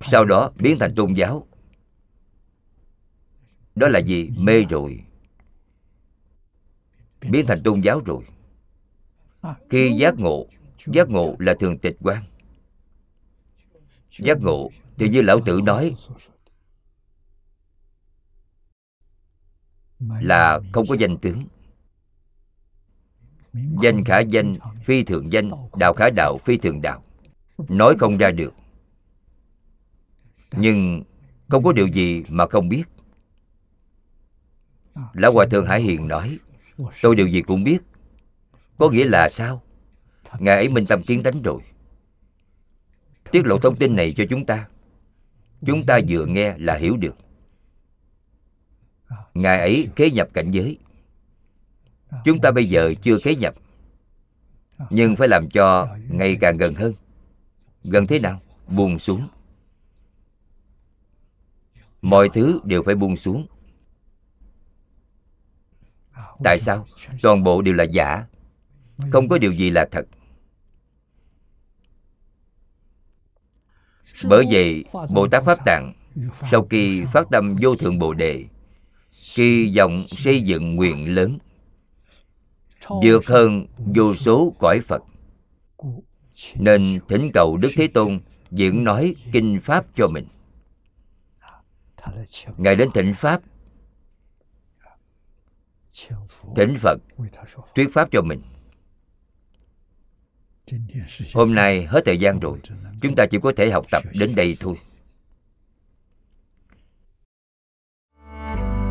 Sau 0.00 0.24
đó 0.24 0.52
biến 0.56 0.78
thành 0.78 0.94
tôn 0.94 1.12
giáo. 1.14 1.46
Đó 3.74 3.88
là 3.88 3.98
gì 3.98 4.30
mê 4.38 4.62
rồi. 4.62 5.04
Biến 7.30 7.46
thành 7.46 7.62
tôn 7.62 7.80
giáo 7.80 8.00
rồi. 8.04 8.24
Khi 9.70 9.92
giác 9.92 10.14
ngộ 10.18 10.46
giác 10.86 11.08
ngộ 11.08 11.36
là 11.38 11.54
thường 11.60 11.78
tịch 11.78 11.96
quan 12.00 12.24
giác 14.10 14.38
ngộ 14.40 14.70
thì 14.96 15.08
như 15.08 15.22
lão 15.22 15.40
tử 15.46 15.60
nói 15.64 15.94
là 20.00 20.60
không 20.72 20.86
có 20.86 20.94
danh 20.94 21.18
tướng. 21.18 21.44
Danh 23.82 24.04
khả 24.04 24.20
danh 24.20 24.54
phi 24.84 25.04
thường 25.04 25.32
danh 25.32 25.50
đạo 25.76 25.92
khả 25.92 26.10
đạo 26.10 26.38
phi 26.44 26.56
thường 26.56 26.82
đạo. 26.82 27.02
Nói 27.68 27.94
không 27.98 28.16
ra 28.16 28.30
được. 28.30 28.54
Nhưng 30.52 31.02
không 31.48 31.64
có 31.64 31.72
điều 31.72 31.86
gì 31.86 32.22
mà 32.28 32.46
không 32.46 32.68
biết. 32.68 32.84
Lão 35.12 35.32
hòa 35.32 35.46
thượng 35.50 35.66
hải 35.66 35.82
hiền 35.82 36.08
nói 36.08 36.38
tôi 37.02 37.14
điều 37.14 37.26
gì 37.26 37.42
cũng 37.42 37.64
biết. 37.64 37.78
Có 38.78 38.90
nghĩa 38.90 39.04
là 39.04 39.28
sao? 39.28 39.62
ngài 40.38 40.56
ấy 40.56 40.68
minh 40.68 40.86
tâm 40.86 41.02
kiến 41.02 41.22
tánh 41.22 41.42
rồi. 41.42 41.60
Tiết 43.30 43.46
lộ 43.46 43.58
thông 43.58 43.76
tin 43.76 43.96
này 43.96 44.12
cho 44.16 44.24
chúng 44.30 44.46
ta. 44.46 44.68
Chúng 45.66 45.82
ta 45.82 46.00
vừa 46.08 46.26
nghe 46.26 46.54
là 46.58 46.74
hiểu 46.74 46.96
được 46.96 47.16
ngài 49.42 49.58
ấy 49.58 49.88
kế 49.96 50.10
nhập 50.10 50.28
cảnh 50.34 50.50
giới. 50.50 50.78
Chúng 52.24 52.40
ta 52.40 52.50
bây 52.50 52.64
giờ 52.64 52.94
chưa 53.02 53.18
kế 53.24 53.34
nhập, 53.34 53.54
nhưng 54.90 55.16
phải 55.16 55.28
làm 55.28 55.50
cho 55.50 55.96
ngày 56.10 56.36
càng 56.40 56.56
gần 56.56 56.74
hơn. 56.74 56.94
Gần 57.84 58.06
thế 58.06 58.18
nào? 58.18 58.40
Buông 58.76 58.98
xuống. 58.98 59.28
Mọi 62.02 62.28
thứ 62.34 62.60
đều 62.64 62.82
phải 62.82 62.94
buông 62.94 63.16
xuống. 63.16 63.46
Tại 66.44 66.60
sao? 66.60 66.86
Toàn 67.22 67.44
bộ 67.44 67.62
đều 67.62 67.74
là 67.74 67.84
giả. 67.84 68.26
Không 69.12 69.28
có 69.28 69.38
điều 69.38 69.52
gì 69.52 69.70
là 69.70 69.88
thật. 69.92 70.06
Bởi 74.24 74.44
vậy, 74.50 74.84
bồ 75.14 75.28
tát 75.28 75.44
pháp 75.44 75.58
tạng, 75.64 75.92
sau 76.50 76.66
khi 76.70 77.04
phát 77.12 77.26
tâm 77.30 77.56
vô 77.62 77.76
thượng 77.76 77.98
bồ 77.98 78.14
đề 78.14 78.44
kỳ 79.38 79.76
vọng 79.76 80.04
xây 80.08 80.42
dựng 80.42 80.76
nguyện 80.76 81.14
lớn. 81.14 81.38
Vượt 83.02 83.26
hơn 83.26 83.66
vô 83.76 84.14
số 84.14 84.54
cõi 84.58 84.80
phật. 84.80 85.02
Nên 86.54 87.00
thỉnh 87.08 87.30
cầu 87.34 87.56
đức 87.56 87.70
thế 87.76 87.86
tôn 87.86 88.20
diễn 88.50 88.84
nói 88.84 89.14
kinh 89.32 89.60
pháp 89.62 89.86
cho 89.94 90.06
mình. 90.08 90.26
Ngài 92.56 92.76
đến 92.76 92.90
thỉnh 92.94 93.14
pháp. 93.14 93.42
Thỉnh 96.56 96.76
phật, 96.80 96.98
thuyết 97.74 97.88
pháp 97.92 98.08
cho 98.12 98.22
mình. 98.22 98.42
Hôm 101.34 101.54
nay 101.54 101.86
hết 101.86 102.00
thời 102.04 102.18
gian 102.18 102.40
rồi. 102.40 102.58
Chúng 103.02 103.14
ta 103.14 103.26
chỉ 103.30 103.38
có 103.42 103.52
thể 103.56 103.70
học 103.70 103.86
tập 103.90 104.02
đến 104.18 104.34
đây 104.34 104.54
thôi. 104.60 104.74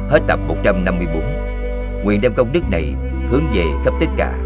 Hết 0.10 0.20
tập 0.28 0.40
154 0.48 1.22
Nguyện 2.04 2.22
đem 2.22 2.34
công 2.34 2.54
đức 2.54 2.70
này 2.72 2.94
hướng 3.30 3.44
về 3.54 3.64
khắp 3.86 3.94
tất 4.00 4.06
cả. 4.18 4.38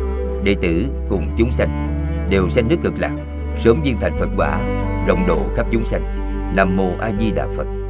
Đệ 0.43 0.55
tử 0.61 0.85
cùng 1.09 1.25
chúng 1.37 1.51
sanh 1.51 1.69
Đều 2.29 2.49
sanh 2.49 2.67
nước 2.67 2.77
cực 2.83 2.93
lạc, 2.97 3.11
Sớm 3.59 3.81
viên 3.83 3.99
thành 3.99 4.17
Phật 4.19 4.29
quả, 4.37 4.59
Rộng 5.07 5.27
độ 5.27 5.39
khắp 5.55 5.65
chúng 5.71 5.85
sanh. 5.85 6.01
Nam 6.55 6.77
Mô 6.77 6.91
A 6.99 7.11
Di 7.19 7.31
Đà 7.31 7.47
Phật. 7.57 7.80